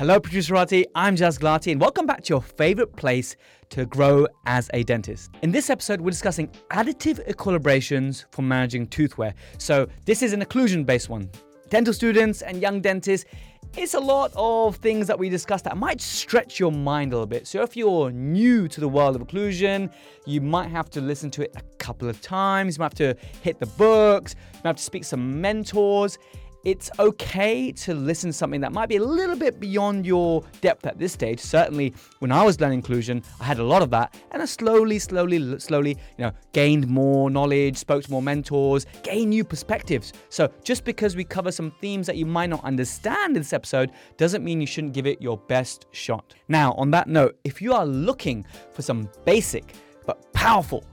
Hello, 0.00 0.18
Protruserati. 0.18 0.86
I'm 0.94 1.14
Jaz 1.14 1.38
Gulati, 1.38 1.72
and 1.72 1.78
welcome 1.78 2.06
back 2.06 2.22
to 2.22 2.28
your 2.30 2.40
favorite 2.40 2.96
place 2.96 3.36
to 3.68 3.84
grow 3.84 4.26
as 4.46 4.70
a 4.72 4.82
dentist. 4.82 5.30
In 5.42 5.52
this 5.52 5.68
episode, 5.68 6.00
we're 6.00 6.08
discussing 6.08 6.48
additive 6.70 7.22
equilibrations 7.28 8.24
for 8.30 8.40
managing 8.40 8.86
tooth 8.86 9.18
wear. 9.18 9.34
So, 9.58 9.86
this 10.06 10.22
is 10.22 10.32
an 10.32 10.40
occlusion 10.40 10.86
based 10.86 11.10
one. 11.10 11.28
Dental 11.68 11.92
students 11.92 12.40
and 12.40 12.62
young 12.62 12.80
dentists, 12.80 13.28
it's 13.76 13.92
a 13.92 14.00
lot 14.00 14.32
of 14.36 14.76
things 14.76 15.06
that 15.06 15.18
we 15.18 15.28
discussed 15.28 15.64
that 15.64 15.76
might 15.76 16.00
stretch 16.00 16.58
your 16.58 16.72
mind 16.72 17.12
a 17.12 17.16
little 17.16 17.26
bit. 17.26 17.46
So, 17.46 17.60
if 17.60 17.76
you're 17.76 18.10
new 18.10 18.68
to 18.68 18.80
the 18.80 18.88
world 18.88 19.16
of 19.16 19.20
occlusion, 19.20 19.92
you 20.24 20.40
might 20.40 20.70
have 20.70 20.88
to 20.92 21.02
listen 21.02 21.30
to 21.32 21.42
it 21.42 21.52
a 21.56 21.62
couple 21.76 22.08
of 22.08 22.22
times. 22.22 22.78
You 22.78 22.80
might 22.80 22.98
have 22.98 23.16
to 23.16 23.26
hit 23.42 23.58
the 23.58 23.66
books, 23.66 24.34
you 24.34 24.60
might 24.64 24.70
have 24.70 24.76
to 24.76 24.82
speak 24.82 25.02
to 25.02 25.08
some 25.08 25.42
mentors 25.42 26.16
it's 26.64 26.90
okay 26.98 27.72
to 27.72 27.94
listen 27.94 28.30
to 28.30 28.32
something 28.32 28.60
that 28.60 28.72
might 28.72 28.88
be 28.88 28.96
a 28.96 29.02
little 29.02 29.36
bit 29.36 29.60
beyond 29.60 30.04
your 30.04 30.42
depth 30.60 30.86
at 30.86 30.98
this 30.98 31.12
stage. 31.12 31.40
Certainly, 31.40 31.94
when 32.18 32.32
I 32.32 32.44
was 32.44 32.60
learning 32.60 32.82
occlusion, 32.82 33.24
I 33.40 33.44
had 33.44 33.58
a 33.58 33.64
lot 33.64 33.82
of 33.82 33.90
that, 33.90 34.14
and 34.30 34.42
I 34.42 34.44
slowly, 34.44 34.98
slowly, 34.98 35.58
slowly, 35.58 35.96
you 36.18 36.24
know, 36.24 36.32
gained 36.52 36.88
more 36.88 37.30
knowledge, 37.30 37.76
spoke 37.76 38.04
to 38.04 38.10
more 38.10 38.22
mentors, 38.22 38.86
gained 39.02 39.30
new 39.30 39.44
perspectives. 39.44 40.12
So, 40.28 40.52
just 40.62 40.84
because 40.84 41.16
we 41.16 41.24
cover 41.24 41.50
some 41.50 41.72
themes 41.80 42.06
that 42.06 42.16
you 42.16 42.26
might 42.26 42.50
not 42.50 42.62
understand 42.64 43.36
in 43.36 43.40
this 43.42 43.52
episode, 43.52 43.92
doesn't 44.16 44.44
mean 44.44 44.60
you 44.60 44.66
shouldn't 44.66 44.92
give 44.92 45.06
it 45.06 45.20
your 45.22 45.38
best 45.38 45.86
shot. 45.92 46.34
Now, 46.48 46.72
on 46.72 46.90
that 46.90 47.08
note, 47.08 47.38
if 47.44 47.62
you 47.62 47.72
are 47.72 47.86
looking 47.86 48.44
for 48.72 48.82
some 48.82 49.08
basic 49.24 49.74
but 50.06 50.32
powerful, 50.32 50.84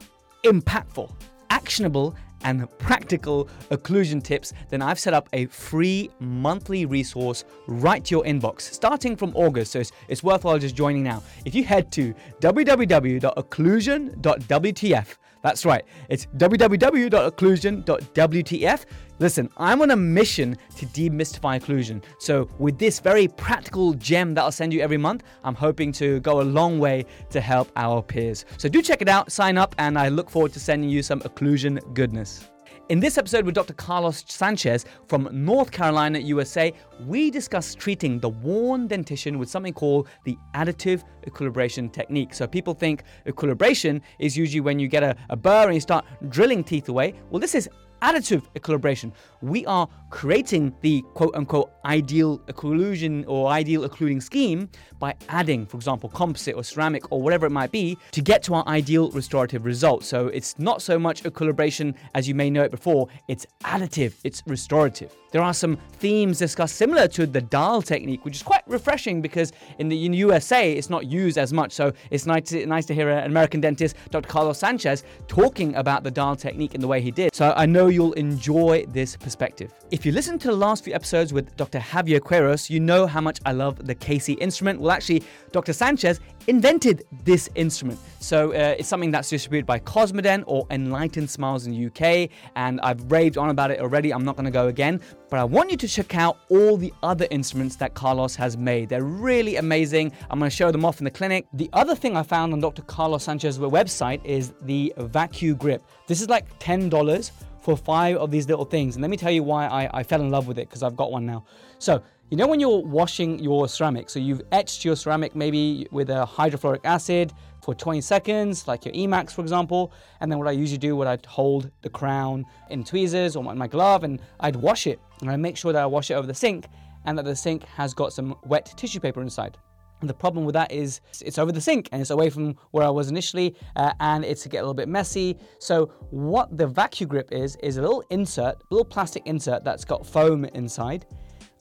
impactful, 0.44 1.12
actionable 1.49 2.16
and 2.44 2.68
practical 2.77 3.50
occlusion 3.72 4.22
tips, 4.23 4.54
then 4.70 4.82
I've 4.82 5.00
set 5.00 5.14
up 5.14 5.30
a 5.34 5.48
free 5.48 6.09
monthly 6.20 6.86
resource 6.86 7.44
right 7.68 8.04
to 8.05 8.16
your 8.16 8.23
inbox 8.23 8.62
starting 8.62 9.16
from 9.16 9.32
August. 9.36 9.72
So 9.72 9.80
it's, 9.80 9.91
it's 10.08 10.23
worthwhile 10.23 10.60
just 10.60 10.76
joining 10.76 11.04
now. 11.04 11.23
If 11.46 11.55
you 11.55 11.63
head 11.63 11.91
to 11.94 12.13
www.occlusion.wtf, 12.41 15.18
that's 15.48 15.65
right, 15.65 15.84
it's 16.09 16.26
www.occlusion.wtf. 16.37 18.85
Listen, 19.20 19.49
I'm 19.57 19.81
on 19.81 19.90
a 19.91 19.95
mission 19.95 20.57
to 20.76 20.85
demystify 20.87 21.57
occlusion. 21.59 22.03
So, 22.20 22.49
with 22.59 22.77
this 22.77 22.99
very 22.99 23.29
practical 23.29 23.93
gem 23.93 24.34
that 24.34 24.41
I'll 24.41 24.51
send 24.51 24.73
you 24.73 24.81
every 24.81 24.98
month, 24.98 25.23
I'm 25.45 25.55
hoping 25.55 25.93
to 25.93 26.20
go 26.20 26.41
a 26.41 26.43
long 26.43 26.79
way 26.79 27.05
to 27.29 27.40
help 27.40 27.71
our 27.77 28.03
peers. 28.03 28.43
So, 28.57 28.68
do 28.68 28.81
check 28.81 29.01
it 29.01 29.07
out, 29.07 29.31
sign 29.31 29.57
up, 29.57 29.73
and 29.79 29.98
I 29.98 30.09
look 30.09 30.29
forward 30.29 30.51
to 30.53 30.59
sending 30.59 30.90
you 30.90 31.01
some 31.01 31.21
occlusion 31.21 31.79
goodness. 31.93 32.49
In 32.90 33.02
this 33.02 33.18
episode 33.18 33.46
with 33.46 33.54
Dr. 33.54 33.74
Carlos 33.74 34.24
Sanchez 34.27 34.85
from 35.07 35.27
North 35.34 35.71
Carolina, 35.71 36.20
USA, 36.20 36.71
we 37.05 37.30
discuss 37.30 37.76
treating 37.76 38.18
the 38.18 38.30
worn 38.30 38.88
dentition 38.88 39.38
with 39.38 39.49
something 39.49 39.74
called 39.74 40.07
the 40.24 40.38
additive 40.55 41.04
equilibration 41.24 41.90
technique. 41.90 42.34
So 42.34 42.48
people 42.48 42.74
think 42.74 43.04
equilibration 43.26 44.02
is 44.20 44.38
usually 44.38 44.62
when 44.62 44.80
you 44.80 44.88
get 44.88 45.04
a, 45.04 45.18
a 45.30 45.35
burr 45.35 45.65
and 45.65 45.74
you 45.74 45.82
start 45.82 46.05
drilling 46.30 46.63
teeth 46.63 46.88
away. 46.88 47.13
Well, 47.30 47.41
this 47.41 47.55
is 47.55 47.70
additive 48.01 48.43
equilibration. 48.55 49.13
We 49.41 49.65
are 49.65 49.87
creating 50.09 50.76
the 50.81 51.03
quote 51.13 51.35
unquote 51.35 51.71
ideal 51.85 52.40
occlusion 52.48 53.26
or 53.27 53.49
ideal 53.49 53.84
occluding 53.84 54.21
scheme 54.21 54.70
by 54.99 55.15
adding, 55.29 55.65
for 55.65 55.77
example, 55.77 56.09
composite 56.09 56.55
or 56.55 56.63
ceramic 56.63 57.12
or 57.12 57.21
whatever 57.21 57.45
it 57.45 57.51
might 57.51 57.71
be 57.71 57.98
to 58.12 58.21
get 58.21 58.43
to 58.43 58.55
our 58.55 58.68
ideal 58.68 59.12
restorative 59.12 59.65
result. 59.65 60.03
So 60.03 60.27
it's 60.27 60.57
not 60.59 60.81
so 60.81 60.98
much 60.98 61.25
equilibration 61.25 61.95
as 62.15 62.27
you 62.27 62.35
may 62.35 62.49
know 62.49 62.63
it 62.63 62.71
before, 62.71 63.07
it's 63.27 63.45
additive, 63.63 64.13
it's 64.23 64.44
restorative. 64.47 65.16
There 65.38 65.44
are 65.44 65.53
some 65.53 65.78
themes 66.00 66.40
discussed 66.40 66.78
similar 66.78 67.07
to 67.09 67.28
the 67.28 67.41
Dahl 67.41 67.84
technique, 67.84 68.25
which 68.25 68.38
is 68.38 68.41
quite 68.41 68.63
refreshing 68.66 69.22
because 69.22 69.52
in 69.78 69.88
the 69.88 70.03
in 70.03 70.13
USA 70.13 70.74
it's 70.74 70.90
not 70.90 71.06
used 71.06 71.38
as 71.38 71.53
much. 71.53 71.74
So 71.74 71.94
it's 72.09 72.25
nice 72.25 72.50
to, 72.50 72.66
nice 72.66 72.88
to 72.88 72.96
hear 72.96 73.12
an 73.12 73.28
American 73.28 73.62
dentist, 73.62 73.96
Dr. 74.09 74.28
Carlos 74.28 74.58
Sanchez, 74.58 75.03
talking 75.28 75.75
about 75.75 76.03
the 76.03 76.09
Dahl 76.09 76.35
technique 76.35 76.74
in 76.74 76.81
the 76.81 76.88
way 76.88 77.02
he 77.02 77.12
did. 77.12 77.36
So 77.36 77.53
I 77.56 77.68
know 77.68 77.86
you'll 77.86 78.14
enjoy 78.14 78.88
this 78.88 79.16
perspective. 79.16 79.72
If 79.92 80.08
you 80.08 80.12
listen 80.12 80.40
to 80.40 80.48
the 80.48 80.56
last 80.56 80.84
few 80.84 80.96
episodes 80.96 81.31
with 81.31 81.56
Dr. 81.56 81.78
Javier 81.78 82.19
Queiroz, 82.19 82.72
you 82.72 82.80
know 82.80 83.06
how 83.06 83.22
much 83.22 83.40
I 83.46 83.52
love 83.52 83.86
the 83.86 83.94
KC 83.94 84.40
instrument. 84.42 84.81
Well, 84.81 84.90
actually, 84.90 85.22
Dr. 85.52 85.72
Sanchez 85.72 86.19
invented 86.47 87.06
this 87.24 87.50
instrument. 87.56 88.00
So 88.19 88.52
uh, 88.52 88.75
it's 88.80 88.88
something 88.88 89.12
that's 89.12 89.30
distributed 89.30 89.66
by 89.66 89.80
Cosmedent 89.80 90.46
or 90.47 90.66
Enlightened 90.72 91.30
Smiles 91.30 91.68
in 91.68 91.74
the 91.74 91.88
UK, 91.88 92.30
and 92.56 92.80
I've 92.81 93.12
raved 93.12 93.38
on 93.38 93.50
about 93.50 93.69
it 93.69 93.80
already. 93.80 94.13
I'm 94.13 94.24
not 94.24 94.35
going 94.35 94.46
to 94.46 94.52
go 94.52 94.68
again, 94.68 95.02
but 95.30 95.40
I 95.40 95.44
want 95.44 95.69
you 95.69 95.78
to 95.78 95.88
check 95.88 96.16
out 96.16 96.38
all 96.50 96.78
the 96.78 96.94
other 97.03 97.28
instruments 97.31 97.75
that 97.78 97.94
Carlos 97.94 98.36
has 98.36 98.57
made. 98.57 98.90
They're 98.90 99.03
really 99.03 99.57
amazing. 99.57 100.13
I'm 100.30 100.40
going 100.40 100.50
to 100.50 100.56
show 100.56 100.72
them 100.72 100.86
off 100.86 101.00
in 101.00 101.06
the 101.06 101.12
clinic. 101.12 101.46
The 101.53 101.69
other 101.74 101.96
thing 101.96 102.16
I 102.16 102.24
found 102.24 102.53
on 102.53 102.62
Dr. 102.62 102.81
Carlos 102.84 103.24
Sanchez's 103.24 103.59
website 103.59 104.24
is 104.24 104.53
the 104.62 104.94
vacuum 104.97 105.57
grip. 105.57 105.84
This 106.07 106.22
is 106.22 106.30
like 106.30 106.57
$10 106.59 107.31
for 107.68 107.75
five 107.75 108.16
of 108.16 108.31
these 108.31 108.47
little 108.47 108.63
things. 108.63 108.96
And 108.96 109.02
let 109.02 109.12
me 109.12 109.18
tell 109.18 109.30
you 109.30 109.44
why 109.44 109.68
I, 109.68 110.00
I 110.00 110.03
fell 110.03 110.22
in 110.22 110.31
love 110.31 110.47
with 110.47 110.57
it 110.57 110.69
because 110.69 110.84
I've 110.84 110.96
got 110.96 111.12
one 111.12 111.25
now. 111.25 111.44
So, 111.80 112.02
you 112.30 112.36
know, 112.36 112.46
when 112.46 112.60
you're 112.60 112.82
washing 112.82 113.40
your 113.40 113.70
ceramic, 113.70 114.10
so 114.10 114.20
you've 114.20 114.42
etched 114.52 114.84
your 114.84 114.98
ceramic 114.98 115.34
maybe 115.34 115.88
with 115.92 116.10
a 116.10 116.28
hydrofluoric 116.30 116.82
acid 116.84 117.32
for 117.64 117.74
20 117.74 118.02
seconds, 118.02 118.68
like 118.68 118.84
your 118.84 118.94
Emax, 118.94 119.32
for 119.32 119.40
example. 119.42 119.94
And 120.20 120.30
then 120.30 120.38
what 120.38 120.50
I 120.50 120.52
usually 120.52 120.78
do, 120.78 120.98
what 120.98 121.08
I'd 121.08 121.26
hold 121.26 121.72
the 121.84 121.90
crown 121.90 122.44
in 122.70 122.84
tweezers 122.84 123.38
or 123.38 123.50
in 123.50 123.58
my 123.58 123.68
glove 123.68 124.04
and 124.04 124.20
I'd 124.42 124.58
wash 124.58 124.88
it. 124.88 125.00
And 125.22 125.32
I 125.32 125.38
make 125.38 125.56
sure 125.56 125.72
that 125.72 125.82
I 125.82 125.86
wash 125.86 126.12
it 126.12 126.16
over 126.16 126.28
the 126.28 126.34
sink 126.34 126.68
and 127.06 127.18
that 127.18 127.24
the 127.24 127.36
sink 127.36 127.64
has 127.64 127.94
got 127.94 128.12
some 128.12 128.36
wet 128.44 128.74
tissue 128.76 129.00
paper 129.00 129.22
inside. 129.22 129.58
And 130.02 130.10
the 130.10 130.14
problem 130.14 130.44
with 130.44 130.54
that 130.54 130.70
is 130.70 131.00
it's 131.22 131.38
over 131.38 131.54
the 131.54 131.62
sink 131.62 131.88
and 131.94 132.02
it's 132.02 132.12
away 132.12 132.30
from 132.30 132.56
where 132.72 132.86
I 132.86 132.90
was 132.90 133.10
initially, 133.10 133.56
uh, 133.78 133.94
and 134.02 134.26
it's 134.26 134.44
to 134.44 134.50
get 134.50 134.58
a 134.58 134.62
little 134.62 134.74
bit 134.74 134.90
messy. 134.90 135.38
So 135.60 135.86
what 136.12 136.56
the 136.56 136.68
vacuum 136.68 137.08
grip 137.08 137.32
is 137.32 137.56
is 137.64 137.78
a 137.78 137.82
little 137.82 138.04
insert, 138.10 138.56
a 138.56 138.64
little 138.70 138.86
plastic 138.86 139.26
insert 139.26 139.64
that's 139.64 139.86
got 139.86 140.06
foam 140.06 140.44
inside. 140.44 141.06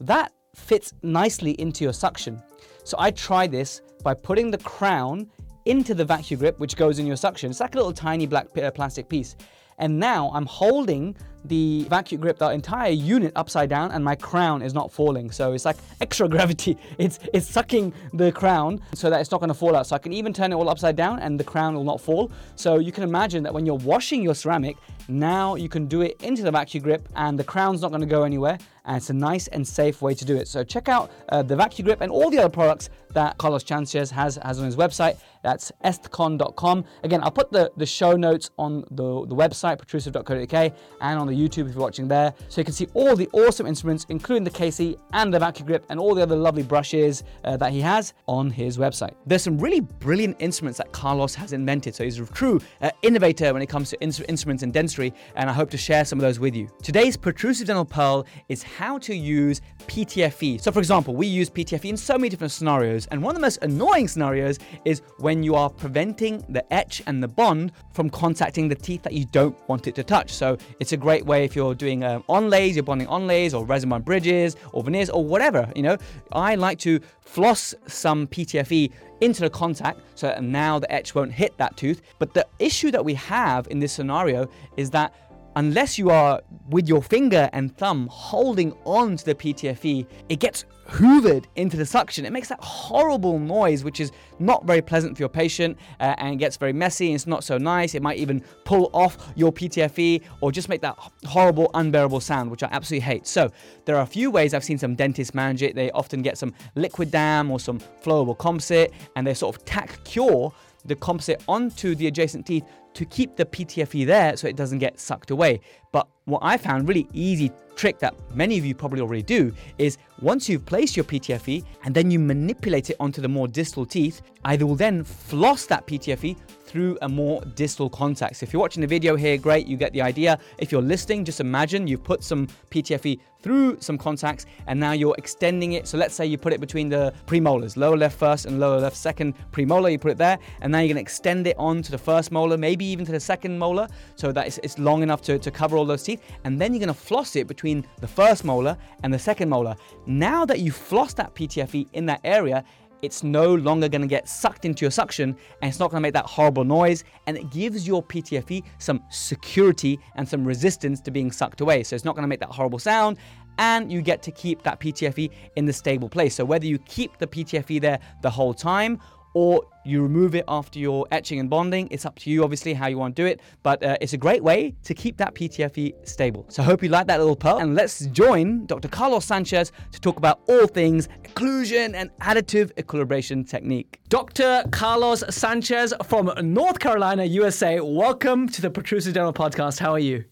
That 0.01 0.33
fits 0.57 0.95
nicely 1.03 1.53
into 1.53 1.85
your 1.85 1.93
suction. 1.93 2.43
So 2.85 2.97
I 2.99 3.11
try 3.11 3.47
this 3.47 3.83
by 4.03 4.15
putting 4.15 4.51
the 4.51 4.59
crown 4.59 5.31
into 5.67 5.95
the 5.95 6.05
vacuum 6.05 6.41
grip, 6.41 6.59
which 6.59 6.77
goes 6.77 6.99
in 6.99 7.07
your 7.07 7.17
suction. 7.17 7.51
It's 7.51 7.61
like 7.61 7.75
a 7.75 7.79
little 7.79 7.93
tiny 7.93 8.27
black 8.27 8.57
uh, 8.57 8.71
plastic 8.71 9.09
piece. 9.09 9.37
And 9.79 9.99
now 10.01 10.31
I'm 10.33 10.47
holding 10.47 11.15
the 11.49 11.85
vacuum 11.85 12.21
grip 12.21 12.39
the 12.39 12.51
entire 12.51 12.91
unit 12.91 13.33
upside 13.37 13.69
down 13.69 13.93
and 13.93 14.05
my 14.05 14.15
crown 14.15 14.63
is 14.63 14.75
not 14.75 14.91
falling 14.91 15.31
so 15.31 15.53
it's 15.53 15.65
like 15.65 15.77
extra 16.01 16.29
gravity 16.35 16.77
it's 16.99 17.19
it's 17.33 17.47
sucking 17.47 17.93
the 18.15 18.33
crown 18.33 18.81
so 18.95 19.09
that 19.11 19.21
it's 19.21 19.31
not 19.31 19.39
going 19.39 19.49
to 19.49 19.55
fall 19.55 19.77
out 19.77 19.87
so 19.87 19.95
i 19.95 19.99
can 19.99 20.13
even 20.13 20.33
turn 20.33 20.53
it 20.53 20.57
all 20.57 20.69
upside 20.69 20.97
down 20.97 21.19
and 21.21 21.39
the 21.39 21.45
crown 21.45 21.75
will 21.75 21.85
not 21.85 22.01
fall 22.01 22.31
so 22.57 22.79
you 22.79 22.91
can 22.91 23.05
imagine 23.05 23.43
that 23.43 23.53
when 23.55 23.65
you're 23.65 23.77
washing 23.77 24.23
your 24.23 24.35
ceramic 24.35 24.77
now 25.09 25.55
you 25.55 25.69
can 25.69 25.87
do 25.87 26.03
it 26.03 26.21
into 26.23 26.43
the 26.43 26.51
vacuum 26.51 26.83
grip 26.83 27.09
and 27.15 27.39
the 27.39 27.45
crown's 27.45 27.81
not 27.81 27.91
going 27.91 28.01
to 28.01 28.07
go 28.07 28.25
anywhere 28.25 28.59
and 28.87 28.97
it's 28.97 29.11
a 29.11 29.15
nice 29.15 29.49
and 29.49 29.67
safe 29.67 30.03
way 30.03 30.15
to 30.15 30.25
do 30.25 30.37
it 30.37 30.49
so 30.49 30.65
check 30.65 30.89
out 30.89 31.11
uh, 31.29 31.43
the 31.43 31.57
vacuum 31.57 31.87
grip 31.87 32.01
and 32.01 32.11
all 32.11 32.31
the 32.31 32.39
other 32.39 32.49
products 32.49 32.91
that 33.13 33.37
carlos 33.39 33.65
sanchez 33.67 34.11
has 34.11 34.37
has 34.37 34.59
on 34.59 34.65
his 34.65 34.77
website 34.77 35.17
that's 35.43 35.71
estcon.com. 35.85 36.85
again 37.03 37.23
i'll 37.23 37.31
put 37.31 37.51
the, 37.53 37.71
the 37.77 37.87
show 37.87 38.17
notes 38.17 38.51
on 38.59 38.85
the, 38.91 39.27
the 39.27 39.35
website 39.35 39.79
protrusive.co.uk 39.79 40.73
and 41.01 41.19
on 41.19 41.27
the 41.27 41.37
YouTube 41.37 41.69
if 41.69 41.75
you're 41.75 41.83
watching 41.83 42.09
there. 42.09 42.35
So 42.49 42.61
you 42.61 42.65
can 42.65 42.75
see 42.75 42.89
all 42.95 43.17
the 43.17 43.29
awesome 43.33 43.67
instruments, 43.67 44.07
including 44.09 44.45
the 44.45 44.51
KC 44.51 44.99
and 45.13 45.33
the 45.33 45.39
vacuum 45.39 45.67
grip 45.67 45.85
and 45.89 46.01
all 46.01 46.15
the 46.15 46.23
other 46.23 46.37
lovely 46.37 46.63
brushes 46.63 47.25
uh, 47.45 47.57
that 47.59 47.73
he 47.73 47.81
has 47.81 48.15
on 48.27 48.51
his 48.51 48.79
website. 48.79 49.15
There's 49.27 49.43
some 49.43 49.59
really 49.59 49.81
brilliant 49.81 50.37
instruments 50.39 50.79
that 50.79 50.93
Carlos 50.93 51.35
has 51.35 51.53
invented. 51.53 51.95
So 51.95 52.05
he's 52.05 52.19
a 52.19 52.27
true 52.27 52.61
uh, 52.81 52.91
innovator 53.03 53.53
when 53.53 53.63
it 53.63 53.67
comes 53.67 53.91
to 53.91 54.03
in- 54.03 54.13
instruments 54.29 54.63
and 54.63 54.73
dentistry, 54.73 55.13
and 55.37 55.49
I 55.49 55.53
hope 55.53 55.71
to 55.71 55.79
share 55.79 56.05
some 56.05 56.19
of 56.19 56.23
those 56.23 56.39
with 56.41 56.55
you. 56.55 56.69
Today's 56.83 57.17
protrusive 57.17 57.67
dental 57.67 57.85
pearl 57.85 58.27
is 58.49 58.63
how 58.77 58.99
to 58.99 59.15
use 59.15 59.63
PTFE. 59.87 60.61
So, 60.61 60.71
for 60.71 60.81
example, 60.81 61.15
we 61.15 61.27
use 61.27 61.49
PTFE 61.49 61.89
in 61.89 61.97
so 61.97 62.19
many 62.19 62.29
different 62.29 62.53
scenarios, 62.53 63.07
and 63.07 63.23
one 63.23 63.31
of 63.31 63.37
the 63.37 63.41
most 63.41 63.63
annoying 63.63 64.07
scenarios 64.07 64.59
is 64.85 65.01
when 65.19 65.43
you 65.43 65.55
are 65.55 65.71
preventing 65.71 66.45
the 66.51 66.71
etch 66.73 67.03
and 67.07 67.23
the 67.23 67.29
bond 67.29 67.73
from 67.95 68.11
contacting 68.11 68.69
the 68.69 68.75
teeth 68.75 69.03
that 69.03 69.15
you 69.15 69.25
don't 69.27 69.57
want 69.69 69.87
it 69.87 69.95
to 69.95 70.05
touch. 70.05 70.31
So, 70.33 70.59
it's 70.79 70.93
a 70.93 70.97
great 70.97 71.25
way 71.25 71.45
if 71.45 71.57
you're 71.57 71.75
doing 71.75 72.05
um, 72.05 72.23
onlays, 72.29 72.75
you're 72.75 72.83
bonding 72.83 73.09
onlays 73.09 73.55
or 73.55 73.65
resin 73.65 73.89
bond 73.89 74.05
bridges 74.05 74.57
or 74.73 74.83
veneers 74.83 75.09
or 75.09 75.25
whatever. 75.25 75.73
You 75.75 75.83
know, 75.83 75.97
I 76.33 76.55
like 76.57 76.79
to 76.81 77.01
floss 77.21 77.75
some 77.87 78.27
PTFE 78.27 78.93
into 79.21 79.41
the 79.41 79.51
contact 79.51 80.01
so 80.15 80.39
now 80.41 80.79
the 80.79 80.91
etch 80.93 81.15
won't 81.15 81.33
hit 81.33 81.57
that 81.59 81.77
tooth. 81.77 82.03
But 82.19 82.35
the 82.35 82.47
issue 82.59 82.91
that 82.91 83.05
we 83.05 83.15
have 83.15 83.67
in 83.71 83.79
this 83.79 83.93
scenario 83.93 84.49
is 84.77 84.91
that 84.91 85.15
unless 85.57 85.99
you 85.99 86.11
are 86.11 86.43
with 86.69 86.89
your 86.89 87.03
finger 87.03 87.49
and 87.53 87.77
thumb 87.77 88.09
holding 88.09 88.73
on 88.85 89.17
to 89.17 89.25
the 89.25 89.35
PTFE, 89.35 90.07
it 90.29 90.39
gets 90.39 90.65
hoovered 90.87 91.47
into 91.57 91.77
the 91.77 91.85
suction. 91.85 92.25
It 92.25 92.33
makes 92.33 92.49
that 92.49 92.61
horrible 92.61 93.39
noise, 93.39 93.83
which 93.83 93.99
is 93.99 94.13
not 94.39 94.65
very 94.65 94.81
pleasant 94.81 95.17
for 95.17 95.23
your 95.23 95.29
patient 95.29 95.79
uh, 95.99 96.15
and 96.19 96.39
gets 96.39 96.57
very 96.57 96.73
messy 96.73 97.07
and 97.07 97.17
it's 97.17 97.27
not 97.27 97.43
so 97.43 97.59
nice. 97.59 97.95
It 97.95 98.03
might 98.03 98.19
even 98.19 98.43
pull 98.65 98.91
off 98.93 99.33
your 99.35 99.53
PTFE 99.53 100.23
or 100.41 100.53
just 100.53 100.69
make 100.69 100.83
that 100.83 100.97
horrible, 101.25 101.71
unbearable 101.75 102.21
sound, 102.21 102.51
which 102.51 102.63
I 102.63 102.69
absolutely 102.71 103.05
hate. 103.05 103.27
So, 103.27 103.51
there 103.85 103.97
are 103.97 104.03
a 104.03 104.07
few 104.07 104.31
ways 104.31 104.55
I've 104.55 104.65
seen 104.65 104.79
some 104.79 104.95
dentists 104.95 105.35
manage 105.35 105.63
it. 105.63 105.75
They 105.75 105.91
often 105.93 106.23
get 106.23 106.39
some 106.39 106.55
liquid 106.75 107.11
dam 107.11 107.51
or 107.51 107.59
some 107.59 107.81
flowable 108.03 108.37
composite 108.37 108.93
and 109.17 109.27
they 109.27 109.35
sort 109.35 109.57
of 109.57 109.65
tack 109.65 110.05
cure 110.05 110.53
the 110.87 110.97
composite 110.97 111.43
onto 111.49 111.95
the 111.95 112.07
adjacent 112.07 112.47
teeth 112.47 112.65
to 112.95 113.05
keep 113.05 113.37
the 113.37 113.45
PTFE 113.45 114.07
there 114.07 114.37
so 114.37 114.49
it 114.49 114.57
doesn't 114.57 114.79
get 114.79 114.99
sucked 114.99 115.31
away. 115.31 115.61
But 115.93 116.09
what 116.25 116.41
I 116.43 116.57
found 116.57 116.89
really 116.89 117.07
easy 117.13 117.53
trick 117.77 117.99
that 117.99 118.15
many 118.35 118.57
of 118.59 118.65
you 118.65 118.75
probably 118.75 119.03
already 119.03 119.23
do 119.23 119.55
is 119.79 119.99
once 120.23 120.49
you've 120.49 120.65
placed 120.65 120.97
your 120.97 121.05
PTFE 121.05 121.65
and 121.85 121.95
then 121.95 122.11
you 122.11 122.19
manipulate 122.19 122.91
it 122.91 122.97
onto 122.99 123.21
the 123.21 123.29
more 123.29 123.47
distal 123.47 123.85
teeth, 123.85 124.23
either 124.47 124.67
will 124.67 124.77
then 124.77 125.05
floss 125.05 125.67
that 125.67 125.87
PTFE 125.87 126.37
through 126.77 126.99
a 127.01 127.09
more 127.09 127.41
distal 127.55 127.89
contact. 127.89 128.37
So 128.37 128.45
if 128.45 128.53
you're 128.53 128.61
watching 128.61 128.83
the 128.83 128.87
video 128.87 129.17
here, 129.17 129.39
great, 129.39 129.67
you 129.67 129.79
get 129.79 129.95
the 129.95 130.03
idea. 130.03 130.39
If 130.59 130.71
you're 130.71 130.83
listening, 130.83 131.25
just 131.25 131.41
imagine 131.41 131.87
you've 131.87 132.05
put 132.05 132.23
some 132.23 132.49
PTFE 132.71 133.19
through 133.41 133.81
some 133.81 133.97
contacts 133.97 134.45
and 134.67 134.79
now 134.79 134.93
you're 134.93 135.15
extending 135.17 135.73
it. 135.73 135.89
So 135.89 135.97
let's 135.97 136.15
say 136.15 136.27
you 136.27 136.37
put 136.37 136.53
it 136.53 136.61
between 136.61 136.91
the 136.91 137.15
premolars, 137.27 137.79
lower 137.79 137.97
left 137.97 138.19
first 138.19 138.45
and 138.45 138.61
lower 138.61 138.79
left 138.79 138.95
second 138.95 139.33
premolar, 139.53 139.91
you 139.91 139.99
put 139.99 140.11
it 140.11 140.19
there, 140.19 140.39
and 140.61 140.71
now 140.71 140.81
you're 140.81 140.89
gonna 140.89 141.01
extend 141.01 141.47
it 141.47 141.57
on 141.57 141.81
to 141.81 141.91
the 141.91 141.97
first 141.97 142.31
molar, 142.31 142.59
maybe 142.59 142.85
even 142.85 143.07
to 143.07 143.13
the 143.13 143.21
second 143.21 143.59
molar, 143.59 143.89
so 144.17 144.31
that 144.31 144.47
it's, 144.47 144.59
it's 144.59 144.79
long 144.79 145.03
enough 145.03 145.23
to, 145.23 145.39
to 145.39 145.51
cover 145.51 145.79
all 145.79 145.87
those 145.87 146.03
teeth. 146.03 146.21
And 146.45 146.61
then 146.61 146.75
you're 146.75 146.81
gonna 146.81 146.93
floss 146.93 147.37
it 147.37 147.47
between 147.47 147.87
the 148.01 148.09
first 148.09 148.45
molar 148.45 148.77
and 149.03 149.15
the 149.15 149.19
second 149.19 149.49
molar. 149.49 149.77
Now 150.05 150.45
that 150.45 150.61
you 150.61 150.73
floss 150.73 151.15
that 151.15 151.35
PTFE 151.35 151.87
in 151.95 152.05
that 152.05 152.21
area, 152.23 152.65
it's 153.03 153.23
no 153.23 153.55
longer 153.55 153.89
going 153.89 154.03
to 154.03 154.07
get 154.07 154.29
sucked 154.29 154.65
into 154.65 154.85
your 154.85 154.91
suction 154.91 155.37
and 155.63 155.69
it's 155.69 155.79
not 155.79 155.91
going 155.91 156.01
to 156.01 156.03
make 156.03 156.15
that 156.15 156.27
horrible 156.27 156.65
noise 156.65 157.05
and 157.27 157.37
it 157.37 157.51
gives 157.51 157.87
your 157.87 158.03
PTFE 158.03 158.63
some 158.79 159.03
security 159.11 159.99
and 160.17 160.29
some 160.29 160.45
resistance 160.45 161.01
to 161.03 161.11
being 161.11 161.31
sucked 161.31 161.61
away. 161.61 161.83
So 161.83 161.95
it's 161.95 162.05
not 162.05 162.15
going 162.15 162.25
to 162.25 162.29
make 162.29 162.41
that 162.41 162.51
horrible 162.51 162.79
sound 162.79 163.19
and 163.59 163.91
you 163.91 164.03
get 164.03 164.23
to 164.23 164.31
keep 164.31 164.63
that 164.63 164.81
PTFE 164.81 165.31
in 165.57 165.67
the 165.67 165.73
stable 165.73 166.09
place. 166.09 166.35
So 166.35 166.45
whether 166.45 166.67
you 166.67 166.79
keep 166.81 167.19
the 167.19 167.27
PTFE 167.27 167.81
there 167.81 167.99
the 168.23 168.31
whole 168.31 168.55
time 168.55 169.01
or 169.37 169.63
you 169.85 170.03
remove 170.03 170.35
it 170.35 170.47
after 170.49 170.79
your 170.79 171.07
etching 171.13 171.39
and 171.39 171.51
bonding. 171.51 171.89
It's 171.91 172.07
up 172.07 172.19
to 172.21 172.31
you, 172.31 172.43
obviously, 172.43 172.73
how 172.73 172.87
you 172.87 172.97
want 172.97 173.15
to 173.15 173.23
do 173.23 173.27
it, 173.27 173.41
but 173.63 173.83
uh, 173.83 173.99
it's 174.01 174.15
a 174.15 174.17
great 174.17 174.43
way 174.43 174.75
to 174.85 174.95
keep 174.95 175.19
that 175.19 175.35
PTFE 175.35 176.09
stable. 176.09 176.47
So 176.49 176.63
I 176.63 176.65
hope 176.65 176.83
you 176.83 176.89
like 176.89 177.07
that 177.09 177.19
little 177.19 177.37
pearl, 177.37 177.59
and 177.59 177.75
let's 177.75 178.07
join 178.07 178.65
Dr. 178.65 178.89
Carlos 178.89 179.27
Sanchez 179.27 179.73
to 179.93 180.01
talk 180.01 180.17
about 180.17 180.41
all 180.49 180.67
things 180.67 181.11
occlusion 181.25 181.93
and 181.95 182.09
additive 182.23 182.73
equilibration 182.79 183.45
technique. 183.45 184.01
Dr. 184.09 184.65
Carlos 184.71 185.23
Sanchez 185.29 185.93
from 186.05 186.33
North 186.43 186.79
Carolina, 186.79 187.25
USA, 187.25 187.79
welcome 187.81 188.49
to 188.49 188.63
the 188.63 188.71
Protrusive 188.71 189.13
Dental 189.13 189.35
Podcast. 189.35 189.79
How 189.79 189.93
are 189.93 189.99
you? 189.99 190.25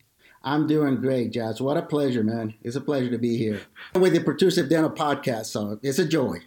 I'm 0.43 0.67
doing 0.67 0.97
great, 0.97 1.31
Jazz. 1.31 1.61
What 1.61 1.77
a 1.77 1.83
pleasure, 1.83 2.25
man. 2.25 2.55
It's 2.63 2.77
a 2.77 2.81
pleasure 2.81 3.11
to 3.11 3.19
be 3.19 3.37
here 3.37 3.61
with 3.95 4.15
the 4.15 4.21
Protrusive 4.21 4.71
Dental 4.71 4.91
Podcast, 4.91 5.47
so 5.47 5.79
it's 5.83 5.99
a 5.99 6.07
joy. 6.09 6.39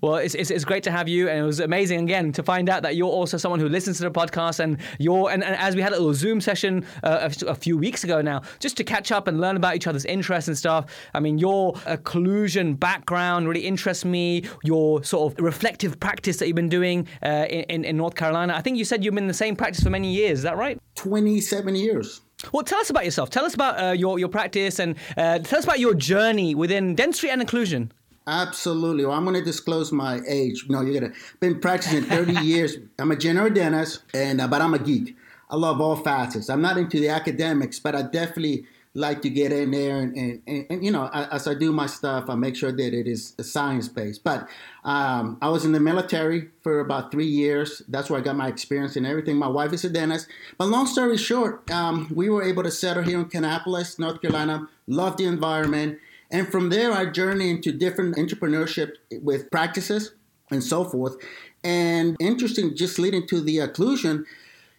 Well, 0.00 0.16
it's, 0.16 0.34
it's, 0.34 0.50
it's, 0.50 0.64
great 0.64 0.82
to 0.84 0.90
have 0.90 1.08
you, 1.08 1.28
and 1.28 1.38
it 1.38 1.42
was 1.42 1.60
amazing 1.60 2.00
again 2.00 2.32
to 2.32 2.42
find 2.42 2.68
out 2.68 2.82
that 2.82 2.96
you're 2.96 3.08
also 3.08 3.36
someone 3.36 3.60
who 3.60 3.68
listens 3.68 3.98
to 3.98 4.04
the 4.04 4.10
podcast, 4.10 4.60
and 4.60 4.78
you're 4.98 5.30
and, 5.30 5.42
and 5.42 5.56
as 5.56 5.74
we 5.74 5.82
had 5.82 5.92
a 5.92 5.96
little 5.96 6.14
Zoom 6.14 6.40
session 6.40 6.84
uh, 7.02 7.30
a, 7.42 7.46
a, 7.46 7.54
few 7.54 7.76
weeks 7.76 8.04
ago 8.04 8.20
now, 8.20 8.42
just 8.58 8.76
to 8.76 8.84
catch 8.84 9.12
up 9.12 9.26
and 9.26 9.40
learn 9.40 9.56
about 9.56 9.76
each 9.76 9.86
other's 9.86 10.04
interests 10.04 10.48
and 10.48 10.56
stuff. 10.56 10.86
I 11.14 11.20
mean, 11.20 11.38
your 11.38 11.74
occlusion 11.74 12.78
background 12.78 13.48
really 13.48 13.66
interests 13.66 14.04
me. 14.04 14.44
Your 14.62 15.02
sort 15.04 15.32
of 15.32 15.44
reflective 15.44 15.98
practice 16.00 16.36
that 16.38 16.46
you've 16.46 16.56
been 16.56 16.68
doing 16.68 17.06
uh, 17.22 17.46
in, 17.48 17.84
in 17.84 17.96
North 17.96 18.14
Carolina. 18.14 18.54
I 18.54 18.60
think 18.60 18.78
you 18.78 18.84
said 18.84 19.04
you've 19.04 19.14
been 19.14 19.24
in 19.24 19.28
the 19.28 19.34
same 19.34 19.56
practice 19.56 19.82
for 19.82 19.90
many 19.90 20.12
years. 20.12 20.38
Is 20.38 20.42
that 20.44 20.56
right? 20.56 20.78
Twenty-seven 20.94 21.74
years. 21.74 22.20
Well, 22.52 22.62
tell 22.62 22.78
us 22.78 22.90
about 22.90 23.04
yourself. 23.04 23.30
Tell 23.30 23.44
us 23.44 23.54
about 23.54 23.82
uh, 23.82 23.92
your 23.92 24.18
your 24.18 24.28
practice 24.28 24.78
and 24.78 24.96
uh, 25.16 25.38
tell 25.40 25.58
us 25.58 25.64
about 25.64 25.80
your 25.80 25.94
journey 25.94 26.54
within 26.54 26.94
dentistry 26.94 27.30
and 27.30 27.42
occlusion. 27.42 27.90
Absolutely. 28.26 29.04
Well, 29.04 29.16
I'm 29.16 29.24
going 29.24 29.36
to 29.36 29.42
disclose 29.42 29.92
my 29.92 30.20
age. 30.26 30.66
No, 30.68 30.82
you're 30.82 31.00
going 31.00 31.12
to 31.12 31.18
been 31.40 31.60
practicing 31.60 32.04
30 32.04 32.32
years. 32.44 32.76
I'm 32.98 33.10
a 33.10 33.16
general 33.16 33.50
dentist, 33.50 34.02
and 34.14 34.40
uh, 34.40 34.48
but 34.48 34.60
I'm 34.62 34.74
a 34.74 34.78
geek. 34.78 35.16
I 35.48 35.56
love 35.56 35.80
all 35.80 35.96
facets. 35.96 36.48
I'm 36.48 36.62
not 36.62 36.78
into 36.78 37.00
the 37.00 37.08
academics, 37.08 37.80
but 37.80 37.94
I 37.94 38.02
definitely 38.02 38.66
like 38.94 39.22
to 39.22 39.30
get 39.30 39.52
in 39.52 39.70
there 39.70 39.98
and, 39.98 40.16
and, 40.16 40.42
and, 40.48 40.66
and 40.68 40.84
you 40.84 40.90
know, 40.90 41.08
as 41.12 41.46
I 41.46 41.54
do 41.54 41.70
my 41.70 41.86
stuff, 41.86 42.28
I 42.28 42.34
make 42.34 42.56
sure 42.56 42.72
that 42.72 42.94
it 42.94 43.06
is 43.06 43.34
science 43.40 43.86
based. 43.86 44.24
But 44.24 44.48
um, 44.82 45.38
I 45.40 45.48
was 45.48 45.64
in 45.64 45.70
the 45.72 45.78
military 45.78 46.48
for 46.62 46.80
about 46.80 47.12
three 47.12 47.26
years. 47.26 47.82
That's 47.88 48.10
where 48.10 48.18
I 48.18 48.22
got 48.22 48.36
my 48.36 48.48
experience 48.48 48.96
and 48.96 49.06
everything. 49.06 49.36
My 49.36 49.48
wife 49.48 49.72
is 49.72 49.84
a 49.84 49.90
dentist. 49.90 50.26
But 50.58 50.66
long 50.66 50.86
story 50.86 51.16
short, 51.18 51.70
um, 51.70 52.10
we 52.14 52.28
were 52.28 52.42
able 52.42 52.64
to 52.64 52.70
settle 52.70 53.04
here 53.04 53.20
in 53.20 53.26
Kannapolis, 53.26 53.98
North 53.98 54.20
Carolina. 54.20 54.68
Love 54.88 55.16
the 55.16 55.26
environment 55.26 55.98
and 56.30 56.50
from 56.50 56.68
there, 56.70 56.92
I 56.92 57.06
journeyed 57.06 57.56
into 57.56 57.72
different 57.72 58.16
entrepreneurship 58.16 58.92
with 59.22 59.50
practices 59.50 60.12
and 60.50 60.62
so 60.62 60.84
forth. 60.84 61.16
And 61.64 62.16
interesting, 62.20 62.76
just 62.76 62.98
leading 62.98 63.26
to 63.28 63.40
the 63.40 63.58
occlusion, 63.58 64.24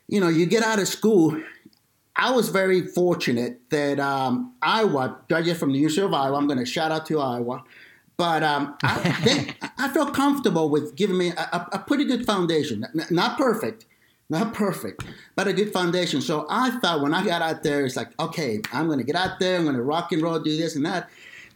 you 0.07 0.19
know, 0.19 0.29
you 0.29 0.45
get 0.45 0.63
out 0.63 0.79
of 0.79 0.87
school. 0.87 1.41
I 2.15 2.31
was 2.31 2.49
very 2.49 2.81
fortunate 2.87 3.61
that 3.69 3.99
um, 3.99 4.53
Iowa, 4.61 5.19
graduated 5.27 5.59
from 5.59 5.71
the 5.71 5.79
University 5.79 6.05
of 6.05 6.13
Iowa. 6.13 6.37
I'm 6.37 6.47
going 6.47 6.59
to 6.59 6.65
shout 6.65 6.91
out 6.91 7.05
to 7.07 7.19
Iowa. 7.19 7.63
But 8.17 8.43
um, 8.43 8.75
I, 8.83 9.19
they, 9.23 9.69
I 9.77 9.89
felt 9.89 10.13
comfortable 10.13 10.69
with 10.69 10.95
giving 10.95 11.17
me 11.17 11.29
a, 11.29 11.67
a 11.71 11.79
pretty 11.79 12.05
good 12.05 12.25
foundation. 12.25 12.85
Not 13.09 13.37
perfect, 13.37 13.85
not 14.29 14.53
perfect, 14.53 15.03
but 15.35 15.47
a 15.47 15.53
good 15.53 15.73
foundation. 15.73 16.21
So 16.21 16.45
I 16.49 16.71
thought 16.79 17.01
when 17.01 17.13
I 17.13 17.25
got 17.25 17.41
out 17.41 17.63
there, 17.63 17.83
it's 17.85 17.95
like, 17.95 18.09
okay, 18.19 18.61
I'm 18.71 18.85
going 18.85 18.99
to 18.99 19.03
get 19.03 19.15
out 19.15 19.39
there, 19.39 19.57
I'm 19.57 19.63
going 19.63 19.75
to 19.75 19.81
rock 19.81 20.11
and 20.11 20.21
roll, 20.21 20.37
do 20.39 20.55
this 20.55 20.75
and 20.75 20.85
that. 20.85 21.09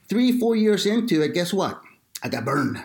Three, 0.07 0.39
four 0.39 0.55
years 0.55 0.85
into 0.85 1.21
it, 1.21 1.33
guess 1.33 1.53
what? 1.53 1.81
I 2.21 2.29
got 2.29 2.45
burned. 2.45 2.83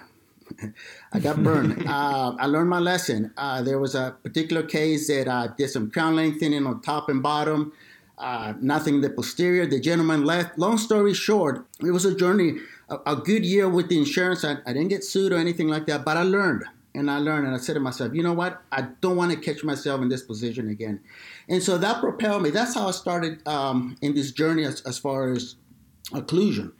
I 1.12 1.18
got 1.20 1.42
burned. 1.42 1.86
uh, 1.88 2.34
I 2.38 2.46
learned 2.46 2.70
my 2.70 2.78
lesson. 2.78 3.32
Uh, 3.36 3.62
there 3.62 3.78
was 3.78 3.94
a 3.94 4.16
particular 4.22 4.62
case 4.62 5.08
that 5.08 5.28
I 5.28 5.48
did 5.56 5.68
some 5.68 5.90
crown 5.90 6.16
lengthening 6.16 6.66
on 6.66 6.80
top 6.80 7.08
and 7.08 7.22
bottom, 7.22 7.72
uh, 8.18 8.54
nothing 8.60 9.00
the 9.00 9.10
posterior. 9.10 9.66
The 9.66 9.80
gentleman 9.80 10.24
left. 10.24 10.58
Long 10.58 10.78
story 10.78 11.14
short, 11.14 11.66
it 11.80 11.90
was 11.90 12.04
a 12.04 12.14
journey, 12.14 12.58
a, 12.88 12.98
a 13.06 13.16
good 13.16 13.44
year 13.44 13.68
with 13.68 13.88
the 13.88 13.98
insurance. 13.98 14.44
I, 14.44 14.56
I, 14.66 14.72
didn't 14.72 14.88
get 14.88 15.04
sued 15.04 15.32
or 15.32 15.36
anything 15.36 15.68
like 15.68 15.86
that, 15.86 16.04
but 16.04 16.16
I 16.16 16.22
learned. 16.22 16.64
And 16.94 17.08
I 17.10 17.18
learned, 17.18 17.46
and 17.46 17.54
I 17.54 17.58
said 17.58 17.74
to 17.74 17.80
myself, 17.80 18.12
you 18.14 18.22
know 18.22 18.32
what? 18.32 18.62
I 18.72 18.82
don't 19.00 19.16
want 19.16 19.30
to 19.30 19.38
catch 19.38 19.62
myself 19.62 20.02
in 20.02 20.08
this 20.08 20.22
position 20.22 20.68
again. 20.70 21.00
And 21.48 21.62
so 21.62 21.78
that 21.78 22.00
propelled 22.00 22.42
me. 22.42 22.50
That's 22.50 22.74
how 22.74 22.88
I 22.88 22.90
started 22.90 23.46
um, 23.46 23.96
in 24.02 24.14
this 24.14 24.32
journey 24.32 24.64
as, 24.64 24.80
as 24.82 24.98
far 24.98 25.32
as 25.32 25.54
occlusion. 26.10 26.72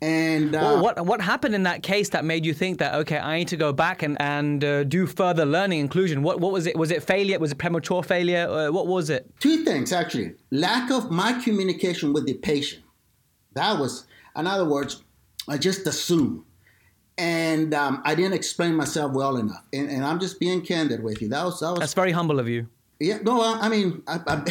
And 0.00 0.54
uh, 0.54 0.60
well, 0.60 0.82
what 0.82 1.06
what 1.06 1.20
happened 1.20 1.56
in 1.56 1.64
that 1.64 1.82
case 1.82 2.10
that 2.10 2.24
made 2.24 2.46
you 2.46 2.54
think 2.54 2.78
that 2.78 2.94
okay, 2.94 3.18
I 3.18 3.38
need 3.38 3.48
to 3.48 3.56
go 3.56 3.72
back 3.72 4.02
and 4.02 4.20
and 4.20 4.62
uh, 4.62 4.84
do 4.84 5.06
further 5.06 5.44
learning 5.44 5.88
occlusion? 5.88 6.22
What 6.22 6.38
what 6.38 6.52
was 6.52 6.66
it? 6.66 6.76
Was 6.76 6.92
it 6.92 7.02
failure? 7.02 7.38
Was 7.40 7.50
it 7.50 7.58
premature 7.58 8.04
failure? 8.04 8.48
Uh, 8.48 8.70
what 8.70 8.86
was 8.86 9.10
it? 9.10 9.28
Two 9.40 9.64
things 9.64 9.92
actually: 9.92 10.34
lack 10.52 10.92
of 10.92 11.10
my 11.10 11.32
communication 11.42 12.12
with 12.12 12.26
the 12.26 12.34
patient. 12.34 12.84
That 13.54 13.80
was, 13.80 14.06
in 14.36 14.46
other 14.46 14.64
words, 14.64 15.02
I 15.48 15.58
just 15.58 15.84
assumed, 15.88 16.44
and 17.16 17.74
um, 17.74 18.00
I 18.04 18.14
didn't 18.14 18.34
explain 18.34 18.76
myself 18.76 19.12
well 19.12 19.36
enough. 19.36 19.66
And, 19.72 19.90
and, 19.90 20.04
I'm 20.04 20.20
just 20.20 20.38
being 20.38 20.60
candid 20.60 21.02
with 21.02 21.20
you. 21.20 21.28
That 21.28 21.44
was 21.44 21.58
that 21.58 21.70
was. 21.70 21.80
That's 21.80 21.94
very 21.94 22.12
humble 22.12 22.38
of 22.38 22.48
you. 22.48 22.68
Yeah, 23.00 23.18
no, 23.22 23.40
I 23.40 23.68
mean, 23.68 24.02
I, 24.08 24.18
I, 24.26 24.44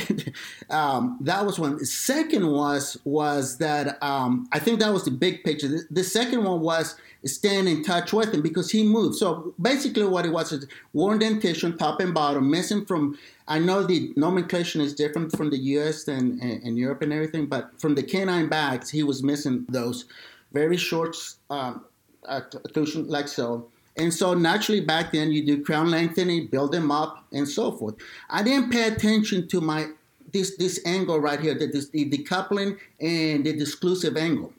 um, 0.74 1.18
that 1.22 1.46
was 1.46 1.60
one. 1.60 1.78
The 1.78 1.86
second 1.86 2.48
was 2.48 2.98
was 3.04 3.58
that 3.58 4.02
um, 4.02 4.48
I 4.54 4.60
think 4.60 4.80
that 4.80 4.94
was 4.94 5.04
the 5.04 5.12
big 5.12 5.44
picture. 5.44 5.68
The, 5.68 5.84
the, 5.92 6.04
second 6.04 6.46
one 6.46 6.62
was 6.62 6.96
staying 7.26 7.68
in 7.68 7.84
touch 7.84 8.14
with 8.14 8.34
him 8.34 8.42
because 8.42 8.72
he 8.72 8.84
moved. 8.84 9.16
So 9.16 9.54
basically, 9.62 10.06
what 10.06 10.26
it 10.26 10.32
was 10.32 10.54
is 10.54 10.66
worn 10.94 11.20
dentition, 11.20 11.78
top 11.78 12.00
and 12.00 12.14
bottom, 12.14 12.50
missing 12.50 12.86
from. 12.86 13.18
I 13.50 13.60
know 13.60 13.84
the 13.84 14.14
nomenclature 14.16 14.80
is 14.80 14.94
different 14.94 15.36
from 15.36 15.50
the 15.50 15.58
U.S. 15.58 16.08
and, 16.08 16.42
and, 16.42 16.78
Europe 16.78 17.02
and 17.02 17.12
everything, 17.14 17.48
but 17.48 17.80
from 17.80 17.96
the 17.96 18.04
canine 18.04 18.48
bags, 18.50 18.90
he 18.90 19.04
was 19.04 19.24
missing 19.24 19.66
those 19.70 20.06
very 20.52 20.76
short 20.76 21.16
um, 21.50 21.86
occlusion, 22.30 23.10
like 23.10 23.28
so 23.28 23.70
and 23.98 24.14
so 24.14 24.34
naturally 24.34 24.82
back 24.82 25.12
then 25.12 25.32
you 25.32 25.46
do 25.46 25.64
crown 25.64 25.90
lengthening, 25.90 26.48
build 26.48 26.72
them 26.72 26.92
up, 26.92 27.26
and 27.34 27.48
so 27.48 27.72
forth. 27.72 27.96
I 28.30 28.44
didn't 28.44 28.72
pay 28.72 28.88
attention 28.88 29.48
to 29.50 29.62
my 29.62 29.88
this 30.34 30.56
this 30.58 30.80
angle 30.86 31.20
right 31.20 31.40
here, 31.40 31.56
the, 31.56 31.68
the 31.92 32.10
decoupling 32.10 32.78
and 33.00 33.46
the 33.46 33.54
disclusive 33.54 34.18
angle. 34.18 34.54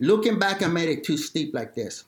Looking 0.00 0.38
back, 0.38 0.62
I 0.62 0.68
made 0.68 0.88
it 0.88 1.04
too 1.04 1.16
steep 1.16 1.54
like 1.54 1.74
this. 1.74 2.04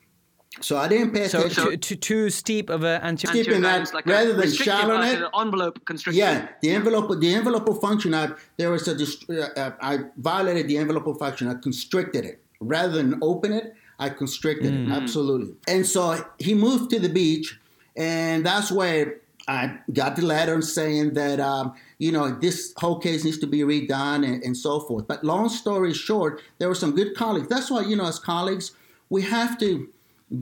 So 0.61 0.77
I 0.77 0.89
didn't 0.89 1.13
pay 1.13 1.29
So 1.29 1.39
attention. 1.41 1.65
too, 1.65 1.77
too, 1.77 1.97
too 1.97 2.31
steep 2.31 2.71
of 2.71 2.83
a 2.83 3.01
anti. 3.05 3.29
Steep 3.29 3.49
in 3.49 3.63
that, 3.63 3.95
like 3.95 4.05
rather 4.07 4.31
a 4.31 4.33
than 4.33 4.41
restrictive, 4.43 4.75
shallow 4.75 4.95
like 4.95 5.19
net. 5.19 5.31
envelope 5.39 5.85
constrictor. 5.85 6.19
Yeah, 6.19 6.49
the 6.61 6.71
envelope, 6.71 7.21
the 7.21 7.33
envelope 7.35 7.81
function. 7.81 8.15
I, 8.15 8.31
there 8.57 8.71
was 8.71 8.89
a, 8.89 8.95
uh, 8.95 9.49
uh, 9.57 9.73
I 9.81 9.99
violated 10.17 10.67
the 10.67 10.77
envelope 10.77 11.19
function. 11.19 11.47
I 11.49 11.55
constricted 11.55 12.25
it 12.25 12.43
rather 12.61 12.95
than 12.95 13.19
open 13.23 13.53
it. 13.53 13.75
I 14.01 14.09
constricted 14.09 14.75
it 14.75 14.91
absolutely. 14.91 15.55
And 15.69 15.87
so 15.87 16.25
he 16.39 16.55
moved 16.55 16.91
to 16.91 16.99
the 16.99 17.09
beach, 17.09 17.59
and 17.97 18.45
that's 18.45 18.73
where 18.73 19.21
I 19.47 19.79
got 19.93 20.17
the 20.17 20.23
letter 20.23 20.61
saying 20.63 21.15
that 21.15 21.39
um, 21.39 21.75
you 21.99 22.11
know 22.11 22.31
this 22.31 22.73
whole 22.79 22.99
case 22.99 23.25
needs 23.25 23.39
to 23.39 23.47
be 23.47 23.61
redone 23.61 24.27
and, 24.27 24.43
and 24.43 24.57
so 24.57 24.81
forth. 24.81 25.07
But 25.07 25.23
long 25.23 25.49
story 25.49 25.93
short, 25.93 26.43
there 26.59 26.69
were 26.69 26.75
some 26.75 26.95
good 26.95 27.15
colleagues. 27.15 27.49
That's 27.49 27.71
why 27.71 27.83
you 27.83 27.95
know 27.95 28.07
as 28.07 28.19
colleagues 28.19 28.73
we 29.11 29.23
have 29.23 29.59
to 29.59 29.89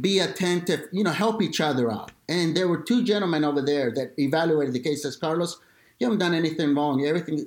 be 0.00 0.18
attentive, 0.18 0.88
you 0.92 1.02
know, 1.02 1.10
help 1.10 1.42
each 1.42 1.60
other 1.60 1.90
out. 1.90 2.12
And 2.28 2.56
there 2.56 2.68
were 2.68 2.82
two 2.82 3.02
gentlemen 3.02 3.44
over 3.44 3.62
there 3.62 3.90
that 3.92 4.12
evaluated 4.18 4.74
the 4.74 4.80
case. 4.80 5.02
Says 5.02 5.16
Carlos, 5.16 5.58
you 5.98 6.06
haven't 6.06 6.20
done 6.20 6.34
anything 6.34 6.74
wrong. 6.74 7.04
Everything, 7.04 7.46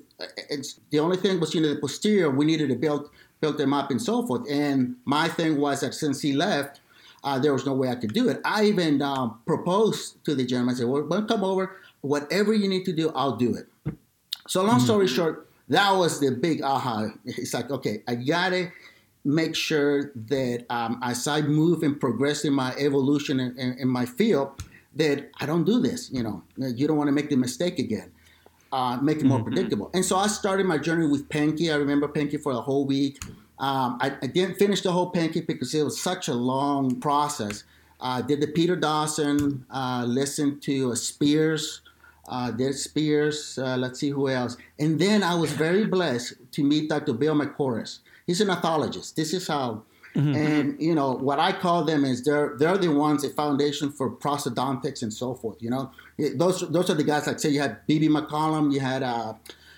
it's 0.50 0.80
the 0.90 1.00
only 1.00 1.18
thing 1.18 1.40
was 1.40 1.54
you 1.54 1.62
know 1.62 1.74
the 1.74 1.80
posterior. 1.80 2.30
We 2.30 2.46
needed 2.46 2.70
to 2.70 2.76
build 2.76 3.10
build 3.42 3.58
them 3.58 3.74
up 3.74 3.92
and 3.92 4.02
so 4.02 4.26
forth. 4.26 4.50
And 4.50 4.96
my 5.06 5.28
thing 5.28 5.58
was 5.60 5.82
that 5.82 5.94
since 5.94 6.22
he 6.22 6.34
left, 6.34 6.80
uh, 7.24 7.38
there 7.40 7.54
was 7.54 7.66
no 7.66 7.74
way 7.74 7.90
I 7.90 7.96
could 7.96 8.14
do 8.14 8.30
it. 8.30 8.40
I 8.46 8.66
even 8.66 9.02
um, 9.02 9.40
proposed 9.46 10.24
to 10.26 10.34
the 10.34 10.46
gentleman. 10.46 10.76
I 10.76 10.78
said, 10.78 10.88
"Well, 10.88 11.04
well, 11.04 11.24
come 11.24 11.44
over. 11.44 11.78
Whatever 12.02 12.54
you 12.54 12.68
need 12.68 12.86
to 12.86 12.94
do, 12.94 13.12
I'll 13.14 13.36
do 13.36 13.56
it." 13.56 13.68
So 14.48 14.64
long 14.64 14.80
story 14.80 15.08
short, 15.08 15.48
that 15.70 15.92
was 15.92 16.20
the 16.20 16.32
big 16.32 16.62
aha. 16.62 17.10
It's 17.26 17.54
like, 17.54 17.70
okay, 17.70 18.02
I 18.08 18.16
gotta 18.16 18.72
make 19.24 19.56
sure 19.56 20.12
that 20.16 20.66
um, 20.70 21.00
as 21.04 21.28
I 21.28 21.42
move 21.42 21.84
and 21.84 22.00
progress 22.00 22.44
in 22.44 22.54
my 22.54 22.74
evolution 22.76 23.40
in, 23.40 23.58
in, 23.58 23.78
in 23.78 23.88
my 23.88 24.06
field, 24.06 24.64
that 24.96 25.30
I 25.40 25.46
don't 25.46 25.64
do 25.64 25.80
this. 25.80 26.10
You 26.12 26.24
know, 26.24 26.44
you 26.58 26.88
don't 26.88 26.98
want 26.98 27.08
to 27.08 27.14
make 27.14 27.30
the 27.30 27.36
mistake 27.36 27.80
again. 27.80 28.12
Uh, 28.72 28.98
make 29.02 29.18
it 29.20 29.26
more 29.26 29.44
predictable. 29.44 29.92
And 29.94 30.06
so 30.06 30.16
I 30.16 30.28
started 30.28 30.66
my 30.66 30.78
journey 30.78 31.06
with 31.06 31.28
Pankey. 31.28 31.74
I 31.74 31.76
remember 31.76 32.08
Pankey 32.08 32.42
for 32.42 32.54
the 32.54 32.62
whole 32.62 32.86
week. 32.86 33.20
Um, 33.60 33.98
I, 34.02 34.16
I 34.22 34.28
didn't 34.28 34.56
finish 34.56 34.82
the 34.82 34.92
whole 34.92 35.12
Pankey 35.12 35.46
because 35.46 35.74
it 35.76 35.84
was 35.84 36.02
such 36.02 36.30
a 36.30 36.34
long 36.34 37.00
process. 37.02 37.66
Uh, 38.00 38.22
did 38.22 38.42
the 38.42 38.48
Peter 38.48 38.76
Dawson, 38.76 39.66
uh, 39.70 40.04
listened 40.08 40.62
to 40.64 40.96
Spears, 40.96 41.82
uh, 42.30 42.50
did 42.50 42.74
Spears, 42.74 43.60
uh, 43.60 43.78
let's 43.78 44.00
see 44.00 44.10
who 44.10 44.30
else. 44.30 44.58
And 44.80 45.00
then 45.00 45.22
I 45.22 45.36
was 45.36 45.52
very 45.52 45.86
blessed 45.86 46.34
to 46.54 46.64
meet 46.64 46.90
Dr. 46.90 47.14
Bill 47.14 47.36
McCorris. 47.36 48.00
He's 48.26 48.42
an 48.42 48.48
gnathologist. 48.48 49.16
This 49.16 49.34
is 49.34 49.48
how, 49.48 49.84
and 50.16 50.82
you 50.82 50.96
know, 50.96 51.12
what 51.12 51.40
I 51.40 51.52
call 51.52 51.84
them 51.86 52.04
is 52.04 52.24
they're 52.24 52.56
they're 52.58 52.78
the 52.78 52.90
ones, 52.90 53.24
a 53.24 53.30
foundation 53.30 53.92
for 53.92 54.10
prosthodontics 54.10 55.04
and 55.04 55.14
so 55.14 55.34
forth. 55.36 55.62
You 55.62 55.70
know, 55.70 55.92
It- 56.26 56.38
those 56.40 56.58
those 56.76 56.90
are 56.92 56.96
the 57.02 57.04
guys 57.04 57.28
like 57.28 57.40
say 57.40 57.50
you 57.50 57.62
had 57.62 57.74
BB 57.88 58.06
McCollum, 58.18 58.72
you 58.74 58.80
had 58.80 59.02
uh, 59.04 59.34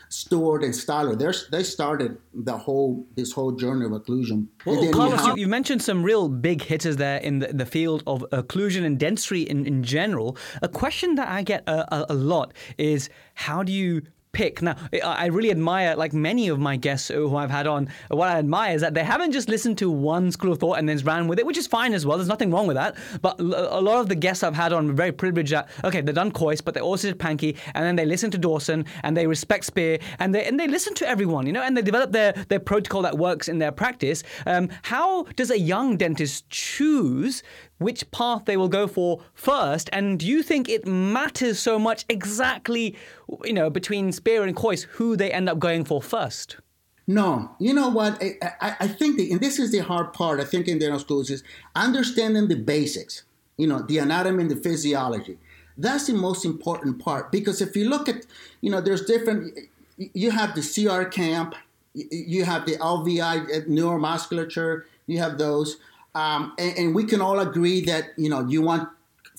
Stuart 0.10 0.64
and 0.64 0.74
Stallard. 0.74 1.18
They're, 1.18 1.34
they 1.52 1.64
started 1.64 2.18
the 2.34 2.56
whole 2.66 3.06
this 3.16 3.32
whole 3.32 3.52
journey 3.64 3.86
of 3.86 3.92
occlusion. 4.00 4.40
Well, 4.66 4.76
then 4.76 4.86
you 4.86 4.92
Carlos, 4.92 5.20
have- 5.22 5.38
you, 5.38 5.44
you 5.44 5.48
mentioned 5.48 5.82
some 5.82 6.04
real 6.04 6.30
big 6.30 6.62
hitters 6.62 6.98
there 6.98 7.18
in 7.18 7.40
the, 7.40 7.48
the 7.48 7.66
field 7.66 8.04
of 8.06 8.24
occlusion 8.32 8.86
and 8.86 9.00
dentistry 9.00 9.42
in, 9.42 9.66
in 9.66 9.84
general. 9.84 10.38
A 10.62 10.68
question 10.68 11.16
that 11.16 11.30
I 11.30 11.42
get 11.42 11.64
a, 11.68 11.78
a, 11.96 12.06
a 12.10 12.18
lot 12.34 12.54
is 12.78 13.10
how 13.34 13.64
do 13.64 13.72
you 13.72 14.04
pick? 14.34 14.62
Now, 14.62 14.76
I 15.04 15.28
really 15.28 15.52
admire, 15.52 15.96
like 15.96 16.12
many 16.12 16.50
of 16.50 16.60
my 16.60 16.76
guests 16.76 17.08
who 17.08 17.36
I've 17.36 17.52
had 17.52 17.68
on, 17.68 17.88
what 18.10 18.28
I 18.28 18.40
admire 18.40 18.76
is 18.76 18.82
that 18.82 18.96
they 18.96 19.04
haven't 19.04 19.32
just 19.32 19.48
listened 19.48 19.78
to 19.78 19.90
one 19.90 20.32
school 20.32 20.52
of 20.52 20.60
thought 20.60 20.80
and 20.80 20.90
then 20.90 20.98
ran 21.00 21.28
with 21.28 21.40
it, 21.40 21.46
which 21.46 21.58
is 21.58 21.68
fine 21.68 21.94
as 21.94 22.06
well. 22.06 22.18
There's 22.18 22.28
nothing 22.28 22.52
wrong 22.52 22.68
with 22.68 22.76
that. 22.76 22.98
But 23.22 23.40
a 23.40 23.80
lot 23.80 24.00
of 24.00 24.10
the 24.10 24.16
guests 24.16 24.44
I've 24.44 24.56
had 24.56 24.74
on 24.74 24.90
are 24.90 24.94
very 24.94 25.12
privileged 25.12 25.54
that, 25.54 25.70
okay, 25.84 26.02
they've 26.02 26.16
done 26.16 26.32
Kois, 26.32 26.64
but 26.64 26.74
they 26.74 26.82
also 26.82 27.08
did 27.08 27.20
Pankey, 27.20 27.58
and 27.76 27.86
then 27.86 27.96
they 27.96 28.06
listen 28.06 28.32
to 28.32 28.38
Dawson, 28.38 28.86
and 29.04 29.16
they 29.16 29.28
respect 29.28 29.66
Spear, 29.66 30.00
and 30.20 30.34
they 30.34 30.46
and 30.46 30.60
they 30.60 30.68
listen 30.68 30.94
to 30.96 31.08
everyone, 31.08 31.46
you 31.46 31.54
know, 31.54 31.62
and 31.62 31.78
they 31.78 31.82
develop 31.82 32.12
their, 32.12 32.34
their 32.50 32.60
protocol 32.60 33.04
that 33.04 33.18
works 33.18 33.48
in 33.48 33.60
their 33.60 33.72
practice. 33.72 34.24
Um, 34.48 34.70
how 34.82 35.24
does 35.36 35.52
a 35.52 35.60
young 35.60 35.96
dentist 35.98 36.50
choose 36.50 37.44
which 37.78 38.10
path 38.12 38.46
they 38.46 38.58
will 38.58 38.70
go 38.70 38.88
for 38.88 39.22
first? 39.34 39.90
And 39.92 40.20
do 40.20 40.26
you 40.26 40.44
think 40.44 40.70
it 40.70 40.86
matters 40.88 41.60
so 41.60 41.78
much 41.78 42.06
exactly, 42.10 42.96
you 43.44 43.54
know, 43.54 43.70
between 43.70 44.12
Spear 44.12 44.44
and 44.44 44.56
Kois, 44.56 44.84
who 44.84 45.16
they 45.16 45.32
end 45.32 45.50
up 45.50 45.60
going 45.60 45.84
for 45.86 46.02
first? 46.02 46.58
No, 47.06 47.52
you 47.60 47.74
know 47.74 47.90
what? 47.90 48.22
I, 48.24 48.38
I, 48.62 48.76
I 48.82 48.88
think, 48.88 49.18
the, 49.18 49.32
and 49.32 49.42
this 49.42 49.60
is 49.60 49.72
the 49.72 49.80
hard 49.80 50.14
part. 50.14 50.40
I 50.40 50.46
think 50.46 50.68
in 50.68 50.80
dental 50.80 51.00
schools 51.00 51.30
is 51.30 51.44
understanding 51.76 52.48
the 52.48 52.56
basics. 52.56 53.24
You 53.58 53.68
know, 53.68 53.82
the 53.82 54.00
anatomy 54.00 54.44
and 54.44 54.52
the 54.52 54.56
physiology. 54.56 55.38
That's 55.78 56.08
the 56.08 56.14
most 56.14 56.46
important 56.46 57.00
part 57.00 57.32
because 57.32 57.62
if 57.62 57.76
you 57.76 57.90
look 57.90 58.08
at, 58.08 58.26
you 58.62 58.72
know, 58.72 58.82
there's 58.82 59.06
different. 59.06 59.60
You 59.98 60.32
have 60.32 60.56
the 60.56 60.62
CR 60.62 61.04
camp, 61.04 61.56
you 61.94 62.46
have 62.46 62.66
the 62.66 62.78
LVI 62.78 63.44
uh, 63.44 63.62
neuromusculature. 63.68 64.84
You 65.06 65.20
have 65.20 65.38
those, 65.38 65.78
um, 66.16 66.54
and, 66.58 66.78
and 66.78 66.96
we 66.96 67.04
can 67.04 67.22
all 67.22 67.40
agree 67.40 67.82
that 67.82 68.12
you 68.18 68.30
know 68.30 68.48
you 68.48 68.62
want 68.62 68.90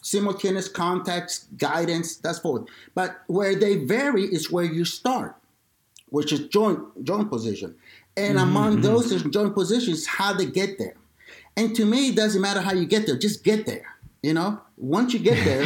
simultaneous 0.03 0.69
contacts, 0.69 1.47
guidance. 1.57 2.17
That's 2.17 2.39
forward. 2.39 2.69
But 2.95 3.23
where 3.27 3.55
they 3.55 3.77
vary 3.77 4.25
is 4.25 4.51
where 4.51 4.65
you 4.65 4.85
start 4.85 5.37
which 6.15 6.33
is 6.33 6.47
joint 6.47 6.81
joint 7.05 7.29
position. 7.29 7.75
And 8.17 8.39
among 8.39 8.83
those 8.83 9.11
joint 9.25 9.53
positions, 9.55 10.07
how 10.07 10.33
they 10.33 10.47
get 10.47 10.79
there. 10.79 10.95
And 11.57 11.75
to 11.75 11.85
me, 11.85 12.11
it 12.11 12.17
doesn't 12.17 12.41
matter 12.41 12.61
how 12.61 12.73
you 12.73 12.87
get 12.87 13.07
there, 13.07 13.19
just 13.19 13.43
get 13.43 13.67
there. 13.67 13.87
You 14.23 14.33
know, 14.33 14.61
once 14.77 15.13
you 15.13 15.19
get 15.19 15.45
there, 15.45 15.65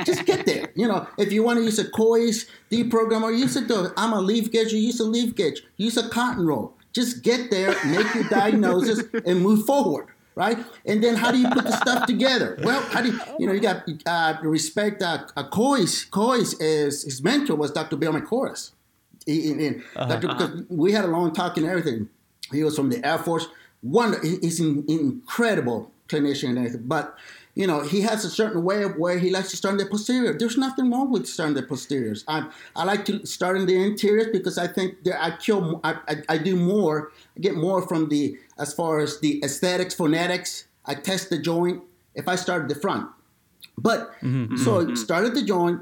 just 0.04 0.24
get 0.24 0.46
there. 0.46 0.72
You 0.74 0.88
know, 0.88 1.06
if 1.18 1.32
you 1.32 1.42
want 1.42 1.58
to 1.58 1.64
use 1.64 1.78
a 1.78 1.84
Kois 1.84 2.48
deprogrammer, 2.70 3.38
use 3.38 3.56
it. 3.56 3.70
I'm 3.96 4.14
a 4.14 4.20
leaf 4.20 4.50
gauge, 4.50 4.72
you 4.72 4.80
use 4.80 4.98
a 5.00 5.04
leaf 5.04 5.36
gauge, 5.36 5.62
use 5.76 5.98
a 5.98 6.08
cotton 6.08 6.46
roll. 6.46 6.72
Just 6.94 7.22
get 7.22 7.50
there, 7.50 7.76
make 7.84 8.12
your 8.14 8.24
diagnosis, 8.30 9.04
and 9.26 9.42
move 9.42 9.66
forward. 9.66 10.06
Right, 10.36 10.58
and 10.84 11.02
then 11.02 11.14
how 11.14 11.30
do 11.30 11.38
you 11.38 11.48
put 11.48 11.62
the 11.64 11.70
stuff 11.76 12.06
together? 12.12 12.58
Well, 12.64 12.82
how 12.82 13.02
do 13.02 13.12
you, 13.12 13.20
you 13.38 13.46
know 13.46 13.52
you 13.52 13.60
got 13.60 13.88
uh, 14.04 14.36
respect? 14.42 15.00
Uh, 15.00 15.26
uh, 15.36 15.48
Kois, 15.48 16.08
Kois 16.10 16.56
is 16.60 17.04
his 17.04 17.22
mentor 17.22 17.54
was 17.54 17.70
Dr. 17.70 17.94
Bill 17.96 18.12
McCorris. 18.12 18.72
He, 19.26 19.52
and, 19.52 19.60
and 19.60 19.82
Dr. 19.94 20.26
Because 20.28 20.62
we 20.68 20.90
had 20.90 21.04
a 21.04 21.08
long 21.08 21.32
talk 21.32 21.56
and 21.56 21.64
everything. 21.66 22.08
He 22.50 22.64
was 22.64 22.74
from 22.74 22.90
the 22.90 23.06
Air 23.06 23.18
Force. 23.18 23.46
One, 23.82 24.16
he- 24.24 24.38
he's 24.42 24.58
an 24.58 24.84
incredible 24.88 25.92
clinician 26.08 26.48
and 26.50 26.58
everything. 26.58 26.82
But 26.84 27.16
you 27.54 27.68
know, 27.68 27.82
he 27.82 28.00
has 28.00 28.24
a 28.24 28.28
certain 28.30 28.64
way 28.64 28.82
of 28.82 28.96
where 28.96 29.16
he 29.16 29.30
likes 29.30 29.50
to 29.50 29.56
start 29.56 29.74
in 29.74 29.78
the 29.78 29.86
posterior. 29.86 30.36
There's 30.36 30.58
nothing 30.58 30.90
wrong 30.90 31.12
with 31.12 31.26
starting 31.28 31.54
the 31.54 31.62
posteriors. 31.62 32.24
I 32.26 32.48
I 32.74 32.82
like 32.82 33.04
to 33.04 33.24
start 33.24 33.56
in 33.56 33.66
the 33.66 33.76
interiors 33.80 34.26
because 34.32 34.58
I 34.58 34.66
think 34.66 35.04
that 35.04 35.22
I 35.24 35.36
kill. 35.36 35.80
I, 35.84 35.94
I, 36.08 36.14
I 36.30 36.38
do 36.38 36.56
more. 36.56 37.12
I 37.36 37.40
get 37.40 37.54
more 37.54 37.86
from 37.86 38.08
the 38.08 38.36
as 38.58 38.72
far 38.72 39.00
as 39.00 39.20
the 39.20 39.42
aesthetics, 39.42 39.94
phonetics. 39.94 40.66
I 40.84 40.94
test 40.94 41.30
the 41.30 41.38
joint 41.38 41.82
if 42.14 42.28
I 42.28 42.36
start 42.36 42.62
at 42.62 42.68
the 42.68 42.74
front. 42.74 43.08
But 43.76 44.12
mm-hmm. 44.20 44.56
so 44.56 44.84
mm-hmm. 44.84 44.94
start 44.94 45.24
at 45.24 45.34
the 45.34 45.42
joint. 45.42 45.80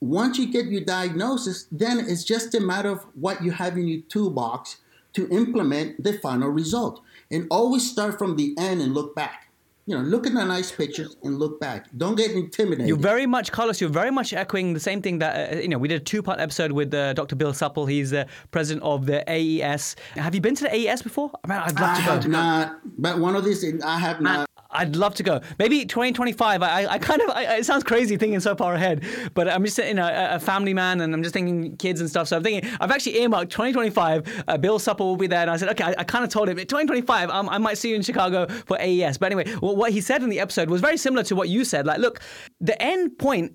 Once 0.00 0.38
you 0.38 0.50
get 0.50 0.66
your 0.66 0.80
diagnosis, 0.80 1.66
then 1.70 2.00
it's 2.00 2.24
just 2.24 2.54
a 2.54 2.60
matter 2.60 2.88
of 2.88 3.04
what 3.14 3.44
you 3.44 3.50
have 3.52 3.76
in 3.76 3.86
your 3.86 4.00
toolbox 4.08 4.78
to 5.12 5.28
implement 5.28 6.02
the 6.02 6.14
final 6.14 6.48
result. 6.48 7.02
And 7.30 7.46
always 7.50 7.88
start 7.88 8.18
from 8.18 8.36
the 8.36 8.54
end 8.58 8.80
and 8.80 8.94
look 8.94 9.14
back. 9.14 9.49
You 9.90 9.96
know, 9.96 10.02
look 10.02 10.24
at 10.24 10.34
the 10.34 10.44
nice 10.44 10.70
pictures 10.70 11.16
and 11.24 11.40
look 11.40 11.58
back. 11.58 11.86
Don't 11.96 12.14
get 12.14 12.30
intimidated. 12.30 12.86
You're 12.86 12.96
very 12.96 13.26
much, 13.26 13.50
Carlos. 13.50 13.80
You're 13.80 13.90
very 13.90 14.12
much 14.12 14.32
echoing 14.32 14.72
the 14.72 14.78
same 14.78 15.02
thing 15.02 15.18
that 15.18 15.52
uh, 15.52 15.56
you 15.56 15.66
know. 15.66 15.78
We 15.78 15.88
did 15.88 16.00
a 16.00 16.04
two-part 16.04 16.38
episode 16.38 16.70
with 16.70 16.94
uh, 16.94 17.12
Dr. 17.14 17.34
Bill 17.34 17.52
Supple. 17.52 17.86
He's 17.86 18.10
the 18.10 18.28
president 18.52 18.84
of 18.84 19.06
the 19.06 19.28
AES. 19.28 19.96
Have 20.14 20.32
you 20.36 20.40
been 20.40 20.54
to 20.54 20.62
the 20.62 20.72
AES 20.72 21.02
before? 21.02 21.32
I 21.42 21.48
mean, 21.48 21.58
I'd 21.58 21.80
love 21.80 21.90
I 21.90 22.00
to 22.00 22.06
go. 22.06 22.12
have 22.12 22.28
not, 22.28 22.80
but 22.98 23.18
one 23.18 23.34
of 23.34 23.44
these, 23.44 23.64
I 23.82 23.98
have 23.98 24.20
not. 24.20 24.48
I'd 24.72 24.94
love 24.96 25.14
to 25.16 25.22
go. 25.22 25.40
Maybe 25.58 25.84
2025. 25.84 26.62
I, 26.62 26.86
I 26.86 26.98
kind 26.98 27.20
of. 27.22 27.30
I, 27.30 27.56
it 27.56 27.66
sounds 27.66 27.82
crazy 27.82 28.16
thinking 28.16 28.38
so 28.40 28.54
far 28.54 28.74
ahead, 28.74 29.04
but 29.34 29.48
I'm 29.48 29.64
just 29.64 29.78
you 29.78 29.94
know 29.94 30.06
a, 30.06 30.36
a 30.36 30.38
family 30.38 30.74
man, 30.74 31.00
and 31.00 31.12
I'm 31.12 31.22
just 31.22 31.32
thinking 31.32 31.76
kids 31.76 32.00
and 32.00 32.08
stuff. 32.08 32.28
So 32.28 32.36
I'm 32.36 32.42
thinking 32.42 32.70
I've 32.80 32.90
actually 32.90 33.20
earmarked 33.20 33.50
2025. 33.50 34.44
Uh, 34.46 34.56
Bill 34.58 34.78
Supple 34.78 35.06
will 35.06 35.16
be 35.16 35.26
there, 35.26 35.40
and 35.40 35.50
I 35.50 35.56
said, 35.56 35.70
okay. 35.70 35.84
I, 35.84 35.94
I 35.98 36.04
kind 36.04 36.24
of 36.24 36.30
told 36.30 36.48
him 36.48 36.56
2025. 36.56 37.30
Um, 37.30 37.48
I 37.48 37.58
might 37.58 37.78
see 37.78 37.90
you 37.90 37.96
in 37.96 38.02
Chicago 38.02 38.46
for 38.66 38.78
AES. 38.80 39.18
But 39.18 39.32
anyway, 39.32 39.52
well, 39.60 39.74
what 39.80 39.92
he 39.92 40.00
said 40.00 40.22
in 40.22 40.28
the 40.28 40.40
episode 40.40 40.68
was 40.68 40.82
very 40.82 40.98
similar 40.98 41.24
to 41.24 41.34
what 41.34 41.48
you 41.48 41.64
said. 41.64 41.86
Like, 41.86 41.98
look, 41.98 42.20
the 42.60 42.80
end 42.80 43.18
point 43.18 43.54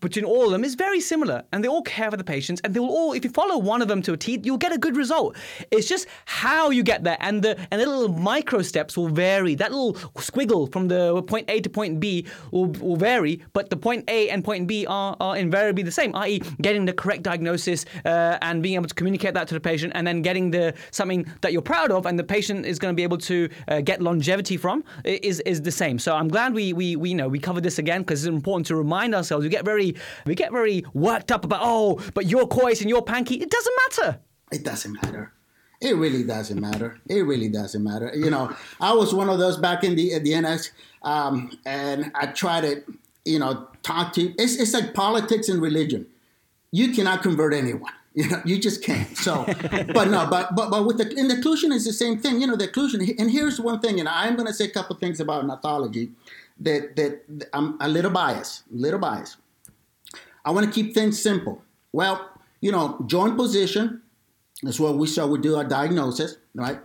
between 0.00 0.24
all 0.24 0.44
of 0.46 0.50
them 0.50 0.64
is 0.64 0.74
very 0.74 1.00
similar, 1.00 1.42
and 1.52 1.62
they 1.62 1.68
all 1.68 1.82
care 1.82 2.10
for 2.10 2.16
the 2.16 2.24
patients, 2.24 2.60
and 2.64 2.74
they 2.74 2.80
will 2.80 2.90
all. 2.90 3.12
If 3.12 3.24
you 3.24 3.30
follow 3.30 3.58
one 3.58 3.82
of 3.82 3.88
them 3.88 4.02
to 4.02 4.12
a 4.12 4.16
T, 4.16 4.40
you'll 4.42 4.58
get 4.58 4.72
a 4.72 4.78
good 4.78 4.96
result. 4.96 5.36
It's 5.70 5.88
just 5.88 6.06
how 6.24 6.70
you 6.70 6.82
get 6.82 7.04
there, 7.04 7.16
and 7.20 7.42
the 7.42 7.58
and 7.70 7.80
the 7.80 7.86
little 7.86 8.08
micro 8.08 8.62
steps 8.62 8.96
will 8.96 9.08
vary. 9.08 9.54
That 9.54 9.70
little 9.72 9.94
squiggle 10.14 10.72
from 10.72 10.88
the 10.88 11.22
point 11.22 11.50
A 11.50 11.60
to 11.60 11.70
point 11.70 12.00
B 12.00 12.26
will, 12.50 12.66
will 12.66 12.96
vary, 12.96 13.42
but 13.52 13.70
the 13.70 13.76
point 13.76 14.08
A 14.08 14.30
and 14.30 14.44
point 14.44 14.66
B 14.66 14.86
are, 14.86 15.16
are 15.20 15.36
invariably 15.36 15.82
the 15.82 15.92
same. 15.92 16.14
I.e., 16.14 16.40
getting 16.60 16.84
the 16.84 16.92
correct 16.92 17.22
diagnosis 17.22 17.84
uh, 18.04 18.38
and 18.42 18.62
being 18.62 18.74
able 18.74 18.88
to 18.88 18.94
communicate 18.94 19.34
that 19.34 19.48
to 19.48 19.54
the 19.54 19.60
patient, 19.60 19.92
and 19.94 20.06
then 20.06 20.22
getting 20.22 20.50
the 20.50 20.74
something 20.90 21.26
that 21.40 21.52
you're 21.52 21.62
proud 21.62 21.90
of, 21.90 22.06
and 22.06 22.18
the 22.18 22.24
patient 22.24 22.66
is 22.66 22.78
going 22.78 22.92
to 22.92 22.96
be 22.96 23.02
able 23.02 23.18
to 23.18 23.48
uh, 23.68 23.80
get 23.80 24.00
longevity 24.00 24.56
from 24.56 24.84
is 25.04 25.40
is 25.40 25.62
the 25.62 25.72
same. 25.72 25.98
So 25.98 26.14
I'm 26.14 26.28
glad 26.28 26.54
we 26.54 26.72
we, 26.72 26.96
we 26.96 27.10
you 27.10 27.14
know 27.14 27.28
we 27.28 27.38
covered 27.38 27.62
this 27.62 27.78
again 27.78 28.02
because 28.02 28.24
it's 28.24 28.34
important 28.34 28.66
to 28.68 28.76
remind 28.76 29.14
ourselves. 29.14 29.44
We 29.44 29.50
get 29.50 29.64
very 29.64 29.79
we 30.26 30.34
get 30.34 30.52
very 30.52 30.84
worked 30.94 31.30
up 31.32 31.44
about 31.44 31.60
oh, 31.62 32.00
but 32.14 32.26
your 32.26 32.48
Kois 32.48 32.80
and 32.80 32.90
your 32.90 33.04
Pankey. 33.04 33.40
It 33.40 33.50
doesn't 33.50 33.74
matter. 33.84 34.20
It 34.52 34.64
doesn't 34.64 34.94
matter. 35.02 35.32
It 35.80 35.96
really 35.96 36.24
doesn't 36.24 36.60
matter. 36.60 37.00
It 37.08 37.22
really 37.22 37.48
doesn't 37.48 37.82
matter. 37.82 38.12
You 38.14 38.30
know, 38.30 38.54
I 38.80 38.92
was 38.92 39.14
one 39.14 39.30
of 39.30 39.38
those 39.38 39.56
back 39.56 39.82
in 39.82 39.96
the 39.96 40.12
at 40.12 40.24
the 40.24 40.38
NS, 40.38 40.72
um, 41.02 41.58
and 41.64 42.12
I 42.14 42.26
try 42.26 42.60
to, 42.60 42.82
you 43.24 43.38
know, 43.38 43.66
talk 43.82 44.12
to. 44.14 44.34
It's 44.36 44.56
it's 44.56 44.74
like 44.74 44.92
politics 44.92 45.48
and 45.48 45.62
religion. 45.62 46.06
You 46.70 46.92
cannot 46.92 47.22
convert 47.22 47.54
anyone. 47.54 47.92
You 48.12 48.28
know, 48.28 48.42
you 48.44 48.58
just 48.58 48.82
can't. 48.82 49.16
So, 49.16 49.44
but 49.94 50.08
no, 50.08 50.26
but 50.28 50.56
but 50.56 50.68
but 50.68 50.84
with 50.84 50.98
the 50.98 51.08
in 51.16 51.28
the 51.28 51.34
occlusion 51.34 51.72
is 51.72 51.84
the 51.84 51.92
same 51.92 52.18
thing. 52.18 52.40
You 52.40 52.48
know, 52.48 52.56
the 52.56 52.66
occlusion. 52.66 52.98
And 53.20 53.30
here's 53.30 53.60
one 53.60 53.78
thing, 53.78 54.00
and 54.00 54.08
I'm 54.08 54.34
going 54.34 54.48
to 54.48 54.52
say 54.52 54.64
a 54.64 54.68
couple 54.68 54.96
things 54.96 55.20
about 55.20 55.46
gnathology 55.46 56.10
that 56.58 56.96
that 56.96 57.48
I'm 57.52 57.78
a 57.80 57.88
little 57.88 58.10
biased, 58.10 58.64
little 58.68 58.98
biased. 58.98 59.36
I 60.50 60.52
want 60.52 60.66
to 60.66 60.72
keep 60.72 60.94
things 60.94 61.22
simple. 61.22 61.62
Well, 61.92 62.28
you 62.60 62.72
know, 62.72 63.04
joint 63.06 63.36
position 63.36 64.02
is 64.64 64.80
what 64.80 64.96
we 64.96 65.06
start. 65.06 65.30
We 65.30 65.38
do 65.38 65.54
our 65.54 65.62
diagnosis, 65.62 66.38
right? 66.56 66.80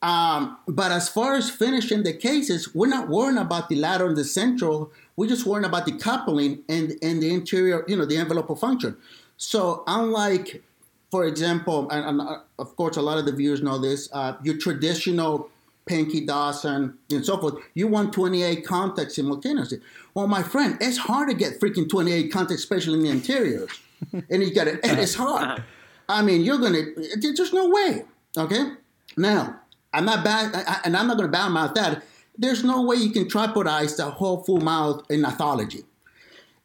Um, 0.00 0.58
but 0.68 0.92
as 0.92 1.08
far 1.08 1.34
as 1.34 1.50
finishing 1.50 2.04
the 2.04 2.12
cases, 2.12 2.72
we're 2.72 2.86
not 2.86 3.08
worrying 3.08 3.36
about 3.36 3.68
the 3.68 3.74
lateral 3.74 4.10
and 4.10 4.16
the 4.16 4.22
central. 4.22 4.92
We're 5.16 5.28
just 5.28 5.44
worrying 5.44 5.64
about 5.64 5.86
the 5.86 5.98
coupling 5.98 6.62
and, 6.68 6.94
and 7.02 7.20
the 7.20 7.34
interior, 7.34 7.84
you 7.88 7.96
know, 7.96 8.04
the 8.04 8.16
envelope 8.16 8.48
of 8.48 8.60
function. 8.60 8.96
So 9.36 9.82
unlike, 9.88 10.62
for 11.10 11.24
example, 11.24 11.90
and, 11.90 12.06
and 12.06 12.20
uh, 12.20 12.38
of 12.60 12.76
course 12.76 12.96
a 12.96 13.02
lot 13.02 13.18
of 13.18 13.26
the 13.26 13.32
viewers 13.32 13.60
know 13.60 13.78
this, 13.78 14.08
uh, 14.12 14.36
your 14.44 14.56
traditional 14.56 15.50
Pankey 15.90 16.24
Dawson 16.24 16.96
and 17.10 17.26
so 17.26 17.36
forth, 17.36 17.54
you 17.74 17.88
want 17.88 18.12
28 18.12 18.64
contacts 18.64 19.16
simultaneously. 19.16 19.80
Well, 20.14 20.28
my 20.28 20.42
friend, 20.42 20.78
it's 20.80 20.96
hard 20.96 21.28
to 21.28 21.34
get 21.34 21.58
freaking 21.60 21.88
28 21.88 22.32
contacts, 22.32 22.62
especially 22.62 22.98
in 22.98 23.04
the 23.04 23.10
interiors. 23.10 23.80
and 24.12 24.42
you 24.42 24.54
got 24.54 24.68
it, 24.68 24.80
and 24.84 25.00
it's 25.00 25.14
hard. 25.14 25.64
I 26.08 26.22
mean, 26.22 26.42
you're 26.42 26.58
gonna, 26.58 26.82
there's 27.16 27.52
no 27.52 27.68
way. 27.68 28.04
Okay? 28.38 28.72
Now, 29.16 29.60
I'm 29.92 30.04
not 30.04 30.24
bad, 30.24 30.54
and 30.84 30.96
I'm 30.96 31.08
not 31.08 31.16
gonna 31.16 31.32
badmouth 31.32 31.74
that. 31.74 32.04
There's 32.38 32.64
no 32.64 32.82
way 32.82 32.96
you 32.96 33.10
can 33.10 33.24
tripodize 33.24 33.96
the 33.96 34.10
whole 34.10 34.44
full 34.44 34.60
mouth 34.60 35.04
in 35.10 35.22
gnathology. 35.22 35.84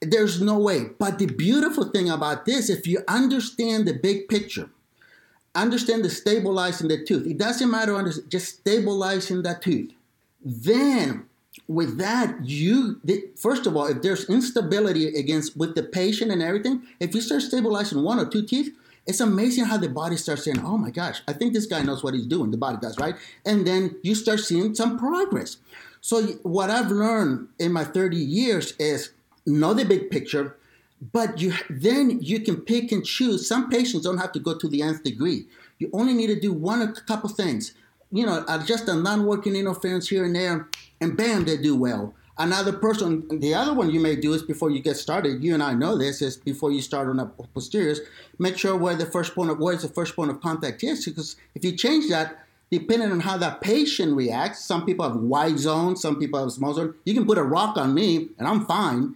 There's 0.02 0.42
no 0.42 0.60
way. 0.60 0.90
But 1.00 1.18
the 1.18 1.26
beautiful 1.26 1.86
thing 1.86 2.10
about 2.10 2.46
this, 2.46 2.70
if 2.70 2.86
you 2.86 3.04
understand 3.08 3.88
the 3.88 3.94
big 3.94 4.28
picture, 4.28 4.70
understand 5.56 6.04
the 6.04 6.10
stabilizing 6.10 6.88
the 6.88 7.04
tooth. 7.04 7.26
It 7.26 7.38
doesn't 7.38 7.70
matter, 7.70 8.02
just 8.28 8.58
stabilizing 8.58 9.44
that 9.44 9.62
tooth. 9.62 9.92
Then, 10.44 11.26
with 11.68 11.98
that, 11.98 12.46
you 12.46 13.02
first 13.36 13.66
of 13.66 13.76
all, 13.76 13.88
if 13.88 14.02
there's 14.02 14.30
instability 14.30 15.08
against 15.08 15.58
with 15.58 15.76
the 15.76 15.84
patient 15.84 16.32
and 16.32 16.42
everything, 16.42 16.84
if 17.00 17.16
you 17.16 17.22
start 17.22 17.42
stabilizing 17.42 18.04
one 18.04 18.20
or 18.20 18.26
two 18.26 18.46
teeth, 18.46 18.76
it's 19.08 19.20
amazing 19.20 19.66
how 19.66 19.78
the 19.78 19.90
body 19.90 20.18
starts 20.18 20.44
saying, 20.44 20.60
"Oh 20.64 20.78
my 20.78 20.92
gosh, 20.92 21.22
I 21.28 21.34
think 21.34 21.54
this 21.54 21.66
guy 21.66 21.82
knows 21.82 22.04
what 22.04 22.14
he's 22.14 22.26
doing." 22.26 22.52
The 22.52 22.58
body 22.58 22.78
does, 22.82 22.98
right? 22.98 23.16
And 23.46 23.66
then 23.66 23.96
you 24.02 24.16
start 24.16 24.40
seeing 24.40 24.76
some 24.76 25.00
progress. 25.00 25.58
So 26.02 26.22
what 26.44 26.70
I've 26.70 26.92
learned 26.92 27.48
in 27.58 27.72
my 27.72 27.84
30 27.84 28.18
years 28.18 28.74
is 28.78 29.12
know 29.46 29.74
the 29.74 29.86
big 29.86 30.10
picture, 30.10 30.56
but 31.02 31.40
you 31.40 31.54
then 31.70 32.20
you 32.22 32.40
can 32.40 32.62
pick 32.62 32.92
and 32.92 33.06
choose. 33.06 33.48
Some 33.48 33.70
patients 33.70 34.04
don't 34.04 34.18
have 34.18 34.32
to 34.34 34.40
go 34.40 34.58
to 34.58 34.68
the 34.68 34.82
nth 34.82 35.04
degree. 35.04 35.46
You 35.80 35.90
only 35.94 36.14
need 36.14 36.28
to 36.28 36.40
do 36.40 36.54
one 36.54 36.82
or 36.82 36.90
a 36.90 36.94
couple 36.94 37.30
things. 37.30 37.74
You 38.12 38.26
know, 38.26 38.46
uh, 38.48 38.64
just 38.64 38.88
a 38.88 38.96
non-working 38.96 39.56
interference 39.56 40.08
here 40.08 40.24
and 40.24 40.36
there, 40.36 40.70
and 41.02 41.18
bam, 41.18 41.46
they 41.46 41.58
do 41.58 41.76
well. 41.76 42.14
Another 42.38 42.74
person, 42.74 43.26
the 43.40 43.54
other 43.54 43.74
one 43.74 43.92
you 43.92 44.00
may 44.00 44.16
do 44.16 44.34
is 44.34 44.44
before 44.44 44.70
you 44.70 44.82
get 44.82 44.98
started. 44.98 45.44
You 45.44 45.54
and 45.54 45.64
I 45.64 45.74
know 45.74 45.98
this 45.98 46.22
is 46.22 46.38
before 46.38 46.72
you 46.72 46.82
start 46.82 47.08
on 47.08 47.18
the 47.18 47.26
posteriors. 47.26 48.02
Make 48.40 48.58
sure 48.58 48.76
where 48.76 48.96
the 48.96 49.06
first 49.06 49.34
point 49.36 49.52
of 49.52 49.60
where 49.60 49.74
is 49.74 49.82
the 49.82 49.90
first 49.90 50.16
point 50.16 50.32
of 50.32 50.42
contact 50.42 50.84
is, 50.84 51.06
because 51.06 51.36
if 51.56 51.64
you 51.64 51.76
change 51.76 52.10
that, 52.10 52.46
depending 52.72 53.12
on 53.12 53.22
how 53.22 53.38
that 53.38 53.62
patient 53.62 54.16
reacts, 54.16 54.66
some 54.66 54.86
people 54.86 55.10
have 55.10 55.18
wide 55.18 55.60
zones, 55.60 56.02
some 56.02 56.20
people 56.20 56.40
have 56.40 56.52
small 56.52 56.74
zone. 56.74 56.94
You 57.06 57.14
can 57.14 57.26
put 57.26 57.38
a 57.38 57.44
rock 57.44 57.78
on 57.78 57.94
me, 57.94 58.30
and 58.38 58.48
I'm 58.48 58.66
fine 58.66 59.16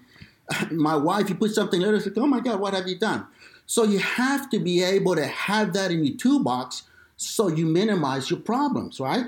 my 0.72 0.96
wife, 0.96 1.30
you 1.30 1.36
put 1.36 1.54
something 1.54 1.82
there, 1.82 1.94
it's 1.96 2.06
like, 2.06 2.18
oh 2.18 2.28
my 2.28 2.40
God, 2.40 2.60
what 2.60 2.74
have 2.74 2.88
you 2.88 2.98
done? 2.98 3.26
So 3.66 3.84
you 3.84 4.00
have 4.00 4.50
to 4.50 4.60
be 4.60 4.84
able 4.84 5.16
to 5.16 5.28
have 5.28 5.74
that 5.74 5.92
in 5.92 6.04
your 6.04 6.18
toolbox 6.18 6.84
so 7.18 7.50
you 7.50 7.66
minimize 7.66 8.30
your 8.30 8.40
problems, 8.40 9.00
right? 9.00 9.26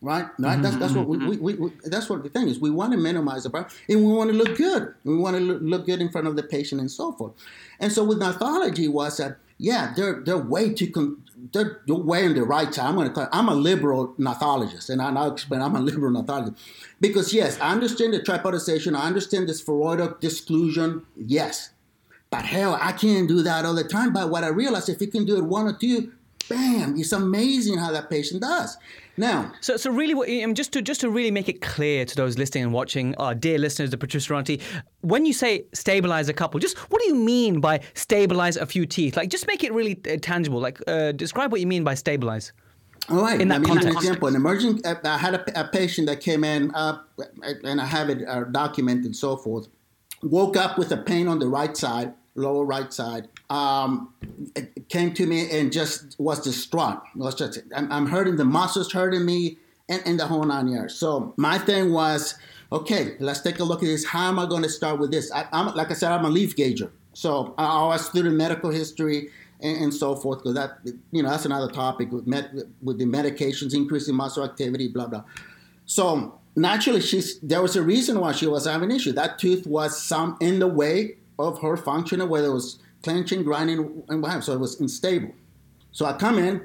Right? 0.00 0.26
Mm-hmm, 0.38 0.62
that's, 0.62 0.76
that's 0.76 0.92
what 0.92 1.08
we, 1.08 1.16
mm-hmm. 1.16 1.42
we, 1.42 1.54
we, 1.54 1.72
that's 1.84 2.08
what 2.08 2.22
the 2.22 2.28
thing 2.28 2.48
is. 2.48 2.60
We 2.60 2.70
want 2.70 2.92
to 2.92 2.98
minimize 2.98 3.44
the 3.44 3.50
problem 3.50 3.74
and 3.88 4.04
we 4.04 4.12
want 4.12 4.30
to 4.30 4.36
look 4.36 4.56
good. 4.56 4.94
We 5.04 5.16
want 5.16 5.36
to 5.36 5.42
look, 5.42 5.86
good 5.86 6.00
in 6.00 6.10
front 6.10 6.26
of 6.26 6.36
the 6.36 6.42
patient 6.42 6.80
and 6.80 6.90
so 6.90 7.12
forth. 7.12 7.32
And 7.80 7.90
so 7.90 8.04
with 8.04 8.18
gnathology 8.18 8.88
was 8.88 9.16
that 9.16 9.38
yeah, 9.58 9.92
they're 9.96 10.20
they're 10.20 10.38
way 10.38 10.72
too 10.72 10.90
con- 10.90 11.22
they're, 11.52 11.80
way 11.86 12.24
in 12.24 12.34
the 12.34 12.42
right 12.42 12.72
side. 12.72 12.86
I'm 12.86 12.94
going 12.94 13.12
to 13.12 13.28
I'm 13.32 13.48
a 13.48 13.54
liberal 13.54 14.14
gnathologist, 14.18 14.90
and 14.90 15.00
I'll 15.00 15.32
explain. 15.32 15.60
I'm 15.62 15.76
a 15.76 15.80
liberal 15.80 16.12
gnathologist 16.12 16.56
because 17.00 17.32
yes, 17.32 17.58
I 17.60 17.72
understand 17.72 18.14
the 18.14 18.20
tripodization. 18.20 18.96
I 18.96 19.06
understand 19.06 19.48
this 19.48 19.60
spheroidal 19.62 20.16
disclusion. 20.20 21.06
Yes, 21.16 21.70
but 22.30 22.44
hell, 22.44 22.78
I 22.80 22.92
can't 22.92 23.28
do 23.28 23.42
that 23.42 23.64
all 23.64 23.74
the 23.74 23.84
time. 23.84 24.12
But 24.12 24.30
what 24.30 24.44
I 24.44 24.48
realized, 24.48 24.88
if 24.88 25.00
you 25.00 25.08
can 25.08 25.24
do 25.24 25.36
it 25.36 25.44
one 25.44 25.66
or 25.66 25.72
two, 25.72 26.12
bam, 26.48 26.96
it's 26.98 27.12
amazing 27.12 27.78
how 27.78 27.92
that 27.92 28.10
patient 28.10 28.42
does. 28.42 28.76
Now, 29.18 29.52
so 29.60 29.76
so 29.76 29.90
really, 29.90 30.44
um, 30.44 30.54
just 30.54 30.72
to 30.74 30.80
just 30.80 31.00
to 31.00 31.10
really 31.10 31.32
make 31.32 31.48
it 31.48 31.60
clear 31.60 32.04
to 32.04 32.14
those 32.14 32.38
listening 32.38 32.62
and 32.62 32.72
watching, 32.72 33.16
our 33.16 33.34
dear 33.34 33.58
listeners, 33.58 33.90
the 33.90 33.96
Protruserati, 33.96 34.62
when 35.00 35.26
you 35.26 35.32
say 35.32 35.64
stabilize 35.72 36.28
a 36.28 36.32
couple, 36.32 36.60
just 36.60 36.78
what 36.90 37.02
do 37.02 37.08
you 37.08 37.16
mean 37.16 37.60
by 37.60 37.80
stabilize 37.94 38.56
a 38.56 38.64
few 38.64 38.86
teeth? 38.86 39.16
Like, 39.16 39.28
just 39.28 39.48
make 39.48 39.64
it 39.64 39.72
really 39.72 40.00
uh, 40.08 40.18
tangible. 40.22 40.60
Like, 40.60 40.80
uh, 40.86 41.10
describe 41.12 41.50
what 41.50 41.60
you 41.60 41.66
mean 41.66 41.82
by 41.82 41.94
stabilize. 41.94 42.52
All 43.10 43.22
right. 43.22 43.40
In 43.40 43.48
that 43.48 43.56
I 43.56 43.58
mean, 43.58 43.68
context. 43.68 43.88
an 43.88 43.96
example, 43.96 44.28
an 44.28 44.36
emerging, 44.36 44.86
uh, 44.86 44.94
I 45.02 45.18
had 45.18 45.34
a, 45.34 45.60
a 45.60 45.68
patient 45.68 46.06
that 46.06 46.20
came 46.20 46.44
in, 46.44 46.72
uh, 46.74 46.98
and 47.64 47.80
I 47.80 47.86
have 47.86 48.10
it 48.10 48.22
uh, 48.28 48.44
documented 48.44 49.06
and 49.06 49.16
so 49.16 49.36
forth. 49.36 49.66
Woke 50.22 50.56
up 50.56 50.78
with 50.78 50.92
a 50.92 50.96
pain 50.96 51.26
on 51.26 51.40
the 51.40 51.48
right 51.48 51.76
side, 51.76 52.14
lower 52.38 52.64
right 52.64 52.92
side. 52.92 53.28
Um, 53.50 54.12
came 54.88 55.12
to 55.14 55.26
me 55.26 55.50
and 55.50 55.72
just 55.72 56.18
was 56.18 56.40
distraught. 56.40 57.02
Was 57.14 57.34
just, 57.34 57.60
I'm, 57.74 57.90
I'm 57.92 58.06
hurting, 58.06 58.36
the 58.36 58.44
muscles 58.44 58.92
hurting 58.92 59.24
me, 59.24 59.58
and, 59.88 60.02
and 60.06 60.20
the 60.20 60.26
whole 60.26 60.44
nine 60.44 60.68
yards. 60.68 60.94
So 60.94 61.34
my 61.36 61.58
thing 61.58 61.92
was, 61.92 62.34
okay, 62.70 63.16
let's 63.20 63.40
take 63.40 63.58
a 63.58 63.64
look 63.64 63.82
at 63.82 63.86
this. 63.86 64.04
How 64.04 64.28
am 64.28 64.38
I 64.38 64.46
going 64.46 64.62
to 64.62 64.68
start 64.68 64.98
with 64.98 65.10
this? 65.10 65.32
I, 65.32 65.46
am 65.52 65.74
like 65.74 65.90
I 65.90 65.94
said, 65.94 66.12
I'm 66.12 66.24
a 66.24 66.30
leaf 66.30 66.54
gauger. 66.56 66.92
So 67.14 67.54
I 67.58 67.64
always 67.64 68.08
the 68.10 68.22
medical 68.24 68.70
history 68.70 69.30
and, 69.60 69.84
and 69.84 69.94
so 69.94 70.14
forth 70.14 70.38
because 70.38 70.54
that 70.54 70.78
you 71.10 71.22
know 71.22 71.30
that's 71.30 71.44
another 71.44 71.70
topic 71.70 72.12
with 72.12 72.26
med, 72.26 72.70
with 72.82 72.98
the 72.98 73.06
medications 73.06 73.74
increasing 73.74 74.14
muscle 74.14 74.44
activity, 74.44 74.88
blah 74.88 75.06
blah. 75.06 75.24
So 75.86 76.38
naturally, 76.54 77.00
she's 77.00 77.40
there 77.40 77.62
was 77.62 77.76
a 77.76 77.82
reason 77.82 78.20
why 78.20 78.32
she 78.32 78.46
was 78.46 78.66
having 78.66 78.90
an 78.90 78.96
issue. 78.96 79.12
That 79.12 79.38
tooth 79.38 79.66
was 79.66 80.00
some 80.00 80.36
in 80.40 80.58
the 80.58 80.68
way 80.68 81.16
of 81.38 81.60
her 81.60 81.76
functioning, 81.76 82.28
whether 82.28 82.48
it 82.48 82.52
was 82.52 82.78
clenching, 83.02 83.42
grinding, 83.44 84.02
and 84.08 84.22
what 84.22 84.32
have. 84.32 84.44
So 84.44 84.52
it 84.52 84.60
was 84.60 84.80
unstable. 84.80 85.34
So 85.92 86.06
I 86.06 86.14
come 86.14 86.38
in, 86.38 86.62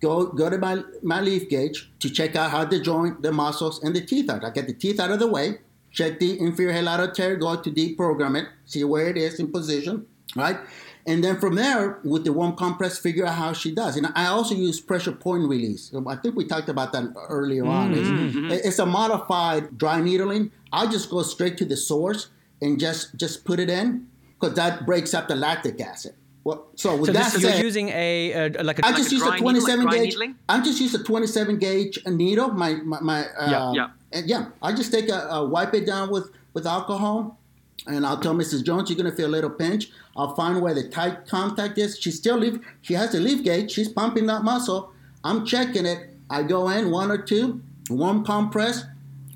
go 0.00 0.26
go 0.26 0.50
to 0.50 0.58
my, 0.58 0.82
my 1.02 1.20
leaf 1.20 1.48
gauge 1.48 1.90
to 2.00 2.10
check 2.10 2.36
out 2.36 2.50
how 2.50 2.64
the 2.64 2.80
joint, 2.80 3.22
the 3.22 3.32
muscles, 3.32 3.82
and 3.82 3.94
the 3.94 4.04
teeth 4.04 4.30
are. 4.30 4.44
I 4.44 4.50
get 4.50 4.66
the 4.66 4.74
teeth 4.74 5.00
out 5.00 5.10
of 5.10 5.18
the 5.18 5.26
way, 5.26 5.58
check 5.90 6.18
the 6.18 6.38
inferior 6.40 6.82
lateral 6.82 7.08
pterygoid, 7.08 7.40
go 7.40 7.56
to 7.60 7.70
deprogram 7.70 8.40
it, 8.40 8.48
see 8.66 8.84
where 8.84 9.08
it 9.08 9.16
is 9.16 9.38
in 9.38 9.52
position, 9.52 10.06
right? 10.36 10.58
And 11.06 11.24
then 11.24 11.40
from 11.40 11.54
there, 11.54 12.00
with 12.04 12.24
the 12.24 12.34
warm 12.34 12.54
compress, 12.54 12.98
figure 12.98 13.24
out 13.24 13.36
how 13.36 13.54
she 13.54 13.74
does. 13.74 13.96
And 13.96 14.08
I 14.14 14.26
also 14.26 14.54
use 14.54 14.78
pressure 14.78 15.12
point 15.12 15.48
release. 15.48 15.90
I 16.06 16.16
think 16.16 16.36
we 16.36 16.44
talked 16.44 16.68
about 16.68 16.92
that 16.92 17.14
earlier 17.30 17.64
on. 17.64 17.94
Mm-hmm. 17.94 18.50
It's, 18.50 18.66
it's, 18.66 18.78
a 18.78 18.84
modified 18.84 19.78
dry 19.78 20.02
needling. 20.02 20.52
I 20.70 20.86
just 20.86 21.08
go 21.08 21.22
straight 21.22 21.56
to 21.58 21.64
the 21.64 21.78
source 21.78 22.28
and 22.60 22.78
just 22.78 23.16
just 23.16 23.44
put 23.44 23.60
it 23.60 23.70
in 23.70 24.08
because 24.38 24.56
that 24.56 24.86
breaks 24.86 25.14
up 25.14 25.28
the 25.28 25.36
lactic 25.36 25.80
acid. 25.80 26.14
Well, 26.44 26.66
so 26.76 26.96
with 26.96 27.06
so 27.06 27.12
that 27.12 27.32
this, 27.32 27.42
said, 27.42 27.54
you're 27.54 27.64
using 27.64 27.88
a 27.90 28.32
uh, 28.32 28.64
like 28.64 28.78
a 28.78 28.86
I 28.86 28.90
like 28.90 28.96
just 28.96 29.12
a 29.12 29.16
use 29.16 29.22
a 29.22 29.36
27 29.36 29.84
needle, 29.84 29.90
like 29.90 30.10
gauge. 30.10 30.36
I 30.48 30.60
just 30.60 30.80
use 30.80 30.94
a 30.94 31.02
27 31.02 31.58
gauge 31.58 31.98
needle. 32.06 32.48
My 32.52 32.74
my, 32.74 33.00
my 33.00 33.26
uh, 33.26 33.50
yeah 33.50 33.72
yeah 33.72 33.88
and 34.12 34.26
yeah. 34.28 34.46
I 34.62 34.72
just 34.72 34.92
take 34.92 35.08
a, 35.10 35.28
a 35.30 35.44
wipe 35.44 35.74
it 35.74 35.86
down 35.86 36.10
with 36.10 36.30
with 36.54 36.66
alcohol 36.66 37.38
and 37.86 38.04
I'll 38.06 38.18
tell 38.18 38.34
Mrs. 38.34 38.64
Jones, 38.64 38.90
you're 38.90 38.96
gonna 38.96 39.14
feel 39.14 39.28
a 39.28 39.30
little 39.30 39.50
pinch. 39.50 39.90
I'll 40.16 40.34
find 40.34 40.60
where 40.60 40.74
the 40.74 40.88
tight 40.88 41.26
contact 41.26 41.78
is. 41.78 41.98
She 41.98 42.10
still 42.10 42.36
leave. 42.36 42.64
She 42.82 42.94
has 42.94 43.12
the 43.12 43.20
leaf 43.20 43.44
gauge. 43.44 43.70
She's 43.70 43.88
pumping 43.88 44.26
that 44.26 44.42
muscle. 44.42 44.92
I'm 45.24 45.46
checking 45.46 45.86
it. 45.86 46.10
I 46.30 46.42
go 46.42 46.68
in 46.68 46.90
one 46.90 47.10
or 47.10 47.18
two, 47.18 47.62
one 47.88 48.24
palm 48.24 48.50
press. 48.50 48.84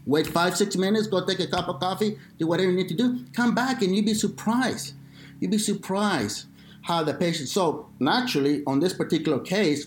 Wait 0.07 0.27
five 0.27 0.57
six 0.57 0.77
minutes. 0.77 1.07
Go 1.07 1.25
take 1.25 1.41
a 1.41 1.47
cup 1.47 1.69
of 1.69 1.81
coffee. 1.81 2.19
Do 2.39 2.47
whatever 2.47 2.71
you 2.71 2.77
need 2.77 2.89
to 2.89 2.95
do. 2.95 3.25
Come 3.35 3.55
back 3.55 3.83
and 3.83 3.95
you'd 3.95 4.07
be 4.07 4.15
surprised. 4.15 4.95
You'd 5.41 5.51
be 5.51 5.59
surprised 5.59 6.47
how 6.83 7.03
the 7.05 7.15
patient. 7.15 7.49
So 7.49 7.89
naturally, 8.01 8.63
on 8.67 8.81
this 8.81 8.93
particular 8.93 9.39
case, 9.39 9.87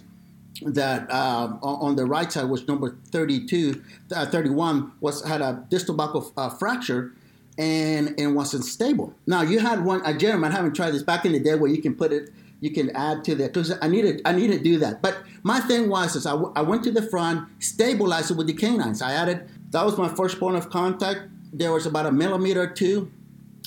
that 0.61 1.11
uh, 1.11 1.57
on 1.61 1.95
the 1.97 2.05
right 2.05 2.31
side 2.31 2.45
was 2.45 2.65
number 2.67 2.95
32, 3.11 3.81
uh, 4.15 4.25
31 4.27 4.93
was 5.01 5.25
had 5.25 5.41
a 5.41 5.65
distal 5.69 5.95
buccal 5.95 6.31
uh, 6.37 6.49
fracture 6.49 7.11
and 7.57 8.17
and 8.19 8.35
wasn't 8.35 8.63
stable. 8.63 9.13
Now 9.27 9.41
you 9.41 9.59
had 9.59 9.83
one 9.83 10.01
a 10.05 10.17
gentleman 10.17 10.51
I 10.51 10.55
haven't 10.55 10.75
tried 10.75 10.91
this 10.91 11.03
back 11.03 11.25
in 11.25 11.33
the 11.33 11.39
day 11.39 11.55
where 11.55 11.69
you 11.69 11.81
can 11.81 11.95
put 11.95 12.11
it 12.11 12.29
you 12.61 12.71
can 12.71 12.89
add 12.95 13.23
to 13.25 13.35
that 13.35 13.53
because 13.53 13.73
I 13.81 13.87
needed 13.87 14.21
I 14.25 14.31
need 14.31 14.51
to 14.51 14.59
do 14.59 14.77
that. 14.79 15.01
But 15.01 15.23
my 15.43 15.59
thing 15.59 15.89
was 15.89 16.15
is 16.15 16.25
I, 16.25 16.31
w- 16.31 16.51
I 16.55 16.61
went 16.61 16.83
to 16.85 16.91
the 16.91 17.01
front, 17.01 17.47
stabilized 17.59 18.31
it 18.31 18.37
with 18.37 18.47
the 18.47 18.53
canines. 18.53 19.01
I 19.01 19.13
added 19.13 19.49
that 19.75 19.83
was 19.83 19.97
my 19.97 20.07
first 20.07 20.39
point 20.39 20.55
of 20.55 20.69
contact. 20.69 21.27
There 21.51 21.73
was 21.73 21.85
about 21.85 22.05
a 22.05 22.11
millimeter 22.11 22.61
or 22.61 22.67
two. 22.67 23.11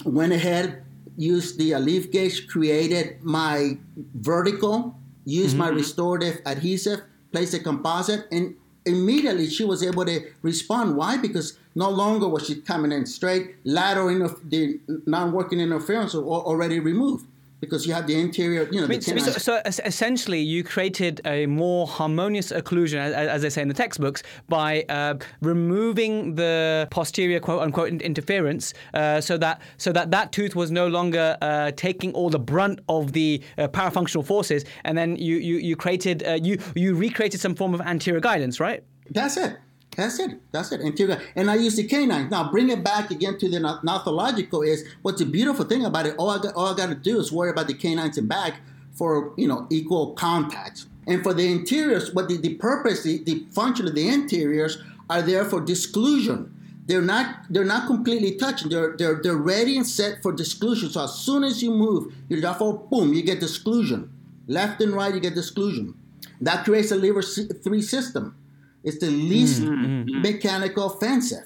Went 0.06 0.32
ahead, 0.32 0.82
used 1.18 1.58
the 1.58 1.74
leaf 1.74 2.10
gauge, 2.10 2.48
created 2.48 3.22
my 3.22 3.76
vertical, 4.14 4.98
used 5.26 5.50
mm-hmm. 5.50 5.58
my 5.58 5.68
restorative 5.68 6.40
adhesive, 6.46 7.02
placed 7.30 7.52
a 7.52 7.58
composite, 7.58 8.26
and 8.32 8.54
immediately 8.86 9.50
she 9.50 9.64
was 9.64 9.82
able 9.82 10.06
to 10.06 10.32
respond. 10.40 10.96
Why? 10.96 11.18
Because 11.18 11.58
no 11.74 11.90
longer 11.90 12.26
was 12.26 12.46
she 12.46 12.62
coming 12.62 12.90
in 12.90 13.04
straight. 13.04 13.56
Lateral, 13.64 14.08
interf- 14.08 14.48
the 14.48 14.80
non-working 15.04 15.60
interference 15.60 16.14
was 16.14 16.24
already 16.24 16.80
removed 16.80 17.26
because 17.60 17.86
you 17.86 17.92
have 17.92 18.06
the 18.06 18.18
interior, 18.18 18.68
you 18.70 18.86
know. 18.86 19.00
So, 19.00 19.32
so, 19.32 19.60
essentially, 19.66 20.40
you 20.40 20.62
created 20.62 21.20
a 21.24 21.46
more 21.46 21.86
harmonious 21.86 22.52
occlusion, 22.52 22.98
as, 22.98 23.14
as 23.14 23.42
they 23.42 23.50
say 23.50 23.62
in 23.62 23.68
the 23.68 23.74
textbooks, 23.74 24.22
by 24.48 24.84
uh, 24.88 25.14
removing 25.40 26.36
the 26.36 26.86
posterior 26.90 27.40
quote 27.40 27.62
unquote 27.62 27.88
interference, 28.02 28.74
uh, 28.94 29.20
so 29.20 29.36
that 29.38 29.60
so 29.76 29.92
that 29.92 30.10
that 30.10 30.32
tooth 30.32 30.54
was 30.54 30.70
no 30.70 30.86
longer 30.86 31.36
uh, 31.42 31.72
taking 31.72 32.12
all 32.14 32.30
the 32.30 32.38
brunt 32.38 32.80
of 32.88 33.12
the 33.12 33.42
uh, 33.56 33.68
parafunctional 33.68 34.24
forces, 34.24 34.64
and 34.84 34.96
then 34.96 35.16
you 35.16 35.36
you 35.36 35.56
you 35.56 35.76
created 35.76 36.26
uh, 36.26 36.38
you 36.40 36.58
you 36.74 36.94
recreated 36.94 37.40
some 37.40 37.54
form 37.54 37.74
of 37.74 37.80
anterior 37.80 38.20
guidance, 38.20 38.60
right? 38.60 38.84
That's 39.10 39.36
it. 39.36 39.56
That's 39.98 40.20
it. 40.20 40.40
That's 40.52 40.70
it. 40.70 40.80
Anterior. 40.80 41.20
And 41.34 41.50
I 41.50 41.56
use 41.56 41.74
the 41.74 41.82
canine. 41.82 42.28
Now 42.30 42.52
bring 42.52 42.70
it 42.70 42.84
back 42.84 43.10
again 43.10 43.36
to 43.38 43.48
the 43.48 43.58
gnathological 43.58 44.62
is 44.62 44.84
what's 45.02 45.18
the 45.18 45.26
beautiful 45.26 45.64
thing 45.64 45.84
about 45.84 46.06
it. 46.06 46.14
All 46.18 46.30
I 46.30 46.40
got, 46.40 46.54
all 46.54 46.72
I 46.72 46.76
got 46.76 46.90
to 46.90 46.94
do 46.94 47.18
is 47.18 47.32
worry 47.32 47.50
about 47.50 47.66
the 47.66 47.74
canines 47.74 48.16
and 48.16 48.28
back 48.28 48.60
for 48.92 49.34
you 49.36 49.48
know 49.48 49.66
equal 49.70 50.12
contacts. 50.12 50.86
And 51.08 51.20
for 51.24 51.34
the 51.34 51.50
interiors, 51.50 52.14
what 52.14 52.28
the, 52.28 52.36
the 52.36 52.54
purpose, 52.54 53.02
the, 53.02 53.24
the 53.24 53.44
function 53.50 53.88
of 53.88 53.96
the 53.96 54.08
interiors 54.08 54.78
are 55.10 55.20
there 55.20 55.44
for 55.44 55.60
disclusion. 55.60 56.54
They're 56.86 57.02
not 57.02 57.46
they're 57.50 57.64
not 57.64 57.88
completely 57.88 58.36
touching. 58.36 58.68
They're 58.68 58.96
they're 58.96 59.20
they're 59.20 59.34
ready 59.34 59.76
and 59.76 59.84
set 59.84 60.22
for 60.22 60.30
disclusion. 60.30 60.90
So 60.90 61.02
as 61.02 61.14
soon 61.14 61.42
as 61.42 61.60
you 61.60 61.72
move 61.72 62.14
your 62.28 62.40
jaw 62.40 62.54
boom, 62.54 63.14
you 63.14 63.24
get 63.24 63.40
disclusion. 63.40 64.12
Left 64.46 64.80
and 64.80 64.92
right, 64.92 65.12
you 65.12 65.18
get 65.18 65.34
disclusion. 65.34 65.94
That 66.40 66.64
creates 66.64 66.92
a 66.92 66.94
lever 66.94 67.20
three 67.20 67.82
system. 67.82 68.36
It's 68.84 68.98
the 68.98 69.10
least 69.10 69.62
mm-hmm. 69.62 69.84
mm-hmm. 69.84 70.22
mechanical 70.22 70.86
offensive. 70.86 71.44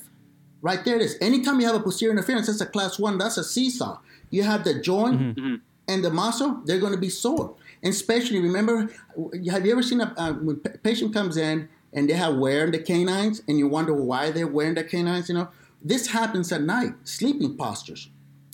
Right 0.61 0.85
there 0.85 0.97
it 0.97 1.03
is. 1.03 1.17
Anytime 1.21 1.61
you 1.61 1.67
have 1.67 1.75
a 1.75 1.81
posterior 1.81 2.13
interference, 2.13 2.47
that's 2.47 2.61
a 2.61 2.67
class 2.67 2.99
one, 2.99 3.19
that's 3.19 3.37
a 3.37 3.45
seesaw. 3.45 3.99
You 4.31 4.45
have 4.45 4.65
the 4.65 4.81
joint 4.81 5.19
mm-hmm. 5.19 5.41
mm-hmm. 5.41 5.55
and 5.89 6.05
the 6.05 6.11
muscle, 6.11 6.61
they're 6.65 6.79
going 6.79 6.93
to 6.93 7.01
be 7.01 7.11
sore. 7.11 7.57
And 7.83 7.93
especially, 7.93 8.39
remember, 8.39 8.89
have 9.51 9.67
you 9.67 9.73
ever 9.73 9.83
seen 9.83 10.01
a, 10.01 10.15
uh, 10.17 10.33
when 10.35 10.61
a 10.65 10.79
patient 10.79 11.13
comes 11.13 11.37
in 11.37 11.69
and 11.93 12.09
they 12.09 12.15
have 12.15 12.37
wear 12.37 12.65
in 12.65 12.71
the 12.71 12.79
canines 12.79 13.43
and 13.49 13.59
you 13.59 13.67
wonder 13.67 13.93
why 13.93 14.31
they're 14.31 14.47
wearing 14.47 14.75
the 14.75 14.85
canines, 14.85 15.29
you 15.29 15.35
know? 15.35 15.49
This 15.85 16.07
happens 16.07 16.53
at 16.53 16.63
night, 16.63 16.93
sleeping 17.03 17.57
postures. 17.57 18.09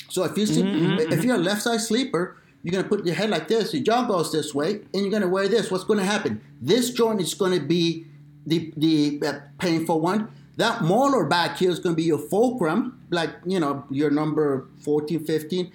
So 0.09 0.25
if 0.25 0.39
you 0.39 0.47
see, 0.47 0.63
mm-hmm. 0.63 1.13
if 1.13 1.23
you're 1.23 1.37
a 1.37 1.39
left 1.39 1.63
side 1.63 1.81
sleeper, 1.81 2.39
you're 2.63 2.73
going 2.73 2.85
to 2.85 2.89
put 2.89 3.05
your 3.05 3.15
head 3.15 3.31
like 3.31 3.49
this, 3.49 3.75
your 3.75 3.83
jaw 3.83 4.07
goes 4.07 4.33
this 4.33 4.55
way, 4.55 4.81
and 4.95 5.03
you're 5.03 5.11
going 5.11 5.23
to 5.23 5.29
wear 5.29 5.47
this. 5.47 5.71
What's 5.71 5.85
going 5.85 5.99
to 6.01 6.07
happen? 6.07 6.41
This 6.61 6.91
joint 6.91 7.21
is 7.21 7.35
going 7.35 7.59
to 7.59 7.65
be 7.65 8.07
the, 8.49 8.73
the 8.77 9.21
uh, 9.27 9.41
painful 9.59 10.01
one. 10.01 10.29
That 10.57 10.83
molar 10.83 11.25
back 11.25 11.59
here 11.59 11.71
is 11.71 11.79
going 11.79 11.95
to 11.95 11.97
be 11.97 12.03
your 12.03 12.19
fulcrum, 12.19 13.01
like, 13.11 13.31
you 13.47 13.61
know, 13.61 13.85
your 13.91 14.11
number 14.11 14.67
14, 14.81 15.25
15. 15.25 15.73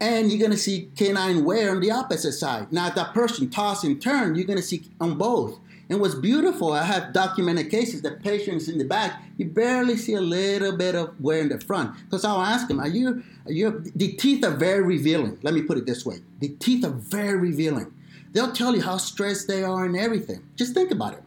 And 0.00 0.30
you're 0.30 0.38
going 0.38 0.50
to 0.50 0.58
see 0.58 0.90
canine 0.96 1.44
wear 1.44 1.70
on 1.70 1.80
the 1.80 1.90
opposite 1.90 2.32
side. 2.32 2.70
Now, 2.70 2.88
if 2.88 2.94
that 2.94 3.14
person 3.14 3.48
toss 3.48 3.84
and 3.84 4.00
turn, 4.00 4.34
you're 4.34 4.46
going 4.46 4.58
to 4.58 4.62
see 4.62 4.82
on 5.00 5.16
both. 5.16 5.58
And 5.88 5.98
what's 6.00 6.14
beautiful, 6.14 6.72
I 6.72 6.84
have 6.84 7.14
documented 7.14 7.70
cases 7.70 8.02
that 8.02 8.22
patients 8.22 8.68
in 8.68 8.76
the 8.76 8.84
back, 8.84 9.22
you 9.38 9.46
barely 9.46 9.96
see 9.96 10.12
a 10.12 10.20
little 10.20 10.76
bit 10.76 10.94
of 10.94 11.18
wear 11.18 11.40
in 11.40 11.48
the 11.48 11.58
front. 11.58 11.96
Because 12.04 12.26
I'll 12.26 12.42
ask 12.42 12.68
them, 12.68 12.78
are 12.78 12.88
you, 12.88 13.24
are 13.46 13.52
you, 13.52 13.82
the 13.96 14.12
teeth 14.12 14.44
are 14.44 14.54
very 14.54 14.82
revealing. 14.82 15.38
Let 15.42 15.54
me 15.54 15.62
put 15.62 15.78
it 15.78 15.86
this 15.86 16.04
way. 16.04 16.18
The 16.40 16.50
teeth 16.50 16.84
are 16.84 16.90
very 16.90 17.38
revealing. 17.38 17.94
They'll 18.32 18.52
tell 18.52 18.76
you 18.76 18.82
how 18.82 18.98
stressed 18.98 19.48
they 19.48 19.64
are 19.64 19.86
and 19.86 19.96
everything. 19.96 20.46
Just 20.56 20.74
think 20.74 20.90
about 20.90 21.14
it 21.14 21.22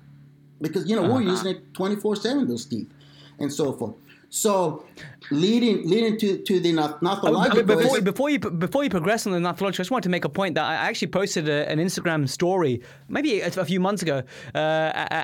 because 0.61 0.89
you 0.89 0.95
know 0.95 1.03
uh-huh. 1.03 1.13
we're 1.15 1.21
using 1.21 1.55
it 1.55 1.73
24 1.73 2.15
7 2.15 2.47
those 2.47 2.65
teeth 2.65 2.89
and 3.39 3.51
so 3.51 3.73
forth 3.73 3.95
so 4.33 4.85
leading 5.29 5.85
leading 5.85 6.17
to, 6.17 6.37
to 6.37 6.61
the 6.61 6.71
gnathological. 6.71 7.63
Before, 7.63 7.97
is, 7.97 8.01
before 8.01 8.29
you 8.29 8.39
before 8.39 8.81
you 8.81 8.89
progress 8.89 9.27
on 9.27 9.33
the 9.33 9.41
gnathological, 9.41 9.81
I 9.81 9.83
just 9.83 9.91
wanted 9.91 10.03
to 10.03 10.09
make 10.09 10.23
a 10.23 10.29
point 10.29 10.55
that 10.55 10.63
I 10.63 10.75
actually 10.75 11.09
posted 11.09 11.49
a, 11.49 11.69
an 11.69 11.79
Instagram 11.79 12.29
story 12.29 12.81
maybe 13.09 13.41
a, 13.41 13.47
a 13.47 13.65
few 13.65 13.81
months 13.81 14.01
ago, 14.01 14.23
uh, 14.55 14.57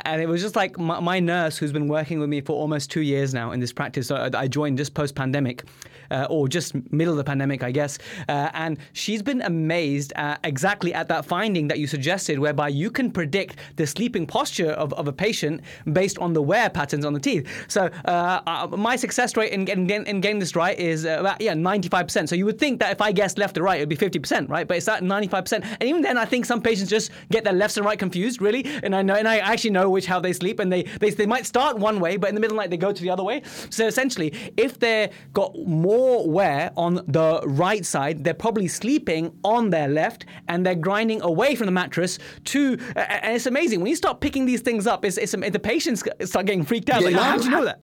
and 0.03 0.21
it 0.21 0.27
was 0.27 0.41
just 0.41 0.57
like 0.57 0.77
my, 0.77 0.99
my, 0.99 1.21
nurse 1.21 1.57
who's 1.57 1.71
been 1.71 1.87
working 1.87 2.19
with 2.19 2.27
me 2.27 2.41
for 2.41 2.51
almost 2.51 2.91
two 2.91 2.99
years 2.99 3.33
now 3.33 3.53
in 3.53 3.61
this 3.61 3.71
practice. 3.71 4.07
So 4.07 4.29
I 4.33 4.49
joined 4.49 4.77
just 4.77 4.93
post 4.93 5.15
pandemic. 5.15 5.63
Uh, 6.11 6.27
or 6.29 6.47
just 6.47 6.73
middle 6.91 7.13
of 7.13 7.17
the 7.17 7.23
pandemic, 7.23 7.63
I 7.63 7.71
guess. 7.71 7.97
Uh, 8.27 8.49
and 8.53 8.77
she's 8.93 9.21
been 9.21 9.41
amazed 9.41 10.13
at 10.15 10.39
exactly 10.43 10.93
at 10.93 11.07
that 11.09 11.25
finding 11.25 11.67
that 11.67 11.79
you 11.79 11.87
suggested, 11.87 12.39
whereby 12.39 12.69
you 12.69 12.89
can 12.91 13.11
predict 13.11 13.57
the 13.75 13.87
sleeping 13.87 14.25
posture 14.25 14.71
of, 14.71 14.93
of 14.93 15.07
a 15.07 15.13
patient 15.13 15.61
based 15.93 16.17
on 16.19 16.33
the 16.33 16.41
wear 16.41 16.69
patterns 16.69 17.05
on 17.05 17.13
the 17.13 17.19
teeth. 17.19 17.47
So 17.67 17.89
uh, 18.05 18.41
uh 18.45 18.67
my 18.77 18.95
success 18.95 19.35
rate 19.37 19.51
in 19.51 19.65
getting, 19.65 19.89
in 19.89 20.21
getting 20.21 20.39
this 20.39 20.55
right 20.55 20.77
is 20.77 21.05
uh, 21.05 21.17
about 21.19 21.41
yeah 21.41 21.53
95%. 21.53 22.29
So 22.29 22.35
you 22.35 22.45
would 22.45 22.59
think 22.59 22.79
that 22.79 22.91
if 22.91 23.01
I 23.01 23.11
guessed 23.11 23.37
left 23.37 23.57
or 23.57 23.63
right, 23.63 23.77
it'd 23.77 23.89
be 23.89 23.97
50%, 23.97 24.49
right? 24.49 24.67
But 24.67 24.77
it's 24.77 24.87
at 24.87 25.03
95%. 25.03 25.63
And 25.79 25.83
even 25.83 26.01
then, 26.01 26.17
I 26.17 26.25
think 26.25 26.45
some 26.45 26.61
patients 26.61 26.89
just 26.89 27.11
get 27.31 27.43
their 27.43 27.53
left 27.53 27.77
and 27.77 27.85
right 27.85 27.99
confused, 27.99 28.41
really. 28.41 28.65
And 28.83 28.95
I 28.95 29.01
know, 29.01 29.15
and 29.15 29.27
I 29.27 29.37
actually 29.37 29.71
know 29.71 29.89
which 29.89 30.05
how 30.05 30.19
they 30.19 30.33
sleep, 30.33 30.59
and 30.59 30.71
they 30.71 30.83
they, 30.83 31.09
they 31.09 31.25
might 31.25 31.45
start 31.45 31.77
one 31.77 31.99
way, 31.99 32.17
but 32.17 32.29
in 32.29 32.35
the 32.35 32.41
middle 32.41 32.55
of 32.55 32.57
the 32.57 32.63
night 32.63 32.69
they 32.69 32.77
go 32.77 32.91
to 32.91 33.01
the 33.01 33.09
other 33.09 33.23
way. 33.23 33.41
So 33.69 33.85
essentially, 33.85 34.33
if 34.55 34.79
they 34.79 35.11
got 35.33 35.57
more 35.57 35.96
wear 35.97 36.71
on 36.77 36.95
the 37.07 37.41
right 37.45 37.85
side, 37.85 38.23
they're 38.23 38.33
probably 38.33 38.67
sleeping 38.67 39.37
on 39.43 39.69
their 39.69 39.87
left, 39.87 40.25
and 40.47 40.65
they're 40.65 40.75
grinding 40.75 41.21
away 41.21 41.55
from 41.55 41.65
the 41.65 41.71
mattress 41.71 42.19
to. 42.45 42.77
And 42.95 43.35
it's 43.35 43.45
amazing 43.45 43.81
when 43.81 43.89
you 43.89 43.95
start 43.95 44.21
picking 44.21 44.45
these 44.45 44.61
things 44.61 44.87
up. 44.87 45.05
It's, 45.05 45.17
it's 45.17 45.31
the 45.31 45.59
patients 45.59 46.03
start 46.23 46.45
getting 46.45 46.63
freaked 46.63 46.89
out. 46.89 47.01
Yeah, 47.01 47.09
like, 47.09 47.25
how 47.25 47.37
do 47.37 47.43
you 47.43 47.51
know 47.51 47.65
that? 47.65 47.81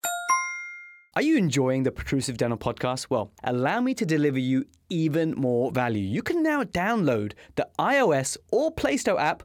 Are 1.16 1.22
you 1.22 1.36
enjoying 1.36 1.84
the 1.84 1.92
Protrusive 1.92 2.36
Dental 2.36 2.58
podcast? 2.58 3.06
Well, 3.08 3.30
allow 3.44 3.80
me 3.80 3.94
to 3.94 4.04
deliver 4.04 4.40
you 4.40 4.64
even 4.90 5.34
more 5.36 5.70
value. 5.70 6.02
You 6.02 6.22
can 6.22 6.42
now 6.42 6.64
download 6.64 7.34
the 7.54 7.68
iOS 7.78 8.36
or 8.50 8.72
Play 8.72 8.96
Store 8.96 9.20
app 9.20 9.44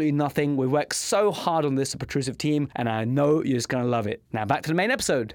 absolutely 0.00 0.16
nothing. 0.16 0.56
We 0.56 0.66
worked 0.66 0.94
so 0.94 1.30
hard 1.30 1.66
on 1.66 1.74
this, 1.74 1.94
Protrusive 1.94 2.38
team, 2.38 2.68
and 2.74 2.88
I 2.88 3.04
know 3.04 3.42
you're 3.42 3.58
just 3.58 3.68
going 3.68 3.84
to 3.84 3.90
love 3.90 4.06
it. 4.06 4.22
Now 4.32 4.46
back 4.46 4.62
to 4.62 4.68
the 4.68 4.74
main 4.74 4.90
episode. 4.90 5.34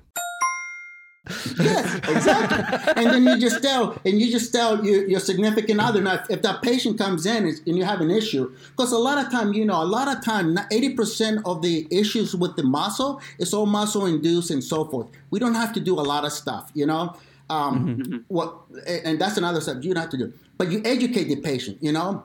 yes, 1.59 1.95
exactly. 1.95 2.93
and 2.95 3.11
then 3.11 3.23
you 3.25 3.37
just 3.39 3.61
tell, 3.61 3.95
and 4.05 4.19
you 4.19 4.31
just 4.31 4.51
tell 4.51 4.83
your, 4.83 5.07
your 5.07 5.19
significant 5.19 5.79
other. 5.79 6.01
Now, 6.01 6.15
if, 6.15 6.29
if 6.29 6.41
that 6.41 6.63
patient 6.63 6.97
comes 6.97 7.27
in 7.27 7.45
and 7.45 7.77
you 7.77 7.83
have 7.83 8.01
an 8.01 8.09
issue, 8.09 8.51
because 8.71 8.91
a 8.91 8.97
lot 8.97 9.23
of 9.23 9.31
time, 9.31 9.53
you 9.53 9.65
know, 9.65 9.81
a 9.81 9.85
lot 9.85 10.07
of 10.07 10.23
time, 10.23 10.57
eighty 10.71 10.93
percent 10.95 11.41
of 11.45 11.61
the 11.61 11.87
issues 11.91 12.35
with 12.35 12.55
the 12.55 12.63
muscle 12.63 13.21
is 13.37 13.53
all 13.53 13.67
muscle 13.67 14.05
induced 14.07 14.49
and 14.49 14.63
so 14.63 14.85
forth. 14.85 15.07
We 15.29 15.39
don't 15.39 15.55
have 15.55 15.73
to 15.73 15.79
do 15.79 15.93
a 15.93 16.05
lot 16.13 16.25
of 16.25 16.31
stuff, 16.31 16.71
you 16.73 16.85
know. 16.85 17.15
Um, 17.49 17.97
mm-hmm. 17.97 18.17
What, 18.27 18.55
and 18.87 19.19
that's 19.19 19.37
another 19.37 19.61
step 19.61 19.77
you 19.81 19.93
don't 19.93 20.01
have 20.01 20.11
to 20.11 20.17
do. 20.17 20.33
But 20.57 20.71
you 20.71 20.81
educate 20.85 21.25
the 21.25 21.37
patient. 21.37 21.77
You 21.81 21.91
know, 21.91 22.23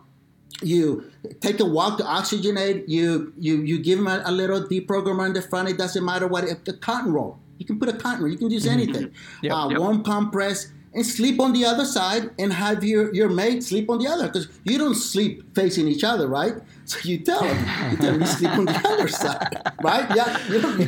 you 0.63 1.11
take 1.41 1.61
a 1.61 1.65
walk 1.65 1.99
to 1.99 2.05
oxygenate. 2.05 2.85
You 2.89 3.33
you 3.39 3.63
you 3.63 3.79
give 3.79 3.99
them 3.99 4.07
a, 4.07 4.23
a 4.25 4.33
little 4.33 4.63
deprogrammer 4.63 5.27
in 5.27 5.33
the 5.33 5.43
front. 5.43 5.69
It 5.69 5.79
doesn't 5.79 6.05
matter 6.05 6.27
what. 6.27 6.45
If 6.45 6.65
the 6.65 6.75
cotton 6.75 7.13
roll, 7.13 7.39
you 7.59 7.67
can 7.67 7.79
put 7.79 7.89
a 7.89 7.93
cotton 7.93 8.23
roll. 8.23 8.33
You 8.33 8.39
can 8.39 8.51
use 8.51 8.65
mm-hmm. 8.65 8.81
anything. 8.81 9.15
Yep, 9.43 9.53
uh, 9.53 9.69
yep. 9.71 9.79
Warm 9.79 10.03
palm 10.03 10.31
press 10.31 10.73
and 10.93 11.07
sleep 11.07 11.41
on 11.41 11.53
the 11.53 11.65
other 11.65 11.85
side 11.85 12.31
and 12.39 12.53
have 12.53 12.83
your, 12.83 13.15
your 13.15 13.29
mate 13.29 13.63
sleep 13.63 13.89
on 13.89 13.99
the 13.99 14.09
other 14.09 14.27
because 14.27 14.49
you 14.65 14.77
don't 14.77 14.95
sleep 14.95 15.55
facing 15.55 15.87
each 15.87 16.05
other, 16.05 16.27
right? 16.29 16.55
So 16.91 16.99
you 17.05 17.19
tell 17.19 17.41
them, 17.41 17.57
you 17.93 17.97
tell 17.99 18.13
them 18.13 18.21
you 18.21 18.27
sleep 18.27 18.51
on 18.51 18.65
the 18.65 18.73
other 18.89 19.07
side, 19.07 19.63
right? 19.81 20.11
Yeah. 20.17 20.49
You 20.49 20.61
don't, 20.61 20.81
you 20.81 20.87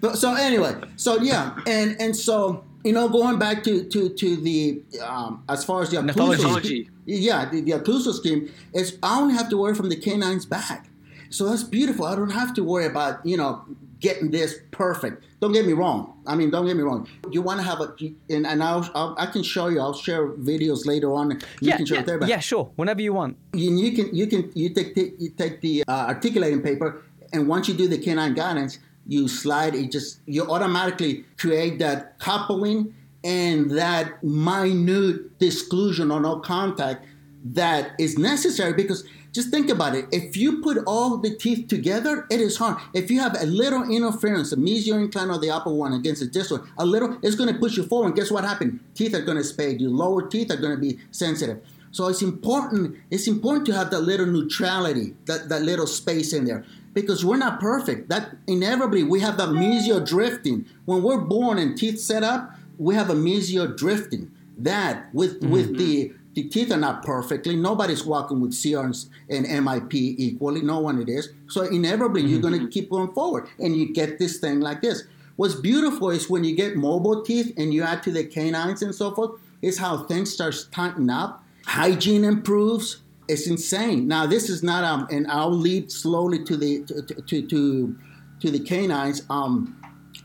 don't. 0.00 0.16
So 0.16 0.32
anyway, 0.32 0.74
so 0.96 1.20
yeah, 1.20 1.54
and 1.66 1.94
and 2.00 2.16
so 2.16 2.64
you 2.84 2.92
know, 2.92 3.08
going 3.08 3.38
back 3.38 3.64
to 3.64 3.84
to 3.84 4.10
to 4.10 4.36
the 4.36 4.82
um, 5.02 5.42
as 5.48 5.64
far 5.64 5.82
as 5.82 5.90
the 5.90 5.96
Occlusal, 5.96 6.88
yeah, 7.06 7.48
the, 7.48 7.60
the 7.60 7.72
occlusal 7.72 8.12
scheme 8.14 8.52
is 8.72 8.98
I 9.02 9.20
only 9.20 9.34
have 9.34 9.48
to 9.48 9.56
worry 9.56 9.74
from 9.74 9.88
the 9.88 9.96
canines 9.96 10.46
back. 10.46 10.88
So 11.30 11.48
that's 11.48 11.64
beautiful. 11.64 12.04
I 12.04 12.14
don't 12.14 12.30
have 12.30 12.54
to 12.54 12.62
worry 12.62 12.86
about 12.86 13.24
you 13.24 13.36
know 13.36 13.64
getting 14.00 14.30
this 14.30 14.60
perfect. 14.70 15.24
Don't 15.40 15.52
get 15.52 15.66
me 15.66 15.72
wrong. 15.72 16.20
I 16.26 16.34
mean, 16.34 16.50
don't 16.50 16.66
get 16.66 16.76
me 16.76 16.82
wrong. 16.82 17.08
You 17.30 17.40
want 17.40 17.58
to 17.60 17.66
have 17.66 17.80
a, 17.80 17.94
and, 18.28 18.46
and 18.46 18.62
I'll, 18.62 18.90
I'll, 18.94 19.14
i 19.18 19.24
can 19.24 19.42
show 19.42 19.68
you. 19.68 19.80
I'll 19.80 19.94
share 19.94 20.28
videos 20.28 20.84
later 20.84 21.12
on. 21.14 21.30
You 21.30 21.38
yeah, 21.60 21.76
can 21.78 21.86
show 21.86 21.94
yeah, 21.94 22.00
it 22.00 22.06
there. 22.06 22.18
But 22.18 22.28
yeah, 22.28 22.38
sure. 22.38 22.70
Whenever 22.76 23.00
you 23.00 23.14
want. 23.14 23.38
You, 23.54 23.74
you 23.74 23.92
can, 23.92 24.14
you 24.14 24.26
can, 24.26 24.52
you 24.54 24.68
take, 24.74 24.94
the, 24.94 25.14
you 25.18 25.30
take 25.30 25.62
the 25.62 25.84
uh, 25.88 26.06
articulating 26.08 26.60
paper, 26.60 27.02
and 27.32 27.48
once 27.48 27.66
you 27.66 27.72
do 27.74 27.88
the 27.88 27.96
canine 27.96 28.34
guidance, 28.34 28.78
you 29.06 29.28
slide 29.28 29.74
it. 29.74 29.92
Just 29.92 30.20
you 30.26 30.50
automatically 30.50 31.24
create 31.38 31.78
that 31.78 32.18
coupling 32.18 32.94
and 33.22 33.70
that 33.70 34.22
minute 34.22 35.38
disclusion 35.38 36.10
or 36.10 36.20
no 36.20 36.38
contact 36.40 37.06
that 37.44 37.92
is 37.98 38.18
necessary 38.18 38.72
because 38.72 39.04
just 39.32 39.50
think 39.50 39.68
about 39.68 39.96
it. 39.96 40.06
If 40.12 40.36
you 40.36 40.62
put 40.62 40.78
all 40.86 41.16
the 41.16 41.34
teeth 41.34 41.66
together, 41.66 42.24
it 42.30 42.40
is 42.40 42.56
hard. 42.56 42.78
If 42.94 43.10
you 43.10 43.18
have 43.20 43.36
a 43.40 43.46
little 43.46 43.82
interference, 43.82 44.52
a 44.52 44.56
mesial 44.56 45.02
incline 45.02 45.28
or 45.30 45.38
the 45.38 45.50
upper 45.50 45.70
one 45.70 45.92
against 45.92 46.20
the 46.20 46.28
distal, 46.28 46.64
a 46.78 46.86
little, 46.86 47.18
it's 47.20 47.34
going 47.34 47.52
to 47.52 47.58
push 47.58 47.76
you 47.76 47.82
forward. 47.82 48.14
Guess 48.14 48.30
what 48.30 48.44
happened? 48.44 48.78
Teeth 48.94 49.12
are 49.12 49.22
going 49.22 49.36
to 49.36 49.44
spade. 49.44 49.80
Your 49.80 49.90
lower 49.90 50.26
teeth 50.28 50.52
are 50.52 50.56
going 50.56 50.74
to 50.74 50.80
be 50.80 50.98
sensitive. 51.10 51.60
So 51.90 52.06
it's 52.08 52.22
important. 52.22 52.96
It's 53.10 53.26
important 53.26 53.66
to 53.66 53.72
have 53.72 53.90
that 53.90 54.00
little 54.00 54.26
neutrality, 54.26 55.14
that, 55.26 55.48
that 55.48 55.62
little 55.62 55.88
space 55.88 56.32
in 56.32 56.44
there, 56.44 56.64
because 56.94 57.24
we're 57.24 57.36
not 57.36 57.60
perfect. 57.60 58.08
That 58.08 58.36
inevitably 58.46 59.02
we 59.02 59.20
have 59.20 59.36
that 59.36 59.50
mesial 59.50 60.06
drifting. 60.06 60.64
When 60.84 61.02
we're 61.02 61.20
born 61.20 61.58
and 61.58 61.76
teeth 61.76 62.00
set 62.00 62.22
up, 62.22 62.52
we 62.78 62.94
have 62.94 63.10
a 63.10 63.14
mesial 63.14 63.76
drifting. 63.76 64.30
That 64.56 65.12
with 65.12 65.40
mm-hmm. 65.40 65.52
with 65.52 65.76
the 65.76 66.12
the 66.34 66.48
teeth 66.48 66.72
are 66.72 66.76
not 66.76 67.04
perfectly. 67.04 67.54
Nobody's 67.54 68.04
walking 68.04 68.40
with 68.40 68.52
CRs 68.52 69.08
and 69.28 69.46
MIP 69.46 69.94
equally. 69.94 70.62
No 70.62 70.80
one 70.80 71.00
it 71.00 71.08
is. 71.08 71.30
So 71.48 71.62
inevitably, 71.62 72.22
mm-hmm. 72.22 72.30
you're 72.30 72.40
going 72.40 72.60
to 72.60 72.68
keep 72.68 72.90
going 72.90 73.12
forward, 73.12 73.48
and 73.58 73.76
you 73.76 73.92
get 73.92 74.18
this 74.18 74.38
thing 74.38 74.60
like 74.60 74.82
this. 74.82 75.04
What's 75.36 75.54
beautiful 75.54 76.10
is 76.10 76.30
when 76.30 76.44
you 76.44 76.54
get 76.54 76.76
mobile 76.76 77.22
teeth 77.22 77.54
and 77.56 77.74
you 77.74 77.82
add 77.82 78.02
to 78.04 78.12
the 78.12 78.24
canines 78.24 78.82
and 78.82 78.94
so 78.94 79.12
forth, 79.12 79.40
is 79.62 79.78
how 79.78 80.04
things 80.04 80.32
start 80.32 80.54
tightening 80.70 81.10
up. 81.10 81.44
Hygiene 81.66 82.24
improves. 82.24 83.00
It's 83.28 83.46
insane. 83.46 84.06
Now 84.06 84.26
this 84.26 84.48
is 84.48 84.62
not 84.62 84.84
um, 84.84 85.06
and 85.10 85.26
I'll 85.28 85.50
lead 85.50 85.90
slowly 85.90 86.44
to 86.44 86.56
the 86.56 86.84
to 86.84 87.02
to 87.02 87.46
to, 87.46 87.96
to 88.40 88.50
the 88.50 88.60
canines. 88.60 89.22
Um, 89.30 89.80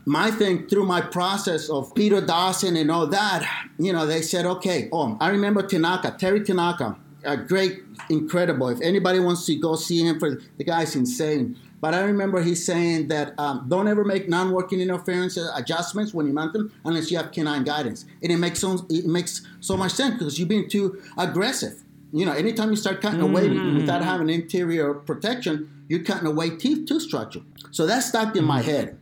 my 0.06 0.30
thing 0.30 0.66
through 0.66 0.86
my 0.86 1.00
process 1.00 1.68
of 1.68 1.94
Peter 1.94 2.20
Dawson 2.20 2.76
and 2.76 2.90
all 2.90 3.06
that, 3.06 3.66
you 3.78 3.92
know, 3.92 4.06
they 4.06 4.22
said, 4.22 4.46
okay, 4.46 4.88
oh, 4.92 5.16
I 5.20 5.28
remember 5.28 5.62
Tanaka, 5.62 6.16
Terry 6.18 6.42
Tanaka, 6.42 6.96
a 7.24 7.36
great, 7.36 7.82
incredible. 8.08 8.68
If 8.68 8.80
anybody 8.80 9.20
wants 9.20 9.46
to 9.46 9.56
go 9.56 9.76
see 9.76 10.00
him, 10.00 10.18
for 10.18 10.40
the 10.56 10.64
guy's 10.64 10.96
insane. 10.96 11.58
But 11.80 11.94
I 11.94 12.02
remember 12.02 12.42
he's 12.42 12.64
saying 12.64 13.08
that 13.08 13.38
um, 13.38 13.66
don't 13.68 13.88
ever 13.88 14.04
make 14.04 14.28
non-working 14.28 14.80
interference 14.80 15.38
adjustments 15.54 16.12
when 16.12 16.26
you 16.26 16.32
mount 16.32 16.52
them 16.52 16.72
unless 16.84 17.10
you 17.10 17.16
have 17.16 17.32
canine 17.32 17.64
guidance. 17.64 18.04
And 18.22 18.30
it 18.30 18.36
makes 18.36 18.60
so 18.60 18.86
it 18.90 19.06
makes 19.06 19.46
so 19.60 19.76
much 19.76 19.92
sense 19.92 20.14
because 20.14 20.38
you're 20.38 20.48
being 20.48 20.68
too 20.68 21.00
aggressive. 21.16 21.82
You 22.12 22.26
know, 22.26 22.32
anytime 22.32 22.70
you 22.70 22.76
start 22.76 23.00
cutting 23.00 23.20
away 23.20 23.48
without 23.48 24.02
having 24.02 24.28
interior 24.28 24.94
protection, 24.94 25.84
you're 25.88 26.02
cutting 26.02 26.26
away 26.26 26.50
teeth 26.50 26.86
tooth 26.86 27.02
structure. 27.02 27.40
So 27.70 27.86
that 27.86 28.00
stuck 28.00 28.36
in 28.36 28.44
my 28.44 28.62
head. 28.62 28.98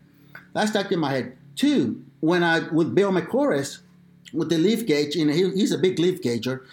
That 0.55 0.69
stuck 0.69 0.93
in 0.93 0.99
my 0.99 1.13
head. 1.13 1.37
Two, 1.57 2.05
when 2.21 2.43
I 2.43 2.69
with 2.69 2.95
Bill 2.95 3.11
McCorris 3.11 3.81
with 4.33 4.51
the 4.51 4.59
leaf 4.59 4.87
gauge, 4.87 5.17
you 5.17 5.25
know, 5.25 5.33
he, 5.33 5.51
he's 5.53 5.73
a 5.73 5.79
big 5.79 5.99
leaf 5.99 6.21
gauger, 6.23 6.65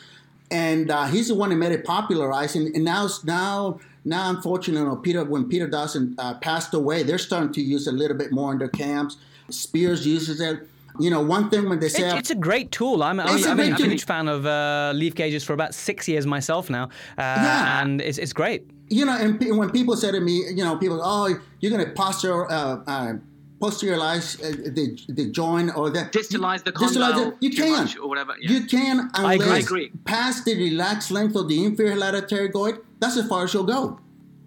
and 0.52 0.92
uh, 0.92 1.06
he's 1.06 1.30
the 1.30 1.36
one 1.36 1.52
who 1.52 1.58
made 1.58 1.72
it 1.72 1.86
popularized. 1.86 2.56
And, 2.56 2.76
and 2.76 2.84
now, 2.84 3.08
now, 3.24 3.80
now, 4.04 4.30
unfortunately, 4.30 4.96
Peter 5.04 5.24
when 5.24 5.48
Peter 5.48 5.68
Dawson 5.68 6.16
uh, 6.18 6.36
passed 6.36 6.74
away, 6.74 7.04
they're 7.04 7.18
starting 7.18 7.54
to 7.54 7.62
use 7.62 7.88
it 7.88 7.94
a 7.94 7.98
little 7.98 8.18
bit 8.18 8.32
more 8.32 8.52
in 8.52 8.60
their 8.60 8.68
camps. 8.68 9.18
Spears 9.50 10.06
uses 10.06 10.42
it. 10.42 10.68
You 11.00 11.10
know, 11.10 11.22
one 11.22 11.50
thing 11.50 11.70
when 11.70 11.80
they 11.80 11.90
say 11.90 12.06
it's, 12.06 12.16
it's 12.16 12.30
a 12.32 12.36
great 12.36 12.72
tool. 12.72 13.04
I'm, 13.04 13.20
I'm, 13.20 13.44
I'm 13.44 13.60
a 13.60 13.76
huge 13.76 14.06
fan 14.06 14.28
of 14.28 14.46
uh, 14.46 14.92
leaf 14.96 15.16
gauges 15.16 15.44
for 15.44 15.54
about 15.54 15.74
six 15.74 16.08
years 16.08 16.26
myself 16.26 16.70
now, 16.70 16.86
uh, 16.86 16.90
yeah. 17.18 17.82
and 17.82 18.02
it's, 18.02 18.18
it's 18.18 18.34
great. 18.34 18.64
You 18.90 19.06
know, 19.06 19.18
and 19.18 19.40
when 19.58 19.72
people 19.72 19.96
say 19.96 20.12
to 20.12 20.20
me, 20.20 20.44
you 20.50 20.64
know, 20.64 20.78
people, 20.78 21.02
oh, 21.04 21.36
you're 21.60 21.72
going 21.72 21.86
to 21.86 21.92
posture 21.94 22.50
uh, 22.52 22.84
uh 22.86 23.14
posteriorize 23.62 24.40
uh, 24.44 24.72
the 24.74 25.14
the 25.14 25.32
joint 25.32 25.76
or 25.78 25.90
the 25.90 26.00
distalize 26.12 26.64
the 26.64 26.72
condyle 26.72 27.34
you 27.40 27.50
can 27.50 27.88
or 28.02 28.10
whatever. 28.10 28.36
Yeah. 28.40 28.52
You 28.52 28.66
can 28.66 29.10
unless 29.14 29.48
I 29.48 29.58
agree. 29.60 29.92
past 30.04 30.46
the 30.46 30.56
relaxed 30.56 31.10
length 31.12 31.36
of 31.36 31.48
the 31.48 31.64
inferior 31.64 31.96
lateral 31.96 32.24
pterygoid. 32.24 32.82
That's 33.00 33.18
as 33.18 33.28
far 33.28 33.44
as 33.46 33.54
you'll 33.54 33.64
go. 33.64 34.00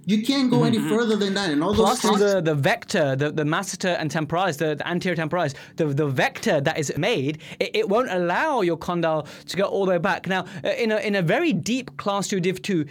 You 0.08 0.22
can't 0.22 0.50
go 0.50 0.60
mm-hmm. 0.60 0.66
any 0.66 0.88
further 0.88 1.16
than 1.16 1.34
that. 1.34 1.50
And 1.50 1.62
all 1.62 1.74
Plus 1.74 2.00
those 2.00 2.18
the, 2.18 2.40
the 2.40 2.54
vector, 2.54 3.14
the, 3.14 3.30
the 3.30 3.42
masseter 3.44 3.94
and 3.98 4.10
temporalis, 4.10 4.56
the, 4.56 4.74
the 4.74 4.88
anterior 4.88 5.14
temporalis, 5.14 5.52
the, 5.76 5.84
the 5.84 6.06
vector 6.06 6.62
that 6.62 6.78
is 6.78 6.90
made, 6.96 7.42
it, 7.60 7.76
it, 7.76 7.88
won't 7.90 8.10
allow 8.10 8.62
your 8.62 8.78
condyle 8.78 9.26
to 9.48 9.56
go 9.58 9.64
all 9.64 9.84
the 9.84 9.90
way 9.90 9.98
back. 9.98 10.26
Now, 10.26 10.46
uh, 10.64 10.70
in 10.70 10.92
a, 10.92 10.96
in 10.96 11.14
a 11.14 11.20
very 11.20 11.52
deep 11.52 11.98
class 11.98 12.26
2 12.28 12.40
div 12.40 12.62
2, 12.62 12.86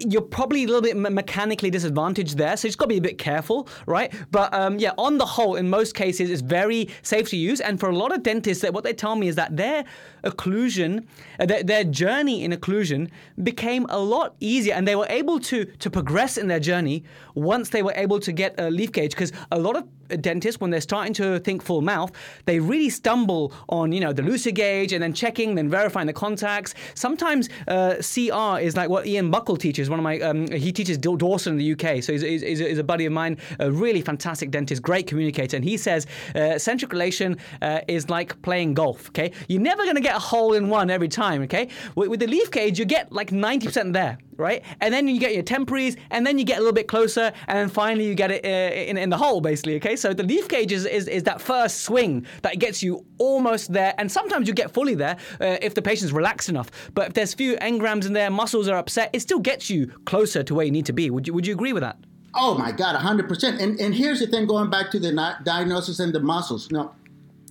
you're 0.00 0.22
probably 0.22 0.64
a 0.64 0.66
little 0.66 0.82
bit 0.82 0.96
mechanically 0.96 1.70
disadvantaged 1.70 2.36
there, 2.36 2.56
so 2.56 2.66
you 2.66 2.70
just 2.70 2.78
got 2.78 2.86
to 2.86 2.88
be 2.90 2.98
a 2.98 3.02
bit 3.02 3.18
careful, 3.18 3.68
right? 3.86 4.12
But 4.30 4.52
um, 4.54 4.78
yeah, 4.78 4.92
on 4.98 5.18
the 5.18 5.26
whole, 5.26 5.56
in 5.56 5.68
most 5.68 5.94
cases, 5.94 6.30
it's 6.30 6.42
very 6.42 6.88
safe 7.02 7.28
to 7.30 7.36
use. 7.36 7.60
And 7.60 7.78
for 7.78 7.88
a 7.88 7.96
lot 7.96 8.12
of 8.12 8.22
dentists, 8.22 8.64
what 8.64 8.84
they 8.84 8.92
tell 8.92 9.16
me 9.16 9.28
is 9.28 9.36
that 9.36 9.56
their 9.56 9.84
occlusion, 10.24 11.06
uh, 11.38 11.46
their, 11.46 11.62
their 11.62 11.84
journey 11.84 12.44
in 12.44 12.52
occlusion 12.52 13.10
became 13.42 13.86
a 13.88 13.98
lot 13.98 14.34
easier, 14.40 14.74
and 14.74 14.86
they 14.86 14.96
were 14.96 15.06
able 15.08 15.38
to 15.40 15.64
to 15.64 15.90
progress 15.90 16.36
in 16.36 16.48
their 16.48 16.60
journey 16.60 17.04
once 17.34 17.68
they 17.68 17.82
were 17.82 17.94
able 17.96 18.20
to 18.20 18.32
get 18.32 18.58
a 18.58 18.70
leaf 18.70 18.92
gauge. 18.92 19.10
Because 19.10 19.32
a 19.52 19.58
lot 19.58 19.76
of 19.76 19.86
dentists, 20.20 20.60
when 20.60 20.70
they're 20.70 20.80
starting 20.80 21.12
to 21.14 21.38
think 21.40 21.62
full 21.62 21.82
mouth, 21.82 22.12
they 22.46 22.58
really 22.58 22.90
stumble 22.90 23.52
on, 23.68 23.92
you 23.92 24.00
know, 24.00 24.12
the 24.12 24.22
Lucia 24.22 24.52
jig 24.52 24.92
and 24.92 25.02
then 25.02 25.12
checking, 25.12 25.54
then 25.54 25.68
verifying 25.68 26.06
the 26.06 26.12
contacts. 26.12 26.74
Sometimes 26.94 27.48
uh, 27.68 27.96
CR 27.96 28.60
is 28.60 28.76
like 28.76 28.88
what 28.88 29.06
Ian 29.06 29.30
Buckle 29.30 29.56
teaches. 29.56 29.89
One 29.90 29.98
of 29.98 30.04
my, 30.04 30.20
um, 30.20 30.50
he 30.50 30.72
teaches 30.72 30.98
Dawson 30.98 31.54
in 31.54 31.58
the 31.58 31.72
UK, 31.72 32.02
so 32.02 32.12
he's, 32.12 32.22
he's, 32.22 32.58
he's, 32.58 32.78
a 32.78 32.84
buddy 32.84 33.06
of 33.06 33.12
mine, 33.12 33.38
a 33.58 33.70
really 33.70 34.00
fantastic 34.00 34.50
dentist, 34.50 34.82
great 34.82 35.06
communicator, 35.06 35.56
and 35.56 35.64
he 35.64 35.76
says 35.76 36.06
uh, 36.34 36.58
centric 36.58 36.92
relation 36.92 37.36
uh, 37.62 37.80
is 37.88 38.08
like 38.08 38.40
playing 38.42 38.74
golf. 38.74 39.08
Okay, 39.08 39.32
you're 39.48 39.60
never 39.60 39.82
going 39.84 39.96
to 39.96 40.00
get 40.00 40.16
a 40.16 40.20
hole 40.20 40.54
in 40.54 40.68
one 40.68 40.90
every 40.90 41.08
time. 41.08 41.42
Okay, 41.42 41.68
with, 41.94 42.08
with 42.08 42.20
the 42.20 42.26
leaf 42.26 42.50
gauge, 42.50 42.78
you 42.78 42.84
get 42.84 43.12
like 43.12 43.30
90% 43.30 43.92
there 43.92 44.18
right? 44.40 44.64
And 44.80 44.92
then 44.92 45.06
you 45.06 45.20
get 45.20 45.34
your 45.34 45.42
temporaries, 45.42 45.96
and 46.10 46.26
then 46.26 46.38
you 46.38 46.44
get 46.44 46.56
a 46.56 46.60
little 46.60 46.74
bit 46.74 46.88
closer, 46.88 47.32
and 47.46 47.58
then 47.58 47.68
finally 47.68 48.06
you 48.06 48.14
get 48.14 48.30
it 48.30 48.44
uh, 48.44 48.74
in, 48.74 48.96
in 48.96 49.10
the 49.10 49.16
hole, 49.16 49.40
basically, 49.40 49.76
okay? 49.76 49.94
So 49.94 50.12
the 50.12 50.22
leaf 50.22 50.48
gauge 50.48 50.72
is, 50.72 50.86
is, 50.86 51.06
is, 51.06 51.22
that 51.24 51.40
first 51.40 51.82
swing 51.82 52.26
that 52.42 52.58
gets 52.58 52.82
you 52.82 53.04
almost 53.18 53.72
there, 53.72 53.94
and 53.98 54.10
sometimes 54.10 54.48
you 54.48 54.54
get 54.54 54.72
fully 54.72 54.94
there 54.94 55.16
uh, 55.40 55.58
if 55.60 55.74
the 55.74 55.82
patient's 55.82 56.12
relaxed 56.12 56.48
enough. 56.48 56.70
But 56.94 57.08
if 57.08 57.14
there's 57.14 57.34
few 57.34 57.56
engrams 57.56 58.06
in 58.06 58.14
there, 58.14 58.30
muscles 58.30 58.66
are 58.68 58.78
upset, 58.78 59.10
it 59.12 59.20
still 59.20 59.38
gets 59.38 59.68
you 59.68 59.79
closer 60.04 60.42
to 60.42 60.54
where 60.54 60.64
you 60.64 60.72
need 60.72 60.86
to 60.86 60.92
be. 60.92 61.10
Would 61.10 61.26
you, 61.26 61.34
would 61.34 61.46
you 61.46 61.54
agree 61.54 61.72
with 61.72 61.82
that? 61.82 61.96
Oh 62.34 62.56
my 62.56 62.72
God, 62.72 63.00
100%. 63.00 63.60
And, 63.60 63.80
and 63.80 63.94
here's 63.94 64.20
the 64.20 64.26
thing 64.26 64.46
going 64.46 64.70
back 64.70 64.90
to 64.92 65.00
the 65.00 65.12
diagnosis 65.44 65.98
and 65.98 66.12
the 66.12 66.20
muscles. 66.20 66.70
Now, 66.70 66.94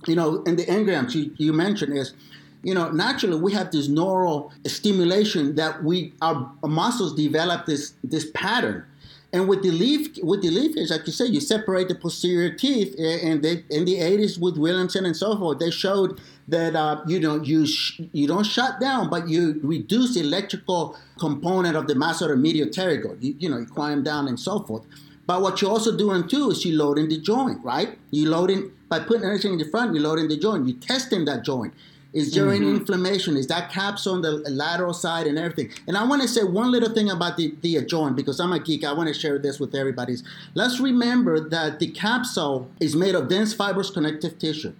you 0.06 0.16
know, 0.16 0.42
in 0.44 0.56
the 0.56 0.64
engrams 0.64 1.14
you, 1.14 1.32
you 1.36 1.52
mentioned 1.52 1.96
is, 1.96 2.14
you 2.62 2.74
know, 2.74 2.90
naturally 2.90 3.38
we 3.38 3.52
have 3.52 3.70
this 3.70 3.88
neural 3.88 4.52
stimulation 4.66 5.54
that 5.56 5.82
we 5.82 6.12
our 6.22 6.50
muscles 6.62 7.14
develop 7.14 7.66
this 7.66 7.94
this 8.04 8.30
pattern. 8.34 8.84
And 9.32 9.48
with 9.48 9.62
the 9.62 9.70
leaf, 9.70 10.08
with 10.22 10.42
the 10.42 10.50
leaf 10.50 10.74
gauge, 10.74 10.90
like 10.90 11.06
you 11.06 11.12
said, 11.12 11.28
you 11.28 11.40
separate 11.40 11.88
the 11.88 11.94
posterior 11.94 12.52
teeth, 12.52 12.96
eh, 12.98 13.18
and 13.22 13.42
they 13.42 13.64
in 13.70 13.84
the 13.84 13.96
80s 13.96 14.38
with 14.40 14.56
Williamson 14.58 15.06
and 15.06 15.16
so 15.16 15.38
forth, 15.38 15.58
they 15.58 15.70
showed 15.70 16.20
that 16.50 16.76
uh, 16.76 17.02
you 17.06 17.20
know 17.20 17.42
you 17.42 17.66
sh- 17.66 18.00
you 18.12 18.26
don't 18.26 18.44
shut 18.44 18.80
down, 18.80 19.08
but 19.08 19.28
you 19.28 19.60
reduce 19.62 20.14
the 20.14 20.20
electrical 20.20 20.96
component 21.18 21.76
of 21.76 21.86
the 21.86 21.94
masseter 21.94 22.38
medial 22.38 22.68
pterygoid. 22.68 23.22
You, 23.22 23.34
you 23.38 23.48
know, 23.48 23.58
you 23.58 23.66
quiet 23.66 23.96
them 23.96 24.04
down 24.04 24.28
and 24.28 24.38
so 24.38 24.60
forth. 24.60 24.84
But 25.26 25.42
what 25.42 25.62
you're 25.62 25.70
also 25.70 25.96
doing 25.96 26.26
too 26.28 26.50
is 26.50 26.64
you 26.64 26.76
loading 26.76 27.08
the 27.08 27.18
joint, 27.18 27.64
right? 27.64 27.98
You 28.10 28.28
loading 28.28 28.72
by 28.88 29.00
putting 29.00 29.24
everything 29.24 29.52
in 29.52 29.58
the 29.58 29.68
front, 29.68 29.94
you 29.94 30.00
loading 30.00 30.28
the 30.28 30.36
joint. 30.36 30.66
You 30.66 30.74
testing 30.74 31.24
that 31.26 31.44
joint. 31.44 31.72
Is 32.12 32.34
there 32.34 32.46
mm-hmm. 32.46 32.64
any 32.64 32.70
inflammation? 32.70 33.36
Is 33.36 33.46
that 33.46 33.70
capsule 33.70 34.14
on 34.14 34.22
the 34.22 34.32
lateral 34.50 34.92
side 34.92 35.28
and 35.28 35.38
everything? 35.38 35.70
And 35.86 35.96
I 35.96 36.04
want 36.04 36.22
to 36.22 36.28
say 36.28 36.42
one 36.42 36.72
little 36.72 36.92
thing 36.92 37.08
about 37.08 37.36
the, 37.36 37.54
the 37.60 37.80
joint 37.84 38.16
because 38.16 38.40
I'm 38.40 38.52
a 38.52 38.58
geek. 38.58 38.82
I 38.84 38.92
want 38.92 39.06
to 39.08 39.14
share 39.14 39.38
this 39.38 39.60
with 39.60 39.74
everybody. 39.74 40.16
Let's 40.54 40.80
remember 40.80 41.48
that 41.48 41.78
the 41.78 41.86
capsule 41.86 42.68
is 42.80 42.96
made 42.96 43.14
of 43.14 43.28
dense 43.28 43.54
fibrous 43.54 43.90
connective 43.90 44.38
tissue. 44.38 44.72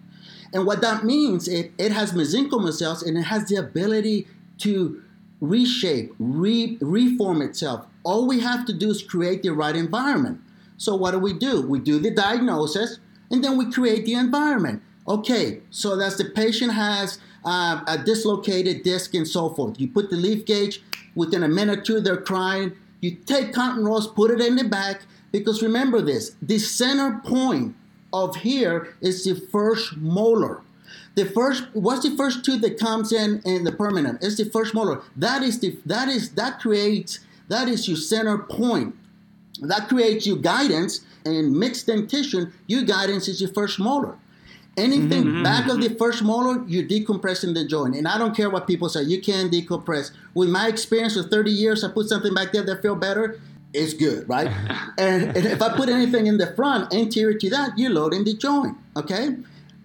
And 0.53 0.67
what 0.67 0.81
that 0.81 1.05
means, 1.05 1.49
it, 1.49 1.73
it 1.79 1.93
has 1.93 2.13
mesenchymal 2.13 2.73
cells 2.73 3.03
and 3.03 3.17
it 3.17 3.23
has 3.23 3.49
the 3.49 3.57
ability 3.57 4.27
to 4.59 5.03
reshape, 5.41 6.13
re, 6.19 6.77
reform 6.81 7.43
itself. 7.43 7.87
All 8.03 8.27
we 8.27 8.41
have 8.41 8.67
to 8.67 8.73
do 8.73 8.91
is 8.91 9.03
create 9.03 9.43
the 9.43 9.51
right 9.51 9.77
environment. 9.77 10.41
So 10.77 10.97
what 10.97 11.13
do 11.13 11.19
we 11.19 11.33
do? 11.33 11.63
We 11.63 11.79
do 11.79 11.99
the 11.99 12.11
diagnosis 12.11 12.99
and 13.31 13.45
then 13.45 13.57
we 13.57 13.71
create 13.71 14.05
the 14.07 14.15
environment. 14.15 14.83
Okay, 15.07 15.61
so 15.71 15.97
that's 15.97 16.17
the 16.17 16.27
patient 16.27 16.73
has 16.73 17.19
uh, 17.45 17.83
a 17.87 17.99
dislocated 17.99 18.83
disc 18.83 19.15
and 19.15 19.27
so 19.27 19.51
forth. 19.51 19.81
You 19.81 19.89
put 19.89 20.11
the 20.11 20.17
leaf 20.17 20.45
gauge, 20.45 20.83
within 21.15 21.43
a 21.43 21.49
minute 21.49 21.81
or 21.81 21.83
two, 21.83 22.01
they're 22.01 22.21
crying. 22.21 22.73
You 23.01 23.13
take 23.13 23.53
cotton 23.53 23.85
rolls, 23.85 24.07
put 24.07 24.31
it 24.31 24.41
in 24.41 24.57
the 24.57 24.65
back, 24.65 25.03
because 25.33 25.63
remember 25.63 26.01
this 26.01 26.37
the 26.43 26.59
center 26.59 27.21
point 27.25 27.75
of 28.13 28.37
here 28.37 28.95
is 29.01 29.25
the 29.25 29.35
first 29.35 29.97
molar. 29.97 30.63
The 31.15 31.27
first, 31.27 31.65
what's 31.73 32.09
the 32.09 32.17
first 32.17 32.45
tooth 32.45 32.61
that 32.63 32.79
comes 32.79 33.13
in 33.13 33.43
in 33.45 33.65
the 33.65 33.73
permanent? 33.73 34.23
It's 34.23 34.37
the 34.37 34.47
first 34.47 34.75
molar. 34.75 35.03
That 35.17 35.43
is 35.43 35.61
the 35.61 35.77
that 35.87 36.09
is 36.09 36.31
that 36.33 36.61
creates 36.61 37.21
that 37.49 37.69
is 37.69 37.89
your 37.89 37.97
center 37.97 38.39
point. 38.39 38.95
That 39.61 39.89
creates 39.89 40.27
your 40.27 40.37
guidance 40.37 41.05
and 41.25 41.53
mixed 41.53 41.87
dentition. 41.87 42.53
Your 42.67 42.83
guidance 42.83 43.29
is 43.29 43.41
your 43.41 43.53
first 43.53 43.79
molar. 43.79 44.17
Anything 44.77 45.25
mm-hmm. 45.25 45.43
back 45.43 45.69
of 45.69 45.81
the 45.81 45.95
first 45.97 46.23
molar, 46.23 46.65
you're 46.67 46.85
decompressing 46.87 47.55
the 47.55 47.67
joint. 47.67 47.97
And 47.97 48.07
I 48.07 48.17
don't 48.17 48.35
care 48.35 48.49
what 48.49 48.67
people 48.67 48.89
say, 48.89 49.03
you 49.03 49.21
can 49.21 49.51
decompress. 49.51 50.13
With 50.33 50.49
my 50.49 50.69
experience 50.69 51.17
of 51.17 51.27
30 51.27 51.51
years, 51.51 51.83
I 51.83 51.91
put 51.91 52.09
something 52.09 52.33
back 52.33 52.53
there 52.53 52.63
that 52.63 52.81
feel 52.81 52.95
better, 52.95 53.41
it's 53.73 53.95
good, 53.95 54.29
right? 54.29 54.49
and, 54.99 55.37
and, 55.37 55.47
if 55.47 55.63
I 55.63 55.75
put 55.77 55.89
anything 55.89 56.27
in 56.27 56.39
the 56.39 56.55
front, 56.55 56.93
anterior 56.93 57.39
to 57.39 57.51
that, 57.51 57.79
you're 57.79 57.91
loading 57.91 58.25
the 58.25 58.35
joint, 58.35 58.77
okay? 58.97 59.37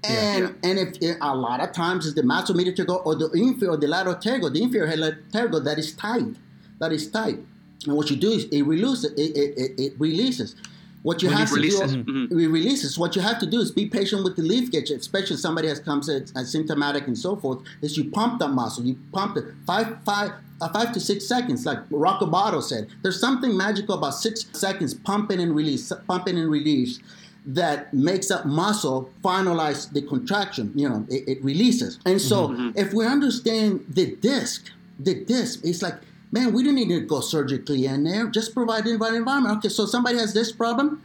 And 0.08 0.43
yeah. 0.63 0.69
and 0.69 0.80
if 0.80 1.02
it, 1.02 1.17
a 1.19 1.36
lot 1.36 1.62
of 1.62 1.71
times 1.71 2.06
it's 2.06 2.15
the 2.15 2.21
masseter 2.21 2.76
pterygoid 2.76 3.06
or 3.06 3.15
the 3.15 3.30
inferior 3.32 3.74
or 3.74 3.78
the 3.78 3.88
lateral 3.88 4.15
pterygoid, 4.15 4.54
the 4.54 4.62
inferior 4.62 4.88
pterygoid 5.32 5.63
that 5.63 5.80
is 5.80 5.93
tight, 5.93 6.36
that 6.80 6.91
is 6.91 7.10
tight. 7.10 7.39
And 7.86 7.95
what 7.95 8.10
you 8.10 8.15
do 8.15 8.32
is 8.32 8.45
it 8.45 8.63
releases, 8.63 9.06
it, 9.13 9.19
it, 9.19 9.58
it, 9.58 9.80
it 9.80 9.93
releases. 9.98 10.56
What 11.04 11.21
you 11.21 11.30
when 11.30 11.38
have 11.38 11.50
to 11.50 11.56
releases. 11.56 11.93
do, 11.93 12.04
mm-hmm. 12.04 12.39
it 12.39 12.48
releases. 12.48 12.98
What 12.98 13.15
you 13.15 13.21
have 13.21 13.38
to 13.39 13.45
do 13.45 13.60
is 13.60 13.69
be 13.69 13.86
patient 13.86 14.24
with 14.24 14.36
the 14.36 14.41
leaf 14.41 14.71
gauge, 14.71 14.89
especially 14.89 15.38
somebody 15.38 15.67
has 15.67 15.80
comes 15.80 16.10
as 16.10 16.52
symptomatic 16.52 17.06
and 17.06 17.15
so 17.15 17.36
forth. 17.36 17.60
Is 17.82 17.95
you 17.95 18.10
pump 18.10 18.39
that 18.39 18.48
muscle, 18.48 18.84
you 18.84 18.98
pump 19.12 19.38
it 19.38 19.45
five, 19.67 20.00
five, 20.04 20.32
uh, 20.62 20.70
five 20.70 20.91
to 20.94 21.00
six 21.00 21.28
seconds, 21.28 21.65
like 21.65 21.80
Rocco 21.89 22.60
said. 22.62 22.89
There's 23.02 23.20
something 23.20 23.56
magical 23.56 23.96
about 23.96 24.15
six 24.15 24.46
seconds 24.54 24.94
pumping 24.94 25.39
and 25.39 25.56
release, 25.56 25.91
pumping 26.08 26.38
and 26.38 26.50
release 26.50 27.00
that 27.48 27.94
makes 27.94 28.30
that 28.30 28.48
muscle 28.48 29.12
finalize 29.24 29.91
the 29.91 30.02
contraction. 30.02 30.72
You 30.76 30.89
know, 30.89 31.06
it, 31.10 31.28
it 31.28 31.44
releases. 31.44 32.00
And 32.06 32.22
so, 32.22 32.50
mm-hmm. 32.50 32.72
if 32.76 32.94
we 32.94 33.06
understand 33.06 33.86
the 33.88 34.15
disc, 34.15 34.72
the 35.00 35.24
disc, 35.26 35.60
it's 35.63 35.82
like 35.82 35.96
man, 36.36 36.54
we 36.54 36.63
don't 36.63 36.76
need 36.76 36.89
to 36.89 37.00
go 37.00 37.22
surgically 37.22 37.86
in 37.86 38.04
there. 38.04 38.28
Just 38.28 38.54
provide 38.54 38.84
the 38.84 38.98
right 38.98 39.13
environment. 39.13 39.58
Okay, 39.58 39.70
so 39.70 39.86
somebody 39.86 40.18
has 40.18 40.34
this 40.34 40.52
problem. 40.52 41.02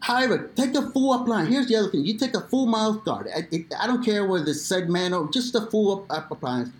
However, 0.00 0.50
take 0.56 0.74
a 0.74 0.90
full 0.90 1.14
appliance. 1.14 1.48
Here's 1.48 1.68
the 1.68 1.76
other 1.76 1.90
thing: 1.90 2.04
you 2.04 2.18
take 2.18 2.34
a 2.34 2.40
full 2.40 2.66
mouth 2.66 3.04
guard. 3.04 3.28
I, 3.34 3.46
it, 3.50 3.72
I 3.80 3.86
don't 3.86 4.04
care 4.04 4.26
whether 4.26 4.50
it's 4.50 4.68
segmental, 4.68 5.32
just 5.32 5.54
a 5.54 5.62
full 5.62 6.06
appliance. 6.10 6.70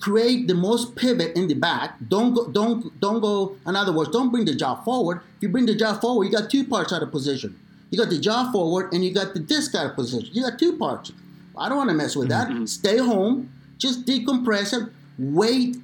Create 0.00 0.48
the 0.48 0.54
most 0.54 0.96
pivot 0.96 1.36
in 1.36 1.46
the 1.46 1.54
back. 1.54 1.96
Don't 2.08 2.34
go. 2.34 2.48
Don't 2.48 2.98
don't 3.00 3.20
go. 3.20 3.56
In 3.66 3.76
other 3.76 3.92
words, 3.92 4.10
don't 4.10 4.30
bring 4.30 4.46
the 4.46 4.54
jaw 4.54 4.76
forward. 4.82 5.20
If 5.36 5.42
you 5.42 5.48
bring 5.50 5.66
the 5.66 5.74
jaw 5.74 5.94
forward, 5.94 6.24
you 6.24 6.32
got 6.32 6.50
two 6.50 6.64
parts 6.64 6.92
out 6.92 7.02
of 7.02 7.10
position. 7.10 7.58
You 7.90 7.98
got 7.98 8.08
the 8.08 8.18
jaw 8.18 8.50
forward 8.50 8.92
and 8.92 9.04
you 9.04 9.12
got 9.12 9.34
the 9.34 9.40
disc 9.40 9.74
out 9.74 9.86
of 9.86 9.94
position. 9.96 10.30
You 10.32 10.42
got 10.42 10.58
two 10.58 10.78
parts. 10.78 11.12
I 11.56 11.68
don't 11.68 11.76
want 11.76 11.90
to 11.90 11.96
mess 11.96 12.16
with 12.16 12.28
that. 12.30 12.48
Mm-hmm. 12.48 12.64
Stay 12.64 12.96
home. 12.98 13.52
Just 13.78 14.06
decompress 14.06 14.72
it. 14.72 14.90
Wait 15.18 15.76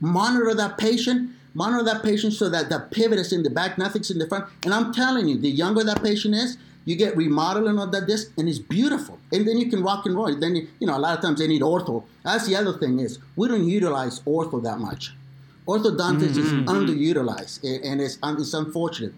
monitor 0.00 0.54
that 0.54 0.78
patient, 0.78 1.30
monitor 1.54 1.84
that 1.84 2.02
patient 2.02 2.32
so 2.32 2.48
that 2.48 2.68
the 2.68 2.80
pivot 2.90 3.18
is 3.18 3.32
in 3.32 3.42
the 3.42 3.50
back, 3.50 3.78
nothing's 3.78 4.10
in 4.10 4.18
the 4.18 4.26
front. 4.26 4.46
And 4.64 4.72
I'm 4.72 4.92
telling 4.92 5.28
you, 5.28 5.38
the 5.38 5.50
younger 5.50 5.84
that 5.84 6.02
patient 6.02 6.34
is, 6.34 6.56
you 6.84 6.96
get 6.96 7.16
remodeling 7.16 7.78
of 7.78 7.92
that 7.92 8.06
disc, 8.06 8.30
and 8.36 8.48
it's 8.48 8.58
beautiful. 8.58 9.18
And 9.32 9.46
then 9.48 9.58
you 9.58 9.70
can 9.70 9.82
rock 9.82 10.06
and 10.06 10.14
roll. 10.14 10.34
Then 10.34 10.56
you, 10.56 10.68
you 10.80 10.86
know, 10.86 10.96
a 10.96 10.98
lot 10.98 11.16
of 11.16 11.22
times 11.22 11.38
they 11.38 11.46
need 11.46 11.62
ortho. 11.62 12.04
That's 12.22 12.46
the 12.46 12.56
other 12.56 12.76
thing 12.76 13.00
is 13.00 13.18
we 13.36 13.48
don't 13.48 13.66
utilize 13.66 14.20
ortho 14.20 14.62
that 14.62 14.78
much. 14.78 15.12
Orthodontics 15.66 16.36
mm-hmm. 16.36 16.40
is 16.40 16.68
underutilized, 16.68 17.64
and 17.84 18.00
it's 18.00 18.18
it's 18.22 18.54
unfortunate. 18.54 19.14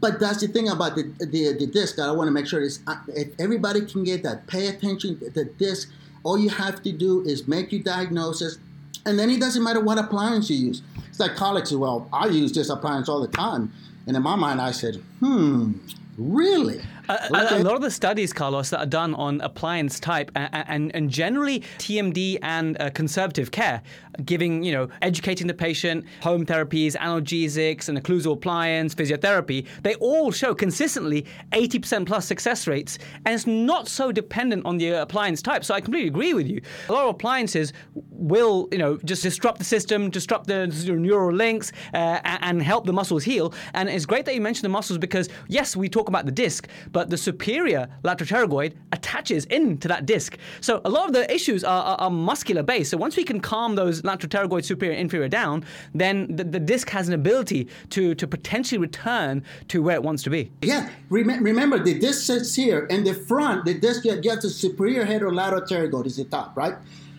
But 0.00 0.18
that's 0.18 0.40
the 0.40 0.48
thing 0.48 0.68
about 0.68 0.96
the 0.96 1.02
the, 1.18 1.54
the 1.58 1.66
disc 1.66 1.96
that 1.96 2.08
I 2.08 2.12
want 2.12 2.28
to 2.28 2.32
make 2.32 2.46
sure 2.46 2.60
is 2.60 2.80
uh, 2.86 2.96
if 3.08 3.28
everybody 3.38 3.82
can 3.82 4.04
get 4.04 4.22
that, 4.22 4.46
pay 4.46 4.68
attention 4.68 5.18
to 5.20 5.30
the 5.30 5.44
disc. 5.44 5.90
All 6.24 6.38
you 6.38 6.50
have 6.50 6.82
to 6.84 6.92
do 6.92 7.22
is 7.22 7.48
make 7.48 7.72
your 7.72 7.82
diagnosis, 7.82 8.58
and 9.04 9.18
then 9.18 9.28
it 9.28 9.40
doesn't 9.40 9.62
matter 9.62 9.80
what 9.80 9.98
appliance 9.98 10.48
you 10.48 10.56
use. 10.56 10.82
It's 11.08 11.20
like 11.20 11.36
colleagues 11.36 11.74
well, 11.76 12.08
I 12.12 12.26
use 12.26 12.52
this 12.52 12.70
appliance 12.70 13.08
all 13.08 13.20
the 13.20 13.28
time. 13.28 13.72
And 14.06 14.16
in 14.16 14.22
my 14.22 14.34
mind, 14.34 14.60
I 14.60 14.70
said, 14.70 14.96
hmm, 15.20 15.72
really? 16.16 16.80
A, 17.08 17.28
a, 17.30 17.58
lot 17.58 17.74
of 17.74 17.82
the 17.82 17.90
studies, 17.90 18.32
Carlos, 18.32 18.70
that 18.70 18.78
are 18.78 18.86
done 18.86 19.14
on 19.14 19.40
appliance 19.40 19.98
type 19.98 20.30
and, 20.34 20.50
and, 20.52 20.94
and 20.94 21.10
generally 21.10 21.60
TMD 21.78 22.38
and 22.42 22.80
uh, 22.80 22.90
conservative 22.90 23.50
care, 23.50 23.82
giving, 24.24 24.62
you 24.62 24.72
know, 24.72 24.88
educating 25.00 25.46
the 25.46 25.54
patient, 25.54 26.04
home 26.22 26.46
therapies, 26.46 26.96
analgesics, 26.96 27.88
and 27.88 28.02
occlusal 28.02 28.34
appliance, 28.34 28.94
physiotherapy, 28.94 29.66
they 29.82 29.94
all 29.96 30.30
show 30.30 30.54
consistently 30.54 31.26
80% 31.52 32.06
plus 32.06 32.26
success 32.26 32.66
rates. 32.66 32.98
And 33.26 33.34
it's 33.34 33.46
not 33.46 33.88
so 33.88 34.12
dependent 34.12 34.64
on 34.64 34.78
the 34.78 34.90
appliance 35.02 35.42
type. 35.42 35.64
So 35.64 35.74
I 35.74 35.80
completely 35.80 36.08
agree 36.08 36.34
with 36.34 36.46
you. 36.46 36.60
A 36.88 36.92
lot 36.92 37.04
of 37.04 37.14
appliances 37.14 37.72
will, 37.94 38.68
you 38.70 38.78
know, 38.78 38.98
just 39.04 39.22
disrupt 39.22 39.58
the 39.58 39.64
system, 39.64 40.10
disrupt 40.10 40.46
the 40.46 40.66
neural 40.66 41.34
links, 41.34 41.72
uh, 41.94 42.20
and 42.24 42.62
help 42.62 42.86
the 42.86 42.92
muscles 42.92 43.24
heal. 43.24 43.54
And 43.74 43.88
it's 43.88 44.06
great 44.06 44.24
that 44.26 44.34
you 44.34 44.40
mentioned 44.40 44.64
the 44.64 44.70
muscles 44.70 44.98
because, 44.98 45.28
yes, 45.48 45.74
we 45.74 45.88
talk 45.88 46.08
about 46.08 46.26
the 46.26 46.32
disc, 46.32 46.68
but 46.92 47.01
the 47.10 47.16
superior 47.16 47.88
lateral 48.02 48.28
pterygoid 48.28 48.74
attaches 48.92 49.44
into 49.46 49.88
that 49.88 50.06
disc. 50.06 50.38
So 50.60 50.80
a 50.84 50.90
lot 50.90 51.06
of 51.08 51.14
the 51.14 51.32
issues 51.32 51.64
are, 51.64 51.82
are, 51.82 51.96
are 51.96 52.10
muscular 52.10 52.62
based. 52.62 52.90
So 52.90 52.96
once 52.96 53.16
we 53.16 53.24
can 53.24 53.40
calm 53.40 53.74
those 53.74 54.04
lateral 54.04 54.30
pterygoid 54.30 54.64
superior 54.64 54.96
inferior 54.96 55.28
down, 55.28 55.64
then 55.94 56.34
the, 56.36 56.44
the, 56.44 56.60
disc 56.60 56.88
has 56.90 57.08
an 57.08 57.14
ability 57.14 57.68
to, 57.90 58.14
to 58.14 58.26
potentially 58.26 58.78
return 58.78 59.42
to 59.68 59.82
where 59.82 59.96
it 59.96 60.02
wants 60.02 60.22
to 60.22 60.30
be. 60.30 60.50
Yeah, 60.62 60.88
Rem- 61.10 61.42
remember 61.42 61.78
the 61.78 61.98
disc 61.98 62.26
sits 62.26 62.54
here, 62.54 62.86
and 62.90 63.06
the 63.06 63.14
front, 63.14 63.64
the 63.64 63.74
disc 63.74 64.04
gets 64.04 64.42
the 64.42 64.50
superior 64.50 65.04
head 65.04 65.22
or 65.22 65.34
lateral 65.34 65.62
pterygoid 65.62 66.06
is 66.06 66.16
the 66.16 66.24
top, 66.24 66.56
right? 66.56 66.74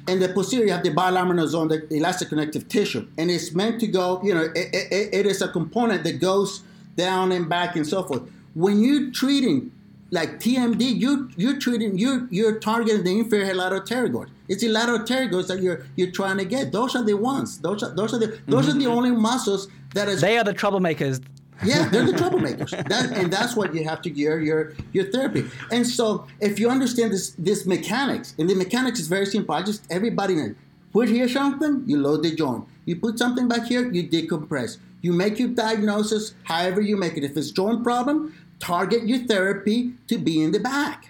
and 0.07 0.21
the 0.21 0.29
posterior 0.29 0.65
you 0.65 0.71
have 0.71 0.83
the 0.83 0.91
bilaminar 0.91 1.47
zone, 1.47 1.69
the 1.69 1.87
elastic 1.93 2.29
connective 2.29 2.67
tissue, 2.67 3.07
and 3.17 3.31
it's 3.31 3.53
meant 3.53 3.79
to 3.79 3.87
go. 3.87 4.21
You 4.23 4.33
know, 4.33 4.43
it, 4.53 4.69
it, 4.73 5.13
it 5.13 5.25
is 5.25 5.41
a 5.41 5.47
component 5.47 6.03
that 6.03 6.19
goes 6.19 6.61
down 6.95 7.31
and 7.31 7.47
back 7.47 7.75
and 7.75 7.87
so 7.87 8.03
forth. 8.03 8.23
When 8.53 8.83
you're 8.83 9.11
treating 9.11 9.71
like 10.11 10.39
TMD, 10.39 10.81
you 10.95 11.29
you're 11.37 11.57
treating 11.57 11.97
you 11.97 12.27
you're 12.29 12.59
targeting 12.59 13.03
the 13.03 13.19
inferior 13.19 13.55
lateral 13.55 13.81
pterygoid. 13.81 14.29
It's 14.47 14.61
the 14.61 14.69
lateral 14.69 14.99
pterygoids 14.99 15.47
that 15.47 15.61
you're 15.61 15.85
you're 15.95 16.11
trying 16.11 16.37
to 16.37 16.45
get. 16.45 16.71
Those 16.71 16.95
are 16.95 17.03
the 17.03 17.15
ones. 17.15 17.59
Those 17.59 17.81
are 17.83 17.93
those 17.95 18.13
are 18.13 18.19
the 18.19 18.39
those 18.47 18.67
mm-hmm. 18.67 18.77
are 18.77 18.79
the 18.79 18.87
only 18.87 19.11
muscles 19.11 19.67
that 19.95 20.07
is. 20.07 20.21
They 20.21 20.37
are 20.37 20.43
the 20.43 20.53
troublemakers. 20.53 21.23
Yeah, 21.63 21.87
they're 21.87 22.05
the 22.05 22.11
troublemakers. 22.11 22.71
That, 22.89 23.15
and 23.15 23.31
that's 23.31 23.55
what 23.55 23.73
you 23.73 23.85
have 23.85 24.01
to 24.01 24.09
gear 24.09 24.41
your 24.41 24.73
your 24.91 25.05
therapy. 25.11 25.45
And 25.71 25.87
so 25.87 26.27
if 26.41 26.59
you 26.59 26.69
understand 26.69 27.13
this 27.13 27.29
this 27.37 27.65
mechanics, 27.65 28.35
and 28.37 28.49
the 28.49 28.55
mechanics 28.55 28.99
is 28.99 29.07
very 29.07 29.25
simple. 29.25 29.55
I 29.55 29.61
just 29.61 29.81
everybody 29.89 30.35
knows. 30.35 30.55
Put 30.91 31.09
here 31.09 31.27
something, 31.27 31.83
you 31.87 31.97
load 31.99 32.21
the 32.21 32.35
joint. 32.35 32.65
You 32.85 32.97
put 32.97 33.17
something 33.17 33.47
back 33.47 33.65
here, 33.65 33.91
you 33.91 34.07
decompress. 34.07 34.77
You 35.01 35.11
make 35.11 35.39
your 35.39 35.49
diagnosis 35.49 36.33
however 36.43 36.81
you 36.81 36.95
make 36.95 37.17
it. 37.17 37.23
If 37.23 37.35
it's 37.35 37.51
joint 37.51 37.83
problem, 37.83 38.33
target 38.63 39.05
your 39.05 39.19
therapy 39.19 39.91
to 40.07 40.17
be 40.17 40.41
in 40.41 40.51
the 40.51 40.59
back. 40.59 41.09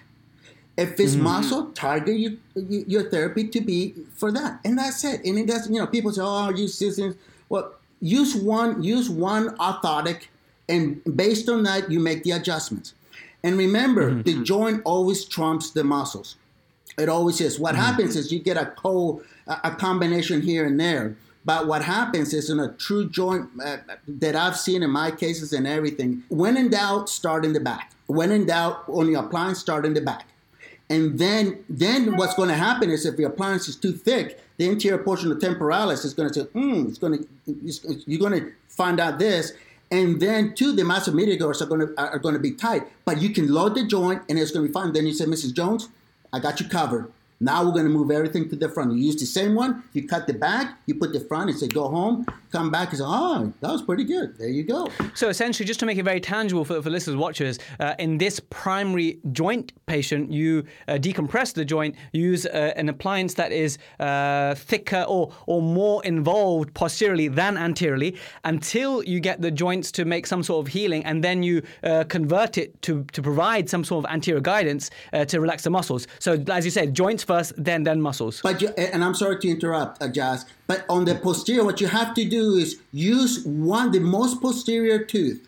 If 0.76 0.98
it's 0.98 1.14
mm-hmm. 1.14 1.22
muscle, 1.22 1.66
target 1.70 2.18
your, 2.18 2.32
your 2.56 3.08
therapy 3.08 3.46
to 3.46 3.60
be 3.60 3.94
for 4.14 4.32
that, 4.32 4.58
and 4.64 4.76
that's 4.76 5.04
it. 5.04 5.24
And 5.24 5.38
it 5.38 5.46
doesn't, 5.46 5.72
you 5.72 5.80
know, 5.80 5.86
people 5.86 6.12
say, 6.12 6.22
"Oh, 6.22 6.50
use 6.50 6.74
systems." 6.74 7.14
Well, 7.48 7.74
use 8.00 8.34
one, 8.34 8.82
use 8.82 9.08
one 9.08 9.56
orthotic, 9.58 10.26
and 10.68 11.00
based 11.14 11.48
on 11.48 11.62
that, 11.62 11.92
you 11.92 12.00
make 12.00 12.24
the 12.24 12.32
adjustments. 12.32 12.94
And 13.44 13.56
remember, 13.56 14.10
mm-hmm. 14.10 14.22
the 14.22 14.42
joint 14.42 14.82
always 14.84 15.24
trumps 15.24 15.70
the 15.70 15.84
muscles. 15.84 16.34
It 16.98 17.08
always 17.08 17.40
is. 17.40 17.60
What 17.60 17.74
mm-hmm. 17.74 17.84
happens 17.84 18.16
is 18.16 18.32
you 18.32 18.40
get 18.40 18.56
a 18.56 18.66
co 18.66 19.22
a 19.46 19.70
combination 19.70 20.42
here 20.42 20.66
and 20.66 20.80
there. 20.80 21.16
But 21.44 21.66
what 21.66 21.82
happens 21.82 22.32
is 22.32 22.48
in 22.48 22.58
a 22.58 22.72
true 22.72 23.08
joint 23.08 23.50
uh, 23.62 23.78
that 24.08 24.34
I've 24.34 24.56
seen 24.56 24.82
in 24.82 24.90
my 24.90 25.10
cases 25.10 25.52
and 25.52 25.66
everything, 25.66 26.22
when 26.28 26.56
in 26.56 26.70
doubt, 26.70 27.08
start 27.08 27.44
in 27.44 27.52
the 27.52 27.60
back. 27.60 27.92
When 28.06 28.32
in 28.32 28.46
doubt, 28.46 28.84
on 28.88 29.10
your 29.10 29.24
appliance, 29.24 29.58
start 29.58 29.84
in 29.84 29.94
the 29.94 30.00
back. 30.00 30.26
And 30.90 31.18
then, 31.18 31.64
then 31.68 32.16
what's 32.16 32.34
going 32.34 32.50
to 32.50 32.54
happen 32.54 32.90
is 32.90 33.06
if 33.06 33.18
your 33.18 33.30
appliance 33.30 33.68
is 33.68 33.76
too 33.76 33.92
thick, 33.92 34.40
the 34.58 34.68
anterior 34.68 34.98
portion 34.98 35.30
of 35.30 35.40
the 35.40 35.46
temporalis 35.46 36.04
is 36.04 36.14
going 36.14 36.28
to 36.28 36.34
say, 36.34 36.46
hmm, 36.46 36.86
it's 36.88 36.98
going 36.98 37.18
to, 37.18 38.04
you're 38.06 38.20
going 38.20 38.40
to 38.40 38.52
find 38.68 39.00
out 39.00 39.18
this. 39.18 39.52
And 39.90 40.20
then 40.20 40.54
two, 40.54 40.72
the 40.72 40.82
masseter 40.82 41.60
are 41.60 41.66
going 41.66 41.80
to 41.86 41.94
are 41.96 42.18
going 42.18 42.34
to 42.34 42.40
be 42.40 42.52
tight, 42.52 42.82
but 43.04 43.20
you 43.20 43.30
can 43.30 43.52
load 43.52 43.74
the 43.74 43.86
joint 43.86 44.22
and 44.28 44.38
it's 44.38 44.50
going 44.50 44.64
to 44.64 44.68
be 44.68 44.72
fine. 44.72 44.92
Then 44.92 45.06
you 45.06 45.12
say, 45.12 45.24
Mrs. 45.24 45.54
Jones, 45.54 45.88
I 46.32 46.40
got 46.40 46.60
you 46.60 46.68
covered. 46.68 47.12
Now 47.40 47.64
we're 47.64 47.72
going 47.72 47.84
to 47.84 47.90
move 47.90 48.10
everything 48.10 48.48
to 48.50 48.56
the 48.56 48.68
front. 48.68 48.92
You 48.92 48.98
use 48.98 49.16
the 49.16 49.26
same 49.26 49.54
one, 49.54 49.82
you 49.92 50.06
cut 50.06 50.26
the 50.26 50.34
back, 50.34 50.78
you 50.86 50.94
put 50.94 51.12
the 51.12 51.20
front, 51.20 51.50
and 51.50 51.58
say, 51.58 51.68
go 51.68 51.88
home, 51.88 52.26
come 52.52 52.70
back, 52.70 52.90
and 52.90 52.98
say, 52.98 53.04
oh, 53.06 53.52
that 53.60 53.70
was 53.70 53.82
pretty 53.82 54.04
good. 54.04 54.38
There 54.38 54.48
you 54.48 54.62
go. 54.62 54.88
So 55.14 55.28
essentially, 55.28 55.66
just 55.66 55.80
to 55.80 55.86
make 55.86 55.98
it 55.98 56.04
very 56.04 56.20
tangible 56.20 56.64
for, 56.64 56.80
for 56.80 56.90
listeners, 56.90 57.16
watchers, 57.16 57.58
uh, 57.80 57.94
in 57.98 58.18
this 58.18 58.40
primary 58.50 59.18
joint 59.32 59.72
patient, 59.86 60.30
you 60.30 60.64
uh, 60.86 60.92
decompress 60.92 61.52
the 61.52 61.64
joint, 61.64 61.96
use 62.12 62.46
uh, 62.46 62.72
an 62.76 62.88
appliance 62.88 63.34
that 63.34 63.52
is 63.52 63.78
uh, 63.98 64.54
thicker 64.54 65.04
or, 65.08 65.32
or 65.46 65.60
more 65.60 66.04
involved 66.04 66.72
posteriorly 66.74 67.28
than 67.28 67.56
anteriorly 67.56 68.16
until 68.44 69.02
you 69.02 69.18
get 69.20 69.40
the 69.40 69.50
joints 69.50 69.90
to 69.92 70.04
make 70.04 70.26
some 70.26 70.42
sort 70.42 70.66
of 70.66 70.72
healing, 70.72 71.04
and 71.04 71.24
then 71.24 71.42
you 71.42 71.62
uh, 71.82 72.04
convert 72.04 72.58
it 72.58 72.80
to, 72.82 73.04
to 73.12 73.20
provide 73.20 73.68
some 73.68 73.82
sort 73.82 74.04
of 74.04 74.10
anterior 74.10 74.40
guidance 74.40 74.90
uh, 75.12 75.24
to 75.24 75.40
relax 75.40 75.64
the 75.64 75.70
muscles. 75.70 76.06
So, 76.20 76.42
as 76.48 76.64
you 76.64 76.70
said, 76.70 76.94
joints 76.94 77.23
first, 77.24 77.52
then 77.56 77.82
then 77.84 78.00
muscles. 78.00 78.40
But 78.42 78.62
you, 78.62 78.68
and 78.68 79.04
I'm 79.04 79.14
sorry 79.14 79.38
to 79.40 79.48
interrupt, 79.48 80.02
uh, 80.02 80.08
Jaz, 80.08 80.44
but 80.66 80.84
on 80.88 81.04
the 81.04 81.14
posterior, 81.14 81.64
what 81.64 81.80
you 81.80 81.88
have 81.88 82.14
to 82.14 82.24
do 82.24 82.54
is 82.54 82.80
use 82.92 83.44
one 83.44 83.90
the 83.92 84.00
most 84.00 84.40
posterior 84.40 85.04
tooth, 85.04 85.46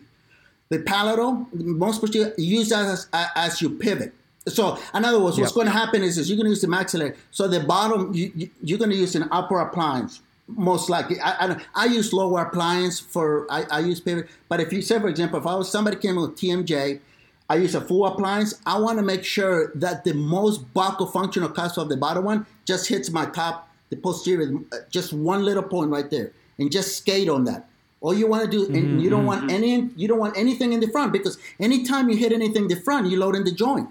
the 0.69 0.79
palatal, 0.79 1.47
the 1.53 1.63
most 1.63 2.01
posterior. 2.01 2.33
Use 2.37 2.69
that 2.69 2.85
as, 2.85 3.07
as 3.13 3.61
your 3.61 3.71
pivot. 3.71 4.13
So, 4.47 4.79
in 4.93 5.03
other 5.03 5.19
words, 5.19 5.37
what's 5.37 5.51
yep. 5.51 5.55
going 5.55 5.67
to 5.67 5.73
happen 5.73 6.03
is, 6.03 6.17
is 6.17 6.29
you're 6.29 6.37
going 6.37 6.45
to 6.45 6.51
use 6.51 6.61
the 6.61 6.69
maxillary. 6.69 7.15
So 7.31 7.49
the 7.49 7.59
bottom, 7.59 8.13
you, 8.13 8.49
you're 8.63 8.79
going 8.79 8.91
to 8.91 8.95
use 8.95 9.13
an 9.15 9.27
upper 9.31 9.59
appliance 9.59 10.21
most 10.47 10.89
likely. 10.89 11.19
I, 11.19 11.31
I, 11.45 11.61
I, 11.75 11.85
use 11.87 12.13
lower 12.13 12.41
appliance 12.41 12.99
for 12.99 13.45
I, 13.51 13.63
I 13.69 13.79
use 13.79 13.99
pivot. 13.99 14.29
But 14.47 14.61
if 14.61 14.71
you 14.71 14.81
say, 14.81 14.99
for 14.99 15.09
example, 15.09 15.39
if 15.39 15.45
I 15.45 15.55
was 15.55 15.69
somebody 15.69 15.97
came 15.97 16.15
with 16.15 16.37
TMJ 16.37 17.01
I 17.49 17.55
use 17.55 17.75
a 17.75 17.81
full 17.81 18.05
appliance. 18.05 18.59
I 18.65 18.77
want 18.79 18.99
to 18.99 19.03
make 19.03 19.23
sure 19.23 19.71
that 19.75 20.03
the 20.03 20.13
most 20.13 20.73
buccal 20.73 21.11
functional 21.11 21.49
cusp 21.49 21.77
of 21.77 21.89
the 21.89 21.97
bottom 21.97 22.25
one 22.25 22.45
just 22.65 22.89
hits 22.89 23.09
my 23.09 23.25
top, 23.25 23.69
the 23.89 23.95
posterior, 23.95 24.59
uh, 24.71 24.77
just 24.89 25.13
one 25.13 25.43
little 25.45 25.63
point 25.63 25.91
right 25.91 26.09
there, 26.09 26.33
and 26.57 26.71
just 26.71 26.97
skate 26.97 27.29
on 27.29 27.45
that. 27.45 27.69
All 28.01 28.13
you 28.13 28.27
want 28.27 28.43
to 28.43 28.49
do, 28.49 28.65
and 28.65 28.75
mm-hmm. 28.75 28.99
you 28.99 29.09
don't 29.09 29.25
want 29.25 29.41
mm-hmm. 29.41 29.49
any, 29.49 29.89
you 29.95 30.07
don't 30.07 30.19
want 30.19 30.37
anything 30.37 30.73
in 30.73 30.81
the 30.81 30.87
front 30.87 31.13
because 31.13 31.37
anytime 31.59 32.09
you 32.09 32.17
hit 32.17 32.31
anything 32.31 32.63
in 32.63 32.67
the 32.67 32.79
front, 32.79 33.07
you 33.07 33.17
load 33.17 33.35
in 33.35 33.43
the 33.43 33.51
joint 33.51 33.89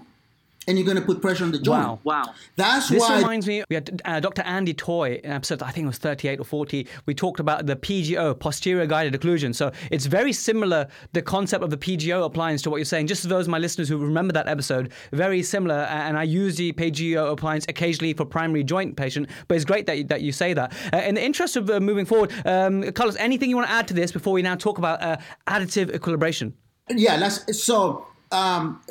and 0.67 0.77
you're 0.77 0.85
going 0.85 0.97
to 0.97 1.03
put 1.03 1.21
pressure 1.21 1.45
on 1.45 1.51
the 1.51 1.59
joint. 1.59 1.79
Wow, 1.79 1.99
wow. 2.03 2.33
That's 2.57 2.89
this 2.89 2.99
why. 2.99 3.15
This 3.15 3.23
reminds 3.23 3.47
me, 3.47 3.63
we 3.69 3.75
had 3.75 4.01
uh, 4.03 4.19
Dr. 4.19 4.41
Andy 4.41 4.73
Toy 4.73 5.19
in 5.23 5.31
episode, 5.31 5.63
I 5.63 5.71
think 5.71 5.85
it 5.85 5.87
was 5.87 5.97
38 5.97 6.39
or 6.39 6.43
40. 6.43 6.87
We 7.05 7.13
talked 7.13 7.39
about 7.39 7.65
the 7.65 7.75
PGO, 7.75 8.37
posterior 8.37 8.85
guided 8.85 9.19
occlusion. 9.19 9.55
So 9.55 9.71
it's 9.91 10.05
very 10.05 10.33
similar, 10.33 10.87
the 11.13 11.21
concept 11.21 11.63
of 11.63 11.69
the 11.69 11.77
PGO 11.77 12.25
appliance 12.25 12.61
to 12.63 12.69
what 12.69 12.77
you're 12.77 12.85
saying. 12.85 13.07
Just 13.07 13.21
for 13.21 13.29
those 13.29 13.45
of 13.45 13.51
my 13.51 13.59
listeners 13.59 13.87
who 13.87 13.97
remember 13.97 14.33
that 14.33 14.47
episode, 14.47 14.91
very 15.13 15.41
similar. 15.41 15.75
And 15.75 16.17
I 16.17 16.23
use 16.23 16.57
the 16.57 16.73
PGO 16.73 17.31
appliance 17.31 17.65
occasionally 17.69 18.13
for 18.13 18.25
primary 18.25 18.63
joint 18.63 18.97
patient, 18.97 19.29
but 19.47 19.55
it's 19.55 19.65
great 19.65 19.85
that 19.85 19.97
you, 19.97 20.03
that 20.05 20.21
you 20.21 20.33
say 20.33 20.53
that. 20.53 20.73
Uh, 20.93 20.97
in 20.97 21.15
the 21.15 21.23
interest 21.23 21.55
of 21.55 21.69
uh, 21.69 21.79
moving 21.79 22.05
forward, 22.05 22.33
um, 22.45 22.91
Carlos, 22.91 23.15
anything 23.17 23.49
you 23.49 23.55
want 23.55 23.67
to 23.67 23.73
add 23.73 23.87
to 23.87 23.93
this 23.93 24.11
before 24.11 24.33
we 24.33 24.41
now 24.41 24.55
talk 24.55 24.77
about 24.77 25.01
uh, 25.01 25.17
additive 25.47 25.93
equilibration? 25.93 26.53
Yeah, 26.89 27.17
that's 27.17 27.63
so. 27.63 28.05
Um, 28.31 28.81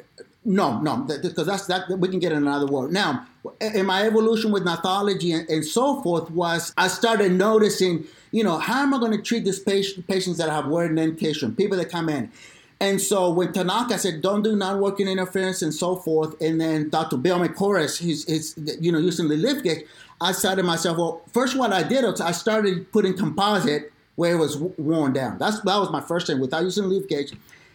no, 0.46 0.80
no, 0.80 0.98
because 0.98 1.46
that's 1.46 1.66
that 1.66 1.90
we 1.90 2.06
can 2.08 2.20
get 2.20 2.30
in 2.30 2.38
another 2.38 2.66
word. 2.66 2.92
Now, 2.92 3.26
in 3.60 3.84
my 3.84 4.06
evolution 4.06 4.52
with 4.52 4.64
gnathology 4.64 5.32
and, 5.32 5.48
and, 5.50 5.64
so 5.64 6.00
forth 6.02 6.30
was 6.30 6.72
I 6.76 6.86
started 6.86 7.32
noticing, 7.32 8.04
you 8.30 8.44
know, 8.44 8.58
how 8.58 8.82
am 8.82 8.94
I 8.94 8.98
going 8.98 9.10
to 9.10 9.20
treat 9.20 9.44
these 9.44 9.58
patient, 9.58 10.06
patients 10.06 10.38
that 10.38 10.48
have 10.48 10.68
word 10.68 10.90
indentation, 10.90 11.56
people 11.56 11.76
that 11.78 11.90
come 11.90 12.08
in. 12.08 12.30
And 12.78 13.00
so 13.00 13.32
when 13.32 13.52
Tanaka 13.52 13.98
said, 13.98 14.22
don't 14.22 14.42
do 14.42 14.54
non-working 14.54 15.08
interference 15.08 15.62
and 15.62 15.74
so 15.74 15.96
forth, 15.96 16.40
and 16.40 16.60
then 16.60 16.90
Dr. 16.90 17.16
Bill 17.16 17.40
McCorris, 17.40 17.98
he's, 17.98 18.24
he's 18.26 18.54
you 18.80 18.92
know, 18.92 18.98
using 18.98 19.26
the 19.28 19.36
leaf 19.36 19.64
gauge, 19.64 19.84
I 20.20 20.30
said 20.30 20.56
to 20.56 20.62
myself, 20.62 20.98
well, 20.98 21.22
first 21.32 21.56
what 21.56 21.72
I 21.72 21.82
did 21.82 22.04
was 22.04 22.20
I 22.20 22.30
started 22.30 22.92
putting 22.92 23.16
composite 23.16 23.92
where 24.14 24.34
it 24.34 24.38
was 24.38 24.58
worn 24.58 25.12
down. 25.12 25.38
That's 25.38 25.60
That 25.62 25.78
was 25.78 25.90
my 25.90 26.00
first 26.00 26.28
thing 26.28 26.38
without 26.38 26.62
using 26.62 26.88
leaf 26.88 27.08
gauge, 27.08 27.32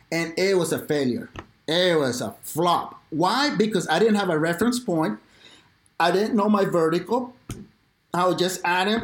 and 0.09 0.33
it 0.37 0.57
was 0.57 0.71
a 0.71 0.79
failure. 0.79 1.29
It 1.67 1.97
was 1.97 2.21
a 2.21 2.35
flop. 2.41 3.01
Why? 3.09 3.55
Because 3.55 3.87
I 3.89 3.99
didn't 3.99 4.15
have 4.15 4.29
a 4.29 4.37
reference 4.37 4.79
point. 4.79 5.19
I 5.99 6.11
didn't 6.11 6.35
know 6.35 6.49
my 6.49 6.65
vertical. 6.65 7.33
I 8.13 8.27
would 8.27 8.39
just 8.39 8.61
add 8.65 8.87
it. 8.87 9.03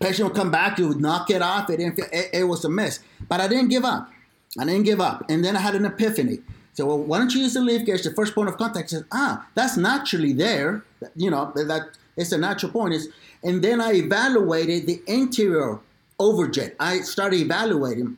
Patient 0.00 0.28
would 0.28 0.36
come 0.36 0.50
back. 0.50 0.78
You 0.78 0.88
would 0.88 1.00
knock 1.00 1.30
it 1.30 1.42
off. 1.42 1.68
It, 1.70 1.78
didn't 1.78 1.96
feel, 1.96 2.06
it, 2.12 2.30
it 2.32 2.44
was 2.44 2.64
a 2.64 2.68
mess. 2.68 3.00
But 3.28 3.40
I 3.40 3.48
didn't 3.48 3.68
give 3.68 3.84
up. 3.84 4.10
I 4.58 4.64
didn't 4.64 4.84
give 4.84 5.00
up. 5.00 5.24
And 5.28 5.44
then 5.44 5.56
I 5.56 5.60
had 5.60 5.74
an 5.74 5.84
epiphany. 5.84 6.38
So, 6.74 6.86
well, 6.86 6.98
why 6.98 7.18
don't 7.18 7.34
you 7.34 7.40
use 7.40 7.54
the 7.54 7.60
leaf 7.60 7.86
gauge, 7.86 8.02
the 8.02 8.12
first 8.12 8.34
point 8.34 8.48
of 8.48 8.58
contact? 8.58 8.92
I 8.92 8.96
said, 8.96 9.04
ah, 9.10 9.46
that's 9.54 9.76
naturally 9.76 10.32
there. 10.32 10.84
You 11.14 11.30
know, 11.30 11.52
that 11.54 11.90
it's 12.16 12.32
a 12.32 12.38
natural 12.38 12.72
point. 12.72 12.94
It's, 12.94 13.08
and 13.42 13.62
then 13.62 13.80
I 13.80 13.94
evaluated 13.94 14.86
the 14.86 15.02
anterior 15.08 15.78
overjet. 16.20 16.74
I 16.78 17.00
started 17.00 17.40
evaluating. 17.40 18.16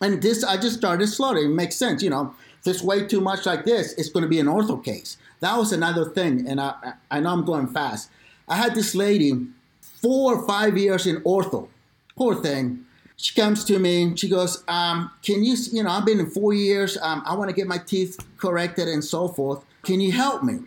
And 0.00 0.20
this, 0.20 0.42
I 0.42 0.56
just 0.56 0.76
started 0.76 1.06
slowly. 1.06 1.44
It 1.44 1.48
makes 1.48 1.76
sense, 1.76 2.02
you 2.02 2.10
know. 2.10 2.34
It's 2.64 2.82
way 2.82 3.06
too 3.06 3.20
much 3.20 3.46
like 3.46 3.64
this, 3.64 3.92
it's 3.94 4.08
going 4.08 4.22
to 4.22 4.28
be 4.28 4.38
an 4.38 4.46
ortho 4.46 4.82
case. 4.82 5.16
That 5.40 5.56
was 5.56 5.72
another 5.72 6.04
thing, 6.04 6.46
and 6.46 6.60
I, 6.60 6.94
I 7.10 7.20
know 7.20 7.30
I'm 7.30 7.44
going 7.44 7.66
fast. 7.66 8.10
I 8.48 8.56
had 8.56 8.74
this 8.74 8.94
lady, 8.94 9.46
four 9.80 10.36
or 10.36 10.46
five 10.46 10.78
years 10.78 11.06
in 11.06 11.16
ortho. 11.22 11.68
Poor 12.16 12.34
thing. 12.34 12.84
She 13.16 13.34
comes 13.34 13.64
to 13.64 13.78
me. 13.78 14.16
She 14.16 14.28
goes, 14.28 14.62
um, 14.68 15.10
"Can 15.22 15.44
you, 15.44 15.56
you 15.72 15.82
know, 15.82 15.90
I've 15.90 16.04
been 16.04 16.20
in 16.20 16.30
four 16.30 16.52
years. 16.52 16.98
Um, 17.00 17.22
I 17.24 17.34
want 17.34 17.50
to 17.50 17.56
get 17.56 17.66
my 17.66 17.78
teeth 17.78 18.18
corrected 18.36 18.88
and 18.88 19.04
so 19.04 19.28
forth. 19.28 19.64
Can 19.82 20.00
you 20.00 20.12
help 20.12 20.42
me?" 20.42 20.60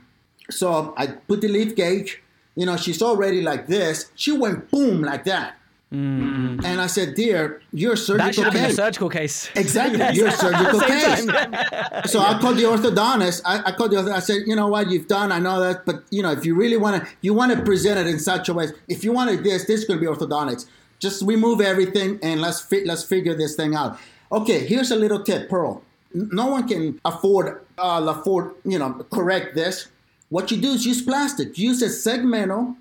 So 0.50 0.94
I 0.98 1.08
put 1.08 1.42
the 1.42 1.48
leaf 1.48 1.76
gauge. 1.76 2.22
You 2.56 2.66
know, 2.66 2.78
she's 2.78 3.02
already 3.02 3.42
like 3.42 3.68
this. 3.68 4.12
She 4.16 4.32
went 4.32 4.72
boom 4.72 5.02
like 5.02 5.26
that. 5.26 5.58
Mm. 5.96 6.66
And 6.66 6.82
I 6.82 6.88
said, 6.88 7.16
"Dear, 7.16 7.62
you're 7.72 7.94
a 7.94 7.98
surgical 7.98 8.26
that 8.26 8.36
should 8.36 8.44
have 8.44 8.54
case. 8.54 8.62
been 8.62 8.72
a 8.72 8.74
surgical 8.74 9.10
case. 9.10 9.50
Exactly, 9.56 10.00
yes. 10.00 10.16
you're 10.18 10.28
a 10.28 10.32
surgical 10.32 10.82
case." 10.82 11.24
so 12.12 12.20
I 12.20 12.38
called 12.40 12.58
the 12.58 12.64
orthodontist. 12.64 13.42
I, 13.46 13.64
I 13.68 13.72
called 13.72 13.92
the 13.92 13.98
orthodontist. 13.98 14.14
I 14.14 14.20
said, 14.20 14.42
"You 14.46 14.56
know 14.56 14.68
what? 14.68 14.90
You've 14.90 15.08
done. 15.08 15.32
I 15.32 15.40
know 15.40 15.62
that, 15.62 15.86
but 15.86 16.04
you 16.10 16.22
know, 16.22 16.32
if 16.32 16.46
you 16.46 16.54
really 16.56 16.76
want 16.76 17.02
to, 17.02 17.10
you 17.22 17.34
want 17.34 17.54
to 17.54 17.62
present 17.64 17.98
it 18.00 18.08
in 18.08 18.20
such 18.20 18.50
a 18.50 18.54
way. 18.54 18.68
If 18.90 19.04
you 19.06 19.14
wanted 19.14 19.44
this, 19.44 19.66
this 19.66 19.82
is 19.82 19.86
going 19.86 20.00
to 20.00 20.06
be 20.06 20.12
orthodontics. 20.14 20.66
Just 21.00 21.22
remove 21.24 21.62
everything 21.62 22.20
and 22.22 22.42
let's 22.42 22.60
fi- 22.60 22.84
let's 22.84 23.04
figure 23.04 23.36
this 23.36 23.56
thing 23.56 23.74
out." 23.74 23.98
Okay, 24.32 24.66
here's 24.66 24.92
a 24.92 24.98
little 24.98 25.24
tip, 25.24 25.50
Pearl. 25.50 25.82
No 26.14 26.48
one 26.48 26.68
can 26.68 27.00
afford 27.06 27.62
uh, 27.78 28.06
afford 28.06 28.56
you 28.66 28.80
know 28.80 29.06
correct 29.12 29.56
this. 29.56 29.88
What 30.30 30.52
you 30.52 30.58
do 30.58 30.72
is 30.72 30.86
use 30.86 31.02
plastic. 31.02 31.58
Use 31.58 31.82
a 31.82 31.88
segmental 31.88 32.76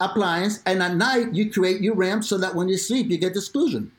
appliance, 0.00 0.60
and 0.66 0.82
at 0.82 0.96
night 0.96 1.34
you 1.34 1.50
create 1.50 1.80
your 1.80 1.94
ramp 1.94 2.24
so 2.24 2.38
that 2.38 2.54
when 2.54 2.68
you 2.68 2.76
sleep 2.76 3.08
you 3.08 3.18
get 3.18 3.36
exclusion. 3.36 3.92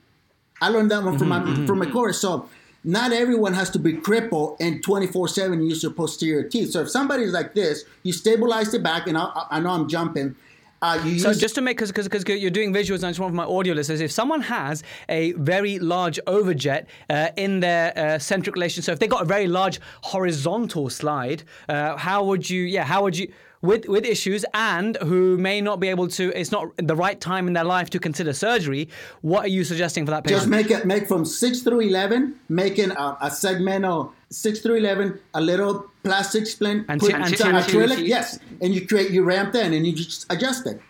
I 0.61 0.69
learned 0.69 0.91
that 0.91 1.03
one 1.03 1.17
from 1.17 1.29
mm-hmm, 1.29 1.45
my 1.45 1.53
mm-hmm. 1.53 1.65
from 1.65 1.79
my 1.79 1.89
course. 1.89 2.19
So 2.19 2.49
not 2.83 3.11
everyone 3.11 3.53
has 3.53 3.69
to 3.71 3.79
be 3.79 3.93
crippled 3.93 4.57
and 4.59 4.83
24/7 4.83 5.67
use 5.67 5.83
your 5.83 5.91
posterior 5.91 6.43
teeth. 6.47 6.71
So 6.71 6.81
if 6.81 6.89
somebody's 6.89 7.31
like 7.31 7.53
this, 7.53 7.85
you 8.03 8.13
stabilize 8.13 8.71
the 8.71 8.79
back, 8.79 9.07
and 9.07 9.17
I, 9.17 9.29
I 9.49 9.59
know 9.59 9.69
I'm 9.69 9.87
jumping. 9.87 10.35
Uh, 10.83 10.97
so 11.17 11.31
just 11.31 11.53
to 11.53 11.61
make, 11.61 11.77
because 11.77 11.91
because 11.91 12.25
you're 12.27 12.49
doing 12.49 12.73
visuals, 12.73 12.97
and 12.97 13.05
I 13.05 13.09
just 13.09 13.19
want 13.19 13.31
for 13.31 13.35
my 13.35 13.43
audio 13.43 13.75
listeners, 13.75 14.01
if 14.01 14.11
someone 14.11 14.41
has 14.41 14.81
a 15.09 15.33
very 15.33 15.77
large 15.77 16.19
overjet 16.25 16.87
uh, 17.07 17.29
in 17.37 17.59
their 17.59 17.95
uh, 17.95 18.17
centric 18.17 18.55
relation, 18.55 18.81
so 18.81 18.91
if 18.91 18.97
they 18.97 19.07
got 19.07 19.21
a 19.21 19.25
very 19.25 19.47
large 19.47 19.79
horizontal 20.01 20.89
slide, 20.89 21.43
uh, 21.69 21.97
how 21.97 22.23
would 22.23 22.49
you, 22.49 22.63
yeah, 22.63 22.83
how 22.83 23.03
would 23.03 23.15
you, 23.15 23.31
with 23.61 23.87
with 23.87 24.05
issues 24.05 24.43
and 24.53 24.97
who 24.97 25.37
may 25.37 25.61
not 25.61 25.79
be 25.79 25.87
able 25.87 26.07
to 26.07 26.31
it's 26.37 26.51
not 26.51 26.69
the 26.77 26.95
right 26.95 27.19
time 27.19 27.47
in 27.47 27.53
their 27.53 27.63
life 27.63 27.89
to 27.89 27.99
consider 27.99 28.33
surgery 28.33 28.89
what 29.21 29.45
are 29.45 29.49
you 29.49 29.63
suggesting 29.63 30.05
for 30.05 30.11
that 30.11 30.23
patient 30.23 30.39
just 30.39 30.49
make 30.49 30.71
it 30.71 30.85
make 30.85 31.07
from 31.07 31.23
6 31.25 31.61
through 31.61 31.81
11 31.81 32.39
making 32.49 32.91
a, 32.91 33.17
a 33.21 33.29
segmental 33.29 34.11
6 34.29 34.59
through 34.61 34.75
11 34.75 35.19
a 35.35 35.41
little 35.41 35.85
plastic 36.03 36.47
splint 36.47 36.85
and 36.89 36.99
put 36.99 37.13
and 37.13 37.23
acrylic 37.23 38.05
yes 38.07 38.39
and 38.61 38.73
you 38.73 38.87
create 38.87 39.11
your 39.11 39.23
ramp 39.23 39.53
then 39.53 39.73
and 39.73 39.85
you 39.85 39.93
just 39.93 40.25
adjust 40.31 40.65
it 40.65 40.81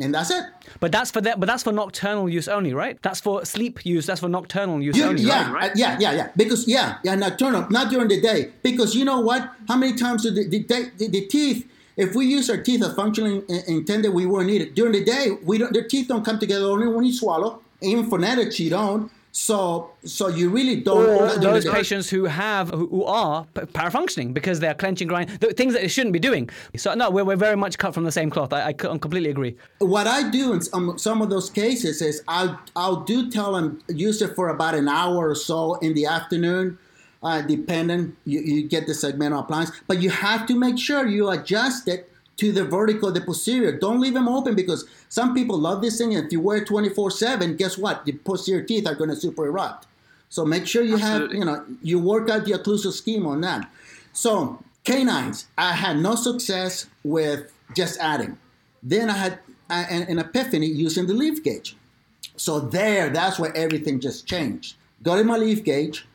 and 0.00 0.14
that's 0.14 0.30
it. 0.30 0.44
But 0.78 0.92
that's 0.92 1.10
for 1.10 1.20
that. 1.22 1.40
But 1.40 1.46
that's 1.46 1.64
for 1.64 1.72
nocturnal 1.72 2.28
use 2.28 2.46
only, 2.46 2.72
right? 2.72 3.02
That's 3.02 3.20
for 3.20 3.44
sleep 3.44 3.84
use. 3.84 4.06
That's 4.06 4.20
for 4.20 4.28
nocturnal 4.28 4.80
use 4.80 5.00
only. 5.02 5.22
Yeah, 5.22 5.52
right? 5.52 5.72
uh, 5.72 5.74
yeah, 5.74 5.96
yeah, 5.98 6.12
yeah. 6.12 6.30
Because 6.36 6.68
yeah, 6.68 6.98
yeah, 7.02 7.16
nocturnal, 7.16 7.66
not 7.68 7.90
during 7.90 8.06
the 8.06 8.20
day. 8.20 8.52
Because 8.62 8.94
you 8.94 9.04
know 9.04 9.20
what? 9.20 9.50
How 9.66 9.76
many 9.76 9.96
times 9.96 10.22
do 10.22 10.30
the, 10.30 10.46
the, 10.46 10.90
the, 10.96 11.08
the 11.08 11.26
teeth 11.26 11.68
if 11.98 12.14
we 12.14 12.26
use 12.26 12.48
our 12.48 12.56
teeth 12.56 12.82
as 12.82 12.94
functionally 12.94 13.42
intended, 13.66 14.14
we 14.14 14.24
won't 14.24 14.46
need 14.46 14.62
it. 14.62 14.74
During 14.74 14.92
the 14.92 15.04
day, 15.04 15.36
we 15.42 15.58
don't, 15.58 15.72
their 15.72 15.86
teeth 15.86 16.08
don't 16.08 16.24
come 16.24 16.38
together 16.38 16.66
only 16.66 16.86
when 16.86 17.04
you 17.04 17.12
swallow. 17.12 17.60
Even 17.82 18.08
phonetics, 18.08 18.58
you 18.58 18.70
don't. 18.70 19.10
So, 19.32 19.90
so 20.04 20.28
you 20.28 20.48
really 20.48 20.76
don't. 20.80 21.06
Or 21.06 21.28
those 21.38 21.68
patients 21.68 22.08
who 22.08 22.24
have 22.24 22.70
who 22.70 23.04
are 23.04 23.46
parafunctioning 23.54 24.32
because 24.32 24.58
they're 24.58 24.74
clenching, 24.74 25.06
grinding, 25.06 25.36
things 25.38 25.74
that 25.74 25.82
they 25.82 25.88
shouldn't 25.88 26.12
be 26.12 26.18
doing. 26.18 26.48
So 26.76 26.94
no, 26.94 27.10
we're, 27.10 27.24
we're 27.24 27.36
very 27.36 27.56
much 27.56 27.78
cut 27.78 27.94
from 27.94 28.04
the 28.04 28.10
same 28.10 28.30
cloth. 28.30 28.52
I, 28.52 28.68
I 28.68 28.72
completely 28.72 29.30
agree. 29.30 29.54
What 29.78 30.06
I 30.06 30.28
do 30.30 30.54
in 30.54 30.62
some, 30.62 30.98
some 30.98 31.20
of 31.20 31.30
those 31.30 31.50
cases 31.50 32.00
is 32.00 32.22
I'll 32.26 32.58
I'll 32.74 33.02
do 33.04 33.30
tell 33.30 33.52
them 33.52 33.80
use 33.88 34.22
it 34.22 34.34
for 34.34 34.48
about 34.48 34.74
an 34.74 34.88
hour 34.88 35.28
or 35.28 35.34
so 35.34 35.74
in 35.74 35.94
the 35.94 36.06
afternoon. 36.06 36.78
Uh, 37.20 37.42
depending, 37.42 38.16
you, 38.24 38.40
you 38.40 38.68
get 38.68 38.86
the 38.86 38.92
segmental 38.92 39.40
appliance, 39.40 39.72
but 39.88 40.00
you 40.00 40.08
have 40.08 40.46
to 40.46 40.54
make 40.54 40.78
sure 40.78 41.06
you 41.06 41.28
adjust 41.28 41.88
it 41.88 42.08
to 42.36 42.52
the 42.52 42.64
vertical, 42.64 43.10
the 43.10 43.20
posterior. 43.20 43.76
Don't 43.76 44.00
leave 44.00 44.14
them 44.14 44.28
open 44.28 44.54
because 44.54 44.88
some 45.08 45.34
people 45.34 45.58
love 45.58 45.82
this 45.82 45.98
thing. 45.98 46.14
And 46.14 46.26
if 46.26 46.32
you 46.32 46.40
wear 46.40 46.64
24 46.64 47.10
7, 47.10 47.56
guess 47.56 47.76
what? 47.76 48.04
The 48.04 48.12
posterior 48.12 48.62
teeth 48.62 48.86
are 48.86 48.94
going 48.94 49.10
to 49.10 49.16
super 49.16 49.46
erupt. 49.46 49.88
So 50.30 50.44
make 50.44 50.66
sure 50.66 50.82
you 50.82 50.94
Absolutely. 50.94 51.38
have, 51.38 51.38
you 51.38 51.44
know, 51.44 51.64
you 51.82 51.98
work 51.98 52.30
out 52.30 52.44
the 52.44 52.52
occlusal 52.52 52.92
scheme 52.92 53.26
on 53.26 53.40
that. 53.40 53.68
So 54.12 54.62
canines, 54.84 55.46
I 55.56 55.72
had 55.72 55.98
no 55.98 56.14
success 56.14 56.86
with 57.02 57.52
just 57.74 57.98
adding. 57.98 58.38
Then 58.82 59.10
I 59.10 59.16
had 59.16 59.38
an 59.70 60.18
epiphany 60.18 60.66
using 60.66 61.06
the 61.06 61.14
leaf 61.14 61.42
gauge. 61.42 61.76
So 62.36 62.60
there, 62.60 63.10
that's 63.10 63.38
where 63.38 63.54
everything 63.56 64.00
just 64.00 64.26
changed. 64.26 64.76
Got 65.02 65.18
in 65.18 65.26
my 65.26 65.36
leaf 65.36 65.64
gauge, 65.64 66.06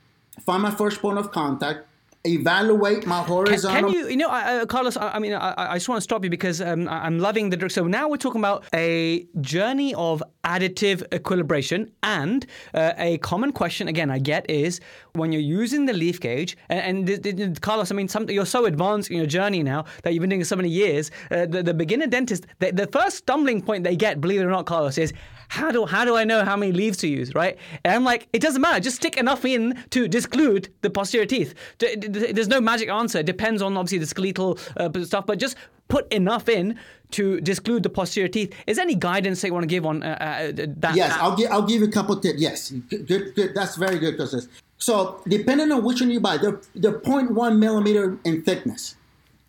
found 0.41 0.63
my 0.63 0.71
first 0.71 1.01
point 1.01 1.17
of 1.17 1.31
contact, 1.31 1.87
evaluate 2.25 3.05
my 3.05 3.21
horizontal. 3.21 3.91
Can, 3.91 3.91
can 3.91 3.93
you, 3.93 4.09
you 4.09 4.17
know, 4.17 4.29
uh, 4.29 4.65
Carlos? 4.65 4.95
I, 4.95 5.09
I 5.09 5.19
mean, 5.19 5.33
I, 5.33 5.53
I, 5.57 5.75
just 5.75 5.89
want 5.89 5.97
to 5.97 6.03
stop 6.03 6.23
you 6.23 6.29
because 6.29 6.61
um, 6.61 6.87
I'm 6.87 7.19
loving 7.19 7.49
the. 7.49 7.69
So 7.69 7.85
now 7.85 8.07
we're 8.07 8.17
talking 8.17 8.39
about 8.39 8.63
a 8.73 9.27
journey 9.41 9.93
of 9.95 10.23
additive 10.43 11.03
equilibration, 11.11 11.91
and 12.01 12.45
uh, 12.73 12.93
a 12.97 13.17
common 13.19 13.51
question 13.51 13.87
again 13.87 14.09
I 14.09 14.19
get 14.19 14.49
is 14.49 14.79
when 15.13 15.31
you're 15.31 15.41
using 15.41 15.85
the 15.85 15.93
leaf 15.93 16.19
gauge, 16.19 16.57
and, 16.69 17.09
and 17.09 17.61
Carlos, 17.61 17.91
I 17.91 17.95
mean, 17.95 18.07
some, 18.07 18.29
you're 18.29 18.45
so 18.45 18.65
advanced 18.65 19.11
in 19.11 19.17
your 19.17 19.25
journey 19.25 19.63
now 19.63 19.85
that 20.03 20.13
you've 20.13 20.21
been 20.21 20.29
doing 20.29 20.41
it 20.41 20.47
so 20.47 20.55
many 20.55 20.69
years. 20.69 21.11
Uh, 21.29 21.45
the, 21.45 21.61
the 21.61 21.73
beginner 21.73 22.07
dentist, 22.07 22.45
the, 22.59 22.71
the 22.71 22.87
first 22.87 23.17
stumbling 23.17 23.61
point 23.61 23.83
they 23.83 23.95
get, 23.95 24.21
believe 24.21 24.39
it 24.39 24.45
or 24.45 24.49
not, 24.49 24.65
Carlos, 24.65 24.97
is 24.97 25.13
how 25.53 25.69
do 25.71 25.85
how 25.85 26.03
do 26.03 26.15
I 26.15 26.23
know 26.23 26.43
how 26.43 26.57
many 26.57 26.71
leaves 26.71 26.97
to 26.97 27.07
use, 27.07 27.35
right? 27.35 27.55
And 27.85 27.93
I'm 27.93 28.03
like, 28.03 28.27
it 28.33 28.41
doesn't 28.41 28.59
matter. 28.59 28.79
Just 28.79 28.95
stick 28.95 29.17
enough 29.17 29.45
in 29.45 29.83
to 29.91 30.07
disclude 30.07 30.73
the 30.81 30.89
posterior 30.89 31.27
teeth. 31.27 31.53
There's 31.77 32.47
no 32.47 32.59
magic 32.59 32.89
answer. 32.89 33.19
It 33.19 33.27
depends 33.27 33.61
on 33.61 33.77
obviously 33.77 33.99
the 33.99 34.07
skeletal 34.07 34.57
uh, 34.77 34.89
stuff, 35.03 35.27
but 35.27 35.37
just 35.37 35.55
put 35.89 36.11
enough 36.11 36.49
in 36.49 36.79
to 37.11 37.39
disclude 37.41 37.83
the 37.83 37.89
posterior 37.89 38.27
teeth. 38.27 38.51
Is 38.65 38.77
there 38.77 38.83
any 38.83 38.95
guidance 38.95 39.41
that 39.41 39.49
you 39.49 39.53
want 39.53 39.63
to 39.63 39.67
give 39.67 39.85
on 39.85 40.01
uh, 40.01 40.17
uh, 40.19 40.51
that? 40.77 40.95
Yes, 40.95 41.13
I'll 41.19 41.35
give 41.35 41.51
I'll 41.51 41.67
give 41.67 41.81
you 41.81 41.87
a 41.87 41.91
couple 41.91 42.19
tips. 42.19 42.39
Yes, 42.41 42.71
good, 42.71 43.35
good. 43.35 43.53
That's 43.53 43.75
very 43.75 43.99
good, 43.99 44.17
because 44.17 44.47
so 44.79 45.21
depending 45.27 45.71
on 45.71 45.83
which 45.83 46.01
one 46.01 46.09
you 46.09 46.19
buy, 46.19 46.37
they're 46.37 46.59
they're 46.73 46.99
0.1 46.99 47.59
millimeter 47.59 48.17
in 48.25 48.41
thickness. 48.41 48.95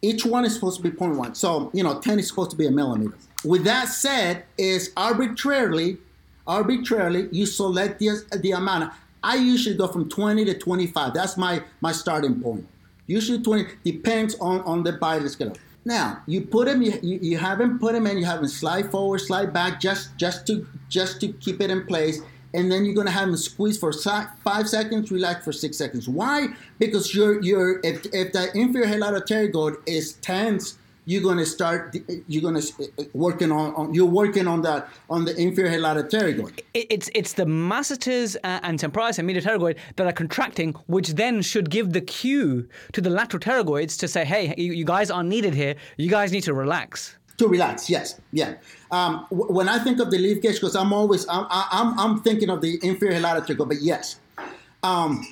Each 0.02 0.26
one 0.26 0.44
is 0.44 0.52
supposed 0.54 0.76
to 0.76 0.82
be 0.82 0.90
0.1. 0.90 1.34
So 1.34 1.70
you 1.72 1.82
know, 1.82 1.98
10 1.98 2.18
is 2.18 2.28
supposed 2.28 2.50
to 2.50 2.58
be 2.58 2.66
a 2.66 2.70
millimeter. 2.70 3.16
With 3.44 3.64
that 3.64 3.88
said, 3.88 4.44
is 4.56 4.92
arbitrarily, 4.96 5.98
arbitrarily 6.46 7.28
you 7.30 7.46
select 7.46 7.98
the, 7.98 8.22
the 8.40 8.52
amount. 8.52 8.92
I 9.22 9.36
usually 9.36 9.76
go 9.76 9.88
from 9.88 10.08
20 10.08 10.44
to 10.46 10.58
25. 10.58 11.14
That's 11.14 11.36
my 11.36 11.62
my 11.80 11.92
starting 11.92 12.40
point. 12.40 12.66
Usually 13.06 13.42
20 13.42 13.66
depends 13.84 14.34
on 14.40 14.60
on 14.62 14.82
the 14.82 14.92
bite 14.92 15.26
scale. 15.28 15.54
Now 15.84 16.22
you 16.26 16.42
put 16.42 16.66
them, 16.66 16.80
you, 16.82 16.98
you 17.02 17.36
haven't 17.36 17.78
put 17.78 17.92
them 17.92 18.06
in, 18.06 18.16
you 18.16 18.24
have 18.24 18.40
them 18.40 18.48
slide 18.48 18.90
forward, 18.90 19.18
slide 19.20 19.52
back, 19.52 19.80
just 19.80 20.16
just 20.16 20.46
to 20.46 20.66
just 20.88 21.20
to 21.20 21.28
keep 21.28 21.60
it 21.60 21.70
in 21.70 21.86
place, 21.86 22.20
and 22.54 22.72
then 22.72 22.84
you're 22.84 22.94
gonna 22.94 23.10
have 23.10 23.26
them 23.26 23.36
squeeze 23.36 23.78
for 23.78 23.92
five 23.92 24.68
seconds, 24.68 25.10
relax 25.10 25.44
for 25.44 25.52
six 25.52 25.76
seconds. 25.76 26.08
Why? 26.08 26.48
Because 26.78 27.14
you're 27.14 27.42
you're 27.42 27.80
if 27.82 28.06
if 28.14 28.32
the 28.32 28.50
inferior 28.56 28.96
lateral 28.96 29.22
pterygoid 29.22 29.76
is 29.86 30.14
tense 30.14 30.78
you're 31.06 31.22
going 31.22 31.38
to 31.38 31.46
start 31.46 31.94
you're 32.28 32.42
going 32.42 32.60
to 32.60 33.08
working 33.12 33.52
on, 33.52 33.74
on, 33.74 33.94
you're 33.94 34.06
working 34.06 34.46
on 34.46 34.62
that 34.62 34.88
on 35.10 35.24
the 35.24 35.36
inferior 35.36 35.78
lateral 35.78 36.04
pterygoid 36.04 36.60
it's 36.74 37.10
it's 37.14 37.34
the 37.34 37.46
masseters 37.46 38.36
uh, 38.44 38.60
and 38.62 38.78
temporalis 38.78 39.18
and 39.18 39.26
medial 39.26 39.44
pterygoid 39.44 39.76
that 39.96 40.06
are 40.06 40.12
contracting 40.12 40.72
which 40.86 41.10
then 41.10 41.42
should 41.42 41.70
give 41.70 41.92
the 41.92 42.00
cue 42.00 42.68
to 42.92 43.00
the 43.00 43.10
lateral 43.10 43.40
pterygoids 43.40 43.98
to 43.98 44.08
say 44.08 44.24
hey 44.24 44.54
you, 44.56 44.84
guys 44.84 45.10
aren't 45.10 45.28
needed 45.28 45.54
here. 45.54 45.74
You 45.96 46.10
guys 46.10 46.30
need 46.30 46.42
to 46.42 46.54
relax. 46.54 47.16
To 47.38 47.48
relax 47.48 47.90
yes 47.90 48.20
yeah. 48.32 48.54
Um, 48.90 49.26
w- 49.30 49.52
when 49.52 49.68
i 49.68 49.78
think 49.78 49.98
of 50.00 50.10
the 50.10 50.18
leaf 50.18 50.40
gauge 50.40 50.54
because 50.54 50.76
i'm 50.76 50.92
always 50.92 51.26
I'm, 51.28 51.46
I'm 51.50 51.98
i'm 51.98 52.22
thinking 52.22 52.48
of 52.48 52.60
the 52.60 52.78
inferior 52.82 53.20
lateral 53.20 53.44
pterygoid 53.44 53.68
but 53.68 53.82
yes. 53.82 54.20
Um, 54.82 55.26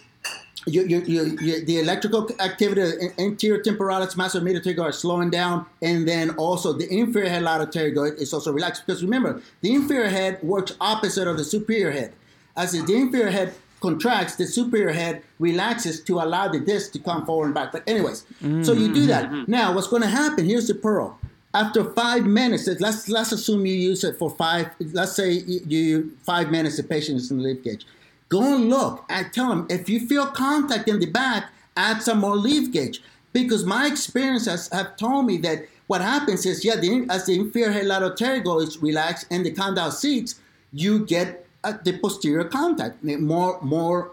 you, 0.66 0.82
you, 0.82 1.36
you, 1.40 1.64
the 1.64 1.78
electrical 1.80 2.28
activity, 2.40 2.82
of 2.82 2.92
anterior 3.18 3.60
temporalis, 3.60 4.16
massive 4.16 4.42
medial 4.42 4.84
are 4.84 4.92
slowing 4.92 5.30
down, 5.30 5.66
and 5.80 6.06
then 6.06 6.30
also 6.30 6.72
the 6.72 6.88
inferior 6.92 7.28
head 7.28 7.42
lateral 7.42 7.66
pterygoid 7.66 8.18
is 8.18 8.32
also 8.32 8.52
relaxed. 8.52 8.86
Because 8.86 9.02
remember, 9.02 9.42
the 9.60 9.74
inferior 9.74 10.08
head 10.08 10.42
works 10.42 10.74
opposite 10.80 11.26
of 11.26 11.36
the 11.36 11.44
superior 11.44 11.90
head. 11.90 12.12
As 12.56 12.72
the 12.72 12.94
inferior 12.94 13.30
head 13.30 13.54
contracts, 13.80 14.36
the 14.36 14.46
superior 14.46 14.92
head 14.92 15.22
relaxes 15.38 16.00
to 16.04 16.20
allow 16.20 16.46
the 16.48 16.60
disc 16.60 16.92
to 16.92 16.98
come 16.98 17.26
forward 17.26 17.46
and 17.46 17.54
back. 17.54 17.72
But 17.72 17.82
anyways, 17.88 18.24
mm-hmm. 18.42 18.62
so 18.62 18.72
you 18.72 18.92
do 18.92 19.06
that. 19.06 19.30
Mm-hmm. 19.30 19.50
Now, 19.50 19.74
what's 19.74 19.88
going 19.88 20.02
to 20.02 20.08
happen? 20.08 20.44
Here's 20.44 20.68
the 20.68 20.74
pearl. 20.74 21.18
After 21.54 21.84
five 21.92 22.24
minutes, 22.24 22.66
let's 22.80 23.10
let's 23.10 23.32
assume 23.32 23.66
you 23.66 23.74
use 23.74 24.04
it 24.04 24.16
for 24.16 24.30
five. 24.30 24.70
Let's 24.80 25.14
say 25.14 25.32
you, 25.32 25.60
you 25.66 26.16
five 26.22 26.50
minutes. 26.50 26.78
The 26.78 26.82
patient 26.82 27.18
is 27.18 27.30
in 27.30 27.38
the 27.38 27.42
leaf 27.42 27.62
gauge 27.62 27.84
Go 28.32 28.54
and 28.54 28.70
look 28.70 29.04
and 29.10 29.30
tell 29.30 29.50
them 29.50 29.66
if 29.68 29.90
you 29.90 30.06
feel 30.06 30.26
contact 30.26 30.88
in 30.88 30.98
the 30.98 31.04
back, 31.04 31.50
add 31.76 32.00
some 32.00 32.20
more 32.20 32.34
leaf 32.34 32.72
gauge. 32.72 33.02
Because 33.34 33.66
my 33.66 33.86
experiences 33.86 34.70
have 34.72 34.96
told 34.96 35.26
me 35.26 35.36
that 35.38 35.66
what 35.86 36.00
happens 36.00 36.46
is, 36.46 36.64
yeah, 36.64 36.76
the, 36.76 37.06
as 37.10 37.26
the 37.26 37.34
inferior 37.34 37.84
lateral 37.84 38.12
pterygoid 38.12 38.68
is 38.68 38.78
relaxed 38.80 39.26
and 39.30 39.44
the 39.44 39.50
condyle 39.50 39.90
seats, 39.90 40.40
you 40.72 41.04
get 41.04 41.44
uh, 41.62 41.74
the 41.84 41.98
posterior 41.98 42.44
contact 42.44 43.04
more, 43.04 43.60
more, 43.60 44.12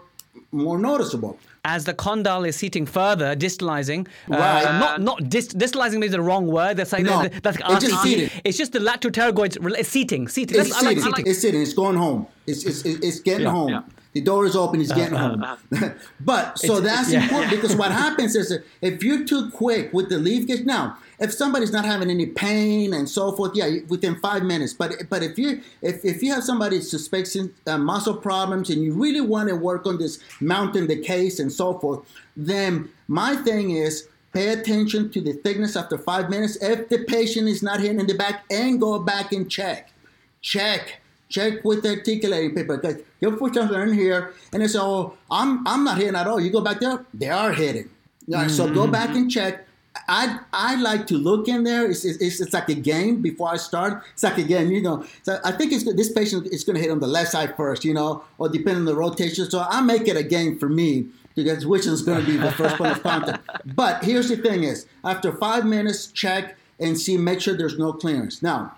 more 0.52 0.78
noticeable 0.78 1.38
as 1.64 1.84
the 1.84 1.94
condyle 1.94 2.44
is 2.44 2.56
seating 2.56 2.86
further, 2.86 3.36
distalizing. 3.36 4.06
Uh, 4.30 4.36
right. 4.36 4.64
Uh, 4.64 4.78
not 4.78 5.00
not 5.00 5.28
dist- 5.28 5.58
distalizing 5.58 5.98
means 5.98 6.12
the 6.12 6.20
wrong 6.20 6.46
word. 6.46 6.76
That's 6.76 6.92
like 6.92 7.04
no, 7.04 7.28
that's 7.42 7.58
it's 7.58 7.84
just 7.84 8.02
seating. 8.02 8.30
It's 8.44 8.58
just 8.58 8.72
the 8.72 8.80
lateral 8.80 9.12
pterygoids. 9.12 9.78
It's 9.78 9.88
seating. 9.88 10.28
Seating. 10.28 10.60
It's, 10.60 10.78
seating. 10.78 11.02
Like, 11.02 11.18
like, 11.18 11.26
it's 11.26 11.40
sitting. 11.40 11.62
It's 11.62 11.74
going 11.74 11.96
home. 11.96 12.26
It's 12.46 12.64
it's, 12.64 12.84
it's 12.84 13.20
getting 13.20 13.46
yeah, 13.46 13.52
home. 13.52 13.68
Yeah. 13.68 13.82
The 14.12 14.22
door 14.22 14.44
is 14.44 14.56
open. 14.56 14.80
He's 14.80 14.90
getting 14.90 15.14
uh, 15.14 15.56
home. 15.56 15.94
but 16.20 16.58
so 16.58 16.78
it's, 16.78 16.82
that's 16.82 17.12
yeah. 17.12 17.22
important 17.22 17.50
because 17.52 17.76
what 17.76 17.92
happens 18.04 18.34
is 18.34 18.58
if 18.80 19.04
you're 19.04 19.24
too 19.24 19.50
quick 19.50 19.92
with 19.92 20.08
the 20.08 20.18
leaf 20.18 20.46
gauge. 20.48 20.64
Now, 20.64 20.98
if 21.20 21.32
somebody's 21.32 21.72
not 21.72 21.84
having 21.84 22.10
any 22.10 22.26
pain 22.26 22.94
and 22.94 23.08
so 23.08 23.32
forth, 23.32 23.52
yeah, 23.54 23.68
within 23.88 24.16
five 24.20 24.42
minutes. 24.42 24.72
But 24.72 24.92
but 25.08 25.22
if 25.22 25.38
you 25.38 25.60
if, 25.82 26.04
if 26.04 26.22
you 26.22 26.32
have 26.32 26.42
somebody 26.42 26.80
suspecting 26.80 27.52
uh, 27.66 27.78
muscle 27.78 28.16
problems 28.16 28.70
and 28.70 28.82
you 28.82 28.94
really 28.94 29.20
want 29.20 29.48
to 29.48 29.56
work 29.56 29.86
on 29.86 29.98
this 29.98 30.18
mounting 30.40 30.86
the 30.86 31.00
case 31.00 31.38
and 31.38 31.52
so 31.52 31.78
forth, 31.78 32.00
then 32.36 32.90
my 33.06 33.36
thing 33.36 33.70
is 33.72 34.08
pay 34.32 34.48
attention 34.48 35.10
to 35.10 35.20
the 35.20 35.34
thickness 35.34 35.76
after 35.76 35.98
five 35.98 36.30
minutes. 36.30 36.56
If 36.56 36.88
the 36.88 37.04
patient 37.04 37.48
is 37.48 37.62
not 37.62 37.80
hitting 37.80 38.00
in 38.00 38.06
the 38.06 38.14
back, 38.14 38.44
and 38.50 38.80
go 38.80 38.98
back 38.98 39.32
and 39.32 39.50
check, 39.50 39.92
check 40.40 41.00
check 41.30 41.64
with 41.64 41.82
the 41.82 41.90
articulating 41.90 42.54
paper. 42.54 42.76
Because 42.76 43.02
you 43.20 43.30
put 43.36 43.54
something 43.54 43.80
in 43.80 43.94
here 43.94 44.34
and 44.52 44.62
they 44.62 44.66
say, 44.66 44.78
oh, 44.80 45.16
I'm, 45.30 45.66
I'm 45.66 45.84
not 45.84 45.96
hitting 45.96 46.16
at 46.16 46.26
all. 46.26 46.40
You 46.40 46.50
go 46.50 46.60
back 46.60 46.80
there, 46.80 47.06
they 47.14 47.28
are 47.28 47.52
hitting. 47.52 47.88
mm-hmm. 48.28 48.48
So 48.48 48.68
go 48.68 48.82
mm-hmm. 48.82 48.92
back 48.92 49.10
and 49.10 49.30
check. 49.30 49.66
I 50.10 50.40
I 50.52 50.74
like 50.74 51.06
to 51.06 51.16
look 51.16 51.46
in 51.46 51.62
there. 51.62 51.88
It's, 51.88 52.04
it's, 52.04 52.40
it's 52.40 52.52
like 52.52 52.68
a 52.68 52.74
game 52.74 53.22
before 53.22 53.48
I 53.48 53.56
start. 53.56 54.02
It's 54.12 54.24
like 54.24 54.38
a 54.38 54.42
game, 54.42 54.70
you 54.72 54.82
know. 54.82 55.04
So 55.22 55.38
I 55.44 55.52
think 55.52 55.72
it's 55.72 55.84
this 55.94 56.12
patient 56.12 56.48
is 56.48 56.64
going 56.64 56.76
to 56.76 56.82
hit 56.82 56.90
on 56.90 56.98
the 56.98 57.06
left 57.06 57.30
side 57.30 57.56
first, 57.56 57.84
you 57.84 57.94
know, 57.94 58.24
or 58.36 58.48
depending 58.48 58.82
on 58.82 58.84
the 58.86 58.96
rotation. 58.96 59.48
So 59.48 59.60
I 59.60 59.80
make 59.80 60.08
it 60.08 60.16
a 60.16 60.24
game 60.24 60.58
for 60.58 60.68
me 60.68 61.06
because 61.36 61.64
which 61.64 61.86
is 61.86 62.02
going 62.02 62.20
to 62.20 62.26
be 62.26 62.36
the 62.36 62.50
first 62.50 62.76
point 62.76 62.96
of 62.96 63.02
contact. 63.10 63.48
But 63.64 64.02
here's 64.02 64.28
the 64.28 64.36
thing: 64.36 64.64
is 64.64 64.86
after 65.04 65.32
five 65.32 65.64
minutes, 65.64 66.08
check 66.08 66.56
and 66.80 66.98
see, 66.98 67.16
make 67.16 67.40
sure 67.40 67.56
there's 67.56 67.78
no 67.78 67.92
clearance. 67.92 68.42
Now, 68.42 68.76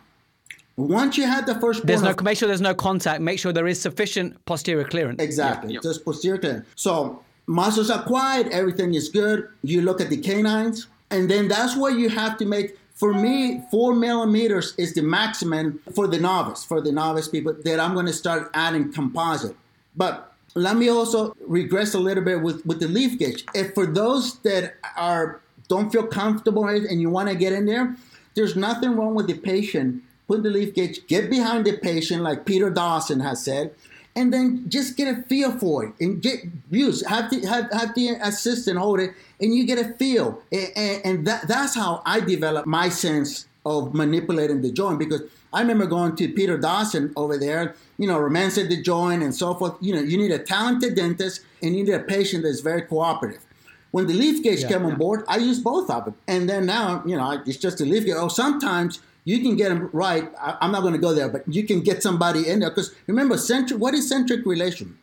once 0.77 1.17
you 1.17 1.25
had 1.25 1.47
the 1.47 1.59
first 1.61 1.87
there's 1.87 2.03
no 2.03 2.11
of, 2.11 2.23
make 2.23 2.37
sure 2.37 2.49
there's 2.49 2.61
no 2.61 2.75
contact. 2.75 3.23
Make 3.23 3.39
sure 3.39 3.55
there 3.55 3.69
is 3.69 3.81
sufficient 3.81 4.45
posterior 4.45 4.85
clearance. 4.85 5.23
Exactly, 5.23 5.79
just 5.83 6.05
posterior 6.05 6.37
clearance. 6.37 6.67
So 6.77 7.25
muscles 7.47 7.89
are 7.91 8.03
quiet, 8.03 8.49
everything 8.49 8.93
is 8.93 9.09
good. 9.09 9.49
You 9.63 9.81
look 9.81 10.03
at 10.03 10.11
the 10.11 10.19
canines, 10.19 10.89
and 11.13 11.31
then 11.31 11.49
that's 11.49 11.77
where 11.77 11.93
you 11.93 12.09
have 12.09 12.37
to 12.39 12.45
make. 12.45 12.79
For 12.95 13.13
me, 13.13 13.63
four 13.71 13.95
millimeters 13.95 14.75
is 14.77 14.95
the 14.95 15.03
maximum 15.03 15.81
for 15.95 16.07
the 16.07 16.19
novice. 16.19 16.65
For 16.65 16.81
the 16.81 16.93
novice 16.93 17.27
people, 17.29 17.55
that 17.65 17.81
I'm 17.81 17.95
going 17.95 18.07
to 18.07 18.13
start 18.13 18.51
adding 18.55 18.93
composite. 18.93 19.57
But 19.97 20.33
let 20.55 20.77
me 20.77 20.89
also 20.89 21.35
regress 21.47 21.95
a 21.95 21.99
little 21.99 22.25
bit 22.25 22.43
with 22.43 22.65
with 22.67 22.81
the 22.81 22.89
leaf 22.89 23.19
gauge. 23.19 23.45
If 23.55 23.75
for 23.75 23.87
those 23.87 24.39
that 24.41 24.75
are 24.97 25.41
don't 25.69 25.91
feel 25.91 26.07
comfortable 26.07 26.67
and 26.67 27.01
you 27.01 27.09
want 27.09 27.29
to 27.29 27.35
get 27.35 27.53
in 27.53 27.67
there, 27.67 27.97
there's 28.35 28.57
nothing 28.57 28.97
wrong 28.97 29.15
with 29.15 29.27
the 29.27 29.39
patient 29.39 30.03
put 30.33 30.43
the 30.43 30.51
leaf 30.51 30.75
gauge, 30.75 31.07
get 31.07 31.29
behind 31.29 31.67
the 31.67 31.77
patient, 31.77 32.23
like 32.23 32.47
Peter 32.47 32.71
Dawson 32.71 33.21
has 33.21 33.45
said, 33.45 33.75
and 34.15 34.33
then 34.33 34.65
just 34.69 34.97
get 34.97 35.09
a 35.09 35.23
feel 35.23 35.53
for 35.59 35.85
it 35.85 35.95
and 36.01 36.23
get 36.23 36.41
use 36.71 37.07
have 37.07 37.31
the 37.31 37.47
have, 37.47 37.71
have 37.73 37.95
the 37.95 38.11
assistant 38.23 38.79
hold 38.79 39.01
it 39.01 39.13
and 39.41 39.55
you 39.55 39.65
get 39.65 39.79
a 39.79 39.93
feel. 39.95 40.43
And, 40.53 40.69
and, 40.77 41.07
and 41.07 41.27
that, 41.27 41.49
that's 41.49 41.75
how 41.75 42.03
i 42.05 42.21
developed 42.21 42.67
my 42.67 42.89
sense 42.89 43.47
of 43.65 43.95
manipulating 43.95 44.61
the 44.61 44.73
joint 44.73 44.99
because 44.99 45.23
i 45.53 45.61
remember 45.61 45.87
going 45.87 46.17
to 46.17 46.29
peter 46.29 46.59
dawson 46.59 47.13
over 47.17 47.39
there 47.39 47.77
you 48.03 48.09
know 48.09 48.19
romancing 48.19 48.69
the 48.69 48.83
joint 48.83 49.23
and 49.23 49.35
so 49.35 49.55
forth. 49.55 49.75
You 49.81 49.95
know 49.95 50.01
you 50.01 50.19
need 50.19 50.33
a 50.33 50.39
talented 50.39 50.97
dentist 50.97 51.43
and 51.63 51.77
you 51.77 51.85
need 51.85 51.93
a 51.93 52.01
patient 52.01 52.43
that's 52.43 52.61
very 52.61 52.83
cooperative. 52.83 53.45
When 53.93 54.07
the 54.07 54.15
leaf 54.15 54.43
gauge 54.43 54.63
yeah, 54.63 54.69
came 54.69 54.85
on 54.85 54.97
board 54.97 55.25
i 55.29 55.37
used 55.37 55.63
both 55.63 55.89
of 55.89 56.07
them. 56.07 56.15
And 56.27 56.49
then 56.49 56.67
now 56.67 57.03
you 57.07 57.17
know 57.17 57.31
it's 57.47 57.59
just 57.59 57.81
a 57.81 57.85
leaf 57.85 58.05
gauge 58.05 58.17
oh 58.19 58.29
sometimes 58.29 59.01
you 59.25 59.41
can 59.41 59.57
get 59.57 59.69
them 59.69 59.89
right. 59.93 60.31
I, 60.41 60.57
am 60.61 60.73
not 60.73 60.83
going 60.83 60.95
to 60.95 60.99
go 60.99 61.15
there, 61.15 61.29
but 61.29 61.43
you 61.47 61.65
can 61.65 61.81
get 61.81 62.03
somebody 62.03 62.49
in 62.49 62.61
there 62.61 62.71
because 62.71 62.95
remember, 63.07 63.37
centric. 63.37 63.81
What 63.81 63.95
is 63.95 64.09
centric 64.09 64.45
relation? 64.45 64.99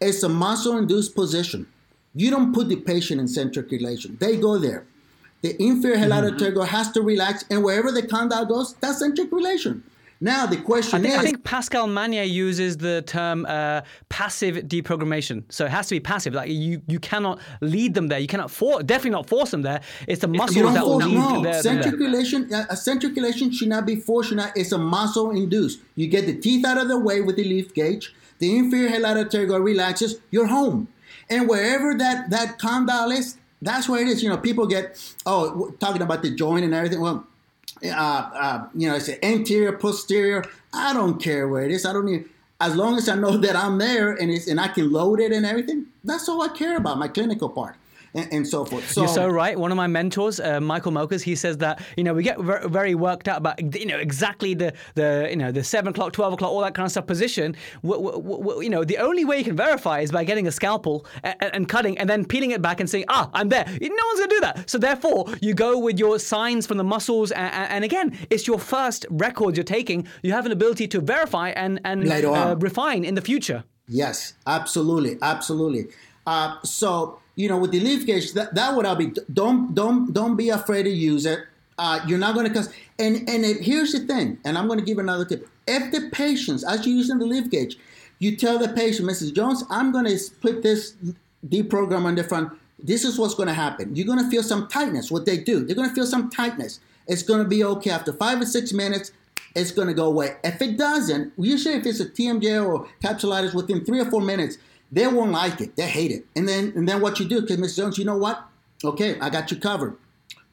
It's 0.00 0.22
a 0.22 0.28
muscle-induced 0.28 1.14
position. 1.14 1.66
You 2.14 2.30
don't 2.30 2.52
put 2.52 2.68
the 2.68 2.76
patient 2.76 3.20
in 3.20 3.28
centric 3.28 3.70
relation; 3.70 4.16
they 4.20 4.36
go 4.36 4.58
there. 4.58 4.84
The 5.42 5.60
inferior 5.62 5.98
mm-hmm. 5.98 6.62
has 6.62 6.92
to 6.92 7.02
relax, 7.02 7.44
and 7.50 7.62
wherever 7.62 7.92
the 7.92 8.06
condyle 8.06 8.46
goes, 8.46 8.74
that's 8.74 8.98
centric 8.98 9.30
relation. 9.32 9.84
Now 10.20 10.46
the 10.46 10.56
question 10.56 10.98
I 10.98 11.02
think, 11.02 11.14
is, 11.14 11.20
I 11.20 11.22
think 11.22 11.44
Pascal 11.44 11.86
Magne 11.86 12.24
uses 12.24 12.76
the 12.78 13.02
term 13.02 13.44
uh, 13.46 13.82
passive 14.08 14.56
deprogrammation. 14.56 15.44
So 15.50 15.66
it 15.66 15.70
has 15.70 15.88
to 15.88 15.94
be 15.94 16.00
passive. 16.00 16.32
Like 16.32 16.50
you, 16.50 16.80
you 16.86 16.98
cannot 16.98 17.40
lead 17.60 17.94
them 17.94 18.08
there. 18.08 18.18
You 18.18 18.26
cannot 18.26 18.50
force, 18.50 18.84
definitely 18.84 19.10
not 19.10 19.28
force 19.28 19.50
them 19.50 19.62
there. 19.62 19.80
It's 20.08 20.22
the 20.22 20.28
muscles 20.28 20.72
that 20.74 20.84
will 20.84 20.96
lead 20.96 21.14
no. 21.14 21.42
there. 21.42 21.62
Centric 21.62 22.00
relation, 22.00 22.52
uh, 22.52 22.64
a 22.70 22.76
centric 22.76 23.14
relation 23.14 23.50
should 23.52 23.68
not 23.68 23.86
be 23.86 23.96
forced. 23.96 24.30
Should 24.30 24.38
not, 24.38 24.56
it's 24.56 24.72
a 24.72 24.78
muscle 24.78 25.30
induced. 25.30 25.80
You 25.94 26.06
get 26.06 26.26
the 26.26 26.34
teeth 26.34 26.64
out 26.64 26.78
of 26.78 26.88
the 26.88 26.98
way 26.98 27.20
with 27.20 27.36
the 27.36 27.44
leaf 27.44 27.74
gauge. 27.74 28.14
The 28.38 28.56
inferior 28.56 28.98
lateral 28.98 29.26
pterygoid 29.26 29.64
relaxes. 29.64 30.20
You're 30.30 30.46
home, 30.46 30.88
and 31.30 31.48
wherever 31.48 31.94
that 31.94 32.28
that 32.28 32.58
condyle 32.58 33.10
is, 33.10 33.38
that's 33.62 33.88
where 33.88 34.02
it 34.02 34.08
is. 34.08 34.22
You 34.22 34.28
know, 34.28 34.36
people 34.36 34.66
get 34.66 35.14
oh 35.24 35.74
talking 35.80 36.02
about 36.02 36.22
the 36.22 36.34
joint 36.34 36.62
and 36.62 36.74
everything. 36.74 37.00
Well 37.00 37.26
uh, 37.84 37.88
uh, 37.88 38.68
you 38.74 38.88
know, 38.88 38.94
I 38.94 38.98
say 38.98 39.18
anterior, 39.22 39.72
posterior. 39.72 40.44
I 40.72 40.92
don't 40.92 41.20
care 41.20 41.48
where 41.48 41.64
it 41.64 41.70
is. 41.70 41.84
I 41.84 41.92
don't 41.92 42.06
need. 42.06 42.28
As 42.60 42.74
long 42.74 42.96
as 42.96 43.08
I 43.08 43.16
know 43.16 43.36
that 43.46 43.56
I'm 43.56 43.78
there 43.78 44.12
and 44.12 44.30
it's 44.30 44.46
and 44.48 44.60
I 44.60 44.68
can 44.68 44.90
load 44.90 45.20
it 45.20 45.32
and 45.32 45.44
everything, 45.44 45.86
that's 46.04 46.28
all 46.28 46.42
I 46.42 46.48
care 46.48 46.76
about. 46.76 46.98
My 46.98 47.08
clinical 47.08 47.48
part 47.48 47.76
and, 48.16 48.32
and, 48.32 48.48
so 48.48 48.64
forth. 48.64 48.90
So, 48.90 49.02
You're 49.02 49.08
so 49.08 49.28
right. 49.28 49.58
One 49.58 49.70
of 49.70 49.76
my 49.76 49.86
mentors, 49.86 50.40
uh, 50.40 50.60
Michael 50.60 50.92
Mokers, 50.92 51.22
he 51.22 51.34
says 51.34 51.58
that 51.58 51.82
you 51.96 52.04
know 52.04 52.14
we 52.14 52.22
get 52.22 52.38
very 52.40 52.94
worked 52.94 53.28
out 53.28 53.38
about 53.38 53.76
you 53.76 53.86
know 53.86 53.98
exactly 53.98 54.54
the 54.54 54.72
the 54.94 55.26
you 55.30 55.36
know 55.36 55.52
the 55.52 55.62
seven 55.62 55.90
o'clock, 55.90 56.12
twelve 56.12 56.32
o'clock, 56.32 56.50
all 56.50 56.60
that 56.62 56.74
kind 56.74 56.86
of 56.86 56.90
stuff 56.90 57.06
position. 57.06 57.56
W- 57.82 58.02
w- 58.02 58.38
w- 58.38 58.62
you 58.62 58.70
know 58.70 58.84
the 58.84 58.98
only 58.98 59.24
way 59.24 59.38
you 59.38 59.44
can 59.44 59.56
verify 59.56 60.00
is 60.00 60.10
by 60.10 60.24
getting 60.24 60.46
a 60.46 60.52
scalpel 60.52 61.06
and, 61.22 61.36
and, 61.40 61.68
cutting 61.68 61.98
and 61.98 62.08
then 62.08 62.24
peeling 62.24 62.52
it 62.52 62.62
back 62.62 62.80
and 62.80 62.88
saying 62.88 63.04
ah 63.08 63.30
I'm 63.34 63.48
there. 63.48 63.64
No 63.66 64.04
one's 64.08 64.20
gonna 64.20 64.28
do 64.28 64.40
that. 64.40 64.70
So 64.70 64.78
therefore 64.78 65.26
you 65.40 65.54
go 65.54 65.78
with 65.78 65.98
your 65.98 66.18
signs 66.18 66.66
from 66.66 66.78
the 66.78 66.84
muscles 66.84 67.30
and, 67.32 67.52
and 67.52 67.84
again 67.84 68.16
it's 68.30 68.46
your 68.46 68.58
first 68.58 69.06
records 69.10 69.56
you're 69.56 69.64
taking. 69.64 70.06
You 70.22 70.32
have 70.32 70.46
an 70.46 70.52
ability 70.52 70.88
to 70.88 71.00
verify 71.00 71.50
and 71.50 71.80
and 71.84 72.10
uh, 72.10 72.56
refine 72.58 73.04
in 73.04 73.14
the 73.14 73.22
future. 73.22 73.64
Yes, 73.88 74.34
absolutely, 74.46 75.18
absolutely. 75.22 75.88
Uh, 76.26 76.56
so 76.62 77.20
you 77.36 77.48
know, 77.48 77.58
with 77.58 77.70
the 77.70 77.80
leaf 77.80 78.06
gauge, 78.06 78.32
that, 78.32 78.54
that 78.54 78.74
would 78.74 78.86
all 78.86 78.96
be 78.96 79.12
don't 79.32 79.74
don't 79.74 80.12
don't 80.12 80.36
be 80.36 80.48
afraid 80.48 80.84
to 80.84 80.90
use 80.90 81.26
it. 81.26 81.40
Uh, 81.78 82.00
you're 82.06 82.18
not 82.18 82.34
going 82.34 82.48
to 82.48 82.52
cause. 82.52 82.72
And 82.98 83.28
and 83.28 83.44
it, 83.44 83.60
here's 83.60 83.92
the 83.92 84.00
thing, 84.00 84.38
and 84.44 84.58
I'm 84.58 84.66
going 84.66 84.78
to 84.80 84.84
give 84.84 84.98
another 84.98 85.24
tip. 85.24 85.48
If 85.66 85.92
the 85.92 86.08
patients, 86.10 86.64
as 86.64 86.86
you're 86.86 86.96
using 86.96 87.18
the 87.18 87.26
leaf 87.26 87.50
gauge, 87.50 87.76
you 88.18 88.36
tell 88.36 88.58
the 88.58 88.68
patient, 88.68 89.08
Mrs. 89.08 89.34
Jones, 89.34 89.62
I'm 89.68 89.92
going 89.92 90.06
to 90.06 90.18
put 90.40 90.62
this 90.62 90.94
deprogram 91.46 92.04
on 92.04 92.14
the 92.14 92.24
front. 92.24 92.52
This 92.78 93.04
is 93.04 93.18
what's 93.18 93.34
going 93.34 93.48
to 93.48 93.54
happen. 93.54 93.94
You're 93.94 94.06
going 94.06 94.22
to 94.22 94.30
feel 94.30 94.42
some 94.42 94.68
tightness. 94.68 95.10
What 95.10 95.26
they 95.26 95.38
do, 95.38 95.64
they're 95.64 95.76
going 95.76 95.88
to 95.88 95.94
feel 95.94 96.06
some 96.06 96.30
tightness. 96.30 96.80
It's 97.06 97.22
going 97.22 97.42
to 97.42 97.48
be 97.48 97.62
okay 97.64 97.90
after 97.90 98.12
five 98.12 98.40
or 98.40 98.46
six 98.46 98.72
minutes. 98.72 99.12
It's 99.54 99.70
going 99.70 99.88
to 99.88 99.94
go 99.94 100.06
away. 100.06 100.36
If 100.44 100.60
it 100.60 100.76
doesn't, 100.76 101.32
usually 101.38 101.76
if 101.76 101.86
it's 101.86 102.00
a 102.00 102.06
TMJ 102.06 102.66
or 102.66 102.88
capsulitis, 103.02 103.54
within 103.54 103.84
three 103.84 104.00
or 104.00 104.10
four 104.10 104.20
minutes, 104.20 104.58
they 104.90 105.06
won't 105.06 105.32
like 105.32 105.60
it. 105.60 105.76
They 105.76 105.88
hate 105.88 106.10
it. 106.10 106.26
And 106.34 106.48
then 106.48 106.72
and 106.76 106.88
then 106.88 107.00
what 107.00 107.18
you 107.18 107.26
do, 107.26 107.40
because 107.40 107.58
Miss 107.58 107.76
Jones, 107.76 107.98
you 107.98 108.04
know 108.04 108.16
what? 108.16 108.44
Okay, 108.84 109.18
I 109.20 109.30
got 109.30 109.50
you 109.50 109.58
covered. 109.58 109.96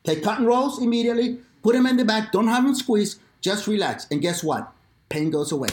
Take 0.03 0.23
cotton 0.23 0.45
rolls 0.45 0.81
immediately, 0.81 1.39
put 1.61 1.73
them 1.73 1.85
in 1.85 1.97
the 1.97 2.05
back, 2.05 2.31
don't 2.31 2.47
have 2.47 2.63
them 2.63 2.75
squeeze, 2.75 3.19
just 3.41 3.67
relax. 3.67 4.07
And 4.11 4.21
guess 4.21 4.43
what? 4.43 4.71
Pain 5.09 5.29
goes 5.29 5.51
away. 5.51 5.69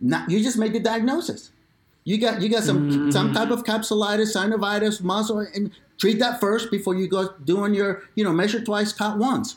Now 0.00 0.24
you 0.28 0.42
just 0.42 0.58
made 0.58 0.72
the 0.72 0.80
diagnosis. 0.80 1.50
You 2.04 2.18
got 2.18 2.42
you 2.42 2.48
got 2.48 2.62
some 2.62 2.90
mm-hmm. 2.90 3.10
some 3.10 3.32
type 3.32 3.50
of 3.50 3.64
capsulitis, 3.64 4.36
synovitis, 4.36 5.02
muscle, 5.02 5.38
and 5.38 5.70
treat 5.98 6.18
that 6.18 6.40
first 6.40 6.70
before 6.70 6.94
you 6.94 7.08
go 7.08 7.30
doing 7.44 7.74
your 7.74 8.02
you 8.14 8.24
know 8.24 8.32
measure 8.32 8.62
twice, 8.62 8.92
cut 8.92 9.18
once, 9.18 9.56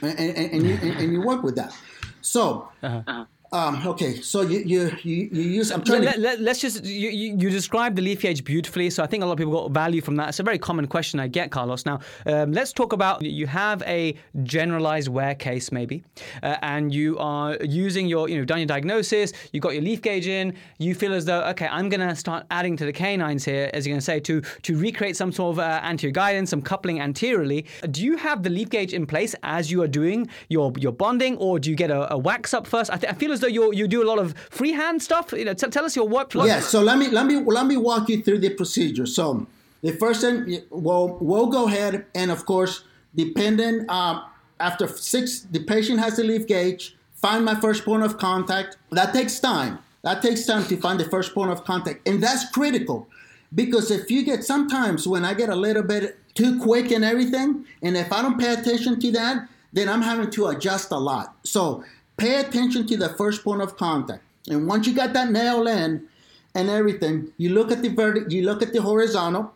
and, 0.00 0.18
and, 0.18 0.52
and 0.52 0.62
you 0.66 0.74
and, 0.76 1.12
you 1.12 1.20
work 1.20 1.42
with 1.42 1.56
that. 1.56 1.76
So. 2.20 2.68
Uh-huh. 2.82 3.26
Um, 3.52 3.86
okay, 3.86 4.18
so 4.22 4.40
you 4.40 4.60
you 4.60 4.90
you, 5.02 5.28
you 5.30 5.42
use. 5.42 5.70
I'm 5.70 5.84
trying. 5.84 6.04
Let, 6.04 6.14
to... 6.14 6.20
let, 6.20 6.48
us 6.48 6.58
just 6.58 6.84
you, 6.84 7.10
you, 7.10 7.36
you 7.36 7.50
described 7.50 7.96
the 7.96 8.02
leaf 8.02 8.22
gauge 8.22 8.44
beautifully, 8.44 8.88
so 8.88 9.02
I 9.02 9.06
think 9.06 9.22
a 9.22 9.26
lot 9.26 9.32
of 9.32 9.38
people 9.38 9.52
got 9.52 9.70
value 9.70 10.00
from 10.00 10.16
that. 10.16 10.30
It's 10.30 10.40
a 10.40 10.42
very 10.42 10.58
common 10.58 10.86
question 10.86 11.20
I 11.20 11.28
get, 11.28 11.50
Carlos. 11.50 11.84
Now, 11.84 12.00
um, 12.24 12.52
let's 12.52 12.72
talk 12.72 12.94
about 12.94 13.22
you 13.22 13.46
have 13.46 13.82
a 13.82 14.16
generalized 14.42 15.08
wear 15.08 15.34
case 15.34 15.70
maybe, 15.70 16.02
uh, 16.42 16.56
and 16.62 16.94
you 16.94 17.18
are 17.18 17.58
using 17.62 18.06
your 18.06 18.26
you 18.26 18.38
know 18.38 18.46
done 18.46 18.56
your 18.56 18.66
diagnosis, 18.66 19.34
you 19.52 19.60
got 19.60 19.74
your 19.74 19.82
leaf 19.82 20.00
gauge 20.00 20.28
in, 20.28 20.54
you 20.78 20.94
feel 20.94 21.12
as 21.12 21.26
though 21.26 21.42
okay, 21.48 21.66
I'm 21.66 21.90
going 21.90 22.08
to 22.08 22.16
start 22.16 22.46
adding 22.50 22.74
to 22.78 22.86
the 22.86 22.92
canines 22.92 23.44
here, 23.44 23.68
as 23.74 23.86
you're 23.86 23.92
going 23.92 24.00
to 24.00 24.04
say, 24.04 24.18
to 24.20 24.40
to 24.40 24.78
recreate 24.78 25.14
some 25.14 25.30
sort 25.30 25.56
of 25.56 25.58
uh, 25.58 25.80
anterior 25.82 26.12
guidance, 26.12 26.48
some 26.48 26.62
coupling 26.62 27.00
anteriorly. 27.02 27.66
Do 27.90 28.02
you 28.02 28.16
have 28.16 28.44
the 28.44 28.50
leaf 28.50 28.70
gauge 28.70 28.94
in 28.94 29.06
place 29.06 29.34
as 29.42 29.70
you 29.70 29.82
are 29.82 29.88
doing 29.88 30.30
your 30.48 30.72
your 30.78 30.92
bonding, 30.92 31.36
or 31.36 31.58
do 31.58 31.68
you 31.68 31.76
get 31.76 31.90
a, 31.90 32.14
a 32.14 32.16
wax 32.16 32.54
up 32.54 32.66
first? 32.66 32.90
I, 32.90 32.96
th- 32.96 33.12
I 33.12 33.14
feel 33.14 33.30
as 33.30 33.41
though 33.42 33.48
you 33.48 33.72
you 33.72 33.86
do 33.86 34.02
a 34.02 34.08
lot 34.08 34.18
of 34.18 34.34
freehand 34.50 35.02
stuff. 35.02 35.32
You 35.32 35.44
know, 35.44 35.54
t- 35.54 35.68
tell 35.68 35.84
us 35.84 35.94
your 35.94 36.08
workflow. 36.08 36.46
Yes. 36.46 36.68
So 36.68 36.80
let 36.80 36.96
me 36.98 37.08
let 37.08 37.26
me 37.26 37.36
let 37.44 37.66
me 37.66 37.76
walk 37.76 38.08
you 38.08 38.22
through 38.22 38.38
the 38.38 38.50
procedure. 38.50 39.06
So 39.06 39.46
the 39.82 39.92
first 39.92 40.22
thing, 40.22 40.62
we'll 40.70 41.18
we'll 41.20 41.48
go 41.48 41.66
ahead 41.66 42.06
and 42.14 42.30
of 42.30 42.46
course, 42.46 42.84
depending 43.14 43.84
uh, 43.88 44.24
after 44.58 44.88
six, 44.88 45.40
the 45.40 45.62
patient 45.64 46.00
has 46.00 46.16
the 46.16 46.24
leaf 46.24 46.46
gauge. 46.46 46.96
Find 47.16 47.44
my 47.44 47.54
first 47.60 47.84
point 47.84 48.02
of 48.02 48.18
contact. 48.18 48.78
That 48.90 49.12
takes 49.12 49.38
time. 49.38 49.78
That 50.02 50.22
takes 50.22 50.46
time 50.46 50.64
to 50.64 50.76
find 50.76 50.98
the 50.98 51.04
first 51.04 51.34
point 51.34 51.50
of 51.52 51.64
contact, 51.64 52.08
and 52.08 52.22
that's 52.22 52.50
critical 52.50 53.08
because 53.54 53.90
if 53.90 54.10
you 54.10 54.24
get 54.24 54.44
sometimes 54.44 55.06
when 55.06 55.24
I 55.24 55.34
get 55.34 55.48
a 55.48 55.54
little 55.54 55.82
bit 55.82 56.18
too 56.34 56.60
quick 56.60 56.90
and 56.90 57.04
everything, 57.04 57.66
and 57.82 57.96
if 57.96 58.12
I 58.12 58.22
don't 58.22 58.38
pay 58.38 58.54
attention 58.54 58.98
to 59.00 59.12
that, 59.12 59.48
then 59.72 59.88
I'm 59.88 60.02
having 60.02 60.30
to 60.30 60.48
adjust 60.48 60.90
a 60.90 60.98
lot. 60.98 61.36
So 61.44 61.84
pay 62.22 62.38
attention 62.38 62.86
to 62.86 62.96
the 62.96 63.08
first 63.20 63.42
point 63.42 63.60
of 63.60 63.76
contact. 63.76 64.22
And 64.48 64.68
once 64.68 64.86
you 64.86 64.94
got 64.94 65.12
that 65.12 65.30
nail 65.30 65.66
in 65.66 66.06
and 66.54 66.70
everything, 66.70 67.32
you 67.36 67.50
look 67.50 67.72
at 67.72 67.82
the 67.82 67.88
vertical, 67.88 68.32
you 68.32 68.42
look 68.42 68.62
at 68.62 68.72
the 68.72 68.80
horizontal, 68.80 69.52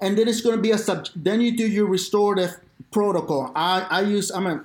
and 0.00 0.16
then 0.16 0.26
it's 0.26 0.40
going 0.40 0.56
to 0.56 0.62
be 0.62 0.70
a 0.70 0.78
sub. 0.78 1.08
Then 1.14 1.40
you 1.40 1.56
do 1.56 1.66
your 1.66 1.86
restorative 1.86 2.58
protocol. 2.90 3.52
I, 3.54 3.86
I 3.90 4.00
use 4.00 4.30
I'm 4.30 4.46
a 4.46 4.64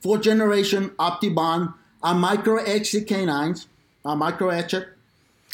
fourth 0.00 0.22
generation 0.22 0.90
OptiBond. 0.90 1.74
I 2.02 2.12
micro 2.12 2.56
etch 2.56 2.92
the 2.92 3.02
canines. 3.02 3.66
I 4.04 4.14
micro 4.14 4.48
etch 4.50 4.74
it. 4.74 4.88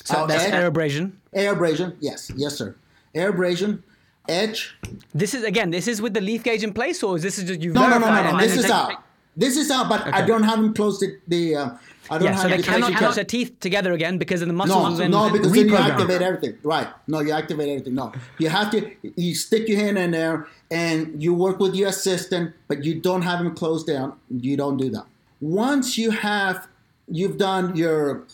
So 0.04 0.26
that's 0.26 0.44
air 0.44 0.66
abrasion. 0.66 1.18
Air 1.34 1.52
abrasion, 1.52 1.96
yes, 2.00 2.30
yes, 2.36 2.56
sir. 2.56 2.74
Air 3.14 3.30
abrasion, 3.30 3.82
etch. 4.28 4.74
This 5.14 5.34
is 5.34 5.44
again. 5.44 5.70
This 5.70 5.88
is 5.88 6.00
with 6.00 6.14
the 6.14 6.20
leaf 6.22 6.42
gauge 6.42 6.64
in 6.64 6.72
place, 6.72 7.02
or 7.02 7.16
is 7.16 7.22
this 7.22 7.42
just 7.42 7.60
you? 7.60 7.72
No, 7.72 7.88
no, 7.88 7.98
no, 7.98 8.06
no, 8.06 8.30
no. 8.32 8.38
This 8.38 8.56
is 8.56 8.70
out. 8.70 9.02
This 9.38 9.56
is 9.56 9.70
out, 9.70 9.88
but 9.88 10.00
okay. 10.00 10.10
I 10.10 10.26
don't 10.26 10.42
have 10.42 10.58
them 10.60 10.74
close 10.74 10.98
the. 10.98 11.16
the 11.28 11.54
uh, 11.54 11.76
I 12.10 12.18
don't 12.18 12.24
yeah, 12.24 12.32
have 12.32 12.40
so 12.40 12.48
they 12.48 12.56
the 12.56 12.62
cannot 12.64 12.92
touch 12.92 13.14
their 13.14 13.24
teeth 13.24 13.60
together 13.60 13.92
again 13.92 14.18
because 14.18 14.42
of 14.42 14.48
the 14.48 14.54
muscles. 14.54 14.98
No, 14.98 15.06
no, 15.06 15.30
because 15.30 15.52
then 15.52 15.68
you 15.68 15.76
activate 15.76 16.22
everything. 16.22 16.58
Right? 16.64 16.88
No, 17.06 17.20
you 17.20 17.30
activate 17.30 17.68
everything. 17.68 17.94
No, 17.94 18.12
you 18.38 18.48
have 18.48 18.72
to. 18.72 18.90
You 19.02 19.36
stick 19.36 19.68
your 19.68 19.78
hand 19.78 19.96
in 19.96 20.10
there 20.10 20.48
and 20.72 21.22
you 21.22 21.34
work 21.34 21.60
with 21.60 21.76
your 21.76 21.88
assistant, 21.88 22.54
but 22.66 22.82
you 22.84 23.00
don't 23.00 23.22
have 23.22 23.38
them 23.38 23.54
closed 23.54 23.86
down. 23.86 24.18
You 24.28 24.56
don't 24.56 24.76
do 24.76 24.90
that. 24.90 25.06
Once 25.40 25.96
you 25.96 26.10
have, 26.10 26.66
you've 27.06 27.38
done 27.38 27.76
your 27.76 28.24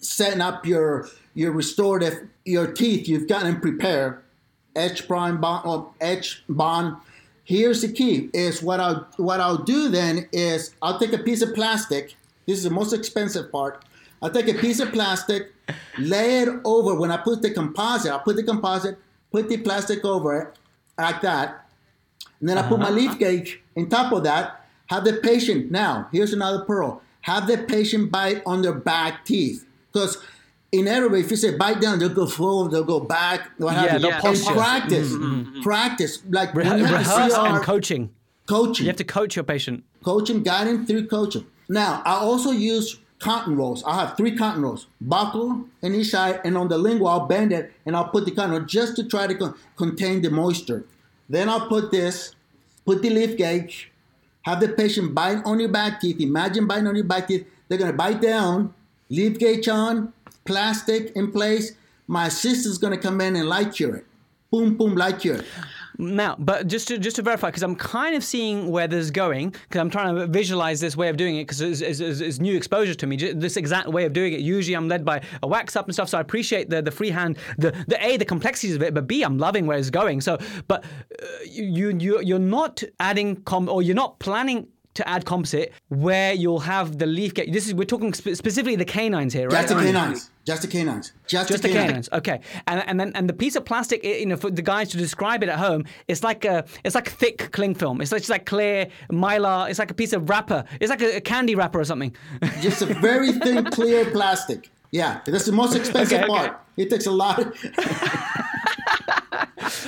setting 0.00 0.40
up 0.40 0.64
your 0.64 1.10
your 1.34 1.52
restorative 1.52 2.26
your 2.46 2.72
teeth. 2.72 3.06
You've 3.06 3.28
gotten 3.28 3.52
them 3.52 3.60
prepared. 3.60 4.22
Etch 4.74 5.06
prime 5.06 5.40
bond 5.40 5.66
or 5.66 5.90
etch 6.00 6.42
bond 6.48 6.96
Here's 7.44 7.82
the 7.82 7.92
key: 7.92 8.30
is 8.32 8.62
what 8.62 8.80
I'll 8.80 9.06
what 9.16 9.40
I'll 9.40 9.58
do 9.58 9.88
then 9.88 10.28
is 10.32 10.74
I'll 10.82 10.98
take 10.98 11.12
a 11.12 11.18
piece 11.18 11.42
of 11.42 11.54
plastic. 11.54 12.16
This 12.46 12.58
is 12.58 12.64
the 12.64 12.70
most 12.70 12.92
expensive 12.92 13.52
part. 13.52 13.84
I'll 14.22 14.30
take 14.30 14.48
a 14.48 14.54
piece 14.54 14.80
of 14.80 14.92
plastic, 14.92 15.52
lay 15.98 16.40
it 16.40 16.48
over. 16.64 16.94
When 16.94 17.10
I 17.10 17.18
put 17.18 17.42
the 17.42 17.50
composite, 17.50 18.10
I'll 18.10 18.20
put 18.20 18.36
the 18.36 18.42
composite, 18.42 18.98
put 19.30 19.48
the 19.48 19.58
plastic 19.58 20.04
over 20.04 20.40
it 20.40 20.58
like 20.98 21.20
that, 21.20 21.66
and 22.40 22.48
then 22.48 22.58
I 22.58 22.68
put 22.68 22.78
my 22.78 22.86
uh-huh. 22.86 22.94
leaf 22.94 23.18
gauge 23.18 23.60
on 23.76 23.88
top 23.88 24.12
of 24.12 24.24
that. 24.24 24.66
Have 24.86 25.04
the 25.04 25.14
patient 25.14 25.70
now. 25.70 26.08
Here's 26.12 26.32
another 26.32 26.64
pearl. 26.64 27.02
have 27.22 27.46
the 27.46 27.56
patient 27.56 28.12
bite 28.12 28.42
on 28.44 28.60
their 28.60 28.74
back 28.74 29.24
teeth. 29.24 29.66
Because 29.90 30.18
inevitably, 30.78 31.20
if 31.20 31.30
you 31.30 31.36
say 31.36 31.56
bite 31.56 31.80
down, 31.80 31.98
they'll 31.98 32.08
go 32.08 32.26
forward, 32.26 32.72
they'll 32.72 32.84
go 32.84 33.00
back. 33.00 33.50
What 33.58 33.72
Yeah, 33.74 33.80
have 33.80 33.92
you. 33.94 33.98
they'll 34.00 34.12
And 34.12 34.22
posture. 34.22 34.52
practice, 34.52 35.12
mm-hmm. 35.12 35.24
Mm-hmm. 35.42 35.62
practice. 35.62 36.22
Like 36.28 36.54
Re- 36.54 36.64
when 36.64 36.78
you 36.78 36.84
have 36.84 36.98
rehearse 36.98 37.34
a 37.34 37.38
CR, 37.38 37.46
and 37.46 37.62
coaching. 37.64 38.10
coaching. 38.46 38.84
You 38.86 38.90
have 38.90 38.96
to 38.96 39.04
coach 39.04 39.36
your 39.36 39.44
patient. 39.44 39.84
Coaching, 40.04 40.42
guiding 40.42 40.86
through 40.86 41.06
coaching. 41.08 41.46
Now, 41.68 42.02
I 42.04 42.14
also 42.14 42.50
use 42.50 42.98
cotton 43.20 43.56
rolls. 43.56 43.82
I 43.86 43.94
have 44.00 44.16
three 44.18 44.36
cotton 44.36 44.62
rolls, 44.62 44.86
buccal 45.02 45.66
in 45.82 45.94
each 45.94 46.08
side, 46.10 46.40
and 46.44 46.58
on 46.58 46.68
the 46.68 46.76
lingual, 46.76 47.08
I'll 47.08 47.26
bend 47.26 47.52
it 47.52 47.72
and 47.86 47.96
I'll 47.96 48.08
put 48.08 48.26
the 48.26 48.32
cotton 48.32 48.50
roll 48.50 48.60
just 48.60 48.96
to 48.96 49.04
try 49.04 49.26
to 49.26 49.34
con- 49.34 49.54
contain 49.76 50.20
the 50.20 50.30
moisture. 50.30 50.84
Then 51.28 51.48
I'll 51.48 51.66
put 51.68 51.90
this, 51.90 52.34
put 52.84 53.00
the 53.00 53.08
leaf 53.08 53.38
gauge, 53.38 53.90
have 54.42 54.60
the 54.60 54.68
patient 54.68 55.14
bite 55.14 55.38
on 55.46 55.58
your 55.58 55.70
back 55.70 56.00
teeth. 56.02 56.20
Imagine 56.20 56.66
biting 56.66 56.86
on 56.86 56.96
your 56.96 57.04
back 57.06 57.28
teeth. 57.28 57.46
They're 57.68 57.78
gonna 57.78 57.94
bite 57.94 58.20
down, 58.20 58.74
leaf 59.08 59.38
gauge 59.38 59.68
on, 59.68 60.12
plastic 60.44 61.12
in 61.16 61.30
place. 61.32 61.72
My 62.06 62.26
assistant's 62.26 62.78
gonna 62.78 62.98
come 62.98 63.20
in 63.20 63.36
and 63.36 63.48
light 63.48 63.72
cure 63.74 63.96
it. 63.96 64.06
Boom, 64.50 64.76
boom, 64.76 64.94
light 64.94 65.18
cure 65.20 65.36
it. 65.36 65.44
Now, 65.96 66.34
but 66.40 66.66
just 66.66 66.88
to 66.88 66.98
just 66.98 67.16
to 67.16 67.22
verify, 67.22 67.48
because 67.48 67.62
I'm 67.62 67.76
kind 67.76 68.16
of 68.16 68.24
seeing 68.24 68.68
where 68.70 68.88
this 68.88 69.00
is 69.04 69.10
going, 69.12 69.50
because 69.50 69.80
I'm 69.80 69.90
trying 69.90 70.16
to 70.16 70.26
visualize 70.26 70.80
this 70.80 70.96
way 70.96 71.08
of 71.08 71.16
doing 71.16 71.36
it, 71.36 71.42
because 71.44 71.60
it's, 71.60 71.80
it's, 71.80 72.00
it's, 72.00 72.18
it's 72.20 72.40
new 72.40 72.56
exposure 72.56 72.94
to 72.96 73.06
me. 73.06 73.16
ju- 73.16 73.32
This 73.32 73.56
exact 73.56 73.88
way 73.88 74.04
of 74.04 74.12
doing 74.12 74.32
it. 74.32 74.40
Usually, 74.40 74.74
I'm 74.74 74.88
led 74.88 75.04
by 75.04 75.22
a 75.44 75.46
wax 75.46 75.76
up 75.76 75.86
and 75.86 75.94
stuff, 75.94 76.08
so 76.08 76.18
I 76.18 76.20
appreciate 76.20 76.68
the 76.68 76.82
the 76.82 76.90
freehand, 76.90 77.38
the 77.58 77.70
the 77.86 78.04
a 78.04 78.16
the 78.16 78.24
complexities 78.24 78.74
of 78.74 78.82
it, 78.82 78.92
but 78.92 79.06
b 79.06 79.22
I'm 79.22 79.38
loving 79.38 79.66
where 79.68 79.78
it's 79.78 79.90
going. 79.90 80.20
So, 80.20 80.36
but 80.66 80.84
uh, 80.84 81.26
you 81.48 81.96
you 81.96 82.20
you're 82.22 82.40
not 82.58 82.82
adding 82.98 83.36
com 83.42 83.68
or 83.68 83.80
you're 83.82 83.94
not 83.96 84.18
planning. 84.18 84.66
To 84.94 85.08
add 85.08 85.24
composite, 85.24 85.72
where 85.88 86.32
you'll 86.34 86.60
have 86.60 86.98
the 87.00 87.06
leaf 87.06 87.34
gauge. 87.34 87.52
This 87.52 87.66
is 87.66 87.74
we're 87.74 87.84
talking 87.84 88.14
spe- 88.14 88.34
specifically 88.34 88.76
the 88.76 88.84
canines 88.84 89.32
here, 89.32 89.48
right? 89.48 89.66
That's 89.66 89.72
the 89.72 89.80
canines. 89.80 90.30
Just 90.44 90.62
the 90.62 90.68
canines. 90.68 91.12
Just, 91.26 91.48
Just 91.48 91.62
the 91.62 91.68
the 91.68 91.74
canines. 91.74 92.08
okay. 92.12 92.40
And 92.66 92.82
and 92.86 93.00
then 93.00 93.12
and 93.14 93.28
the 93.28 93.32
piece 93.32 93.56
of 93.56 93.64
plastic, 93.64 94.04
you 94.04 94.26
know, 94.26 94.36
for 94.36 94.50
the 94.50 94.62
guys 94.62 94.90
to 94.90 94.98
describe 94.98 95.42
it 95.42 95.48
at 95.48 95.58
home, 95.58 95.86
it's 96.06 96.22
like 96.22 96.44
a 96.44 96.64
it's 96.84 96.94
like 96.94 97.08
thick 97.08 97.50
cling 97.52 97.74
film. 97.74 98.00
It's 98.02 98.12
like, 98.12 98.20
it's 98.20 98.28
like 98.28 98.44
clear 98.44 98.88
mylar. 99.10 99.70
It's 99.70 99.78
like 99.78 99.90
a 99.90 99.94
piece 99.94 100.12
of 100.12 100.28
wrapper. 100.28 100.64
It's 100.80 100.90
like 100.90 101.00
a, 101.00 101.16
a 101.16 101.20
candy 101.20 101.54
wrapper 101.54 101.80
or 101.80 101.84
something. 101.84 102.14
Just 102.60 102.82
a 102.82 102.86
very 102.86 103.32
thin, 103.32 103.64
clear 103.66 104.04
plastic. 104.10 104.70
Yeah, 104.90 105.20
that's 105.26 105.46
the 105.46 105.52
most 105.52 105.74
expensive 105.74 106.20
Okay, 106.22 106.30
okay. 106.30 106.48
part. 106.48 106.60
It 106.76 106.90
takes 106.90 107.06
a 107.06 107.10
lot. 107.10 107.40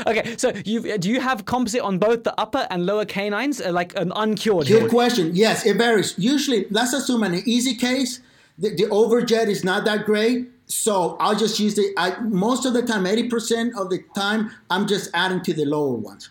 okay, 0.07 0.37
so 0.37 0.53
you 0.65 0.99
do 0.99 1.11
you 1.11 1.21
have 1.21 1.45
composite 1.45 1.81
on 1.83 1.99
both 1.99 2.25
the 2.25 2.39
upper 2.41 2.67
and 2.71 2.87
lower 2.87 3.05
canines, 3.05 3.61
uh, 3.61 3.73
like 3.73 3.97
an 3.99 4.13
uncured? 4.17 4.67
Good 4.67 4.91
question. 4.91 5.33
Yes, 5.35 5.67
it 5.67 5.77
varies. 5.77 6.15
Usually, 6.19 6.67
let's 6.71 6.93
assume 6.93 7.23
an 7.23 7.35
easy 7.47 7.75
case, 7.75 8.21
the, 8.59 8.75
the 8.75 8.85
overjet 8.85 9.49
is 9.49 9.65
not 9.65 9.85
that 9.85 10.05
great. 10.05 10.51
So 10.67 11.17
I'll 11.21 11.37
just 11.37 11.61
use 11.61 11.75
the. 11.77 11.93
I, 11.97 12.19
most 12.21 12.67
of 12.67 12.73
the 12.73 12.83
time, 12.83 13.07
eighty 13.07 13.29
percent 13.29 13.75
of 13.77 13.89
the 13.89 14.03
time, 14.15 14.51
I'm 14.69 14.87
just 14.87 15.11
adding 15.15 15.41
to 15.43 15.53
the 15.53 15.65
lower 15.65 15.95
ones. 15.95 16.31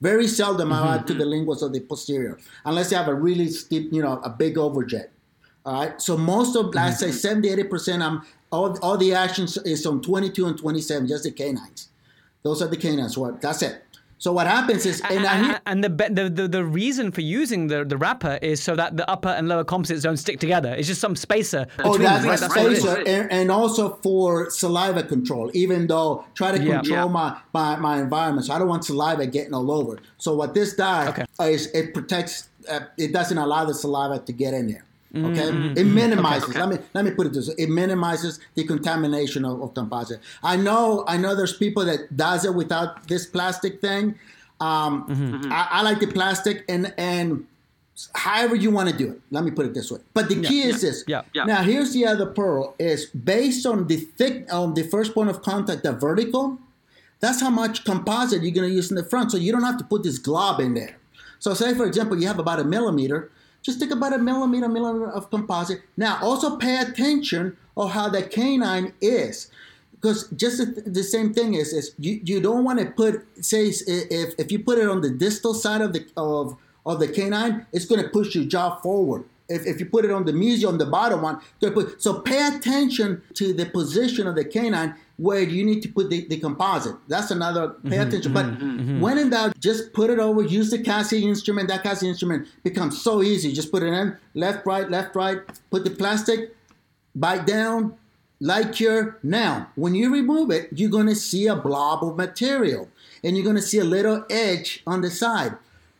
Very 0.00 0.26
seldom 0.26 0.72
I'll 0.72 0.88
add 0.88 1.06
to 1.06 1.12
mm-hmm. 1.12 1.20
the 1.20 1.24
linguals 1.26 1.62
or 1.62 1.68
the 1.68 1.80
posterior, 1.80 2.38
unless 2.64 2.90
you 2.90 2.96
have 2.96 3.08
a 3.08 3.14
really 3.14 3.48
steep, 3.48 3.92
you 3.92 4.02
know, 4.02 4.20
a 4.22 4.30
big 4.30 4.56
overjet. 4.56 5.08
All 5.64 5.80
right. 5.80 6.00
So 6.00 6.16
most 6.16 6.56
of, 6.56 6.74
let's 6.74 7.00
say, 7.00 7.08
mm-hmm. 7.08 7.16
70, 7.16 7.48
80 7.50 7.64
percent, 7.64 8.02
I'm 8.02 8.22
all, 8.50 8.78
all 8.82 8.96
the 8.96 9.14
actions 9.14 9.56
is 9.58 9.84
on 9.86 10.00
22 10.02 10.46
and 10.46 10.58
27, 10.58 11.08
just 11.08 11.24
the 11.24 11.30
canines. 11.30 11.88
Those 12.42 12.62
are 12.62 12.68
the 12.68 12.76
canines. 12.76 13.16
What? 13.16 13.40
That's 13.40 13.62
it. 13.62 13.83
So 14.24 14.32
what 14.32 14.46
happens 14.46 14.86
is, 14.86 15.02
and 15.02 15.26
I 15.26 15.34
And, 15.36 15.60
and 15.70 15.78
the, 15.84 15.90
the 16.18 16.24
the 16.38 16.48
the 16.48 16.64
reason 16.64 17.12
for 17.12 17.20
using 17.20 17.66
the 17.72 17.84
the 17.84 17.98
wrapper 18.02 18.38
is 18.50 18.56
so 18.68 18.72
that 18.80 18.96
the 18.96 19.04
upper 19.14 19.28
and 19.38 19.44
lower 19.52 19.64
composites 19.64 20.02
don't 20.06 20.16
stick 20.16 20.38
together. 20.40 20.72
It's 20.78 20.88
just 20.92 21.02
some 21.06 21.14
spacer. 21.14 21.66
Oh, 21.84 21.98
that's 21.98 22.22
them, 22.22 22.30
right? 22.30 22.32
my 22.32 22.36
That's 22.42 22.56
all 22.56 22.66
it 22.66 22.72
is. 22.72 22.82
spacer, 22.82 23.02
and, 23.14 23.24
and 23.38 23.46
also 23.50 23.82
for 24.04 24.48
saliva 24.48 25.02
control. 25.14 25.50
Even 25.62 25.80
though 25.92 26.24
try 26.40 26.48
to 26.56 26.58
Yeah. 26.58 26.76
control 26.80 27.08
Yeah. 27.08 27.18
my, 27.20 27.28
my 27.52 27.76
my 27.88 27.94
environment, 28.06 28.46
so 28.46 28.54
I 28.54 28.58
don't 28.58 28.70
want 28.74 28.84
saliva 28.86 29.26
getting 29.26 29.52
all 29.52 29.70
over. 29.70 29.94
So 30.16 30.28
what 30.40 30.50
this 30.54 30.70
does 30.74 31.08
Okay. 31.10 31.26
is 31.54 31.66
it 31.80 31.92
protects. 31.92 32.48
Uh, 32.66 32.80
it 32.96 33.12
doesn't 33.12 33.36
allow 33.46 33.62
the 33.70 33.74
saliva 33.84 34.16
to 34.28 34.32
get 34.32 34.54
in 34.54 34.64
there. 34.72 34.84
Mm-hmm. 35.14 35.26
Okay, 35.26 35.80
it 35.80 35.84
minimizes. 35.84 36.54
Let 36.56 36.68
me 36.68 36.78
let 36.92 37.04
me 37.04 37.12
put 37.12 37.26
it 37.28 37.32
this 37.32 37.48
way: 37.48 37.54
it 37.58 37.70
minimizes 37.70 38.40
the 38.54 38.64
contamination 38.64 39.44
of, 39.44 39.62
of 39.62 39.74
composite. 39.74 40.20
I 40.42 40.56
know 40.56 41.04
I 41.06 41.16
know 41.16 41.34
there's 41.34 41.56
people 41.56 41.84
that 41.84 42.16
does 42.16 42.44
it 42.44 42.54
without 42.54 43.06
this 43.08 43.26
plastic 43.26 43.80
thing. 43.80 44.18
Um, 44.60 45.06
Mm-hmm. 45.08 45.52
I, 45.52 45.68
I 45.70 45.82
like 45.82 46.00
the 46.00 46.06
plastic, 46.08 46.64
and 46.68 46.92
and 46.98 47.46
however 48.14 48.54
you 48.56 48.70
want 48.70 48.88
to 48.90 48.96
do 48.96 49.12
it. 49.12 49.20
Let 49.30 49.44
me 49.44 49.50
put 49.50 49.66
it 49.66 49.74
this 49.74 49.90
way. 49.90 50.00
But 50.14 50.28
the 50.28 50.40
key 50.42 50.62
is 50.62 50.80
this. 50.80 51.04
yeah, 51.06 51.22
yeah. 51.32 51.44
Now 51.44 51.62
here's 51.62 51.92
the 51.92 52.06
other 52.06 52.26
pearl: 52.26 52.74
is 52.78 53.06
based 53.06 53.66
on 53.66 53.86
the 53.86 53.96
thick 53.96 54.52
on 54.52 54.74
the 54.74 54.82
first 54.82 55.14
point 55.14 55.30
of 55.30 55.42
contact, 55.42 55.82
the 55.84 55.92
vertical. 55.92 56.58
That's 57.20 57.40
how 57.40 57.50
much 57.50 57.84
composite 57.84 58.42
you're 58.42 58.52
going 58.52 58.68
to 58.68 58.74
use 58.74 58.90
in 58.90 58.96
the 58.96 59.04
front. 59.04 59.30
So 59.32 59.38
you 59.38 59.50
don't 59.52 59.62
have 59.62 59.78
to 59.78 59.84
put 59.84 60.02
this 60.02 60.18
glob 60.18 60.60
in 60.60 60.74
there. 60.74 60.96
So 61.38 61.54
say 61.54 61.74
for 61.74 61.86
example, 61.86 62.20
you 62.20 62.26
have 62.26 62.38
about 62.38 62.58
a 62.60 62.64
millimeter. 62.64 63.30
Just 63.64 63.78
think 63.80 63.90
about 63.90 64.12
a 64.12 64.18
millimeter, 64.18 64.68
millimeter 64.68 65.10
of 65.10 65.30
composite. 65.30 65.82
Now 65.96 66.18
also 66.22 66.56
pay 66.56 66.78
attention 66.78 67.56
of 67.76 67.90
how 67.92 68.08
the 68.10 68.22
canine 68.22 68.92
is. 69.00 69.50
Because 69.94 70.28
just 70.36 70.58
the, 70.58 70.82
the 70.82 71.02
same 71.02 71.32
thing 71.32 71.54
is, 71.54 71.72
is 71.72 71.94
you, 71.98 72.20
you 72.22 72.40
don't 72.40 72.62
want 72.62 72.78
to 72.78 72.84
put 72.84 73.26
say 73.40 73.68
if, 73.68 74.34
if 74.38 74.52
you 74.52 74.58
put 74.58 74.78
it 74.78 74.86
on 74.86 75.00
the 75.00 75.08
distal 75.08 75.54
side 75.54 75.80
of 75.80 75.94
the 75.94 76.06
of 76.16 76.56
of 76.84 77.00
the 77.00 77.08
canine, 77.08 77.66
it's 77.72 77.86
going 77.86 78.02
to 78.02 78.08
push 78.10 78.34
your 78.34 78.44
jaw 78.44 78.76
forward. 78.76 79.24
If, 79.48 79.66
if 79.66 79.78
you 79.78 79.86
put 79.86 80.04
it 80.04 80.10
on 80.10 80.24
the 80.24 80.32
mesial, 80.32 80.68
on 80.68 80.78
the 80.78 80.86
bottom 80.86 81.22
one, 81.22 81.40
gonna 81.60 81.90
so 81.98 82.20
pay 82.20 82.48
attention 82.48 83.22
to 83.34 83.52
the 83.52 83.66
position 83.66 84.26
of 84.26 84.34
the 84.36 84.44
canine 84.44 84.94
where 85.16 85.42
you 85.42 85.64
need 85.64 85.80
to 85.82 85.88
put 85.88 86.10
the, 86.10 86.26
the 86.28 86.38
composite. 86.38 86.96
That's 87.08 87.30
another, 87.30 87.68
pay 87.68 87.90
mm-hmm, 87.90 88.08
attention. 88.08 88.32
But 88.32 88.46
mm-hmm, 88.46 88.80
mm-hmm. 88.80 89.00
when 89.00 89.18
in 89.18 89.30
doubt, 89.30 89.58
just 89.60 89.92
put 89.92 90.10
it 90.10 90.18
over, 90.18 90.42
use 90.42 90.70
the 90.70 90.78
Cassie 90.78 91.26
instrument. 91.26 91.68
That 91.68 91.82
Cassie 91.82 92.08
instrument 92.08 92.48
becomes 92.62 93.00
so 93.02 93.22
easy. 93.22 93.52
Just 93.52 93.70
put 93.70 93.82
it 93.82 93.92
in, 93.92 94.16
left, 94.34 94.66
right, 94.66 94.90
left, 94.90 95.14
right, 95.14 95.38
put 95.70 95.84
the 95.84 95.90
plastic, 95.90 96.56
bite 97.14 97.46
down, 97.46 97.96
light 98.40 98.72
cure. 98.72 99.18
Now, 99.22 99.70
when 99.76 99.94
you 99.94 100.12
remove 100.12 100.50
it, 100.50 100.68
you're 100.72 100.90
going 100.90 101.06
to 101.06 101.14
see 101.14 101.46
a 101.46 101.54
blob 101.56 102.02
of 102.02 102.16
material 102.16 102.88
and 103.22 103.36
you're 103.36 103.44
going 103.44 103.56
to 103.56 103.62
see 103.62 103.78
a 103.78 103.84
little 103.84 104.24
edge 104.28 104.82
on 104.86 105.00
the 105.00 105.10
side. 105.10 105.56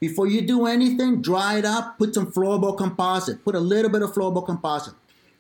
Before 0.06 0.26
you 0.26 0.42
do 0.42 0.66
anything, 0.66 1.22
dry 1.22 1.56
it 1.56 1.64
up, 1.64 1.96
put 1.96 2.12
some 2.14 2.30
flowable 2.30 2.76
composite, 2.76 3.42
put 3.42 3.54
a 3.54 3.58
little 3.58 3.90
bit 3.90 4.02
of 4.02 4.12
flowable 4.12 4.44
composite. 4.44 4.92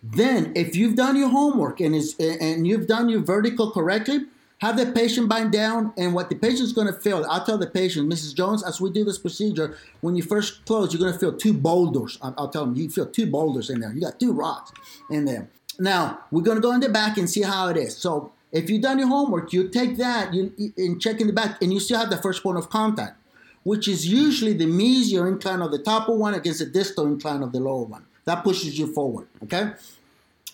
Then, 0.02 0.52
if 0.56 0.74
you've 0.74 0.96
done 0.96 1.16
your 1.16 1.28
homework 1.28 1.80
and, 1.80 1.94
is, 1.94 2.16
and 2.18 2.66
you've 2.66 2.86
done 2.86 3.10
your 3.10 3.20
vertical 3.20 3.70
correctly, 3.70 4.20
have 4.62 4.78
the 4.78 4.86
patient 4.86 5.28
bind 5.28 5.52
down, 5.52 5.92
and 5.98 6.14
what 6.14 6.30
the 6.30 6.34
patient's 6.34 6.72
going 6.72 6.86
to 6.86 6.98
feel, 6.98 7.26
I'll 7.28 7.44
tell 7.44 7.58
the 7.58 7.66
patient, 7.66 8.10
Mrs. 8.10 8.34
Jones, 8.34 8.64
as 8.64 8.80
we 8.80 8.90
do 8.90 9.04
this 9.04 9.18
procedure, 9.18 9.76
when 10.00 10.16
you 10.16 10.22
first 10.22 10.64
close, 10.64 10.94
you're 10.94 11.00
going 11.00 11.12
to 11.12 11.18
feel 11.18 11.36
two 11.36 11.52
boulders. 11.52 12.16
I'll, 12.22 12.34
I'll 12.38 12.48
tell 12.48 12.64
them, 12.64 12.74
you 12.74 12.88
feel 12.88 13.04
two 13.04 13.26
boulders 13.26 13.68
in 13.68 13.80
there. 13.80 13.92
You 13.92 14.00
got 14.00 14.18
two 14.18 14.32
rocks 14.32 14.72
in 15.10 15.26
there. 15.26 15.50
Now, 15.78 16.20
we're 16.30 16.40
going 16.40 16.56
to 16.56 16.62
go 16.62 16.72
in 16.72 16.80
the 16.80 16.88
back 16.88 17.18
and 17.18 17.28
see 17.28 17.42
how 17.42 17.68
it 17.68 17.76
is. 17.76 17.98
So, 17.98 18.32
if 18.50 18.70
you've 18.70 18.80
done 18.80 18.98
your 18.98 19.08
homework, 19.08 19.52
you 19.52 19.68
take 19.68 19.98
that 19.98 20.32
you, 20.32 20.54
and 20.78 20.98
check 21.02 21.20
in 21.20 21.26
the 21.26 21.34
back, 21.34 21.60
and 21.60 21.70
you 21.70 21.80
still 21.80 21.98
have 21.98 22.08
the 22.08 22.16
first 22.16 22.42
point 22.42 22.56
of 22.56 22.70
contact, 22.70 23.18
which 23.64 23.88
is 23.88 24.06
usually 24.06 24.52
the 24.52 24.66
mesial 24.66 25.26
incline 25.26 25.60
of 25.60 25.72
the 25.72 25.78
top 25.78 26.08
one 26.08 26.34
against 26.34 26.60
the 26.60 26.66
distal 26.66 27.06
incline 27.06 27.42
of 27.42 27.52
the 27.52 27.60
lower 27.60 27.84
one. 27.84 28.04
That 28.26 28.44
pushes 28.44 28.78
you 28.78 28.86
forward, 28.86 29.26
okay? 29.42 29.72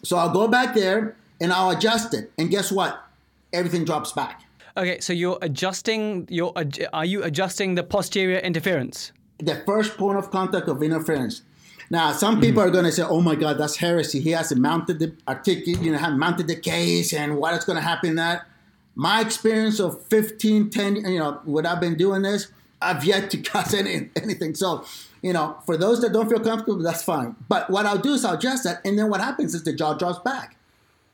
So 0.02 0.16
I'll 0.16 0.32
go 0.32 0.48
back 0.48 0.74
there 0.74 1.16
and 1.40 1.52
I'll 1.52 1.70
adjust 1.70 2.14
it. 2.14 2.32
And 2.38 2.50
guess 2.50 2.72
what? 2.72 3.04
Everything 3.52 3.84
drops 3.84 4.12
back. 4.12 4.44
Okay, 4.76 5.00
so 5.00 5.12
you're 5.12 5.38
adjusting. 5.42 6.26
You're 6.30 6.52
are 6.92 7.04
you 7.04 7.24
adjusting 7.24 7.74
the 7.74 7.82
posterior 7.82 8.38
interference? 8.38 9.12
The 9.38 9.56
first 9.66 9.96
point 9.98 10.16
of 10.18 10.30
contact 10.30 10.68
of 10.68 10.82
interference. 10.82 11.42
Now, 11.90 12.12
some 12.12 12.34
mm-hmm. 12.34 12.42
people 12.42 12.62
are 12.62 12.70
going 12.70 12.84
to 12.84 12.92
say, 12.92 13.02
"Oh 13.02 13.20
my 13.20 13.34
God, 13.34 13.58
that's 13.58 13.76
heresy. 13.76 14.20
He 14.20 14.30
hasn't 14.30 14.60
mounted 14.60 15.00
the 15.00 15.12
articulate, 15.26 15.82
you 15.82 15.90
know, 15.90 15.98
have 15.98 16.14
mounted 16.14 16.46
the 16.46 16.54
case, 16.54 17.12
and 17.12 17.36
what 17.36 17.52
is 17.54 17.64
going 17.64 17.76
to 17.76 17.82
happen?" 17.82 18.14
That 18.14 18.46
my 18.94 19.20
experience 19.20 19.80
of 19.80 20.02
15, 20.04 20.70
10, 20.70 20.96
you 20.96 21.18
know, 21.18 21.40
what 21.44 21.66
I've 21.66 21.80
been 21.80 21.96
doing 21.96 22.22
this, 22.22 22.48
I've 22.80 23.04
yet 23.04 23.30
to 23.30 23.38
cause 23.42 23.74
any, 23.74 24.10
anything. 24.16 24.54
So, 24.54 24.84
you 25.22 25.32
know, 25.32 25.58
for 25.66 25.76
those 25.76 26.00
that 26.00 26.12
don't 26.12 26.28
feel 26.28 26.40
comfortable, 26.40 26.82
that's 26.82 27.02
fine. 27.02 27.36
But 27.48 27.70
what 27.70 27.86
I'll 27.86 27.98
do 27.98 28.14
is 28.14 28.24
I'll 28.24 28.34
adjust 28.34 28.64
that, 28.64 28.80
and 28.84 28.98
then 28.98 29.10
what 29.10 29.20
happens 29.20 29.54
is 29.54 29.64
the 29.64 29.72
jaw 29.72 29.94
drops 29.94 30.20
back. 30.20 30.56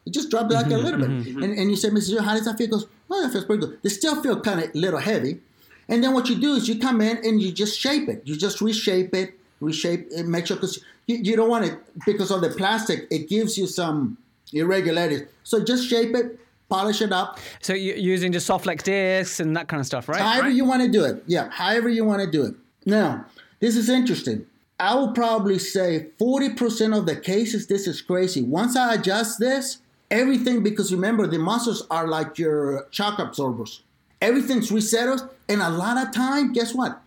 It 0.06 0.14
just 0.14 0.30
drops 0.30 0.54
back 0.54 0.66
a 0.66 0.68
mm-hmm, 0.68 0.84
little 0.84 1.00
bit. 1.00 1.10
Mm-hmm, 1.10 1.30
mm-hmm. 1.30 1.42
And, 1.42 1.58
and 1.58 1.70
you 1.70 1.76
say, 1.76 1.90
Mrs. 1.90 2.12
Joe, 2.12 2.22
how 2.22 2.34
does 2.34 2.44
that 2.44 2.56
feel? 2.56 2.68
He 2.68 2.70
goes, 2.70 2.86
well, 3.08 3.22
that 3.22 3.32
feels 3.32 3.44
pretty 3.44 3.66
good. 3.66 3.78
They 3.82 3.88
still 3.88 4.22
feel 4.22 4.40
kind 4.40 4.60
of 4.60 4.72
a 4.72 4.78
little 4.78 5.00
heavy. 5.00 5.40
And 5.88 6.02
then 6.02 6.14
what 6.14 6.28
you 6.28 6.36
do 6.36 6.54
is 6.54 6.68
you 6.68 6.78
come 6.78 7.00
in 7.00 7.18
and 7.18 7.42
you 7.42 7.52
just 7.52 7.78
shape 7.78 8.08
it. 8.08 8.22
You 8.24 8.36
just 8.36 8.60
reshape 8.60 9.14
it, 9.14 9.38
reshape 9.60 10.08
it, 10.10 10.26
make 10.26 10.46
sure, 10.46 10.56
because 10.56 10.82
you, 11.06 11.16
you 11.16 11.36
don't 11.36 11.48
want 11.48 11.64
it, 11.64 11.78
because 12.04 12.30
of 12.30 12.40
the 12.40 12.50
plastic, 12.50 13.06
it 13.10 13.28
gives 13.28 13.58
you 13.58 13.66
some 13.66 14.18
irregularities. 14.52 15.22
So 15.44 15.62
just 15.62 15.88
shape 15.88 16.14
it, 16.14 16.38
polish 16.68 17.00
it 17.00 17.12
up, 17.12 17.38
So 17.60 17.74
you're 17.74 17.96
using 17.96 18.32
just 18.32 18.46
soft 18.46 18.64
flex 18.64 18.82
discs 18.82 19.40
and 19.40 19.56
that 19.56 19.68
kind 19.68 19.80
of 19.80 19.86
stuff, 19.86 20.08
right? 20.08 20.20
however 20.20 20.48
you 20.50 20.64
want 20.64 20.82
to 20.82 20.88
do 20.88 21.04
it. 21.04 21.22
Yeah, 21.26 21.48
however 21.50 21.88
you 21.88 22.04
want 22.04 22.22
to 22.22 22.30
do 22.30 22.44
it. 22.44 22.54
Now, 22.84 23.26
this 23.60 23.76
is 23.76 23.88
interesting. 23.88 24.46
I 24.78 24.94
will 24.94 25.12
probably 25.12 25.58
say 25.58 26.08
40% 26.20 26.96
of 26.96 27.06
the 27.06 27.16
cases, 27.16 27.66
this 27.66 27.86
is 27.86 28.02
crazy. 28.02 28.42
Once 28.42 28.76
I 28.76 28.94
adjust 28.94 29.38
this, 29.38 29.78
everything, 30.10 30.62
because 30.62 30.92
remember, 30.92 31.26
the 31.26 31.38
muscles 31.38 31.86
are 31.90 32.06
like 32.06 32.38
your 32.38 32.86
shock 32.90 33.18
absorbers. 33.18 33.82
Everything's 34.20 34.70
resettled, 34.70 35.28
and 35.48 35.62
a 35.62 35.70
lot 35.70 35.96
of 36.04 36.12
time, 36.14 36.52
guess 36.52 36.74
what? 36.74 37.00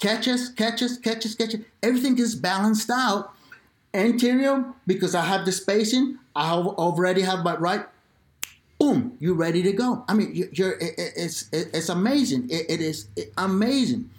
Catches, 0.00 0.50
catches, 0.50 0.98
catches, 0.98 1.34
catches. 1.34 1.60
Everything 1.82 2.18
is 2.18 2.34
balanced 2.34 2.90
out. 2.90 3.32
Anterior, 3.94 4.64
because 4.86 5.14
I 5.14 5.22
have 5.24 5.46
the 5.46 5.52
spacing, 5.52 6.18
I 6.34 6.48
have 6.54 6.66
already 6.66 7.22
have 7.22 7.42
my 7.42 7.56
right. 7.56 7.86
Boom, 8.78 9.16
you're 9.20 9.34
ready 9.34 9.62
to 9.62 9.72
go. 9.72 10.04
I 10.08 10.14
mean, 10.14 10.48
you're, 10.52 10.76
it's, 10.80 11.48
it's 11.52 11.88
amazing. 11.88 12.48
it 12.50 12.80
is 12.80 13.08
amazing. 13.38 14.10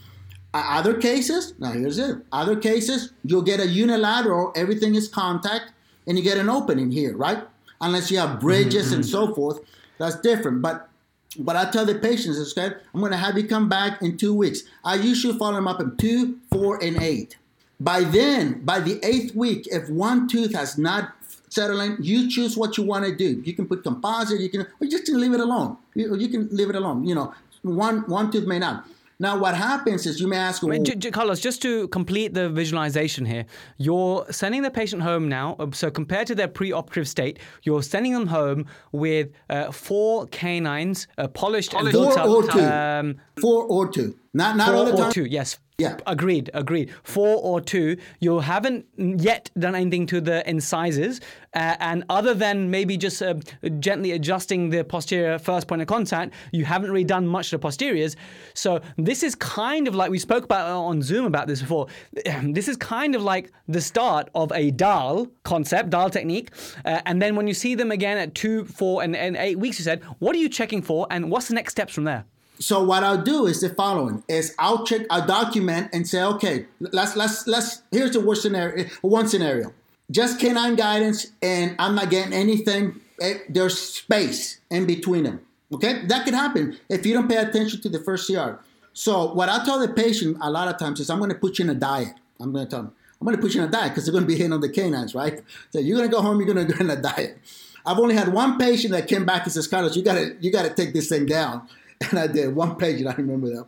Other 0.53 0.95
cases, 0.95 1.53
now 1.59 1.71
here's 1.71 1.99
it. 1.99 2.17
Other 2.31 2.55
cases, 2.55 3.13
you'll 3.23 3.43
get 3.43 3.59
a 3.59 3.67
unilateral, 3.67 4.51
everything 4.55 4.95
is 4.95 5.07
contact, 5.07 5.71
and 6.07 6.17
you 6.17 6.23
get 6.23 6.37
an 6.37 6.49
opening 6.49 6.89
here, 6.89 7.15
right? 7.15 7.43
Unless 7.81 8.09
you 8.09 8.17
have 8.17 8.39
bridges 8.39 8.87
mm-hmm. 8.87 8.95
and 8.95 9.05
so 9.05 9.33
forth, 9.35 9.59
that's 9.99 10.19
different. 10.21 10.61
But 10.61 10.89
what 11.35 11.55
I 11.55 11.69
tell 11.69 11.85
the 11.85 11.95
patients 11.95 12.37
is, 12.37 12.57
okay, 12.57 12.75
I'm 12.93 12.99
going 12.99 13.11
to 13.11 13.17
have 13.17 13.37
you 13.37 13.47
come 13.47 13.69
back 13.69 14.01
in 14.01 14.17
two 14.17 14.33
weeks. 14.33 14.63
I 14.83 14.95
usually 14.95 15.37
follow 15.37 15.55
them 15.55 15.67
up 15.67 15.79
in 15.79 15.95
two, 15.97 16.39
four, 16.51 16.83
and 16.83 17.01
eight. 17.01 17.37
By 17.79 18.03
then, 18.03 18.61
by 18.65 18.79
the 18.79 18.99
eighth 19.05 19.35
week, 19.35 19.67
if 19.69 19.89
one 19.89 20.27
tooth 20.27 20.55
has 20.55 20.77
not 20.77 21.13
settled 21.49 21.81
in, 21.81 21.97
you 22.01 22.29
choose 22.29 22.57
what 22.57 22.77
you 22.77 22.83
want 22.83 23.05
to 23.05 23.15
do. 23.15 23.41
You 23.43 23.53
can 23.53 23.67
put 23.67 23.83
composite, 23.83 24.39
you 24.39 24.49
can, 24.49 24.61
or 24.61 24.87
just 24.87 25.07
leave 25.09 25.33
it 25.33 25.39
alone. 25.39 25.77
You, 25.95 26.15
you 26.15 26.29
can 26.29 26.47
leave 26.51 26.69
it 26.69 26.75
alone. 26.75 27.05
You 27.05 27.15
know, 27.15 27.33
one 27.63 27.99
one 28.09 28.31
tooth 28.31 28.45
may 28.47 28.59
not. 28.59 28.85
Now, 29.19 29.39
what 29.39 29.55
happens 29.55 30.05
is 30.05 30.19
you 30.21 30.27
may 30.27 30.37
ask, 30.37 30.61
well, 30.61 30.77
J- 30.83 30.93
J- 30.93 31.09
Carlos, 31.09 31.39
just 31.39 31.59
to 31.63 31.87
complete 31.87 32.35
the 32.35 32.49
visualization 32.51 33.25
here, 33.25 33.45
you're 33.79 34.27
sending 34.31 34.61
the 34.61 34.69
patient 34.69 35.01
home 35.01 35.27
now. 35.27 35.55
Uh, 35.57 35.71
so, 35.71 35.89
compared 35.89 36.27
to 36.27 36.35
their 36.35 36.47
pre-operative 36.47 37.07
state, 37.07 37.39
you're 37.63 37.81
sending 37.81 38.13
them 38.13 38.27
home 38.27 38.67
with 38.91 39.29
uh, 39.49 39.71
four 39.71 40.27
canines, 40.27 41.07
uh, 41.17 41.27
polished, 41.29 41.71
polished, 41.71 41.95
and 41.95 42.03
built 42.03 42.13
four 42.13 42.19
up. 42.19 42.29
Or 42.29 42.43
two. 42.51 42.59
Um, 42.61 43.15
four 43.41 43.63
or 43.63 43.87
two. 43.91 44.15
Not 44.35 44.55
not 44.55 44.67
four 44.67 44.75
all 44.75 44.85
the 44.85 44.91
time. 44.91 45.09
or 45.09 45.11
two. 45.11 45.25
Yes, 45.25 45.57
yeah. 45.79 45.95
Agreed, 46.07 46.49
agreed. 46.55 46.91
Four 47.03 47.37
or 47.37 47.61
two, 47.61 47.97
you 48.19 48.39
haven't 48.39 48.87
yet 48.97 49.51
done 49.59 49.75
anything 49.75 50.07
to 50.07 50.19
the 50.19 50.47
incisors. 50.49 51.21
Uh, 51.53 51.75
and 51.79 52.03
other 52.09 52.33
than 52.33 52.71
maybe 52.71 52.97
just 52.97 53.21
uh, 53.21 53.35
gently 53.77 54.13
adjusting 54.13 54.71
the 54.71 54.83
posterior 54.83 55.37
first 55.37 55.67
point 55.67 55.83
of 55.83 55.87
contact, 55.87 56.33
you 56.51 56.65
haven't 56.65 56.89
really 56.89 57.03
done 57.03 57.27
much 57.27 57.51
to 57.51 57.57
the 57.57 57.59
posteriors. 57.59 58.15
So 58.55 58.81
this 58.97 59.21
is 59.21 59.35
kind 59.35 59.87
of 59.87 59.93
like 59.93 60.09
we 60.09 60.17
spoke 60.17 60.45
about 60.45 60.67
on 60.67 61.03
Zoom 61.03 61.25
about 61.25 61.45
this 61.47 61.61
before. 61.61 61.85
This 62.57 62.67
is 62.67 62.75
kind 62.77 63.13
of 63.13 63.21
like 63.21 63.51
the 63.67 63.81
start 63.81 64.29
of 64.33 64.51
a 64.53 64.71
Dahl 64.71 65.27
concept, 65.43 65.91
Dahl 65.91 66.09
technique. 66.09 66.49
Uh, 66.85 67.01
and 67.05 67.21
then 67.21 67.35
when 67.35 67.45
you 67.45 67.53
see 67.53 67.75
them 67.75 67.91
again 67.91 68.17
at 68.17 68.33
two, 68.33 68.65
four, 68.65 69.03
and, 69.03 69.15
and 69.15 69.35
eight 69.37 69.59
weeks, 69.59 69.77
you 69.77 69.83
said, 69.83 70.03
what 70.17 70.35
are 70.35 70.39
you 70.39 70.49
checking 70.49 70.81
for? 70.81 71.05
And 71.11 71.29
what's 71.29 71.49
the 71.49 71.53
next 71.53 71.73
steps 71.73 71.93
from 71.93 72.05
there? 72.05 72.25
So 72.59 72.83
what 72.83 73.03
I'll 73.03 73.21
do 73.21 73.45
is 73.45 73.61
the 73.61 73.69
following: 73.69 74.23
is 74.27 74.55
I'll 74.57 74.85
check, 74.85 75.01
I'll 75.09 75.25
document, 75.25 75.89
and 75.93 76.07
say, 76.07 76.23
okay, 76.23 76.65
let's 76.79 77.15
let's 77.15 77.47
let's. 77.47 77.83
Here's 77.91 78.11
the 78.11 78.21
worst 78.21 78.41
scenario. 78.41 78.85
One 79.01 79.27
scenario: 79.27 79.73
just 80.09 80.39
canine 80.39 80.75
guidance, 80.75 81.27
and 81.41 81.75
I'm 81.79 81.95
not 81.95 82.09
getting 82.09 82.33
anything. 82.33 83.01
Eh, 83.21 83.39
there's 83.49 83.79
space 83.79 84.59
in 84.69 84.85
between 84.85 85.23
them. 85.23 85.41
Okay, 85.73 86.05
that 86.05 86.23
could 86.23 86.33
happen 86.33 86.77
if 86.89 87.05
you 87.05 87.13
don't 87.13 87.27
pay 87.27 87.37
attention 87.37 87.81
to 87.81 87.89
the 87.89 87.99
first 87.99 88.27
CR. 88.27 88.61
So 88.93 89.33
what 89.33 89.49
I 89.49 89.63
tell 89.65 89.79
the 89.79 89.89
patient 89.89 90.37
a 90.41 90.49
lot 90.49 90.67
of 90.67 90.79
times 90.79 90.99
is, 90.99 91.09
I'm 91.09 91.19
going 91.19 91.29
to 91.29 91.35
put 91.35 91.59
you 91.59 91.65
in 91.65 91.69
a 91.69 91.75
diet. 91.75 92.13
I'm 92.39 92.53
going 92.53 92.65
to 92.65 92.69
tell 92.69 92.83
them, 92.83 92.93
I'm 93.19 93.25
going 93.25 93.35
to 93.35 93.41
put 93.41 93.53
you 93.53 93.61
in 93.61 93.67
a 93.67 93.71
diet 93.71 93.91
because 93.91 94.05
they're 94.05 94.11
going 94.11 94.23
to 94.23 94.27
be 94.27 94.35
hitting 94.35 94.53
on 94.53 94.61
the 94.61 94.69
canines, 94.69 95.13
right? 95.13 95.41
So 95.71 95.79
you're 95.79 95.97
going 95.97 96.09
to 96.09 96.15
go 96.15 96.21
home, 96.21 96.39
you're 96.39 96.51
going 96.51 96.65
to 96.65 96.73
go 96.73 96.79
in 96.79 96.89
a 96.89 97.01
diet. 97.01 97.39
I've 97.85 97.99
only 97.99 98.15
had 98.15 98.33
one 98.33 98.57
patient 98.57 98.91
that 98.93 99.07
came 99.07 99.25
back 99.25 99.43
and 99.43 99.51
says, 99.51 99.67
Carlos, 99.67 99.95
you 99.95 100.03
got 100.03 100.15
to 100.15 100.35
you 100.41 100.51
got 100.51 100.63
to 100.63 100.73
take 100.73 100.93
this 100.93 101.09
thing 101.09 101.25
down. 101.25 101.67
and 102.09 102.19
I 102.19 102.27
did 102.27 102.55
one 102.55 102.75
page, 102.75 102.99
and 102.99 103.09
I 103.09 103.13
remember 103.13 103.49
that. 103.49 103.65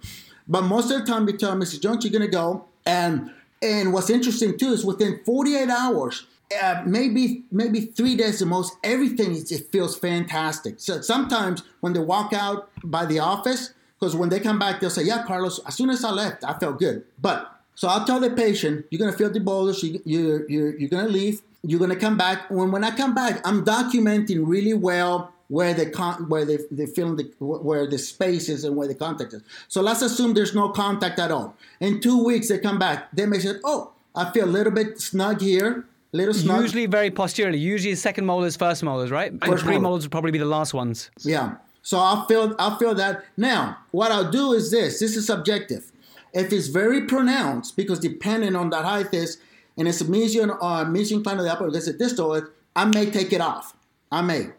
But 0.47 0.63
most 0.63 0.91
of 0.91 0.99
the 0.99 1.05
time, 1.05 1.27
you 1.27 1.37
tell 1.37 1.55
Mr. 1.55 1.81
Jones, 1.81 2.03
you're 2.03 2.11
going 2.11 2.29
to 2.29 2.35
go. 2.35 2.65
And 2.85 3.31
and 3.61 3.93
what's 3.93 4.09
interesting 4.09 4.57
too 4.57 4.69
is 4.69 4.85
within 4.85 5.19
48 5.25 5.69
hours, 5.69 6.25
uh, 6.61 6.81
maybe 6.85 7.43
maybe 7.51 7.81
three 7.81 8.15
days 8.15 8.39
the 8.39 8.45
most, 8.45 8.75
everything 8.83 9.31
is, 9.31 9.51
it 9.51 9.71
feels 9.71 9.97
fantastic. 9.97 10.75
So 10.79 11.01
sometimes 11.01 11.63
when 11.81 11.93
they 11.93 11.99
walk 11.99 12.33
out 12.33 12.69
by 12.83 13.05
the 13.05 13.19
office, 13.19 13.73
because 13.99 14.15
when 14.15 14.29
they 14.29 14.39
come 14.39 14.57
back, 14.57 14.79
they'll 14.79 14.89
say, 14.89 15.03
"Yeah, 15.03 15.23
Carlos, 15.23 15.59
as 15.67 15.75
soon 15.75 15.89
as 15.89 16.03
I 16.03 16.11
left, 16.11 16.43
I 16.43 16.53
felt 16.57 16.79
good." 16.79 17.03
But 17.21 17.53
so 17.75 17.87
I'll 17.87 18.05
tell 18.05 18.19
the 18.19 18.29
patient, 18.29 18.85
"You're 18.89 18.99
gonna 18.99 19.17
feel 19.17 19.29
the 19.29 19.39
bolus. 19.39 19.83
You, 19.83 20.01
you, 20.05 20.45
you're 20.47 20.77
you're 20.77 20.89
gonna 20.89 21.09
leave. 21.09 21.41
You're 21.63 21.79
gonna 21.79 21.97
come 21.97 22.17
back. 22.17 22.49
When 22.49 22.71
when 22.71 22.83
I 22.83 22.91
come 22.91 23.13
back, 23.13 23.45
I'm 23.45 23.65
documenting 23.65 24.47
really 24.47 24.73
well." 24.73 25.33
Where 25.49 25.73
the 25.73 25.89
con- 25.89 26.29
where 26.29 26.45
they 26.45 26.59
they 26.71 26.85
film 26.85 27.17
the 27.17 27.23
where 27.39 27.85
the 27.87 27.97
space 27.97 28.47
is 28.47 28.63
and 28.63 28.75
where 28.75 28.87
the 28.87 28.95
contact 28.95 29.33
is. 29.33 29.41
So 29.67 29.81
let's 29.81 30.01
assume 30.01 30.33
there's 30.33 30.55
no 30.55 30.69
contact 30.69 31.19
at 31.19 31.31
all. 31.31 31.55
In 31.79 31.99
two 31.99 32.23
weeks 32.23 32.47
they 32.47 32.59
come 32.59 32.79
back. 32.79 33.11
They 33.11 33.25
may 33.25 33.39
say, 33.39 33.55
"Oh, 33.63 33.91
I 34.15 34.31
feel 34.31 34.45
a 34.45 34.53
little 34.57 34.71
bit 34.71 35.01
snug 35.01 35.41
here." 35.41 35.85
Little 36.11 36.33
snug. 36.33 36.61
Usually 36.61 36.87
very 36.87 37.11
posteriorly. 37.11 37.59
Usually 37.59 37.93
second 37.93 38.25
molars, 38.25 38.55
first 38.55 38.81
molars, 38.81 39.11
right? 39.11 39.31
First 39.45 39.65
and 39.65 39.83
molars 39.83 40.03
would 40.05 40.11
probably 40.11 40.31
be 40.31 40.39
the 40.39 40.45
last 40.45 40.73
ones. 40.73 41.11
Yeah. 41.19 41.57
So 41.81 41.97
I'll 41.99 42.25
feel 42.25 42.55
I'll 42.57 42.77
feel 42.77 42.95
that. 42.95 43.25
Now, 43.37 43.77
what 43.91 44.11
I'll 44.11 44.31
do 44.31 44.53
is 44.53 44.71
this. 44.71 44.99
This 44.99 45.15
is 45.15 45.27
subjective. 45.27 45.91
If 46.33 46.53
it's 46.53 46.67
very 46.67 47.07
pronounced, 47.07 47.75
because 47.75 47.99
depending 47.99 48.55
on 48.55 48.69
that 48.69 48.85
height 48.85 49.13
is, 49.13 49.39
and 49.77 49.87
it's 49.87 50.01
a 50.01 50.05
median 50.05 50.51
or 50.51 50.63
uh, 50.63 50.85
median 50.85 51.19
incline 51.19 51.39
of 51.39 51.45
the 51.45 51.51
upper, 51.51 51.67
it's 51.67 51.87
a 51.87 51.93
distal, 51.93 52.39
I 52.75 52.85
may 52.85 53.09
take 53.09 53.33
it 53.33 53.41
off. 53.41 53.73
I 54.11 54.21
may. 54.21 54.49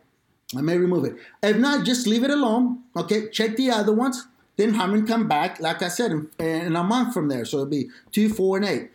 I 0.57 0.61
may 0.63 0.77
remove 0.77 1.05
it. 1.05 1.17
If 1.43 1.57
not, 1.57 1.87
just 1.87 2.07
leave 2.07 2.25
it 2.25 2.31
alone. 2.31 2.81
Okay, 2.97 3.29
check 3.29 3.57
the 3.57 3.71
other 3.71 3.93
ones. 3.93 4.27
Then 4.57 4.75
Harmon 4.75 5.07
come 5.07 5.29
back, 5.29 5.61
like 5.61 5.81
I 5.83 5.89
said, 5.89 6.11
in, 6.11 6.29
in 6.39 6.77
a 6.77 6.83
month 6.83 7.15
from 7.15 7.29
there. 7.29 7.45
So 7.45 7.59
it'll 7.59 7.71
be 7.71 7.89
two, 8.13 8.29
four, 8.29 8.57
and 8.57 8.67
eight. 8.67 8.91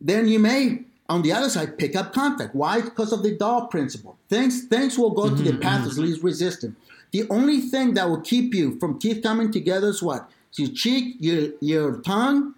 Then 0.00 0.28
you 0.28 0.38
may, 0.38 0.82
on 1.08 1.22
the 1.22 1.32
other 1.32 1.50
side, 1.50 1.76
pick 1.78 1.96
up 1.96 2.12
contact. 2.12 2.54
Why? 2.54 2.80
Because 2.80 3.12
of 3.12 3.22
the 3.22 3.36
Dahl 3.36 3.66
principle. 3.66 4.16
Things, 4.28 4.64
things 4.64 4.96
will 4.96 5.10
go 5.10 5.24
mm-hmm, 5.24 5.36
to 5.36 5.42
the 5.42 5.50
mm-hmm, 5.50 5.60
path 5.60 5.80
mm-hmm. 5.80 5.90
of 5.90 5.98
least 5.98 6.22
resistance. 6.22 6.76
The 7.10 7.28
only 7.28 7.60
thing 7.60 7.94
that 7.94 8.08
will 8.08 8.20
keep 8.20 8.54
you 8.54 8.78
from 8.78 8.98
teeth 8.98 9.22
coming 9.22 9.50
together 9.50 9.88
is 9.88 10.02
what? 10.02 10.30
It's 10.50 10.60
your 10.60 10.70
cheek, 10.70 11.16
your, 11.18 11.50
your 11.60 11.98
tongue, 12.02 12.54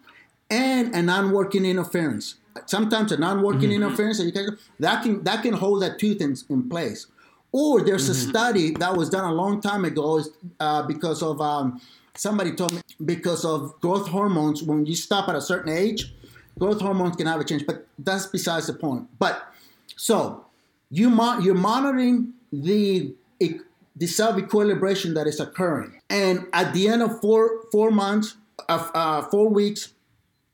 and 0.50 0.94
a 0.94 1.03
non-working 1.03 1.64
interference. 1.64 2.36
Sometimes 2.66 3.11
a 3.12 3.16
non-working 3.16 3.70
mm-hmm. 3.70 3.82
interference 3.82 4.18
that, 4.18 4.32
can, 4.34 4.59
that 4.78 5.03
can 5.03 5.24
that 5.24 5.42
can 5.42 5.55
hold 5.55 5.82
that 5.82 5.98
tooth 5.98 6.20
in, 6.20 6.36
in 6.50 6.68
place. 6.68 7.07
Or 7.53 7.82
there's 7.82 8.05
mm-hmm. 8.05 8.28
a 8.28 8.30
study 8.30 8.70
that 8.72 8.96
was 8.96 9.11
done 9.11 9.24
a 9.30 9.34
long 9.34 9.61
time 9.61 9.84
ago 9.84 10.22
uh, 10.59 10.82
because 10.84 11.22
of 11.22 11.40
um, 11.40 11.80
somebody 12.14 12.53
told 12.53 12.72
me 12.72 12.80
because 13.05 13.44
of 13.44 13.78
growth 13.80 14.09
hormones. 14.09 14.62
When 14.62 14.86
you 14.86 14.94
stop 14.94 15.28
at 15.28 15.36
a 15.36 15.40
certain 15.40 15.72
age, 15.72 16.14
growth 16.59 16.80
hormones 16.80 17.16
can 17.16 17.26
have 17.26 17.40
a 17.40 17.44
change, 17.44 17.66
but 17.66 17.86
that's 17.98 18.26
besides 18.26 18.66
the 18.66 18.74
point. 18.74 19.09
But 19.18 19.53
so 19.96 20.46
you 20.90 21.11
mo- 21.11 21.38
you're 21.38 21.55
monitoring 21.55 22.32
the 22.53 23.14
the 23.96 24.07
self 24.07 24.38
equilibration 24.38 25.14
that 25.14 25.26
is 25.26 25.38
occurring, 25.40 26.00
and 26.09 26.46
at 26.53 26.72
the 26.72 26.88
end 26.88 27.03
of 27.03 27.20
four 27.20 27.64
four 27.70 27.90
months 27.90 28.36
of 28.68 28.90
uh, 28.94 29.22
four 29.22 29.48
weeks, 29.48 29.92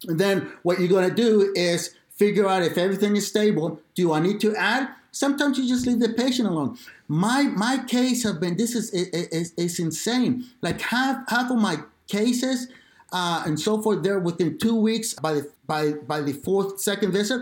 then 0.05 0.53
what 0.63 0.79
you're 0.81 0.89
going 0.89 1.09
to 1.09 1.15
do 1.15 1.53
is 1.55 1.95
figure 2.11 2.49
out 2.49 2.63
if 2.63 2.77
everything 2.77 3.17
is 3.17 3.27
stable. 3.27 3.81
Do 3.95 4.13
I 4.13 4.21
need 4.21 4.41
to 4.41 4.57
add? 4.57 4.89
Sometimes 5.19 5.59
you 5.59 5.67
just 5.67 5.85
leave 5.85 5.99
the 5.99 6.11
patient 6.11 6.49
alone. 6.49 6.79
My 7.09 7.43
my 7.43 7.79
case 7.89 8.23
have 8.23 8.39
been 8.39 8.57
this 8.57 8.77
is 8.77 8.91
is, 8.93 9.53
is 9.57 9.81
insane. 9.81 10.45
Like 10.63 10.81
half 10.81 11.29
half 11.29 11.51
of 11.51 11.59
my 11.59 11.79
cases 12.07 12.69
uh, 13.13 13.43
and 13.45 13.59
so 13.59 13.83
forth, 13.83 14.05
they're 14.05 14.21
within 14.21 14.59
two 14.59 14.77
weeks 14.77 15.15
by 15.15 15.33
the 15.35 15.51
by 15.67 15.95
by 16.13 16.21
the 16.21 16.35
fourth 16.35 16.79
second 16.81 17.11
visit, 17.11 17.41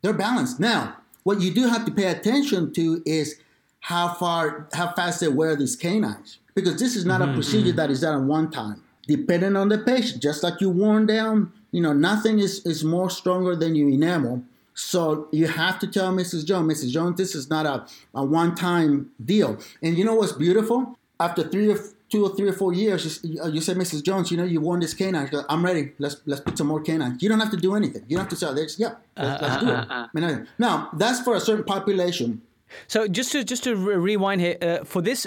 they're 0.00 0.12
balanced. 0.12 0.58
Now, 0.58 0.96
what 1.22 1.40
you 1.40 1.54
do 1.54 1.68
have 1.68 1.84
to 1.84 1.92
pay 1.92 2.06
attention 2.06 2.72
to 2.72 3.04
is 3.06 3.38
how 3.78 4.14
far 4.14 4.66
how 4.72 4.92
fast 4.92 5.20
they 5.20 5.28
wear 5.28 5.54
these 5.54 5.76
canines 5.76 6.40
because 6.56 6.76
this 6.80 6.96
is 6.96 7.04
not 7.04 7.20
mm-hmm. 7.20 7.30
a 7.30 7.34
procedure 7.34 7.72
that 7.72 7.88
is 7.88 8.00
done 8.00 8.20
at 8.20 8.26
one 8.26 8.50
time. 8.50 8.82
Depending 9.06 9.54
on 9.54 9.68
the 9.68 9.78
patient, 9.78 10.20
just 10.20 10.42
like 10.42 10.60
you 10.60 10.70
worn 10.70 11.06
down, 11.06 11.52
you 11.70 11.82
know, 11.82 11.92
nothing 11.92 12.40
is, 12.40 12.66
is 12.66 12.82
more 12.82 13.10
stronger 13.10 13.54
than 13.54 13.76
your 13.76 13.88
enamel. 13.88 14.42
So 14.74 15.28
you 15.32 15.48
have 15.48 15.78
to 15.80 15.86
tell 15.86 16.12
Mrs. 16.12 16.46
Jones, 16.46 16.72
Mrs. 16.72 16.90
Jones, 16.90 17.16
this 17.16 17.34
is 17.34 17.50
not 17.50 17.66
a, 17.66 17.86
a 18.14 18.24
one 18.24 18.54
time 18.54 19.10
deal. 19.24 19.58
And 19.82 19.96
you 19.96 20.04
know 20.04 20.14
what's 20.14 20.32
beautiful? 20.32 20.98
After 21.20 21.46
three 21.46 21.70
or 21.70 21.78
two 22.08 22.24
or 22.24 22.34
three 22.36 22.48
or 22.48 22.52
four 22.52 22.72
years, 22.74 23.20
you, 23.22 23.40
you 23.50 23.60
say, 23.60 23.74
Mrs. 23.74 24.02
Jones, 24.02 24.30
you 24.30 24.36
know, 24.36 24.44
you 24.44 24.60
won 24.60 24.80
this 24.80 24.94
canine. 24.94 25.28
Goes, 25.28 25.44
I'm 25.48 25.64
ready. 25.64 25.92
Let's 25.98 26.16
let's 26.26 26.40
put 26.40 26.58
some 26.58 26.66
more 26.66 26.80
canines. 26.80 27.22
You 27.22 27.28
don't 27.28 27.40
have 27.40 27.50
to 27.50 27.56
do 27.56 27.74
anything. 27.74 28.04
You 28.08 28.16
don't 28.16 28.24
have 28.24 28.30
to 28.30 28.36
say, 28.36 28.52
there's, 28.54 28.78
yeah, 28.78 28.94
let's, 29.16 29.42
uh, 29.42 29.46
let's 29.46 29.64
do 29.64 29.70
uh, 29.70 30.08
it. 30.14 30.22
Uh, 30.22 30.26
uh. 30.26 30.44
Now, 30.58 30.90
that's 30.94 31.20
for 31.20 31.34
a 31.36 31.40
certain 31.40 31.64
population. 31.64 32.42
So 32.86 33.06
just 33.08 33.32
to 33.32 33.44
just 33.44 33.64
to 33.64 33.76
re- 33.76 33.96
rewind 33.96 34.40
here, 34.40 34.56
uh, 34.62 34.84
for 34.84 35.02
this 35.02 35.26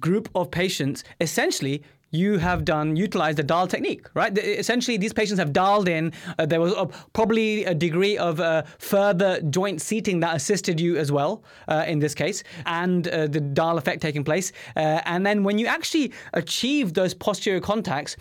group 0.00 0.28
of 0.34 0.50
patients, 0.50 1.04
essentially, 1.20 1.82
you 2.10 2.38
have 2.38 2.64
done 2.64 2.96
utilized 2.96 3.38
the 3.38 3.42
Dahl 3.42 3.66
technique, 3.66 4.08
right? 4.14 4.34
The, 4.34 4.58
essentially, 4.58 4.96
these 4.96 5.12
patients 5.12 5.38
have 5.38 5.52
dialed 5.52 5.88
in. 5.88 6.12
Uh, 6.38 6.46
there 6.46 6.60
was 6.60 6.72
a, 6.72 6.86
probably 7.12 7.64
a 7.64 7.74
degree 7.74 8.16
of 8.16 8.40
uh, 8.40 8.62
further 8.78 9.40
joint 9.42 9.80
seating 9.80 10.20
that 10.20 10.36
assisted 10.36 10.80
you 10.80 10.96
as 10.96 11.10
well 11.10 11.42
uh, 11.68 11.84
in 11.86 11.98
this 11.98 12.14
case, 12.14 12.42
and 12.64 13.08
uh, 13.08 13.26
the 13.26 13.40
Dahl 13.40 13.78
effect 13.78 14.02
taking 14.02 14.24
place. 14.24 14.52
Uh, 14.76 15.00
and 15.04 15.26
then 15.26 15.42
when 15.42 15.58
you 15.58 15.66
actually 15.66 16.12
achieve 16.32 16.94
those 16.94 17.14
posterior 17.14 17.60
contacts, 17.60 18.16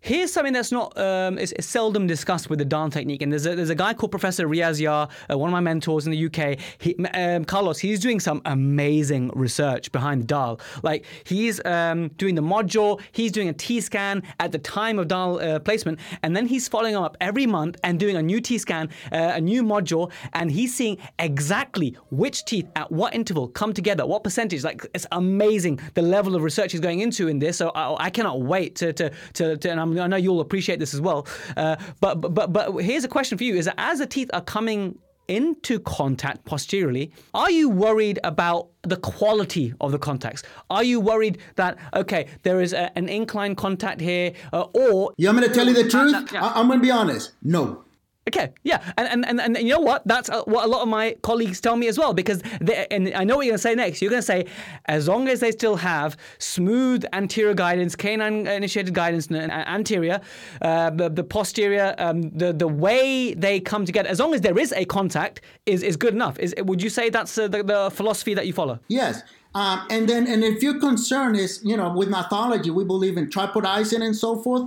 Here's 0.00 0.32
something 0.32 0.52
that's 0.52 0.72
not 0.72 0.96
um, 0.98 1.38
is, 1.38 1.52
is, 1.52 1.66
seldom 1.66 2.06
discussed 2.06 2.50
with 2.50 2.58
the 2.58 2.64
Dahl 2.64 2.90
technique, 2.90 3.22
and 3.22 3.32
there's 3.32 3.46
a, 3.46 3.54
there's 3.54 3.70
a 3.70 3.74
guy 3.74 3.94
called 3.94 4.10
Professor 4.10 4.46
Riaz 4.46 4.80
Yar, 4.80 5.08
uh, 5.30 5.38
one 5.38 5.48
of 5.48 5.52
my 5.52 5.60
mentors 5.60 6.06
in 6.06 6.12
the 6.12 6.26
UK. 6.26 6.58
He, 6.78 6.94
um, 7.06 7.44
Carlos, 7.44 7.78
he's 7.78 8.00
doing 8.00 8.20
some 8.20 8.42
amazing 8.44 9.30
research 9.34 9.90
behind 9.92 10.22
the 10.22 10.26
Dahl. 10.26 10.60
Like 10.82 11.04
he's 11.24 11.64
um, 11.64 12.08
doing 12.18 12.34
the 12.34 12.42
module, 12.42 13.00
he's 13.12 13.32
doing 13.32 13.48
a 13.48 13.52
T 13.52 13.80
scan 13.80 14.22
at 14.38 14.52
the 14.52 14.58
time 14.58 14.98
of 14.98 15.08
Dahl 15.08 15.40
uh, 15.40 15.58
placement, 15.58 15.98
and 16.22 16.36
then 16.36 16.46
he's 16.46 16.68
following 16.68 16.96
up 16.96 17.16
every 17.20 17.46
month 17.46 17.76
and 17.82 17.98
doing 17.98 18.16
a 18.16 18.22
new 18.22 18.40
T 18.40 18.58
scan, 18.58 18.90
uh, 19.12 19.32
a 19.34 19.40
new 19.40 19.62
module, 19.62 20.12
and 20.34 20.50
he's 20.50 20.74
seeing 20.74 20.98
exactly 21.18 21.96
which 22.10 22.44
teeth 22.44 22.68
at 22.76 22.90
what 22.92 23.14
interval 23.14 23.48
come 23.48 23.72
together, 23.72 24.06
what 24.06 24.22
percentage. 24.22 24.62
Like 24.62 24.86
it's 24.94 25.06
amazing 25.12 25.80
the 25.94 26.02
level 26.02 26.36
of 26.36 26.42
research 26.42 26.72
he's 26.72 26.80
going 26.80 27.00
into 27.00 27.28
in 27.28 27.38
this. 27.38 27.56
So 27.56 27.70
I, 27.70 28.06
I 28.06 28.10
cannot 28.10 28.42
wait 28.42 28.76
to 28.76 28.92
to, 28.92 29.10
to, 29.34 29.56
to 29.56 29.70
and 29.70 29.80
I'm 29.80 29.95
I 30.00 30.06
know 30.06 30.16
you'll 30.16 30.40
appreciate 30.40 30.78
this 30.78 30.94
as 30.94 31.00
well. 31.00 31.26
Uh, 31.56 31.76
but, 32.00 32.16
but, 32.16 32.52
but 32.52 32.72
here's 32.78 33.04
a 33.04 33.08
question 33.08 33.38
for 33.38 33.44
you: 33.44 33.54
Is 33.54 33.66
that 33.66 33.74
as 33.78 33.98
the 33.98 34.06
teeth 34.06 34.30
are 34.32 34.40
coming 34.40 34.98
into 35.28 35.80
contact 35.80 36.44
posteriorly, 36.44 37.12
are 37.34 37.50
you 37.50 37.68
worried 37.68 38.18
about 38.24 38.68
the 38.82 38.96
quality 38.96 39.74
of 39.80 39.92
the 39.92 39.98
contacts? 39.98 40.42
Are 40.70 40.84
you 40.84 41.00
worried 41.00 41.38
that 41.56 41.78
okay, 41.94 42.28
there 42.42 42.60
is 42.60 42.72
a, 42.72 42.96
an 42.96 43.08
incline 43.08 43.54
contact 43.54 44.00
here, 44.00 44.32
uh, 44.52 44.62
or 44.72 45.12
you 45.16 45.28
want 45.28 45.40
me 45.40 45.48
to 45.48 45.54
tell 45.54 45.66
you 45.66 45.74
the 45.74 45.88
truth? 45.88 46.14
I, 46.34 46.60
am 46.60 46.68
going 46.68 46.78
to 46.78 46.82
be 46.82 46.90
honest. 46.90 47.32
No. 47.42 47.85
Okay, 48.28 48.52
yeah, 48.64 48.82
and 48.98 49.06
and, 49.08 49.24
and, 49.24 49.40
and 49.40 49.58
you 49.58 49.72
know 49.72 49.78
what? 49.78 50.02
That's 50.04 50.28
uh, 50.28 50.42
what 50.46 50.64
a 50.64 50.68
lot 50.68 50.82
of 50.82 50.88
my 50.88 51.16
colleagues 51.22 51.60
tell 51.60 51.76
me 51.76 51.86
as 51.86 51.96
well. 51.96 52.12
Because 52.12 52.42
they, 52.60 52.84
and 52.90 53.14
I 53.14 53.22
know 53.22 53.36
what 53.36 53.46
you're 53.46 53.52
gonna 53.52 53.58
say 53.58 53.76
next. 53.76 54.02
You're 54.02 54.10
gonna 54.10 54.20
say, 54.20 54.46
as 54.86 55.06
long 55.06 55.28
as 55.28 55.38
they 55.38 55.52
still 55.52 55.76
have 55.76 56.16
smooth 56.38 57.04
anterior 57.12 57.54
guidance, 57.54 57.94
canine 57.94 58.48
initiated 58.48 58.94
guidance, 58.94 59.30
anterior, 59.30 60.20
uh, 60.60 60.90
the, 60.90 61.08
the 61.08 61.22
posterior, 61.22 61.94
um, 61.98 62.30
the 62.30 62.52
the 62.52 62.66
way 62.66 63.32
they 63.34 63.60
come 63.60 63.84
together, 63.84 64.08
as 64.08 64.18
long 64.18 64.34
as 64.34 64.40
there 64.40 64.58
is 64.58 64.72
a 64.72 64.84
contact, 64.84 65.42
is 65.64 65.84
is 65.84 65.96
good 65.96 66.12
enough. 66.12 66.36
Is 66.40 66.52
would 66.58 66.82
you 66.82 66.90
say 66.90 67.10
that's 67.10 67.38
uh, 67.38 67.46
the, 67.46 67.62
the 67.62 67.90
philosophy 67.92 68.34
that 68.34 68.46
you 68.48 68.52
follow? 68.52 68.80
Yes. 68.88 69.22
Um, 69.54 69.86
and 69.88 70.06
then, 70.06 70.26
and 70.26 70.44
if 70.44 70.62
your 70.62 70.78
concern 70.80 71.34
is, 71.34 71.60
you 71.64 71.76
know, 71.78 71.90
with 71.90 72.10
gnathology, 72.10 72.70
we 72.70 72.84
believe 72.84 73.16
in 73.16 73.30
tripodizing 73.30 74.02
and 74.02 74.14
so 74.14 74.42
forth. 74.42 74.64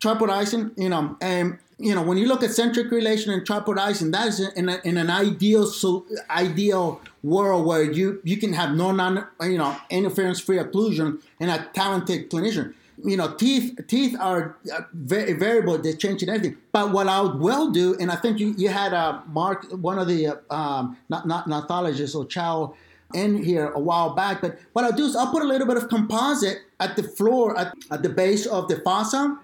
Tripodizing, 0.00 0.72
you 0.76 0.88
know, 0.88 1.16
and 1.20 1.58
you 1.78 1.94
know, 1.94 2.02
when 2.02 2.18
you 2.18 2.26
look 2.26 2.42
at 2.42 2.50
centric 2.50 2.90
relation 2.90 3.32
and 3.32 3.46
tripodism, 3.46 4.10
that 4.10 4.28
is 4.28 4.40
in, 4.40 4.68
a, 4.68 4.80
in 4.84 4.96
an 4.96 5.10
ideal 5.10 5.66
so, 5.66 6.04
ideal 6.28 7.00
world 7.22 7.66
where 7.66 7.82
you 7.82 8.20
you 8.24 8.36
can 8.36 8.52
have 8.52 8.74
no 8.74 8.90
non 8.90 9.26
you 9.40 9.58
know 9.58 9.76
interference 9.88 10.40
free 10.40 10.58
occlusion 10.58 11.22
and 11.38 11.50
a 11.50 11.68
talented 11.72 12.30
clinician. 12.30 12.74
You 13.04 13.16
know, 13.16 13.32
teeth 13.34 13.78
teeth 13.86 14.16
are 14.18 14.56
uh, 14.74 14.80
very 14.92 15.34
variable; 15.34 15.78
they 15.78 15.92
change 15.92 16.20
in 16.20 16.28
everything. 16.28 16.58
But 16.72 16.90
what 16.90 17.06
I 17.06 17.20
well 17.20 17.70
do, 17.70 17.96
and 18.00 18.10
I 18.10 18.16
think 18.16 18.40
you 18.40 18.54
you 18.58 18.70
had 18.70 18.92
a 18.92 18.96
uh, 18.96 19.22
Mark, 19.28 19.70
one 19.70 20.00
of 20.00 20.08
the 20.08 20.28
uh, 20.28 20.36
um, 20.50 20.96
not 21.08 21.28
not 21.28 21.46
gnathologists 21.46 22.16
or 22.16 22.26
Chow 22.26 22.74
in 23.14 23.42
here 23.42 23.68
a 23.68 23.78
while 23.78 24.14
back. 24.14 24.40
But 24.40 24.58
what 24.72 24.84
I'll 24.84 24.92
do 24.92 25.04
is 25.04 25.14
I'll 25.14 25.30
put 25.30 25.42
a 25.42 25.46
little 25.46 25.66
bit 25.66 25.76
of 25.76 25.88
composite 25.88 26.58
at 26.80 26.96
the 26.96 27.04
floor 27.04 27.56
at, 27.56 27.72
at 27.92 28.02
the 28.02 28.08
base 28.08 28.46
of 28.46 28.66
the 28.66 28.80
fossa 28.80 29.38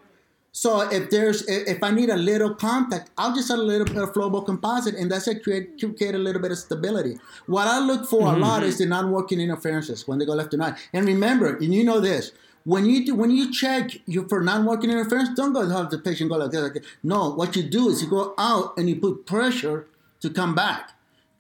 so 0.56 0.88
if 0.88 1.10
there's 1.10 1.42
if 1.48 1.82
I 1.82 1.90
need 1.90 2.10
a 2.10 2.16
little 2.16 2.54
contact, 2.54 3.10
I'll 3.18 3.34
just 3.34 3.50
add 3.50 3.58
a 3.58 3.62
little 3.62 3.84
bit 3.84 3.96
of 3.96 4.12
flowable 4.12 4.46
composite, 4.46 4.94
and 4.94 5.10
that's 5.10 5.26
a 5.26 5.34
create 5.34 5.80
create 5.80 6.14
a 6.14 6.18
little 6.18 6.40
bit 6.40 6.52
of 6.52 6.58
stability. 6.58 7.18
What 7.46 7.66
I 7.66 7.80
look 7.80 8.06
for 8.06 8.20
mm-hmm. 8.22 8.40
a 8.40 8.46
lot 8.46 8.62
is 8.62 8.78
the 8.78 8.86
non-working 8.86 9.40
interferences 9.40 10.06
when 10.06 10.20
they 10.20 10.24
go 10.24 10.32
left 10.34 10.52
to 10.52 10.56
right. 10.56 10.78
And 10.92 11.06
remember, 11.06 11.56
and 11.56 11.74
you 11.74 11.82
know 11.82 11.98
this, 11.98 12.30
when 12.62 12.86
you 12.86 13.04
do, 13.04 13.16
when 13.16 13.32
you 13.32 13.52
check 13.52 14.00
you 14.06 14.28
for 14.28 14.40
non-working 14.42 14.90
interference, 14.90 15.30
don't 15.34 15.52
go 15.52 15.68
have 15.68 15.90
the 15.90 15.98
patient 15.98 16.30
go 16.30 16.36
like 16.36 16.52
this. 16.52 16.62
Like 16.62 16.84
No, 17.02 17.30
what 17.30 17.56
you 17.56 17.64
do 17.64 17.88
is 17.88 18.00
you 18.00 18.08
go 18.08 18.32
out 18.38 18.78
and 18.78 18.88
you 18.88 18.94
put 18.94 19.26
pressure 19.26 19.88
to 20.20 20.30
come 20.30 20.54
back. 20.54 20.93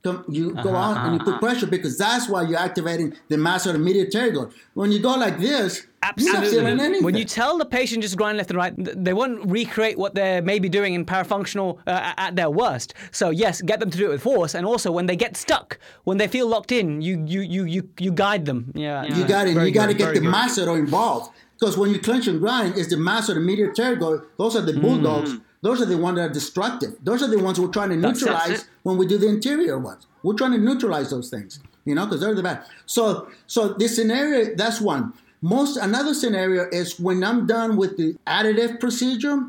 Come, 0.04 0.22
you 0.28 0.52
uh-huh, 0.52 0.62
go 0.62 0.76
out 0.76 0.96
uh-huh. 0.98 1.06
and 1.06 1.14
you 1.14 1.18
put 1.20 1.28
uh-huh. 1.28 1.38
pressure 1.38 1.66
because 1.66 1.96
that's 1.96 2.28
why 2.28 2.42
you're 2.42 2.58
activating 2.58 3.16
the 3.28 3.38
mass 3.38 3.64
of 3.64 3.72
the 3.72 3.78
medial 3.78 4.04
pterygoid. 4.04 4.52
When 4.74 4.92
you 4.92 4.98
go 5.00 5.14
like 5.14 5.38
this, 5.38 5.86
Absolutely. 6.02 7.00
When 7.00 7.16
you 7.16 7.24
tell 7.24 7.56
the 7.56 7.64
patient 7.64 8.02
just 8.02 8.16
grind 8.18 8.36
left 8.36 8.50
and 8.50 8.58
right, 8.58 8.74
they 8.76 9.14
won't 9.14 9.50
recreate 9.50 9.96
what 9.96 10.14
they're 10.14 10.42
maybe 10.42 10.68
doing 10.68 10.92
in 10.92 11.06
parafunctional 11.06 11.78
uh, 11.86 12.12
at 12.18 12.36
their 12.36 12.50
worst. 12.50 12.92
So 13.10 13.30
yes, 13.30 13.62
get 13.62 13.80
them 13.80 13.90
to 13.90 13.96
do 13.96 14.06
it 14.06 14.10
with 14.10 14.22
force, 14.22 14.54
and 14.54 14.66
also 14.66 14.92
when 14.92 15.06
they 15.06 15.16
get 15.16 15.36
stuck, 15.36 15.78
when 16.04 16.18
they 16.18 16.28
feel 16.28 16.46
locked 16.46 16.72
in, 16.72 17.00
you 17.00 17.24
you 17.26 17.40
you 17.40 17.64
you, 17.64 17.88
you 17.98 18.12
guide 18.12 18.44
them. 18.44 18.72
Yeah, 18.74 19.04
you 19.04 19.26
got 19.26 19.46
it. 19.46 19.56
You 19.56 19.70
got 19.70 19.86
to 19.86 19.94
get 19.94 20.12
the 20.12 20.20
masseter 20.20 20.78
involved 20.78 21.32
because 21.58 21.78
when 21.78 21.90
you 21.90 21.98
clench 21.98 22.26
and 22.26 22.40
grind, 22.40 22.76
it's 22.76 22.90
the 22.90 22.98
mass 22.98 23.30
of 23.30 23.36
the 23.36 23.40
medial 23.40 23.70
pterygoid. 23.70 24.26
Those 24.36 24.56
are 24.56 24.60
the 24.60 24.78
bulldogs. 24.78 25.32
Mm. 25.32 25.40
Those 25.64 25.80
are 25.80 25.86
the 25.86 25.96
ones 25.96 26.18
that 26.18 26.30
are 26.30 26.32
destructive. 26.32 26.94
Those 27.02 27.22
are 27.22 27.26
the 27.26 27.42
ones 27.42 27.58
we're 27.58 27.68
trying 27.68 27.88
to 27.88 27.96
neutralize 27.96 28.66
when 28.82 28.98
we 28.98 29.06
do 29.06 29.16
the 29.16 29.30
anterior 29.30 29.78
ones. 29.78 30.06
We're 30.22 30.34
trying 30.34 30.52
to 30.52 30.58
neutralize 30.58 31.08
those 31.08 31.30
things, 31.30 31.58
you 31.86 31.94
know, 31.94 32.04
because 32.04 32.20
they're 32.20 32.34
the 32.34 32.42
bad. 32.42 32.66
So, 32.84 33.28
so 33.46 33.72
this 33.72 33.96
scenario, 33.96 34.54
that's 34.54 34.78
one. 34.78 35.14
Most 35.40 35.78
another 35.78 36.12
scenario 36.12 36.68
is 36.70 37.00
when 37.00 37.24
I'm 37.24 37.46
done 37.46 37.78
with 37.78 37.96
the 37.96 38.14
additive 38.26 38.78
procedure. 38.78 39.42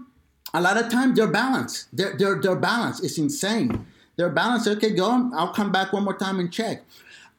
A 0.53 0.61
lot 0.61 0.77
of 0.77 0.89
times 0.89 1.17
they're 1.17 1.27
balanced. 1.27 1.93
Their 1.93 2.15
their 2.15 2.41
their 2.41 2.55
balance 2.55 3.01
is 3.01 3.17
insane. 3.17 3.85
They're 4.15 4.29
balanced. 4.29 4.69
Okay, 4.69 4.91
go. 4.91 5.29
I'll 5.35 5.53
come 5.53 5.73
back 5.73 5.91
one 5.91 6.05
more 6.05 6.17
time 6.17 6.39
and 6.39 6.49
check. 6.49 6.83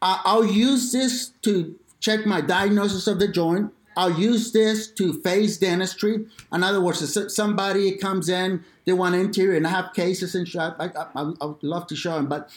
I'll 0.02 0.44
use 0.44 0.92
this 0.92 1.32
to 1.42 1.78
check 1.98 2.26
my 2.26 2.42
diagnosis 2.42 3.06
of 3.06 3.20
the 3.20 3.28
joint. 3.28 3.72
I'll 3.96 4.18
use 4.18 4.52
this 4.52 4.88
to 4.88 5.20
phase 5.22 5.56
dentistry. 5.56 6.26
In 6.52 6.62
other 6.62 6.80
words, 6.80 7.16
if 7.16 7.32
somebody 7.32 7.96
comes 7.96 8.28
in, 8.28 8.62
they 8.84 8.92
want 8.92 9.14
anterior, 9.14 9.56
and 9.56 9.66
I 9.66 9.70
have 9.70 9.94
cases 9.94 10.34
and 10.34 10.46
show. 10.46 10.74
I, 10.78 10.86
I, 10.86 11.32
I, 11.40 11.46
would 11.46 11.62
love 11.62 11.86
to 11.88 11.96
show 11.96 12.14
them, 12.14 12.28
but 12.28 12.50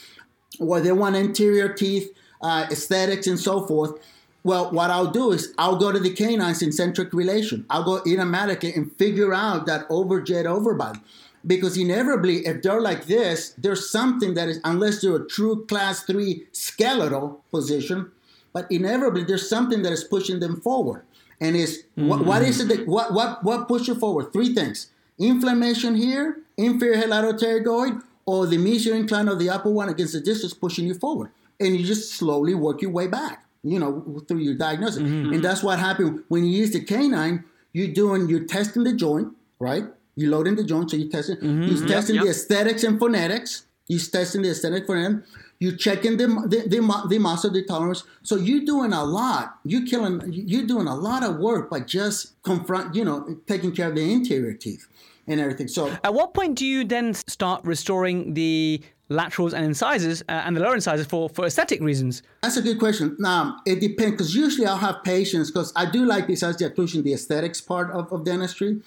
where 0.58 0.80
they 0.80 0.92
want 0.92 1.16
anterior 1.16 1.72
teeth, 1.72 2.12
uh, 2.42 2.66
aesthetics, 2.70 3.26
and 3.26 3.40
so 3.40 3.66
forth. 3.66 3.98
Well, 4.42 4.70
what 4.70 4.90
I'll 4.90 5.10
do 5.10 5.32
is 5.32 5.52
I'll 5.58 5.76
go 5.76 5.92
to 5.92 5.98
the 5.98 6.14
canines 6.14 6.62
in 6.62 6.72
centric 6.72 7.12
relation. 7.12 7.66
I'll 7.68 7.84
go 7.84 7.98
automatically 7.98 8.72
and 8.74 8.92
figure 8.96 9.34
out 9.34 9.66
that 9.66 9.88
overjet 9.88 10.44
overbite. 10.44 11.00
Because 11.46 11.76
inevitably, 11.78 12.46
if 12.46 12.62
they're 12.62 12.80
like 12.80 13.06
this, 13.06 13.54
there's 13.56 13.90
something 13.90 14.34
that 14.34 14.48
is, 14.48 14.60
unless 14.64 15.00
they're 15.00 15.16
a 15.16 15.26
true 15.26 15.64
class 15.66 16.02
three 16.02 16.46
skeletal 16.52 17.42
position, 17.50 18.10
but 18.52 18.70
inevitably 18.70 19.24
there's 19.24 19.48
something 19.48 19.82
that 19.82 19.92
is 19.92 20.04
pushing 20.04 20.40
them 20.40 20.60
forward. 20.60 21.02
And 21.40 21.56
it's 21.56 21.78
mm-hmm. 21.78 22.08
what, 22.08 22.24
what 22.24 22.42
is 22.42 22.60
it 22.60 22.68
that 22.68 22.86
what 22.86 23.12
what 23.12 23.42
what 23.42 23.66
pushes 23.68 23.88
you 23.88 23.94
forward? 23.94 24.32
Three 24.32 24.54
things: 24.54 24.88
inflammation 25.18 25.96
here, 25.96 26.38
inferior 26.56 26.98
pterygoid, 26.98 28.02
or 28.26 28.46
the 28.46 28.56
mesial 28.56 28.94
incline 28.94 29.28
of 29.28 29.38
the 29.38 29.48
upper 29.48 29.70
one 29.70 29.88
against 29.88 30.12
the 30.12 30.20
disc 30.20 30.44
is 30.44 30.54
pushing 30.54 30.86
you 30.86 30.94
forward, 30.94 31.30
and 31.58 31.76
you 31.76 31.84
just 31.84 32.12
slowly 32.12 32.54
work 32.54 32.82
your 32.82 32.90
way 32.90 33.06
back. 33.06 33.44
You 33.62 33.78
know, 33.78 34.22
through 34.26 34.38
your 34.38 34.54
diagnosis, 34.54 35.02
mm-hmm. 35.02 35.34
and 35.34 35.44
that's 35.44 35.62
what 35.62 35.78
happened 35.78 36.24
when 36.28 36.44
you 36.44 36.58
use 36.58 36.72
the 36.72 36.82
canine. 36.82 37.44
You're 37.72 37.92
doing 37.92 38.28
you're 38.28 38.44
testing 38.44 38.84
the 38.84 38.94
joint, 38.94 39.28
right? 39.58 39.84
You're 40.16 40.30
loading 40.30 40.56
the 40.56 40.64
joint, 40.64 40.90
so 40.90 40.96
you're 40.96 41.10
testing. 41.10 41.36
Mm-hmm. 41.36 41.62
You're 41.62 41.86
testing 41.86 42.16
yep, 42.16 42.24
yep. 42.24 42.34
the 42.34 42.38
aesthetics 42.38 42.84
and 42.84 42.98
phonetics. 42.98 43.66
You're 43.86 44.00
testing 44.00 44.42
the 44.42 44.50
aesthetic 44.50 44.86
for 44.86 44.96
phonetics 44.96 45.24
you 45.60 45.76
checking 45.76 46.16
the 46.16 46.26
the 46.26 46.68
the, 46.68 47.06
the 47.08 47.18
muscle 47.18 47.50
the 47.50 47.64
tolerance. 47.64 48.02
So 48.22 48.36
you're 48.36 48.64
doing 48.64 48.92
a 48.92 49.04
lot. 49.04 49.58
you're 49.64 49.86
killing. 49.86 50.22
You're 50.26 50.66
doing 50.66 50.88
a 50.88 50.96
lot 50.96 51.22
of 51.22 51.36
work 51.36 51.70
by 51.70 51.80
just 51.80 52.42
confront. 52.42 52.94
You 52.94 53.04
know, 53.04 53.36
taking 53.46 53.72
care 53.72 53.88
of 53.90 53.94
the 53.94 54.12
anterior 54.12 54.54
teeth 54.54 54.88
and 55.28 55.38
everything. 55.38 55.68
So 55.68 55.96
at 56.02 56.12
what 56.12 56.34
point 56.34 56.56
do 56.58 56.66
you 56.66 56.84
then 56.84 57.14
start 57.14 57.64
restoring 57.64 58.34
the 58.34 58.82
laterals 59.10 59.52
and 59.52 59.64
incisors 59.64 60.22
uh, 60.22 60.42
and 60.44 60.56
the 60.56 60.60
lower 60.60 60.74
incisors 60.74 61.06
for, 61.06 61.28
for 61.28 61.44
aesthetic 61.44 61.80
reasons? 61.80 62.22
That's 62.42 62.56
a 62.56 62.62
good 62.62 62.78
question. 62.78 63.16
Now, 63.18 63.58
it 63.66 63.80
depends 63.80 64.12
because 64.12 64.34
usually 64.34 64.66
I'll 64.66 64.78
have 64.78 65.02
patients 65.04 65.50
because 65.50 65.72
I 65.76 65.90
do 65.90 66.06
like 66.06 66.26
besides 66.26 66.56
the 66.56 66.70
occlusion, 66.70 67.02
the 67.02 67.12
aesthetics 67.12 67.60
part 67.60 67.90
of, 67.90 68.10
of 68.12 68.24
dentistry. 68.24 68.80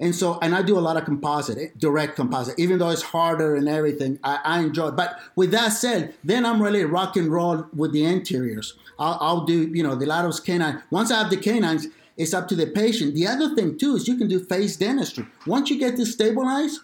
And 0.00 0.14
so, 0.14 0.38
and 0.40 0.54
I 0.54 0.62
do 0.62 0.78
a 0.78 0.80
lot 0.80 0.96
of 0.96 1.04
composite, 1.04 1.58
eh, 1.58 1.66
direct 1.78 2.16
composite, 2.16 2.58
even 2.58 2.78
though 2.78 2.88
it's 2.88 3.02
harder 3.02 3.54
and 3.54 3.68
everything. 3.68 4.18
I, 4.24 4.40
I 4.44 4.60
enjoy 4.60 4.88
it. 4.88 4.96
But 4.96 5.20
with 5.36 5.50
that 5.50 5.68
said, 5.68 6.14
then 6.24 6.46
I'm 6.46 6.60
really 6.60 6.84
rock 6.84 7.16
and 7.16 7.30
roll 7.30 7.66
with 7.76 7.92
the 7.92 8.06
anteriors. 8.06 8.78
I'll, 8.98 9.18
I'll 9.20 9.44
do, 9.44 9.68
you 9.68 9.82
know, 9.82 9.94
the 9.94 10.06
laterals 10.06 10.40
canine. 10.40 10.82
Once 10.90 11.10
I 11.10 11.18
have 11.18 11.30
the 11.30 11.36
canines, 11.36 11.86
it's 12.16 12.32
up 12.32 12.48
to 12.48 12.56
the 12.56 12.66
patient. 12.66 13.14
The 13.14 13.26
other 13.26 13.54
thing 13.54 13.78
too 13.78 13.94
is 13.96 14.08
you 14.08 14.16
can 14.16 14.26
do 14.26 14.40
phase 14.40 14.76
dentistry. 14.78 15.26
Once 15.46 15.70
you 15.70 15.78
get 15.78 15.96
this 15.98 16.12
stabilized, 16.12 16.80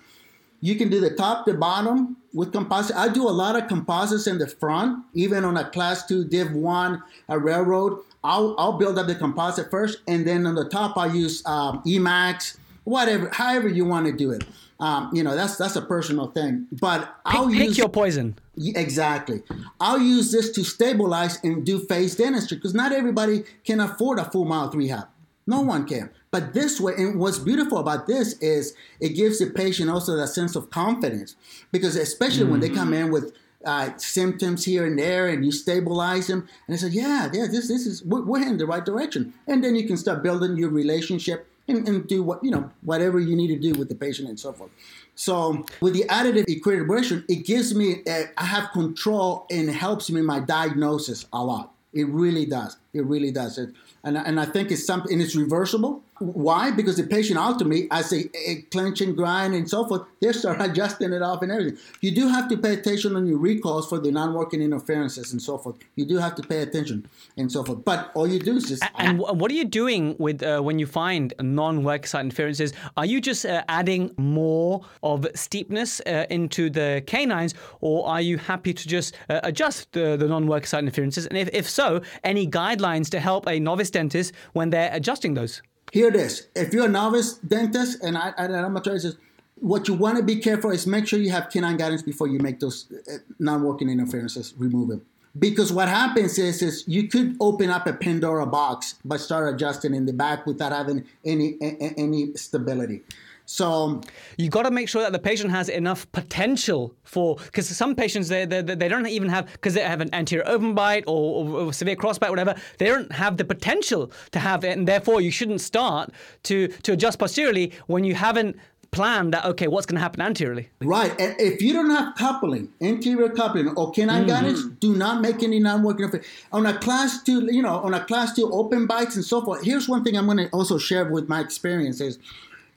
you 0.61 0.75
can 0.77 0.89
do 0.89 1.01
the 1.01 1.11
top, 1.11 1.47
the 1.47 1.55
bottom 1.55 2.17
with 2.35 2.53
composite. 2.53 2.97
I 2.97 3.09
do 3.09 3.29
a 3.29 3.31
lot 3.31 3.57
of 3.57 3.69
composites 3.69 4.27
in 4.27 4.39
the 4.39 4.47
front, 4.47 5.05
even 5.15 5.45
on 5.45 5.57
a 5.57 5.69
class 5.69 6.07
two 6.07 6.25
div 6.25 6.53
one, 6.53 7.03
a 7.29 7.39
railroad. 7.39 8.01
I'll, 8.25 8.55
I'll 8.59 8.79
build 8.79 8.99
up 8.99 9.07
the 9.07 9.15
composite 9.15 9.71
first, 9.71 9.99
and 10.09 10.27
then 10.27 10.47
on 10.47 10.55
the 10.55 10.69
top 10.69 10.97
I'll 10.97 11.15
use 11.15 11.45
um, 11.47 11.83
Emax, 11.87 12.57
whatever, 12.87 13.29
however 13.33 13.69
you 13.69 13.85
want 13.85 14.07
to 14.07 14.13
do 14.13 14.31
it. 14.31 14.45
Um, 14.79 15.11
you 15.13 15.23
know, 15.23 15.35
that's 15.35 15.57
that's 15.57 15.77
a 15.77 15.83
personal 15.83 16.29
thing. 16.29 16.67
But 16.71 17.15
I'll 17.25 17.49
pick, 17.49 17.69
use 17.69 17.79
your 17.79 17.89
poison. 17.89 18.39
Exactly. 18.57 19.43
I'll 19.81 20.01
use 20.01 20.33
this 20.33 20.51
to 20.53 20.65
stabilize 20.65 21.39
and 21.43 21.65
do 21.65 21.81
phase 21.81 22.15
dentistry 22.15 22.57
because 22.57 22.75
not 22.75 22.93
everybody 22.93 23.45
can 23.65 23.81
afford 23.81 24.19
a 24.19 24.25
full 24.25 24.45
mouth 24.45 24.75
rehab. 24.75 25.09
No 25.47 25.61
one 25.61 25.87
can. 25.87 26.11
But 26.31 26.55
this 26.55 26.81
way, 26.81 26.95
and 26.97 27.19
what's 27.19 27.39
beautiful 27.39 27.79
about 27.79 28.07
this 28.07 28.35
is 28.41 28.75
it 29.01 29.11
gives 29.11 29.39
the 29.39 29.47
patient 29.47 29.91
also 29.91 30.17
that 30.17 30.29
sense 30.29 30.57
of 30.57 30.71
confidence 30.71 31.37
because 31.73 31.97
especially 31.97 32.43
mm-hmm. 32.43 32.53
when 32.53 32.61
they 32.61 32.69
come 32.69 32.93
in 32.93 33.11
with 33.11 33.33
uh, 33.65 33.91
symptoms 33.97 34.65
here 34.65 34.87
and 34.87 34.99
there, 34.99 35.27
and 35.27 35.45
you 35.45 35.51
stabilize 35.51 36.29
them, 36.29 36.47
and 36.67 36.77
they 36.77 36.79
say, 36.79 36.89
"Yeah, 36.89 37.31
yeah, 37.33 37.47
this 37.51 37.67
this 37.67 37.87
is 37.87 38.05
we're, 38.05 38.23
we're 38.23 38.43
in 38.43 38.59
the 38.59 38.67
right 38.67 38.85
direction," 38.85 39.35
and 39.49 39.65
then 39.65 39.75
you 39.75 39.87
can 39.87 39.97
start 39.97 40.23
building 40.23 40.57
your 40.57 40.71
relationship 40.71 41.49
and, 41.69 41.87
and 41.89 42.07
do 42.07 42.23
what 42.23 42.43
you 42.43 42.51
know 42.51 42.71
whatever 42.83 43.19
you 43.19 43.37
need 43.37 43.49
to 43.49 43.59
do 43.59 43.79
with 43.79 43.89
the 43.89 43.95
patient 43.95 44.29
and 44.29 44.39
so 44.39 44.53
forth. 44.53 44.71
So 45.15 45.65
with 45.81 45.95
the 45.95 46.05
additive 46.05 46.49
equilibration, 46.49 47.25
it 47.29 47.47
gives 47.47 47.75
me 47.75 48.03
uh, 48.09 48.25
I 48.37 48.45
have 48.45 48.71
control 48.73 49.47
and 49.51 49.71
helps 49.71 50.11
me 50.11 50.21
my 50.23 50.41
diagnosis 50.41 51.27
a 51.33 51.43
lot. 51.43 51.73
It 51.93 52.09
really 52.09 52.45
does. 52.45 52.77
It 52.97 53.05
really 53.05 53.31
does. 53.31 53.59
It, 53.59 53.71
and, 54.05 54.17
and 54.17 54.39
I 54.39 54.45
think 54.45 54.71
it's 54.71 54.87
something, 54.87 55.21
it's 55.21 55.35
reversible. 55.35 56.03
Why? 56.19 56.71
Because 56.71 56.97
the 56.97 57.03
patient 57.03 57.39
ultimately, 57.39 57.89
as 57.91 58.09
they 58.09 58.31
clench 58.71 59.03
and 59.03 59.15
grind 59.15 59.55
and 59.55 59.69
so 59.69 59.87
forth, 59.87 60.03
they 60.21 60.33
start 60.33 60.61
adjusting 60.61 61.13
it 61.13 61.23
off 61.23 61.43
and 61.43 61.53
everything. 61.53 61.79
You 62.01 62.13
do 62.13 62.29
have 62.29 62.49
to 62.49 62.57
pay 62.57 62.73
attention 62.75 63.17
on 63.17 63.27
your 63.27 63.37
recalls 63.37 63.89
for 63.89 63.99
the 63.99 64.11
non-working 64.11 64.63
interferences 64.63 65.33
and 65.33 65.43
so 65.43 65.59
forth. 65.59 65.77
You 65.97 66.07
do 66.07 66.17
have 66.17 66.35
to 66.37 66.43
pay 66.43 66.63
attention 66.63 67.07
and 67.37 67.53
so 67.53 67.65
forth. 67.65 67.85
But 67.85 68.13
all 68.15 68.27
you 68.27 68.39
do 68.39 68.57
is 68.57 68.69
just. 68.69 68.83
And, 68.95 69.21
and 69.21 69.41
what 69.41 69.51
are 69.51 69.55
you 69.55 69.67
doing 69.67 70.17
with 70.19 70.43
uh, 70.43 70.61
when 70.61 70.79
you 70.79 70.87
find 70.87 71.35
non-work 71.41 72.07
site 72.07 72.25
interferences? 72.25 72.73
Are 72.97 73.05
you 73.05 73.21
just 73.21 73.45
uh, 73.45 73.65
adding 73.69 74.15
more 74.17 74.87
of 75.03 75.27
steepness 75.35 76.01
uh, 76.07 76.25
into 76.31 76.71
the 76.71 77.03
canines, 77.07 77.55
or 77.81 78.09
are 78.09 78.23
you 78.23 78.39
happy 78.39 78.73
to 78.73 78.89
just 78.89 79.17
uh, 79.29 79.41
adjust 79.43 79.93
the, 79.93 80.17
the 80.17 80.29
non-work 80.29 80.67
site 80.67 80.85
interferences? 80.85 81.27
And 81.27 81.37
if, 81.37 81.51
if 81.53 81.69
so, 81.69 82.01
any 82.25 82.47
guidelines 82.47 82.86
to 83.11 83.21
help 83.21 83.47
a 83.47 83.59
novice 83.59 83.91
dentist 83.91 84.33
when 84.53 84.71
they're 84.71 84.91
adjusting 84.93 85.35
those? 85.35 85.63
Here 85.93 86.09
it 86.09 86.17
is. 86.17 86.49
If 86.55 86.73
you're 86.73 86.87
a 86.87 86.89
novice 86.89 87.35
dentist, 87.35 88.03
and 88.03 88.17
I, 88.17 88.33
I, 88.37 88.47
this, 88.85 89.17
what 89.57 89.89
you 89.89 89.95
want 89.95 90.19
to 90.19 90.23
be 90.23 90.37
careful 90.37 90.71
is 90.71 90.87
make 90.87 91.07
sure 91.07 91.19
you 91.19 91.31
have 91.31 91.49
canine 91.51 91.77
guidance 91.77 92.03
before 92.03 92.29
you 92.29 92.39
make 92.39 92.61
those 92.61 92.87
uh, 92.93 93.19
non-working 93.39 93.89
interferences, 93.89 94.55
remove 94.59 94.89
them. 94.89 95.03
Because 95.39 95.73
what 95.73 95.89
happens 95.89 96.39
is, 96.39 96.63
is 96.63 96.85
you 96.87 97.09
could 97.09 97.37
open 97.41 97.69
up 97.71 97.87
a 97.87 97.93
Pandora 97.93 98.47
box 98.47 98.97
but 99.05 99.21
start 99.21 99.53
adjusting 99.53 99.95
in 99.95 100.07
the 100.07 100.13
back 100.13 100.47
without 100.47 100.73
having 100.73 101.05
any 101.25 101.57
any 101.61 102.33
stability. 102.35 103.03
So 103.47 104.01
you 104.37 104.51
got 104.51 104.65
to 104.65 104.73
make 104.73 104.89
sure 104.89 105.03
that 105.03 105.13
the 105.13 105.21
patient 105.21 105.53
has 105.53 105.69
enough 105.69 106.11
potential 106.11 106.95
for 107.05 107.37
because 107.37 107.69
some 107.69 107.95
patients 107.95 108.29
they, 108.29 108.45
they, 108.45 108.61
they 108.61 108.89
don't 108.89 109.07
even 109.07 109.29
have 109.29 109.51
because 109.53 109.75
they 109.75 109.83
have 109.83 110.01
an 110.01 110.13
anterior 110.13 110.47
open 110.49 110.75
bite 110.75 111.05
or, 111.07 111.49
or, 111.49 111.73
severe 111.73 111.95
crossbite 111.95 112.31
whatever 112.31 112.57
they 112.79 112.87
don't 112.87 113.13
have 113.13 113.37
the 113.37 113.45
potential 113.45 114.11
to 114.33 114.41
have 114.41 114.65
it 114.65 114.77
and 114.77 114.89
therefore 114.89 115.21
you 115.21 115.31
shouldn't 115.31 115.61
start 115.61 116.11
to 116.43 116.67
to 116.69 116.93
adjust 116.93 117.21
posteriorly 117.21 117.73
when 117.87 118.03
you 118.03 118.17
haven't 118.17 118.57
planned 118.91 119.35
that 119.35 119.45
okay 119.45 119.69
what's 119.69 119.87
going 119.87 119.97
to 119.97 120.01
happen 120.01 120.21
anteriorly 120.21 120.69
right 120.81 121.13
and 121.21 121.39
if 121.41 121.61
you 121.63 121.73
don't 121.73 121.91
have 121.91 122.15
coupling 122.17 122.69
anterior 122.81 123.29
coupling 123.29 123.69
or 123.77 123.93
canine 123.93 124.21
mm-hmm. 124.21 124.29
guidance 124.29 124.65
do 124.81 124.97
not 124.97 125.21
make 125.21 125.43
any 125.43 125.61
non-working 125.61 126.11
on 126.53 126.67
a 126.67 126.77
class 126.79 127.23
two 127.23 127.47
you 127.53 127.63
know 127.63 127.79
on 127.79 127.95
a 127.95 128.05
class 128.05 128.35
two 128.35 128.51
open 128.53 128.87
bites 128.87 129.15
and 129.15 129.25
so 129.25 129.41
forth 129.41 129.63
here's 129.63 129.89
one 129.89 130.03
thing 130.03 130.17
i'm 130.17 130.25
going 130.25 130.39
to 130.39 130.49
also 130.49 130.79
share 130.79 131.05
with 131.05 131.29
my 131.29 131.41
experiences 131.41 132.19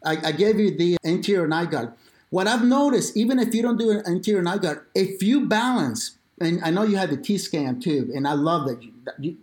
I, 0.04 0.18
I 0.28 0.32
gave 0.32 0.60
you 0.60 0.76
the 0.76 0.98
anterior 1.04 1.48
night 1.48 1.72
guard. 1.72 1.94
What 2.30 2.48
I've 2.48 2.64
noticed, 2.64 3.18
even 3.18 3.40
if 3.40 3.54
you 3.54 3.62
don't 3.62 3.78
do 3.78 3.92
an 3.92 4.04
anterior 4.06 4.42
night 4.42 4.62
guard, 4.62 4.86
if 4.94 5.24
you 5.24 5.48
balance, 5.48 6.18
and 6.40 6.62
I 6.64 6.70
know 6.70 6.84
you 6.84 6.96
had 6.96 7.10
the 7.10 7.18
T 7.18 7.38
scan 7.38 7.80
too, 7.80 8.12
and 8.16 8.28
I 8.28 8.34
love 8.34 8.68
that. 8.68 8.80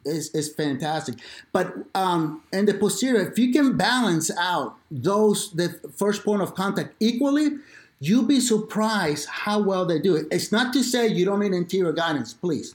It's, 0.04 0.30
it's 0.32 0.48
fantastic. 0.48 1.16
But 1.52 1.74
um, 1.94 2.42
in 2.52 2.66
the 2.66 2.74
posterior, 2.74 3.28
if 3.28 3.38
you 3.38 3.52
can 3.52 3.76
balance 3.76 4.30
out 4.38 4.76
those 4.90 5.50
the 5.52 5.80
first 5.96 6.24
point 6.24 6.42
of 6.42 6.54
contact 6.54 6.94
equally, 7.00 7.58
you'll 7.98 8.24
be 8.24 8.40
surprised 8.40 9.28
how 9.28 9.60
well 9.60 9.84
they 9.84 9.98
do 9.98 10.14
it. 10.14 10.26
It's 10.30 10.52
not 10.52 10.72
to 10.74 10.82
say 10.82 11.08
you 11.08 11.24
don't 11.24 11.40
need 11.40 11.52
anterior 11.52 11.92
guidance, 11.92 12.32
please, 12.32 12.74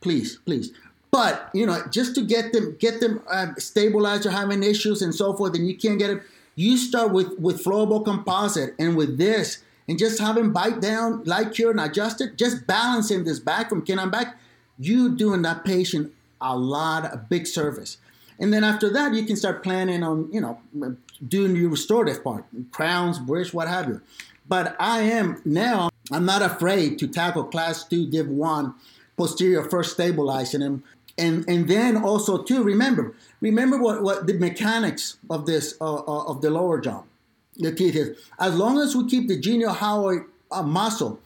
please, 0.00 0.38
please. 0.44 0.72
But 1.12 1.50
you 1.54 1.66
know, 1.66 1.82
just 1.90 2.14
to 2.16 2.22
get 2.22 2.52
them 2.52 2.76
get 2.80 3.00
them 3.00 3.22
uh, 3.30 3.54
stabilized 3.58 4.26
or 4.26 4.30
having 4.30 4.62
issues 4.64 5.02
and 5.02 5.14
so 5.14 5.34
forth, 5.34 5.54
and 5.54 5.68
you 5.68 5.76
can't 5.76 5.98
get 5.98 6.10
it 6.10 6.22
you 6.54 6.76
start 6.76 7.12
with, 7.12 7.38
with 7.38 7.62
flowable 7.62 8.04
composite 8.04 8.74
and 8.78 8.96
with 8.96 9.18
this, 9.18 9.62
and 9.88 9.98
just 9.98 10.20
having 10.20 10.52
bite 10.52 10.80
down, 10.80 11.24
light 11.24 11.52
cure, 11.52 11.70
and 11.70 11.80
adjust 11.80 12.20
it, 12.20 12.36
just 12.36 12.66
balancing 12.66 13.24
this 13.24 13.40
back 13.40 13.68
from 13.68 13.82
canine 13.82 14.10
back, 14.10 14.38
you 14.78 15.14
doing 15.14 15.42
that 15.42 15.64
patient 15.64 16.12
a 16.40 16.56
lot, 16.56 17.04
a 17.12 17.16
big 17.16 17.46
service. 17.46 17.98
And 18.38 18.52
then 18.52 18.64
after 18.64 18.90
that, 18.90 19.14
you 19.14 19.24
can 19.24 19.36
start 19.36 19.62
planning 19.62 20.02
on, 20.02 20.28
you 20.32 20.40
know, 20.40 20.58
doing 21.26 21.56
your 21.56 21.70
restorative 21.70 22.24
part, 22.24 22.44
crowns, 22.70 23.18
bridge, 23.18 23.52
what 23.52 23.68
have 23.68 23.88
you. 23.88 24.00
But 24.48 24.76
I 24.80 25.02
am 25.02 25.40
now, 25.44 25.90
I'm 26.10 26.24
not 26.24 26.42
afraid 26.42 26.98
to 26.98 27.06
tackle 27.06 27.44
class 27.44 27.84
two, 27.84 28.06
div 28.06 28.28
one, 28.28 28.74
posterior 29.16 29.62
first 29.68 29.92
stabilizing 29.92 30.60
them 30.60 30.82
and 31.18 31.44
and 31.48 31.68
then 31.68 31.96
also 31.96 32.42
too 32.42 32.62
remember 32.62 33.14
remember 33.42 33.76
what 33.76 34.02
what 34.02 34.26
the 34.26 34.34
mechanics 34.34 35.18
of 35.28 35.44
this 35.44 35.74
uh, 35.80 35.94
uh, 35.94 36.24
of 36.30 36.40
the 36.40 36.48
lower 36.48 36.80
jaw 36.80 37.02
the 37.56 37.72
teeth 37.74 37.96
is 37.96 38.18
as 38.38 38.56
long 38.56 38.78
as 38.78 38.96
we 38.96 39.06
keep 39.06 39.28
the 39.28 39.38
geniohyoid 39.38 40.24
uh, 40.50 40.62
muscle 40.62 41.20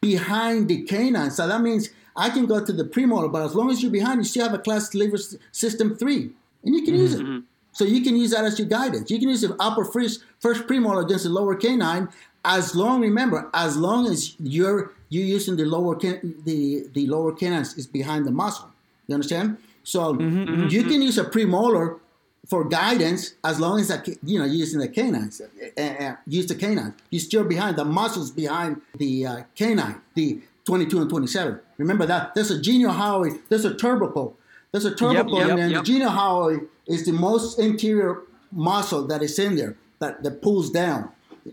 behind 0.00 0.68
the 0.68 0.82
canine 0.82 1.30
so 1.30 1.48
that 1.48 1.60
means 1.60 1.90
i 2.14 2.30
can 2.30 2.46
go 2.46 2.64
to 2.64 2.72
the 2.72 2.84
premolar 2.84 3.32
but 3.32 3.42
as 3.42 3.54
long 3.54 3.70
as 3.70 3.82
you're 3.82 3.90
behind 3.90 4.18
you 4.18 4.24
still 4.24 4.44
have 4.44 4.54
a 4.54 4.62
class 4.62 4.94
lever 4.94 5.18
system 5.50 5.96
3 5.96 6.30
and 6.64 6.74
you 6.74 6.82
can 6.82 6.94
mm-hmm. 6.94 7.02
use 7.02 7.14
it 7.14 7.20
mm-hmm. 7.22 7.40
so 7.72 7.84
you 7.84 8.02
can 8.02 8.14
use 8.14 8.30
that 8.30 8.44
as 8.44 8.58
your 8.58 8.68
guidance 8.68 9.10
you 9.10 9.18
can 9.18 9.28
use 9.28 9.40
the 9.40 9.56
upper 9.58 9.84
first, 9.84 10.24
first 10.38 10.66
premolar 10.66 11.04
against 11.04 11.24
the 11.24 11.30
lower 11.30 11.56
canine 11.56 12.08
as 12.44 12.74
long 12.74 13.00
remember 13.00 13.48
as 13.54 13.76
long 13.76 14.06
as 14.06 14.36
you're 14.40 14.92
you're 15.08 15.26
using 15.26 15.56
the 15.56 15.64
lower 15.64 15.94
can, 15.94 16.34
the 16.44 16.86
the 16.92 17.06
lower 17.06 17.32
canine 17.32 17.62
is 17.62 17.86
behind 17.86 18.26
the 18.26 18.30
muscle 18.30 18.68
you 19.06 19.14
understand? 19.14 19.58
So 19.84 20.14
mm-hmm, 20.14 20.44
mm-hmm, 20.44 20.68
you 20.68 20.84
can 20.84 21.02
use 21.02 21.18
a 21.18 21.24
premolar 21.24 21.98
for 22.46 22.64
guidance 22.64 23.34
as 23.44 23.60
long 23.60 23.80
as 23.80 23.90
you 24.24 24.38
know 24.38 24.44
using 24.44 24.80
the 24.80 24.88
canines. 24.88 25.40
Uh, 25.40 25.80
uh, 25.80 26.16
use 26.26 26.46
the 26.46 26.54
canine. 26.54 26.94
You 27.10 27.18
still 27.18 27.44
behind 27.44 27.76
the 27.76 27.84
muscles 27.84 28.30
behind 28.30 28.80
the 28.96 29.26
uh, 29.26 29.42
canine, 29.54 30.00
the 30.14 30.40
22 30.64 31.00
and 31.02 31.10
27. 31.10 31.60
Remember 31.78 32.06
that. 32.06 32.34
There's 32.34 32.50
a 32.50 32.58
geniohyoid. 32.58 33.40
There's 33.48 33.64
a 33.64 33.74
tubercle. 33.74 34.36
There's 34.70 34.84
a 34.84 34.94
tubercle, 34.94 35.38
yep, 35.38 35.48
yep, 35.48 35.58
and 35.58 35.72
yep. 35.72 35.84
the 35.84 35.92
geniohyoid 35.92 36.66
is 36.86 37.04
the 37.04 37.12
most 37.12 37.58
anterior 37.58 38.22
muscle 38.50 39.06
that 39.06 39.22
is 39.22 39.38
in 39.38 39.56
there 39.56 39.76
that, 39.98 40.22
that 40.22 40.42
pulls 40.42 40.70
down. 40.70 41.10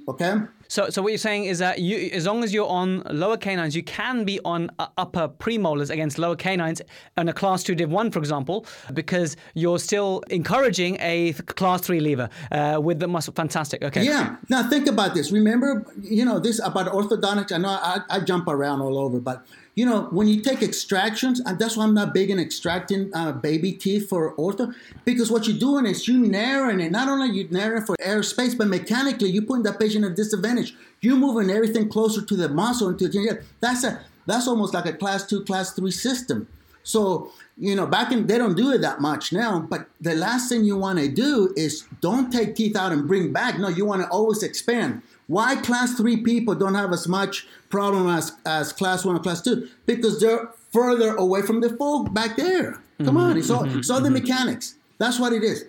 Okay. 0.07 0.35
So, 0.69 0.89
so 0.89 1.01
what 1.01 1.09
you're 1.09 1.17
saying 1.17 1.45
is 1.45 1.59
that 1.59 1.79
you, 1.79 2.09
as 2.13 2.25
long 2.25 2.43
as 2.43 2.53
you're 2.53 2.69
on 2.69 3.01
lower 3.09 3.37
canines, 3.37 3.75
you 3.75 3.83
can 3.83 4.23
be 4.23 4.39
on 4.45 4.69
upper 4.97 5.27
premolars 5.27 5.89
against 5.89 6.17
lower 6.19 6.35
canines 6.35 6.81
on 7.17 7.27
a 7.27 7.33
class 7.33 7.63
two 7.63 7.75
div 7.75 7.91
one, 7.91 8.11
for 8.11 8.19
example, 8.19 8.65
because 8.93 9.35
you're 9.55 9.79
still 9.79 10.23
encouraging 10.29 10.97
a 11.01 11.33
class 11.33 11.81
three 11.81 11.99
lever 11.99 12.29
uh, 12.51 12.79
with 12.81 12.99
the 12.99 13.07
muscle. 13.07 13.33
Fantastic. 13.33 13.83
Okay. 13.83 14.03
Yeah. 14.03 14.37
Now 14.47 14.69
think 14.69 14.87
about 14.87 15.15
this. 15.15 15.31
Remember, 15.31 15.85
you 16.01 16.23
know, 16.23 16.39
this 16.39 16.59
about 16.63 16.87
orthodontics. 16.93 17.51
I 17.51 17.57
know 17.57 17.69
I, 17.69 18.01
I 18.09 18.19
jump 18.19 18.47
around 18.47 18.81
all 18.81 18.97
over, 18.99 19.19
but 19.19 19.45
you 19.79 19.85
know, 19.85 20.09
when 20.11 20.27
you 20.27 20.41
take 20.41 20.61
extractions, 20.61 21.39
and 21.39 21.57
that's 21.57 21.77
why 21.77 21.85
I'm 21.85 21.93
not 21.93 22.13
big 22.13 22.29
in 22.29 22.37
extracting 22.37 23.09
uh, 23.15 23.31
baby 23.31 23.71
teeth 23.71 24.09
for 24.09 24.35
ortho, 24.35 24.75
because 25.05 25.31
what 25.31 25.47
you're 25.47 25.57
doing 25.57 25.85
is 25.85 26.05
you're 26.05 26.17
narrowing 26.17 26.81
it. 26.81 26.91
Not 26.91 27.07
only 27.07 27.33
you 27.33 27.47
narrowing 27.49 27.85
for 27.85 27.95
air 28.01 28.21
space, 28.21 28.53
but 28.53 28.67
mechanically 28.67 29.29
you're 29.29 29.45
putting 29.45 29.63
that 29.63 29.79
patient 29.79 30.03
at 30.03 30.17
disadvantage. 30.17 30.75
You're 30.99 31.15
moving 31.15 31.49
everything 31.49 31.87
closer 31.87 32.21
to 32.21 32.35
the 32.35 32.49
muscle 32.49 32.89
and 32.89 32.99
to 32.99 33.07
the 33.07 33.41
that's 33.61 33.85
a 33.85 34.01
that's 34.25 34.49
almost 34.49 34.73
like 34.73 34.85
a 34.85 34.91
class 34.91 35.25
two, 35.25 35.45
class 35.45 35.71
three 35.71 35.91
system. 35.91 36.49
So 36.83 37.31
you 37.57 37.73
know, 37.73 37.85
back 37.85 38.11
in 38.11 38.27
they 38.27 38.37
don't 38.37 38.57
do 38.57 38.73
it 38.73 38.81
that 38.81 38.99
much 38.99 39.31
now. 39.31 39.61
But 39.61 39.87
the 40.01 40.13
last 40.13 40.49
thing 40.49 40.65
you 40.65 40.75
want 40.75 40.99
to 40.99 41.07
do 41.07 41.53
is 41.55 41.87
don't 42.01 42.29
take 42.33 42.57
teeth 42.57 42.75
out 42.75 42.91
and 42.91 43.07
bring 43.07 43.31
back. 43.31 43.57
No, 43.57 43.69
you 43.69 43.85
want 43.85 44.01
to 44.01 44.09
always 44.09 44.43
expand. 44.43 45.03
Why 45.29 45.55
class 45.57 45.93
three 45.93 46.17
people 46.17 46.55
don't 46.55 46.73
have 46.73 46.91
as 46.91 47.07
much 47.07 47.47
problem 47.69 48.07
as, 48.09 48.33
as 48.47 48.73
class 48.73 49.05
one 49.05 49.15
or 49.15 49.19
class 49.19 49.43
two? 49.43 49.69
Because 49.85 50.19
they're 50.19 50.49
further 50.73 51.15
away 51.15 51.43
from 51.43 51.61
the 51.61 51.69
folk 51.69 52.11
back 52.11 52.35
there. 52.35 52.81
Come 52.97 53.09
mm-hmm, 53.09 53.17
on, 53.17 53.37
it's 53.37 53.51
all, 53.51 53.63
mm-hmm, 53.63 53.77
it's 53.77 53.91
all 53.91 54.01
the 54.01 54.09
mm-hmm. 54.09 54.25
mechanics. 54.25 54.73
That's 54.97 55.19
what 55.19 55.31
it 55.31 55.43
is. 55.43 55.65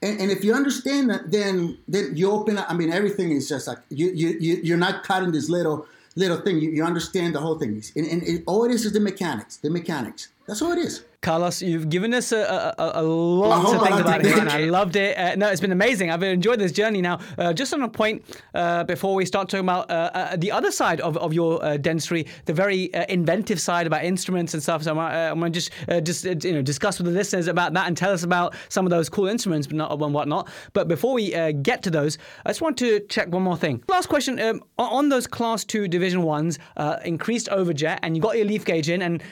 And, 0.00 0.18
and, 0.18 0.30
if 0.30 0.42
you 0.42 0.54
understand 0.54 1.10
that, 1.10 1.30
then 1.30 1.78
then 1.86 2.16
you 2.16 2.30
open 2.32 2.56
up. 2.56 2.68
I 2.70 2.74
mean, 2.74 2.90
everything 2.90 3.30
is 3.32 3.48
just 3.48 3.68
like 3.68 3.78
you 3.90 4.10
you, 4.10 4.30
you 4.40 4.60
you're 4.64 4.78
not 4.78 5.04
cutting 5.04 5.30
this 5.30 5.48
little 5.48 5.86
little 6.16 6.38
thing. 6.38 6.58
You, 6.58 6.70
you 6.70 6.82
understand 6.82 7.34
the 7.34 7.40
whole 7.40 7.58
thing. 7.58 7.80
And, 7.94 8.06
and 8.06 8.22
it, 8.24 8.42
all 8.46 8.64
it 8.64 8.72
is 8.72 8.84
is 8.84 8.94
the 8.94 9.00
mechanics. 9.00 9.58
The 9.58 9.70
mechanics. 9.70 10.28
That's 10.46 10.60
all 10.62 10.72
it 10.72 10.78
is. 10.78 11.04
Carlos, 11.22 11.62
you've 11.62 11.88
given 11.88 12.12
us 12.14 12.32
a, 12.32 12.74
a, 12.78 13.00
a 13.00 13.02
lot 13.02 13.70
to 13.70 13.78
think 13.78 14.00
about 14.00 14.24
here, 14.24 14.40
and 14.40 14.48
I 14.48 14.64
loved 14.64 14.96
it. 14.96 15.16
Uh, 15.16 15.36
no, 15.36 15.48
it's 15.48 15.60
been 15.60 15.70
amazing. 15.70 16.10
I've 16.10 16.24
enjoyed 16.24 16.58
this 16.58 16.72
journey. 16.72 17.00
Now, 17.00 17.20
uh, 17.38 17.52
just 17.52 17.72
on 17.72 17.80
a 17.82 17.88
point 17.88 18.24
uh, 18.54 18.82
before 18.82 19.14
we 19.14 19.24
start 19.24 19.48
talking 19.48 19.64
about 19.64 19.88
uh, 19.88 20.10
uh, 20.12 20.36
the 20.36 20.50
other 20.50 20.72
side 20.72 21.00
of, 21.00 21.16
of 21.16 21.32
your 21.32 21.64
uh, 21.64 21.76
dentistry, 21.76 22.26
the 22.46 22.52
very 22.52 22.90
inventive 23.08 23.60
side 23.60 23.86
about 23.86 24.04
instruments 24.04 24.52
and 24.52 24.60
stuff. 24.60 24.82
So 24.82 24.98
I'm, 24.98 25.38
going 25.38 25.52
to 25.52 25.60
just 25.60 26.24
just 26.24 26.44
you 26.44 26.54
know 26.54 26.62
discuss 26.62 26.98
with 26.98 27.06
the 27.06 27.12
listeners 27.12 27.46
about 27.46 27.72
that 27.74 27.86
and 27.86 27.96
tell 27.96 28.12
us 28.12 28.24
about 28.24 28.56
some 28.68 28.84
of 28.84 28.90
those 28.90 29.08
cool 29.08 29.28
instruments 29.28 29.68
and 29.68 29.80
whatnot. 30.12 30.48
But 30.72 30.88
before 30.88 31.14
we 31.14 31.30
get 31.62 31.84
to 31.84 31.90
those, 31.90 32.18
I 32.44 32.50
just 32.50 32.62
want 32.62 32.76
to 32.78 32.98
check 33.08 33.28
one 33.28 33.44
more 33.44 33.56
thing. 33.56 33.84
Last 33.86 34.08
question 34.08 34.40
um, 34.40 34.60
on 34.76 35.08
those 35.08 35.28
Class 35.28 35.64
Two 35.64 35.86
Division 35.86 36.24
Ones, 36.24 36.58
increased 37.04 37.46
overjet, 37.46 38.00
and 38.02 38.16
you 38.16 38.22
got 38.22 38.36
your 38.36 38.46
leaf 38.46 38.64
gauge 38.64 38.88
in, 38.88 39.02
and 39.02 39.22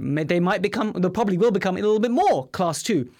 they 0.00 0.40
might 0.40 0.62
become, 0.62 0.92
they 0.92 1.08
probably 1.08 1.38
will 1.38 1.50
become 1.50 1.76
a 1.76 1.80
little 1.80 2.00
bit 2.00 2.10
more 2.10 2.48
class 2.48 2.82
two. 2.82 3.10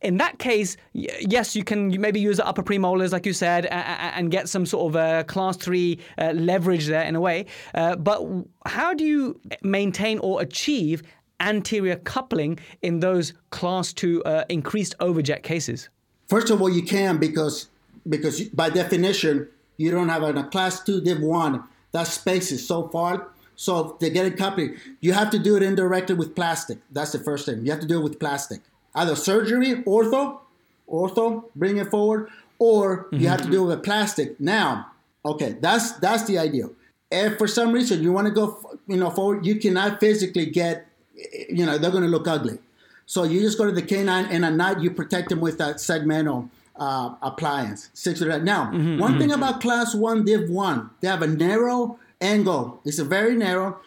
In 0.00 0.16
that 0.18 0.38
case, 0.38 0.76
yes, 0.92 1.56
you 1.56 1.64
can 1.64 2.00
maybe 2.00 2.20
use 2.20 2.36
the 2.36 2.46
upper 2.46 2.62
premolars, 2.62 3.10
like 3.12 3.26
you 3.26 3.32
said, 3.32 3.66
and 3.66 4.30
get 4.30 4.48
some 4.48 4.64
sort 4.64 4.94
of 4.94 4.96
a 4.96 5.24
class 5.24 5.56
three 5.56 5.98
uh, 6.18 6.32
leverage 6.34 6.86
there 6.86 7.02
in 7.02 7.16
a 7.16 7.20
way. 7.20 7.46
Uh, 7.74 7.96
but 7.96 8.22
how 8.64 8.94
do 8.94 9.04
you 9.04 9.40
maintain 9.62 10.20
or 10.20 10.40
achieve 10.40 11.02
anterior 11.40 11.96
coupling 11.96 12.58
in 12.82 13.00
those 13.00 13.32
class 13.50 13.92
two 13.92 14.22
uh, 14.24 14.44
increased 14.48 14.96
overjet 15.00 15.42
cases? 15.42 15.88
First 16.28 16.50
of 16.50 16.60
all, 16.62 16.70
you 16.70 16.82
can 16.82 17.18
because 17.18 17.68
because 18.08 18.42
by 18.50 18.70
definition 18.70 19.48
you 19.78 19.90
don't 19.90 20.08
have 20.08 20.22
a 20.22 20.44
class 20.44 20.82
two 20.82 21.00
div 21.00 21.20
one. 21.20 21.64
That 21.92 22.06
space 22.06 22.52
is 22.52 22.66
so 22.66 22.88
far 22.88 23.28
so 23.58 23.96
to 23.98 24.08
get 24.08 24.24
it 24.24 24.36
coupling, 24.36 24.76
you 25.00 25.12
have 25.14 25.30
to 25.30 25.38
do 25.38 25.56
it 25.56 25.64
indirectly 25.64 26.14
with 26.14 26.36
plastic. 26.36 26.78
That's 26.92 27.10
the 27.10 27.18
first 27.18 27.44
thing. 27.44 27.66
You 27.66 27.72
have 27.72 27.80
to 27.80 27.88
do 27.88 27.98
it 27.98 28.04
with 28.04 28.20
plastic. 28.20 28.60
Either 28.94 29.16
surgery, 29.16 29.82
ortho, 29.82 30.38
ortho, 30.88 31.42
bring 31.56 31.76
it 31.78 31.90
forward, 31.90 32.30
or 32.60 33.06
mm-hmm. 33.06 33.16
you 33.16 33.26
have 33.28 33.42
to 33.42 33.50
do 33.50 33.64
it 33.64 33.66
with 33.66 33.82
plastic. 33.82 34.38
Now, 34.38 34.92
okay, 35.24 35.56
that's 35.60 35.90
that's 35.98 36.24
the 36.28 36.38
ideal. 36.38 36.72
If 37.10 37.36
for 37.36 37.48
some 37.48 37.72
reason 37.72 38.00
you 38.00 38.12
want 38.12 38.28
to 38.28 38.32
go, 38.32 38.78
you 38.86 38.96
know, 38.96 39.10
forward, 39.10 39.44
you 39.44 39.56
cannot 39.56 39.98
physically 39.98 40.46
get, 40.46 40.86
you 41.48 41.66
know, 41.66 41.78
they're 41.78 41.90
going 41.90 42.04
to 42.04 42.08
look 42.08 42.28
ugly. 42.28 42.60
So 43.06 43.24
you 43.24 43.40
just 43.40 43.58
go 43.58 43.66
to 43.66 43.72
the 43.72 43.82
canine, 43.82 44.26
and 44.26 44.44
at 44.44 44.52
night 44.52 44.80
you 44.80 44.92
protect 44.92 45.30
them 45.30 45.40
with 45.40 45.58
that 45.58 45.76
segmental 45.78 46.48
uh, 46.76 47.16
appliance. 47.22 47.90
Six 47.92 48.20
of 48.20 48.28
that. 48.28 48.44
Now, 48.44 48.66
mm-hmm, 48.66 49.00
one 49.00 49.12
mm-hmm. 49.12 49.20
thing 49.20 49.32
about 49.32 49.60
class 49.60 49.96
one 49.96 50.24
div 50.24 50.48
one, 50.48 50.90
they 51.00 51.08
have 51.08 51.22
a 51.22 51.26
narrow 51.26 51.98
angle. 52.20 52.80
It's 52.84 52.98
a 52.98 53.04
very 53.04 53.36
narrow. 53.36 53.80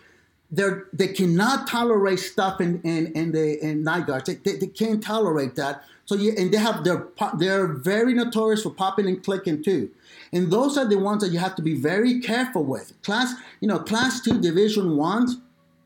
They're, 0.53 0.88
they 0.91 1.08
cannot 1.08 1.68
tolerate 1.68 2.20
stuff 2.20 2.60
in, 2.60 2.82
in, 2.82 3.08
in 3.14 3.32
the 3.32 3.64
in 3.64 3.84
night 3.84 4.08
guards. 4.08 4.26
They, 4.26 4.36
they, 4.36 4.58
they 4.58 4.68
can't 4.68 5.02
tolerate 5.02 5.56
that. 5.56 5.84
So 6.06 6.16
you, 6.16 6.34
and 6.38 6.52
they 6.52 6.58
have 6.58 6.84
they're 6.84 7.08
they're 7.38 7.68
very 7.68 8.14
notorious 8.14 8.64
for 8.64 8.72
popping 8.72 9.08
and 9.08 9.24
clicking 9.24 9.64
too. 9.64 9.90
And 10.34 10.52
those 10.52 10.78
are 10.78 10.86
the 10.86 10.98
ones 10.98 11.24
that 11.24 11.32
you 11.32 11.40
have 11.40 11.56
to 11.56 11.62
be 11.62 11.76
very 11.76 12.20
careful 12.20 12.66
with. 12.66 12.94
Class, 13.02 13.34
you 13.62 13.68
know, 13.70 13.80
class 13.80 14.20
two 14.20 14.41
division 14.41 14.98
ones, 14.98 15.38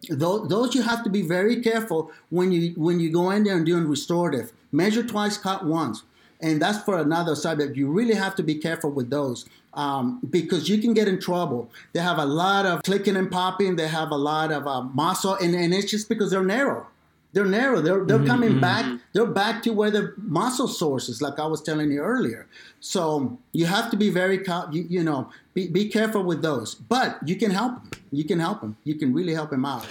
those, 0.10 0.48
those 0.50 0.74
you 0.74 0.82
have 0.82 1.04
to 1.04 1.10
be 1.10 1.22
very 1.22 1.62
careful 1.62 2.12
when 2.30 2.52
you 2.52 2.74
when 2.76 3.00
you 3.00 3.12
go 3.12 3.30
in 3.30 3.44
there 3.44 3.56
and 3.56 3.66
doing 3.68 3.88
restorative. 3.88 4.52
Measure 4.72 5.04
twice, 5.04 5.38
cut 5.38 5.66
once. 5.66 6.04
And 6.42 6.62
that's 6.62 6.84
for 6.84 6.98
another 6.98 7.36
subject. 7.36 7.78
You 7.78 7.90
really 7.92 8.14
have 8.14 8.36
to 8.36 8.44
be 8.44 8.56
careful 8.56 8.92
with 8.92 9.10
those 9.10 9.46
um, 9.76 10.20
because 10.30 10.68
you 10.70 10.80
can 10.80 10.94
get 10.94 11.08
in 11.08 11.20
trouble. 11.20 11.70
They 11.94 12.00
have 12.00 12.18
a 12.18 12.26
lot 12.26 12.66
of 12.66 12.84
clicking 12.84 13.16
and 13.16 13.30
popping. 13.30 13.76
They 13.76 13.88
have 13.88 14.12
a 14.12 14.18
lot 14.18 14.52
of 14.52 14.66
uh, 14.66 14.82
muscle, 14.82 15.36
and, 15.36 15.54
and 15.54 15.74
it's 15.74 15.92
just 15.92 16.10
because 16.10 16.32
they're 16.32 16.44
narrow. 16.44 16.88
They're 17.34 17.44
narrow. 17.44 17.82
They're, 17.82 18.06
they're 18.06 18.18
mm-hmm, 18.18 18.28
coming 18.28 18.50
mm-hmm. 18.52 18.62
back. 18.62 19.02
They're 19.12 19.26
back 19.26 19.62
to 19.64 19.74
where 19.74 19.92
the 19.92 20.14
muscle 20.18 20.70
source 20.70 21.10
is, 21.10 21.22
like 21.22 21.38
I 21.38 21.46
was 21.46 21.62
telling 21.62 21.92
you 21.92 22.00
earlier. 22.00 22.48
So 22.80 23.38
you 23.52 23.66
have 23.66 23.92
to 23.92 23.98
be 23.98 24.10
very, 24.10 24.40
you, 24.72 24.86
you 24.90 25.04
know, 25.04 25.30
be, 25.54 25.68
be 25.68 25.90
careful 25.90 26.24
with 26.24 26.42
those. 26.42 26.76
But 26.76 27.20
you 27.28 27.36
can 27.36 27.52
help 27.52 27.82
them. 27.82 27.92
You 28.14 28.24
can 28.24 28.40
help 28.40 28.62
them. 28.62 28.78
You 28.86 28.96
can 28.96 29.14
really 29.14 29.34
help 29.34 29.50
them 29.50 29.66
out. 29.66 29.86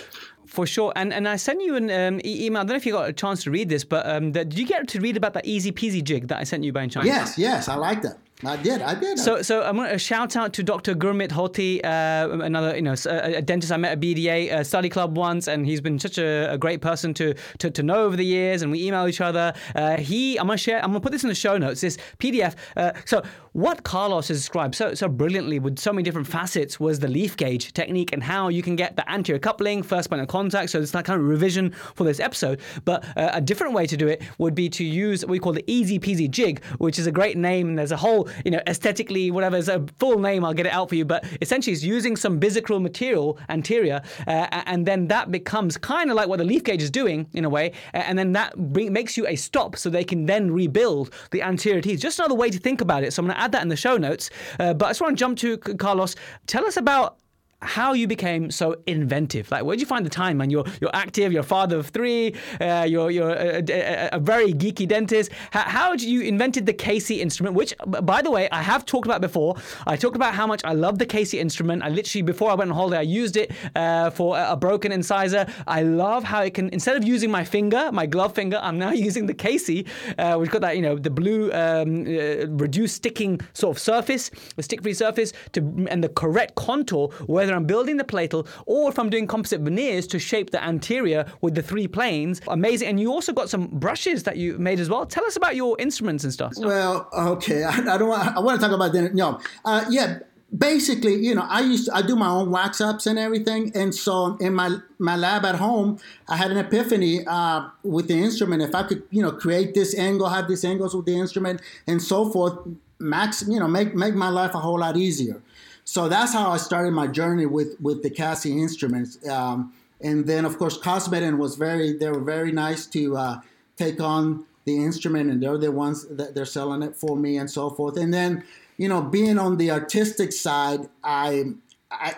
For 0.46 0.66
sure, 0.66 0.92
and 0.94 1.12
and 1.12 1.26
I 1.26 1.34
sent 1.34 1.62
you 1.62 1.74
an 1.74 1.90
um, 1.90 2.20
email. 2.24 2.60
I 2.60 2.62
don't 2.62 2.68
know 2.68 2.76
if 2.76 2.86
you 2.86 2.92
got 2.92 3.08
a 3.08 3.12
chance 3.12 3.42
to 3.42 3.50
read 3.50 3.68
this, 3.68 3.82
but 3.82 4.06
um, 4.06 4.32
the, 4.32 4.44
did 4.44 4.56
you 4.56 4.66
get 4.66 4.86
to 4.88 5.00
read 5.00 5.16
about 5.16 5.34
that 5.34 5.46
easy 5.46 5.72
peasy 5.72 6.02
jig 6.02 6.28
that 6.28 6.38
I 6.38 6.44
sent 6.44 6.62
you 6.62 6.72
by 6.72 6.86
chance? 6.86 7.06
Yes, 7.06 7.36
yes, 7.36 7.68
I 7.68 7.74
like 7.74 8.02
that. 8.02 8.18
I 8.46 8.56
did. 8.56 8.82
I 8.82 8.94
did. 8.94 9.18
So, 9.18 9.42
so 9.42 9.62
I'm 9.62 9.76
going 9.76 9.90
to 9.90 9.98
shout 9.98 10.36
out 10.36 10.52
to 10.54 10.62
Dr. 10.62 10.94
Gurmit 10.94 11.32
Hoti, 11.32 11.82
uh, 11.82 12.28
another 12.28 12.76
you 12.76 12.82
know 12.82 12.94
a, 13.06 13.42
dentist 13.42 13.72
I 13.72 13.76
met 13.76 13.92
at 13.92 14.00
BDA 14.00 14.64
study 14.64 14.88
club 14.88 15.16
once, 15.16 15.48
and 15.48 15.66
he's 15.66 15.80
been 15.80 15.98
such 15.98 16.18
a, 16.18 16.52
a 16.52 16.58
great 16.58 16.80
person 16.80 17.14
to, 17.14 17.34
to, 17.58 17.70
to 17.70 17.82
know 17.82 18.04
over 18.04 18.16
the 18.16 18.24
years, 18.24 18.62
and 18.62 18.70
we 18.70 18.86
email 18.86 19.06
each 19.06 19.20
other. 19.20 19.52
Uh, 19.74 19.96
he, 19.96 20.38
I'm 20.38 20.46
going 20.46 20.58
to 20.58 20.62
share. 20.62 20.78
I'm 20.78 20.90
going 20.90 21.00
to 21.00 21.00
put 21.00 21.12
this 21.12 21.22
in 21.22 21.28
the 21.28 21.34
show 21.34 21.58
notes. 21.58 21.80
This 21.80 21.98
PDF. 22.18 22.54
Uh, 22.76 22.92
so, 23.04 23.22
what 23.54 23.84
Carlos 23.84 24.28
has 24.28 24.38
described 24.38 24.74
so 24.74 24.94
so 24.94 25.08
brilliantly 25.08 25.60
with 25.60 25.78
so 25.78 25.92
many 25.92 26.02
different 26.02 26.26
facets 26.26 26.78
was 26.80 26.98
the 26.98 27.06
leaf 27.08 27.36
gauge 27.36 27.72
technique 27.72 28.12
and 28.12 28.22
how 28.22 28.48
you 28.48 28.62
can 28.62 28.74
get 28.74 28.96
the 28.96 29.08
anterior 29.10 29.38
coupling, 29.38 29.82
first 29.82 30.10
point 30.10 30.20
of 30.20 30.26
contact. 30.28 30.70
So 30.70 30.80
it's 30.80 30.90
that 30.90 31.04
kind 31.04 31.20
of 31.20 31.26
revision 31.26 31.70
for 31.94 32.02
this 32.02 32.18
episode. 32.18 32.60
But 32.84 33.04
uh, 33.16 33.30
a 33.32 33.40
different 33.40 33.72
way 33.72 33.86
to 33.86 33.96
do 33.96 34.08
it 34.08 34.22
would 34.38 34.56
be 34.56 34.68
to 34.70 34.84
use 34.84 35.22
what 35.22 35.30
we 35.30 35.38
call 35.38 35.52
the 35.52 35.64
easy 35.68 36.00
peasy 36.00 36.28
jig, 36.28 36.64
which 36.78 36.98
is 36.98 37.06
a 37.06 37.12
great 37.12 37.36
name. 37.36 37.68
And 37.68 37.78
there's 37.78 37.92
a 37.92 37.96
whole 37.96 38.28
you 38.44 38.50
know, 38.50 38.60
aesthetically, 38.66 39.30
whatever, 39.30 39.56
a 39.56 39.86
full 39.98 40.18
name, 40.18 40.44
I'll 40.44 40.52
get 40.52 40.66
it 40.66 40.72
out 40.72 40.88
for 40.88 40.96
you. 40.96 41.04
But 41.04 41.24
essentially, 41.40 41.72
it's 41.72 41.84
using 41.84 42.16
some 42.16 42.38
bis-acryl 42.38 42.82
material 42.82 43.38
anterior, 43.48 44.02
uh, 44.26 44.46
and 44.66 44.84
then 44.84 45.06
that 45.08 45.30
becomes 45.30 45.76
kind 45.76 46.10
of 46.10 46.16
like 46.16 46.28
what 46.28 46.38
the 46.38 46.44
leaf 46.44 46.64
gauge 46.64 46.82
is 46.82 46.90
doing 46.90 47.28
in 47.32 47.44
a 47.44 47.48
way, 47.48 47.72
and 47.92 48.18
then 48.18 48.32
that 48.32 48.56
bring, 48.72 48.92
makes 48.92 49.16
you 49.16 49.26
a 49.28 49.36
stop 49.36 49.76
so 49.76 49.88
they 49.88 50.04
can 50.04 50.26
then 50.26 50.50
rebuild 50.50 51.14
the 51.30 51.42
anterior 51.42 51.80
teeth. 51.80 52.00
Just 52.00 52.18
another 52.18 52.34
way 52.34 52.50
to 52.50 52.58
think 52.58 52.80
about 52.80 53.04
it. 53.04 53.12
So 53.12 53.22
I'm 53.22 53.26
going 53.26 53.36
to 53.36 53.43
add 53.44 53.52
that 53.52 53.62
in 53.62 53.68
the 53.68 53.76
show 53.76 53.96
notes. 53.96 54.30
Uh, 54.58 54.74
but 54.74 54.86
I 54.86 54.88
just 54.90 55.00
want 55.00 55.16
to 55.16 55.20
jump 55.20 55.38
to 55.38 55.58
Carlos. 55.58 56.16
Tell 56.46 56.64
us 56.64 56.76
about 56.76 57.18
how 57.64 57.92
you 57.92 58.06
became 58.06 58.50
so 58.50 58.76
inventive. 58.86 59.50
Like, 59.50 59.64
where 59.64 59.74
did 59.74 59.80
you 59.80 59.86
find 59.86 60.04
the 60.04 60.10
time, 60.10 60.38
man? 60.38 60.50
You're 60.50 60.64
you're 60.80 60.94
active. 60.94 61.32
You're 61.32 61.40
a 61.40 61.44
father 61.44 61.76
of 61.76 61.88
three. 61.88 62.34
Uh, 62.60 62.86
you're 62.88 63.10
you're 63.10 63.30
a, 63.30 63.62
a, 63.68 64.08
a, 64.12 64.18
very 64.18 64.52
geeky 64.52 64.86
dentist. 64.86 65.30
How, 65.50 65.62
how 65.62 65.90
did 65.92 66.02
you 66.02 66.20
invented 66.22 66.66
the 66.66 66.72
Casey 66.72 67.20
instrument? 67.20 67.56
Which, 67.56 67.74
by 67.86 68.22
the 68.22 68.30
way, 68.30 68.48
I 68.50 68.62
have 68.62 68.84
talked 68.84 69.06
about 69.06 69.20
before. 69.20 69.56
I 69.86 69.96
talked 69.96 70.16
about 70.16 70.34
how 70.34 70.46
much 70.46 70.62
I 70.64 70.72
love 70.72 70.98
the 70.98 71.06
Casey 71.06 71.40
instrument. 71.40 71.82
I 71.82 71.88
literally 71.88 72.22
before 72.22 72.50
I 72.50 72.54
went 72.54 72.70
on 72.70 72.76
holiday, 72.76 72.98
I 72.98 73.02
used 73.02 73.36
it 73.36 73.52
uh, 73.74 74.10
for 74.10 74.38
a, 74.38 74.56
broken 74.56 74.92
incisor. 74.92 75.46
I 75.66 75.82
love 75.82 76.24
how 76.24 76.42
it 76.42 76.54
can 76.54 76.68
instead 76.70 76.96
of 76.96 77.04
using 77.04 77.30
my 77.30 77.44
finger, 77.44 77.90
my 77.92 78.06
glove 78.06 78.34
finger, 78.34 78.58
I'm 78.62 78.78
now 78.78 78.90
using 79.08 79.26
the 79.26 79.34
Casey. 79.34 79.86
uh, 80.18 80.36
which 80.36 80.50
got 80.50 80.60
that 80.62 80.76
you 80.76 80.82
know 80.82 80.96
the 80.96 81.10
blue 81.10 81.52
um, 81.52 82.02
uh, 82.06 82.46
reduced 82.48 82.96
sticking 82.96 83.40
sort 83.52 83.76
of 83.76 83.80
surface, 83.80 84.30
the 84.56 84.62
stick-free 84.62 84.94
surface, 84.94 85.32
to 85.52 85.60
and 85.90 86.02
the 86.02 86.08
correct 86.08 86.54
contour 86.54 87.08
whether 87.26 87.53
I'm 87.54 87.64
building 87.64 87.96
the 87.96 88.04
palatal 88.04 88.46
or 88.66 88.90
if 88.90 88.98
I'm 88.98 89.10
doing 89.10 89.26
composite 89.26 89.60
veneers 89.60 90.06
to 90.08 90.18
shape 90.18 90.50
the 90.50 90.62
anterior 90.62 91.26
with 91.40 91.54
the 91.54 91.62
three 91.62 91.88
planes. 91.88 92.40
Amazing. 92.48 92.88
And 92.88 93.00
you 93.00 93.10
also 93.10 93.32
got 93.32 93.50
some 93.50 93.66
brushes 93.68 94.22
that 94.24 94.36
you 94.36 94.58
made 94.58 94.80
as 94.80 94.88
well. 94.88 95.06
Tell 95.06 95.24
us 95.24 95.36
about 95.36 95.56
your 95.56 95.76
instruments 95.78 96.24
and 96.24 96.32
stuff. 96.32 96.52
Well, 96.58 97.08
okay. 97.12 97.64
I, 97.64 97.70
I 97.94 97.98
don't 97.98 98.08
want, 98.08 98.36
I 98.36 98.40
want 98.40 98.60
to 98.60 98.66
talk 98.66 98.74
about 98.74 98.92
that. 98.92 99.14
No. 99.14 99.40
Uh, 99.64 99.84
yeah 99.90 100.18
basically, 100.56 101.14
you 101.14 101.34
know, 101.34 101.46
I 101.48 101.60
used 101.60 101.86
to, 101.86 101.96
I 101.96 102.02
do 102.02 102.16
my 102.16 102.28
own 102.28 102.50
wax 102.50 102.80
ups 102.80 103.06
and 103.06 103.18
everything, 103.18 103.72
and 103.74 103.94
so 103.94 104.36
in 104.36 104.54
my 104.54 104.76
my 104.98 105.16
lab 105.16 105.44
at 105.44 105.56
home, 105.56 105.98
I 106.28 106.36
had 106.36 106.50
an 106.50 106.58
epiphany 106.58 107.26
uh, 107.26 107.68
with 107.82 108.08
the 108.08 108.14
instrument. 108.14 108.62
If 108.62 108.74
I 108.74 108.84
could, 108.84 109.02
you 109.10 109.22
know, 109.22 109.32
create 109.32 109.74
this 109.74 109.96
angle, 109.98 110.28
have 110.28 110.48
these 110.48 110.64
angles 110.64 110.94
with 110.94 111.06
the 111.06 111.18
instrument, 111.18 111.60
and 111.86 112.00
so 112.00 112.30
forth, 112.30 112.58
max, 112.98 113.44
you 113.48 113.58
know, 113.58 113.68
make 113.68 113.94
make 113.94 114.14
my 114.14 114.28
life 114.28 114.54
a 114.54 114.58
whole 114.58 114.78
lot 114.78 114.96
easier. 114.96 115.42
So 115.84 116.08
that's 116.08 116.32
how 116.32 116.50
I 116.50 116.56
started 116.56 116.92
my 116.92 117.06
journey 117.06 117.46
with 117.46 117.80
with 117.80 118.02
the 118.02 118.10
Cassie 118.10 118.60
instruments. 118.60 119.26
Um, 119.28 119.72
and 120.00 120.26
then 120.26 120.44
of 120.44 120.58
course 120.58 120.78
Cosmedent 120.78 121.38
was 121.38 121.56
very 121.56 121.92
they 121.92 122.08
were 122.08 122.20
very 122.20 122.52
nice 122.52 122.86
to 122.86 123.16
uh, 123.16 123.40
take 123.76 124.00
on 124.00 124.46
the 124.64 124.82
instrument, 124.82 125.30
and 125.30 125.42
they're 125.42 125.58
the 125.58 125.70
ones 125.70 126.06
that 126.08 126.34
they're 126.34 126.46
selling 126.46 126.82
it 126.82 126.96
for 126.96 127.16
me 127.16 127.36
and 127.36 127.50
so 127.50 127.68
forth. 127.70 127.98
And 127.98 128.12
then 128.12 128.44
you 128.78 128.88
know 128.88 129.02
being 129.02 129.38
on 129.38 129.56
the 129.56 129.70
artistic 129.70 130.32
side, 130.32 130.88
I. 131.02 131.54
I, 131.90 132.16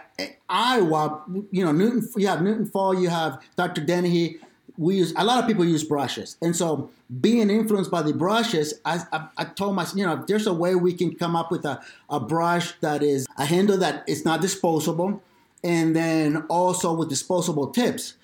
Iowa, 0.48 1.22
you 1.50 1.62
know, 1.62 1.70
Newton. 1.70 2.08
You 2.16 2.28
have 2.28 2.40
Newton 2.40 2.66
Fahl. 2.66 2.98
You 2.98 3.10
have 3.10 3.42
Dr. 3.56 3.84
Dennehy 3.84 4.38
we 4.78 4.96
use 4.96 5.12
a 5.16 5.24
lot 5.24 5.38
of 5.38 5.46
people 5.46 5.64
use 5.64 5.84
brushes, 5.84 6.36
and 6.42 6.54
so 6.54 6.90
being 7.20 7.50
influenced 7.50 7.90
by 7.90 8.02
the 8.02 8.12
brushes, 8.12 8.74
I, 8.84 9.00
I, 9.12 9.28
I 9.38 9.44
told 9.44 9.74
myself, 9.74 9.96
you 9.96 10.06
know, 10.06 10.24
there's 10.26 10.46
a 10.46 10.52
way 10.52 10.74
we 10.74 10.92
can 10.92 11.14
come 11.14 11.36
up 11.36 11.50
with 11.50 11.64
a, 11.64 11.80
a 12.10 12.20
brush 12.20 12.72
that 12.80 13.02
is 13.02 13.26
a 13.38 13.44
handle 13.44 13.78
that 13.78 14.04
is 14.08 14.24
not 14.24 14.40
disposable, 14.40 15.22
and 15.62 15.94
then 15.94 16.44
also 16.48 16.92
with 16.92 17.08
disposable 17.08 17.68
tips, 17.68 18.14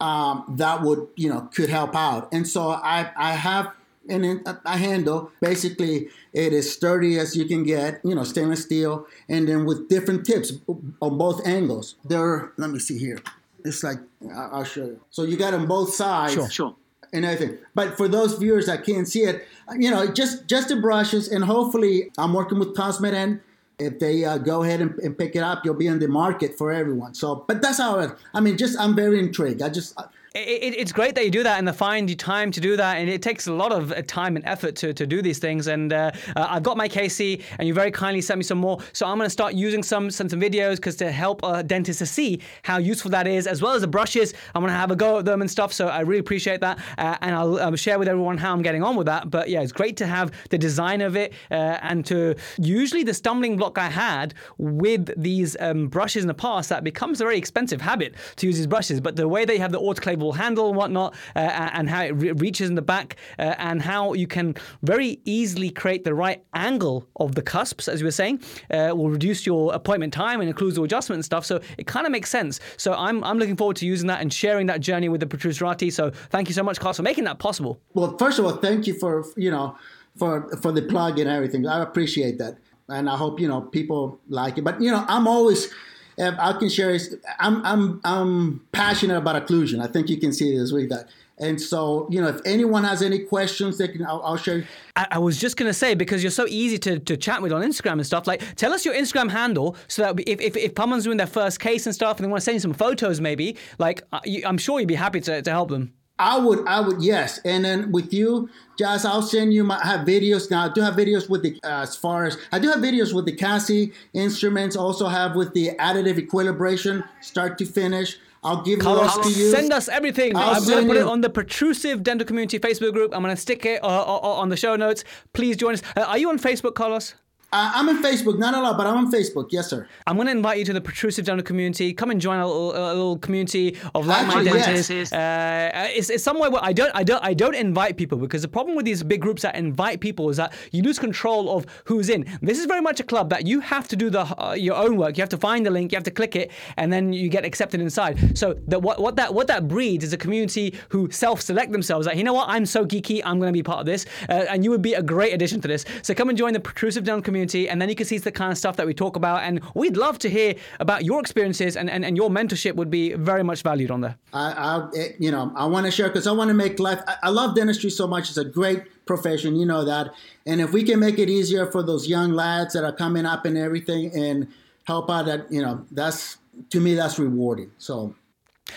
um, 0.00 0.44
that 0.56 0.82
would 0.82 1.08
you 1.16 1.28
know 1.28 1.48
could 1.54 1.70
help 1.70 1.96
out. 1.96 2.28
And 2.32 2.46
so 2.46 2.70
I 2.70 3.10
I 3.16 3.32
have 3.32 3.72
an, 4.08 4.44
a 4.64 4.76
handle. 4.76 5.32
Basically, 5.40 6.08
it 6.32 6.52
is 6.52 6.72
sturdy 6.72 7.18
as 7.18 7.36
you 7.36 7.46
can 7.46 7.64
get, 7.64 8.00
you 8.04 8.14
know, 8.14 8.24
stainless 8.24 8.62
steel, 8.62 9.06
and 9.28 9.48
then 9.48 9.64
with 9.64 9.88
different 9.88 10.24
tips 10.24 10.52
on 11.00 11.18
both 11.18 11.46
angles. 11.46 11.96
There, 12.04 12.52
let 12.56 12.70
me 12.70 12.78
see 12.78 12.98
here 12.98 13.18
It's 13.66 13.82
like 13.82 13.98
I'll 14.34 14.64
show 14.64 14.86
you. 14.86 15.00
So 15.10 15.24
you 15.24 15.36
got 15.36 15.52
on 15.54 15.66
both 15.66 15.92
sides. 15.94 16.34
Sure. 16.34 16.48
Sure. 16.50 16.76
and 17.12 17.24
everything. 17.24 17.58
But 17.74 17.96
for 17.96 18.08
those 18.08 18.38
viewers 18.38 18.66
that 18.66 18.84
can't 18.84 19.06
see 19.08 19.22
it, 19.22 19.46
you 19.78 19.90
know, 19.90 20.06
just 20.20 20.46
just 20.46 20.68
the 20.68 20.76
brushes, 20.76 21.28
and 21.28 21.44
hopefully, 21.44 22.10
I'm 22.18 22.32
working 22.32 22.58
with 22.58 22.74
Cosmedent. 22.74 23.40
If 23.78 23.98
they 23.98 24.24
uh, 24.24 24.38
go 24.38 24.62
ahead 24.62 24.80
and, 24.80 24.98
and 25.00 25.18
pick 25.18 25.36
it 25.36 25.42
up, 25.42 25.64
you'll 25.64 25.74
be 25.74 25.86
in 25.86 25.98
the 25.98 26.08
market 26.08 26.56
for 26.56 26.72
everyone. 26.72 27.12
So, 27.14 27.44
but 27.46 27.60
that's 27.60 27.78
how 27.78 27.98
it. 27.98 28.10
I 28.32 28.40
mean, 28.40 28.56
just 28.56 28.78
I'm 28.78 28.94
very 28.96 29.18
intrigued. 29.18 29.60
I 29.62 29.68
just 29.68 29.98
It, 30.36 30.62
it, 30.62 30.78
it's 30.78 30.92
great 30.92 31.14
that 31.14 31.24
you 31.24 31.30
do 31.30 31.42
that 31.44 31.58
and 31.58 31.66
the 31.66 31.72
find 31.72 32.10
you 32.10 32.16
time 32.16 32.50
to 32.50 32.60
do 32.60 32.76
that 32.76 32.98
and 32.98 33.08
it 33.08 33.22
takes 33.22 33.46
a 33.46 33.52
lot 33.54 33.72
of 33.72 33.90
uh, 33.90 34.02
time 34.02 34.36
and 34.36 34.44
effort 34.44 34.76
to, 34.76 34.92
to 34.92 35.06
do 35.06 35.22
these 35.22 35.38
things 35.38 35.66
and 35.66 35.94
uh, 35.94 36.10
uh, 36.36 36.46
I've 36.50 36.62
got 36.62 36.76
my 36.76 36.90
KC 36.90 37.42
and 37.58 37.66
you 37.66 37.72
very 37.72 37.90
kindly 37.90 38.20
sent 38.20 38.36
me 38.36 38.44
some 38.44 38.58
more 38.58 38.78
so 38.92 39.06
I'm 39.06 39.16
going 39.16 39.24
to 39.24 39.30
start 39.30 39.54
using 39.54 39.82
some 39.82 40.10
some, 40.10 40.28
some 40.28 40.38
videos 40.38 40.76
because 40.76 40.94
to 40.96 41.10
help 41.10 41.40
dentists 41.66 42.00
to 42.00 42.06
see 42.06 42.42
how 42.64 42.76
useful 42.76 43.10
that 43.12 43.26
is 43.26 43.46
as 43.46 43.62
well 43.62 43.72
as 43.72 43.80
the 43.80 43.88
brushes. 43.88 44.34
I'm 44.54 44.60
going 44.60 44.72
to 44.72 44.78
have 44.78 44.90
a 44.90 44.96
go 44.96 45.20
at 45.20 45.24
them 45.24 45.40
and 45.40 45.50
stuff 45.50 45.72
so 45.72 45.88
I 45.88 46.00
really 46.00 46.20
appreciate 46.20 46.60
that 46.60 46.80
uh, 46.98 47.16
and 47.22 47.34
I'll 47.34 47.58
um, 47.58 47.74
share 47.74 47.98
with 47.98 48.06
everyone 48.06 48.36
how 48.36 48.52
I'm 48.52 48.62
getting 48.62 48.82
on 48.82 48.94
with 48.94 49.06
that 49.06 49.30
but 49.30 49.48
yeah 49.48 49.62
it's 49.62 49.72
great 49.72 49.96
to 49.98 50.06
have 50.06 50.32
the 50.50 50.58
design 50.58 51.00
of 51.00 51.16
it 51.16 51.32
and 51.48 52.04
to 52.06 52.34
usually 52.58 53.04
the 53.04 53.14
stumbling 53.14 53.56
block 53.56 53.78
I 53.78 53.88
had 53.88 54.34
with 54.58 55.10
these 55.16 55.56
um, 55.60 55.88
brushes 55.88 56.24
in 56.24 56.28
the 56.28 56.34
past 56.34 56.68
that 56.68 56.84
becomes 56.84 57.22
a 57.22 57.24
very 57.24 57.38
expensive 57.38 57.80
habit 57.80 58.16
to 58.36 58.46
use 58.46 58.58
these 58.58 58.66
brushes 58.66 59.00
but 59.00 59.16
the 59.16 59.26
way 59.26 59.46
they 59.46 59.56
have 59.56 59.72
the 59.72 59.80
autoclavable 59.80 60.25
handle 60.32 60.68
and 60.68 60.76
whatnot 60.76 61.14
uh, 61.34 61.38
and 61.38 61.88
how 61.88 62.02
it 62.02 62.10
re- 62.10 62.32
reaches 62.32 62.68
in 62.68 62.74
the 62.74 62.82
back 62.82 63.16
uh, 63.38 63.54
and 63.58 63.82
how 63.82 64.12
you 64.12 64.26
can 64.26 64.54
very 64.82 65.20
easily 65.24 65.70
create 65.70 66.04
the 66.04 66.14
right 66.14 66.44
angle 66.54 67.06
of 67.16 67.34
the 67.34 67.42
cusps 67.42 67.88
as 67.88 68.00
you 68.00 68.06
were 68.06 68.10
saying 68.10 68.40
uh, 68.70 68.92
will 68.94 69.10
reduce 69.10 69.46
your 69.46 69.72
appointment 69.74 70.12
time 70.12 70.40
and 70.40 70.52
the 70.52 70.82
adjustment 70.82 71.16
and 71.16 71.24
stuff 71.24 71.44
so 71.44 71.60
it 71.78 71.86
kind 71.86 72.06
of 72.06 72.12
makes 72.12 72.30
sense 72.30 72.60
so 72.76 72.92
I'm, 72.94 73.22
I'm 73.24 73.38
looking 73.38 73.56
forward 73.56 73.76
to 73.76 73.86
using 73.86 74.08
that 74.08 74.20
and 74.20 74.32
sharing 74.32 74.66
that 74.66 74.80
journey 74.80 75.08
with 75.08 75.20
the 75.20 75.26
Protruserati 75.26 75.92
so 75.92 76.10
thank 76.30 76.48
you 76.48 76.54
so 76.54 76.62
much 76.62 76.78
Carlos 76.80 76.96
for 76.96 77.02
making 77.02 77.24
that 77.24 77.38
possible 77.38 77.80
well, 77.94 78.16
first 78.18 78.38
of 78.38 78.44
all, 78.44 78.56
thank 78.56 78.86
you 78.86 78.94
for 78.94 79.24
you 79.36 79.50
know 79.50 79.76
for 80.16 80.54
for 80.58 80.70
the 80.70 80.82
plug 80.82 81.18
and 81.18 81.28
everything. 81.30 81.66
I 81.66 81.82
appreciate 81.82 82.38
that, 82.38 82.58
and 82.88 83.08
I 83.08 83.16
hope 83.16 83.40
you 83.40 83.48
know 83.48 83.62
people 83.62 84.20
like 84.28 84.58
it. 84.58 84.64
But 84.64 84.80
you 84.80 84.90
know, 84.90 85.04
I'm 85.08 85.26
always. 85.26 85.72
I 86.18 86.52
can 86.54 86.68
share. 86.68 86.90
is- 86.90 87.16
I'm 87.38 87.64
I'm 87.64 88.00
I'm 88.04 88.60
passionate 88.72 89.16
about 89.18 89.46
occlusion. 89.46 89.82
I 89.82 89.86
think 89.86 90.08
you 90.08 90.18
can 90.18 90.32
see 90.32 90.56
this 90.56 90.72
with 90.72 90.88
that. 90.90 91.08
And 91.38 91.60
so, 91.60 92.08
you 92.10 92.18
know, 92.22 92.28
if 92.28 92.40
anyone 92.46 92.82
has 92.84 93.02
any 93.02 93.18
questions, 93.18 93.76
they 93.76 93.88
can. 93.88 94.06
I'll, 94.06 94.22
I'll 94.22 94.36
share. 94.38 94.64
I, 94.96 95.06
I 95.12 95.18
was 95.18 95.38
just 95.38 95.58
going 95.58 95.68
to 95.68 95.74
say 95.74 95.94
because 95.94 96.22
you're 96.22 96.30
so 96.30 96.46
easy 96.48 96.78
to, 96.78 96.98
to 96.98 97.16
chat 97.18 97.42
with 97.42 97.52
on 97.52 97.60
Instagram 97.60 97.92
and 97.92 98.06
stuff. 98.06 98.26
Like, 98.26 98.42
tell 98.56 98.72
us 98.72 98.86
your 98.86 98.94
Instagram 98.94 99.30
handle 99.30 99.76
so 99.86 100.00
that 100.02 100.18
if 100.26 100.40
if, 100.40 100.56
if 100.56 100.72
someone's 100.74 101.04
doing 101.04 101.18
their 101.18 101.26
first 101.26 101.60
case 101.60 101.84
and 101.84 101.94
stuff 101.94 102.16
and 102.16 102.24
they 102.24 102.30
want 102.30 102.40
to 102.40 102.44
send 102.44 102.54
you 102.54 102.60
some 102.60 102.72
photos, 102.72 103.20
maybe 103.20 103.58
like 103.78 104.02
you, 104.24 104.44
I'm 104.46 104.56
sure 104.56 104.80
you'd 104.80 104.88
be 104.88 104.94
happy 104.94 105.20
to, 105.20 105.42
to 105.42 105.50
help 105.50 105.68
them. 105.68 105.92
I 106.18 106.38
would, 106.38 106.66
I 106.66 106.80
would, 106.80 107.02
yes. 107.02 107.40
And 107.44 107.64
then 107.64 107.92
with 107.92 108.12
you, 108.12 108.48
Jaz, 108.78 109.04
I'll 109.04 109.22
send 109.22 109.52
you 109.52 109.64
my 109.64 109.78
I 109.82 109.86
have 109.86 110.06
videos 110.06 110.50
now. 110.50 110.64
I 110.64 110.72
do 110.72 110.80
have 110.80 110.94
videos 110.94 111.28
with 111.28 111.42
the 111.42 111.60
uh, 111.62 111.82
as 111.82 111.94
far 111.94 112.24
as 112.24 112.38
I 112.52 112.58
do 112.58 112.68
have 112.68 112.80
videos 112.80 113.12
with 113.12 113.26
the 113.26 113.32
Cassie 113.32 113.92
instruments. 114.14 114.76
Also 114.76 115.08
have 115.08 115.36
with 115.36 115.52
the 115.52 115.72
additive 115.78 116.16
equilibration, 116.16 117.04
start 117.20 117.58
to 117.58 117.66
finish. 117.66 118.18
I'll 118.42 118.62
give 118.62 118.78
Carlos, 118.78 119.16
those 119.16 119.34
to 119.34 119.40
you. 119.40 119.50
send 119.50 119.72
us 119.72 119.88
everything. 119.88 120.36
I'll 120.36 120.42
I'm 120.42 120.54
going 120.54 120.62
to 120.62 120.66
send 120.66 120.88
put 120.88 120.96
it 120.96 121.02
on 121.02 121.20
the 121.20 121.30
Protrusive 121.30 122.02
Dental 122.02 122.24
Community 122.24 122.60
Facebook 122.60 122.92
group. 122.92 123.12
I'm 123.14 123.22
going 123.22 123.34
to 123.34 123.40
stick 123.40 123.66
it 123.66 123.82
uh, 123.82 123.86
uh, 123.86 124.20
uh, 124.22 124.40
on 124.40 124.50
the 124.50 124.56
show 124.56 124.76
notes. 124.76 125.04
Please 125.32 125.56
join 125.56 125.74
us. 125.74 125.82
Uh, 125.96 126.02
are 126.02 126.18
you 126.18 126.28
on 126.28 126.38
Facebook, 126.38 126.74
Carlos? 126.74 127.14
Uh, 127.52 127.70
I'm 127.74 127.88
on 127.88 128.02
Facebook, 128.02 128.38
not 128.38 128.54
a 128.54 128.60
lot, 128.60 128.76
but 128.76 128.88
I'm 128.88 128.96
on 128.96 129.12
Facebook. 129.12 129.46
Yes, 129.50 129.70
sir. 129.70 129.86
I'm 130.06 130.16
going 130.16 130.26
to 130.26 130.32
invite 130.32 130.58
you 130.58 130.64
to 130.64 130.72
the 130.72 130.80
Protrusive 130.80 131.24
Dental 131.24 131.44
community. 131.44 131.92
Come 131.94 132.10
and 132.10 132.20
join 132.20 132.40
a 132.40 132.46
little, 132.46 132.72
a 132.72 132.92
little 132.92 133.18
community 133.18 133.76
of 133.94 134.04
like-minded 134.04 134.52
Actually, 134.52 134.98
yes. 134.98 135.12
Uh, 135.12 135.88
it's, 135.90 136.10
it's 136.10 136.24
somewhere 136.24 136.50
where 136.50 136.62
I 136.64 136.72
don't, 136.72 136.90
I 136.92 137.04
don't, 137.04 137.24
I 137.24 137.34
don't 137.34 137.54
invite 137.54 137.96
people 137.96 138.18
because 138.18 138.42
the 138.42 138.48
problem 138.48 138.74
with 138.74 138.84
these 138.84 139.04
big 139.04 139.20
groups 139.20 139.42
that 139.42 139.54
invite 139.54 140.00
people 140.00 140.28
is 140.28 140.38
that 140.38 140.54
you 140.72 140.82
lose 140.82 140.98
control 140.98 141.56
of 141.56 141.66
who's 141.84 142.08
in. 142.08 142.26
This 142.42 142.58
is 142.58 142.66
very 142.66 142.80
much 142.80 142.98
a 142.98 143.04
club 143.04 143.30
that 143.30 143.46
you 143.46 143.60
have 143.60 143.86
to 143.88 143.96
do 143.96 144.10
the 144.10 144.22
uh, 144.42 144.54
your 144.54 144.74
own 144.74 144.96
work. 144.96 145.16
You 145.16 145.22
have 145.22 145.28
to 145.28 145.38
find 145.38 145.64
the 145.64 145.70
link, 145.70 145.92
you 145.92 145.96
have 145.96 146.04
to 146.04 146.10
click 146.10 146.34
it, 146.34 146.50
and 146.76 146.92
then 146.92 147.12
you 147.12 147.28
get 147.28 147.44
accepted 147.44 147.80
inside. 147.80 148.36
So 148.36 148.58
that 148.66 148.82
what, 148.82 149.00
what 149.00 149.14
that 149.16 149.32
what 149.32 149.46
that 149.46 149.68
breeds 149.68 150.02
is 150.02 150.12
a 150.12 150.18
community 150.18 150.74
who 150.88 151.10
self-select 151.12 151.70
themselves. 151.70 152.08
Like 152.08 152.16
you 152.16 152.24
know 152.24 152.32
what, 152.32 152.48
I'm 152.48 152.66
so 152.66 152.84
geeky, 152.84 153.22
I'm 153.24 153.38
going 153.38 153.52
to 153.52 153.56
be 153.56 153.62
part 153.62 153.78
of 153.78 153.86
this, 153.86 154.04
uh, 154.28 154.46
and 154.50 154.64
you 154.64 154.70
would 154.70 154.82
be 154.82 154.94
a 154.94 155.02
great 155.02 155.32
addition 155.32 155.60
to 155.60 155.68
this. 155.68 155.84
So 156.02 156.12
come 156.12 156.28
and 156.28 156.36
join 156.36 156.52
the 156.52 156.60
Protrusive 156.60 157.04
Dental 157.04 157.22
community, 157.22 157.35
and 157.36 157.80
then 157.80 157.88
you 157.88 157.94
can 157.94 158.06
see 158.06 158.18
the 158.18 158.32
kind 158.32 158.50
of 158.50 158.58
stuff 158.58 158.76
that 158.76 158.86
we 158.86 158.94
talk 158.94 159.16
about. 159.16 159.42
And 159.42 159.60
we'd 159.74 159.96
love 159.96 160.18
to 160.20 160.30
hear 160.30 160.54
about 160.80 161.04
your 161.04 161.20
experiences, 161.20 161.76
and, 161.76 161.90
and, 161.90 162.04
and 162.04 162.16
your 162.16 162.30
mentorship 162.30 162.74
would 162.74 162.90
be 162.90 163.14
very 163.14 163.42
much 163.42 163.62
valued 163.62 163.90
on 163.90 164.00
there. 164.00 164.16
I, 164.32 164.52
I 164.52 165.14
you 165.18 165.30
know, 165.30 165.52
I 165.54 165.66
want 165.66 165.86
to 165.86 165.92
share 165.92 166.08
because 166.08 166.26
I 166.26 166.32
want 166.32 166.48
to 166.48 166.54
make 166.54 166.78
life. 166.78 167.00
I, 167.06 167.16
I 167.24 167.28
love 167.30 167.54
dentistry 167.54 167.90
so 167.90 168.06
much. 168.06 168.28
It's 168.28 168.38
a 168.38 168.44
great 168.44 168.84
profession, 169.06 169.56
you 169.56 169.66
know 169.66 169.84
that. 169.84 170.12
And 170.46 170.60
if 170.60 170.72
we 170.72 170.82
can 170.82 170.98
make 170.98 171.18
it 171.18 171.30
easier 171.30 171.70
for 171.70 171.82
those 171.82 172.08
young 172.08 172.32
lads 172.32 172.74
that 172.74 172.84
are 172.84 172.92
coming 172.92 173.26
up 173.26 173.44
and 173.44 173.56
everything, 173.56 174.12
and 174.14 174.48
help 174.84 175.10
out, 175.10 175.26
that 175.26 175.50
you 175.50 175.62
know, 175.62 175.84
that's 175.90 176.38
to 176.70 176.80
me 176.80 176.94
that's 176.94 177.18
rewarding. 177.18 177.70
So. 177.78 178.14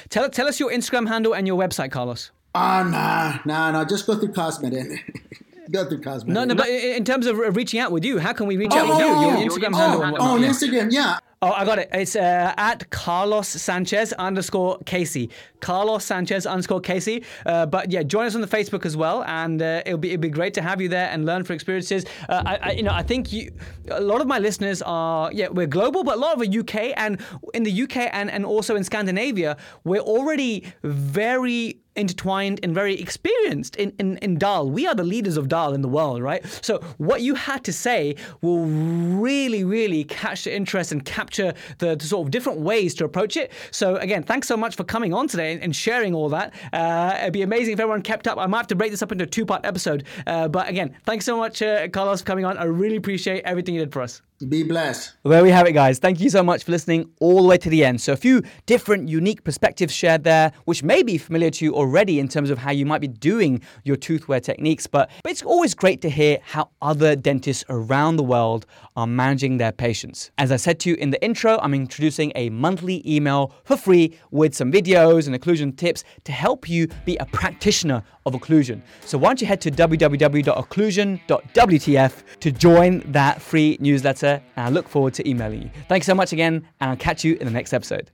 Tell, 0.09 0.29
tell 0.29 0.47
us 0.47 0.59
your 0.59 0.71
Instagram 0.71 1.07
handle 1.07 1.33
and 1.33 1.47
your 1.47 1.59
website, 1.59 1.91
Carlos. 1.91 2.29
Ah, 2.53 2.83
nah, 2.83 3.39
nah, 3.45 3.71
nah. 3.71 3.85
Just 3.85 4.05
go 4.05 4.15
through 4.15 4.33
Cosmedent. 4.33 4.99
through 5.71 6.01
Cosmedent. 6.01 6.27
No, 6.27 6.45
no, 6.45 6.55
but 6.55 6.67
in 6.69 7.03
terms 7.05 7.25
of 7.25 7.37
reaching 7.55 7.79
out 7.79 7.91
with 7.91 8.03
you, 8.03 8.19
how 8.19 8.33
can 8.33 8.47
we 8.47 8.57
reach 8.57 8.73
out 8.73 8.87
with 8.87 8.99
you? 8.99 9.05
Oh, 9.05 9.39
Your 9.39 9.49
Instagram 9.49 9.71
oh, 9.73 10.01
handle 10.01 10.17
oh, 10.19 10.35
on 10.35 10.41
yeah. 10.41 10.49
Instagram, 10.49 10.91
yeah. 10.91 11.19
Oh, 11.41 11.53
I 11.53 11.63
got 11.63 11.79
it. 11.79 11.87
It's 11.93 12.17
uh, 12.17 12.53
at 12.57 12.89
Carlos 12.89 13.47
Sanchez 13.47 14.11
underscore 14.11 14.77
Casey. 14.85 15.29
Carlos 15.61 16.03
Sanchez 16.03 16.45
underscore 16.45 16.81
Casey. 16.81 17.23
Uh, 17.45 17.65
but 17.65 17.89
yeah, 17.91 18.03
join 18.03 18.25
us 18.25 18.35
on 18.35 18.41
the 18.41 18.47
Facebook 18.47 18.85
as 18.85 18.97
well, 18.97 19.23
and 19.23 19.61
uh, 19.61 19.81
it'll 19.85 19.97
be 19.97 20.11
it'll 20.11 20.21
be 20.21 20.27
great 20.27 20.53
to 20.55 20.61
have 20.61 20.81
you 20.81 20.89
there 20.89 21.09
and 21.09 21.25
learn 21.25 21.45
from 21.45 21.53
experiences. 21.53 22.03
Uh, 22.27 22.43
I, 22.45 22.55
I, 22.57 22.71
you 22.71 22.83
know, 22.83 22.91
I 22.91 23.03
think 23.03 23.31
you, 23.31 23.51
a 23.89 24.01
lot 24.01 24.19
of 24.19 24.27
my 24.27 24.37
listeners 24.37 24.81
are 24.81 25.31
yeah, 25.31 25.47
we're 25.47 25.67
global, 25.67 26.03
but 26.03 26.17
a 26.17 26.19
lot 26.19 26.33
of 26.33 26.39
the 26.41 26.59
UK 26.59 26.93
and 26.97 27.21
in 27.53 27.63
the 27.63 27.83
UK 27.83 28.09
and 28.11 28.29
and 28.29 28.45
also 28.45 28.75
in 28.75 28.83
Scandinavia, 28.83 29.55
we're 29.85 30.01
already 30.01 30.65
very 30.83 31.78
intertwined 31.95 32.59
and 32.63 32.73
very 32.73 32.99
experienced 32.99 33.75
in, 33.75 33.93
in, 33.99 34.17
in 34.17 34.37
Dahl. 34.37 34.69
We 34.69 34.87
are 34.87 34.95
the 34.95 35.03
leaders 35.03 35.37
of 35.37 35.47
Dahl 35.47 35.73
in 35.73 35.81
the 35.81 35.87
world, 35.87 36.21
right? 36.21 36.45
So 36.61 36.79
what 36.97 37.21
you 37.21 37.35
had 37.35 37.63
to 37.65 37.73
say 37.73 38.15
will 38.41 38.65
really, 38.65 39.63
really 39.63 40.03
catch 40.03 40.43
the 40.43 40.55
interest 40.55 40.91
and 40.91 41.03
capture 41.03 41.53
the, 41.79 41.95
the 41.95 42.05
sort 42.05 42.27
of 42.27 42.31
different 42.31 42.59
ways 42.59 42.93
to 42.95 43.05
approach 43.05 43.37
it. 43.37 43.51
So 43.71 43.97
again, 43.97 44.23
thanks 44.23 44.47
so 44.47 44.55
much 44.55 44.75
for 44.75 44.83
coming 44.83 45.13
on 45.13 45.27
today 45.27 45.59
and 45.61 45.75
sharing 45.75 46.13
all 46.13 46.29
that. 46.29 46.53
Uh, 46.71 47.17
it'd 47.19 47.33
be 47.33 47.41
amazing 47.41 47.73
if 47.73 47.79
everyone 47.79 48.01
kept 48.01 48.27
up. 48.27 48.37
I 48.37 48.47
might 48.47 48.59
have 48.59 48.67
to 48.67 48.75
break 48.75 48.91
this 48.91 49.01
up 49.01 49.11
into 49.11 49.25
a 49.25 49.27
two-part 49.27 49.65
episode. 49.65 50.05
Uh, 50.25 50.47
but 50.47 50.67
again, 50.69 50.95
thanks 51.05 51.25
so 51.25 51.37
much, 51.37 51.61
uh, 51.61 51.87
Carlos, 51.89 52.21
for 52.21 52.25
coming 52.25 52.45
on. 52.45 52.57
I 52.57 52.65
really 52.65 52.95
appreciate 52.95 53.43
everything 53.43 53.75
you 53.75 53.81
did 53.81 53.91
for 53.91 54.01
us. 54.01 54.21
Be 54.47 54.63
blessed. 54.63 55.15
Well, 55.23 55.33
there 55.33 55.43
we 55.43 55.49
have 55.49 55.67
it, 55.67 55.73
guys. 55.73 55.99
Thank 55.99 56.21
you 56.21 56.29
so 56.29 56.41
much 56.41 56.63
for 56.63 56.71
listening 56.71 57.09
all 57.19 57.41
the 57.41 57.47
way 57.49 57.57
to 57.57 57.69
the 57.69 57.83
end. 57.83 57.99
So, 57.99 58.13
a 58.13 58.15
few 58.15 58.41
different, 58.67 59.09
unique 59.09 59.43
perspectives 59.43 59.93
shared 59.93 60.23
there, 60.23 60.53
which 60.63 60.81
may 60.81 61.03
be 61.03 61.17
familiar 61.17 61.49
to 61.49 61.65
you 61.65 61.73
already 61.79 62.19
in 62.19 62.27
terms 62.27 62.49
of 62.49 62.57
how 62.57 62.71
you 62.71 62.85
might 62.85 62.99
be 63.01 63.07
doing 63.07 63.61
your 63.83 63.95
toothwear 63.95 64.41
techniques. 64.41 64.85
But, 64.85 65.09
but 65.23 65.31
it's 65.31 65.43
always 65.43 65.73
great 65.73 66.01
to 66.01 66.09
hear 66.09 66.39
how 66.43 66.69
other 66.81 67.15
dentists 67.15 67.63
around 67.69 68.17
the 68.17 68.23
world 68.23 68.65
are 68.95 69.07
managing 69.07 69.57
their 69.57 69.71
patients. 69.71 70.29
As 70.37 70.51
I 70.51 70.57
said 70.57 70.79
to 70.81 70.89
you 70.89 70.95
in 70.95 71.09
the 71.09 71.23
intro, 71.23 71.57
I'm 71.61 71.73
introducing 71.73 72.31
a 72.35 72.49
monthly 72.49 73.01
email 73.09 73.53
for 73.63 73.77
free 73.77 74.13
with 74.31 74.53
some 74.53 74.69
videos 74.71 75.25
and 75.27 75.35
occlusion 75.35 75.75
tips 75.75 76.03
to 76.25 76.31
help 76.31 76.69
you 76.69 76.87
be 77.05 77.17
a 77.17 77.25
practitioner 77.25 78.03
of 78.25 78.33
occlusion. 78.33 78.81
So, 79.05 79.17
why 79.17 79.29
don't 79.29 79.41
you 79.41 79.47
head 79.47 79.61
to 79.61 79.71
www.occlusion.wtf 79.71 82.23
to 82.39 82.51
join 82.51 83.11
that 83.11 83.41
free 83.41 83.77
newsletter? 83.79 84.43
And 84.55 84.67
I 84.67 84.69
look 84.69 84.87
forward 84.89 85.15
to 85.15 85.27
emailing 85.27 85.63
you. 85.63 85.71
Thanks 85.87 86.05
so 86.05 86.13
much 86.13 86.33
again, 86.33 86.67
and 86.81 86.91
I'll 86.91 86.97
catch 86.97 87.23
you 87.23 87.33
in 87.35 87.45
the 87.45 87.51
next 87.51 87.73
episode. 87.73 88.11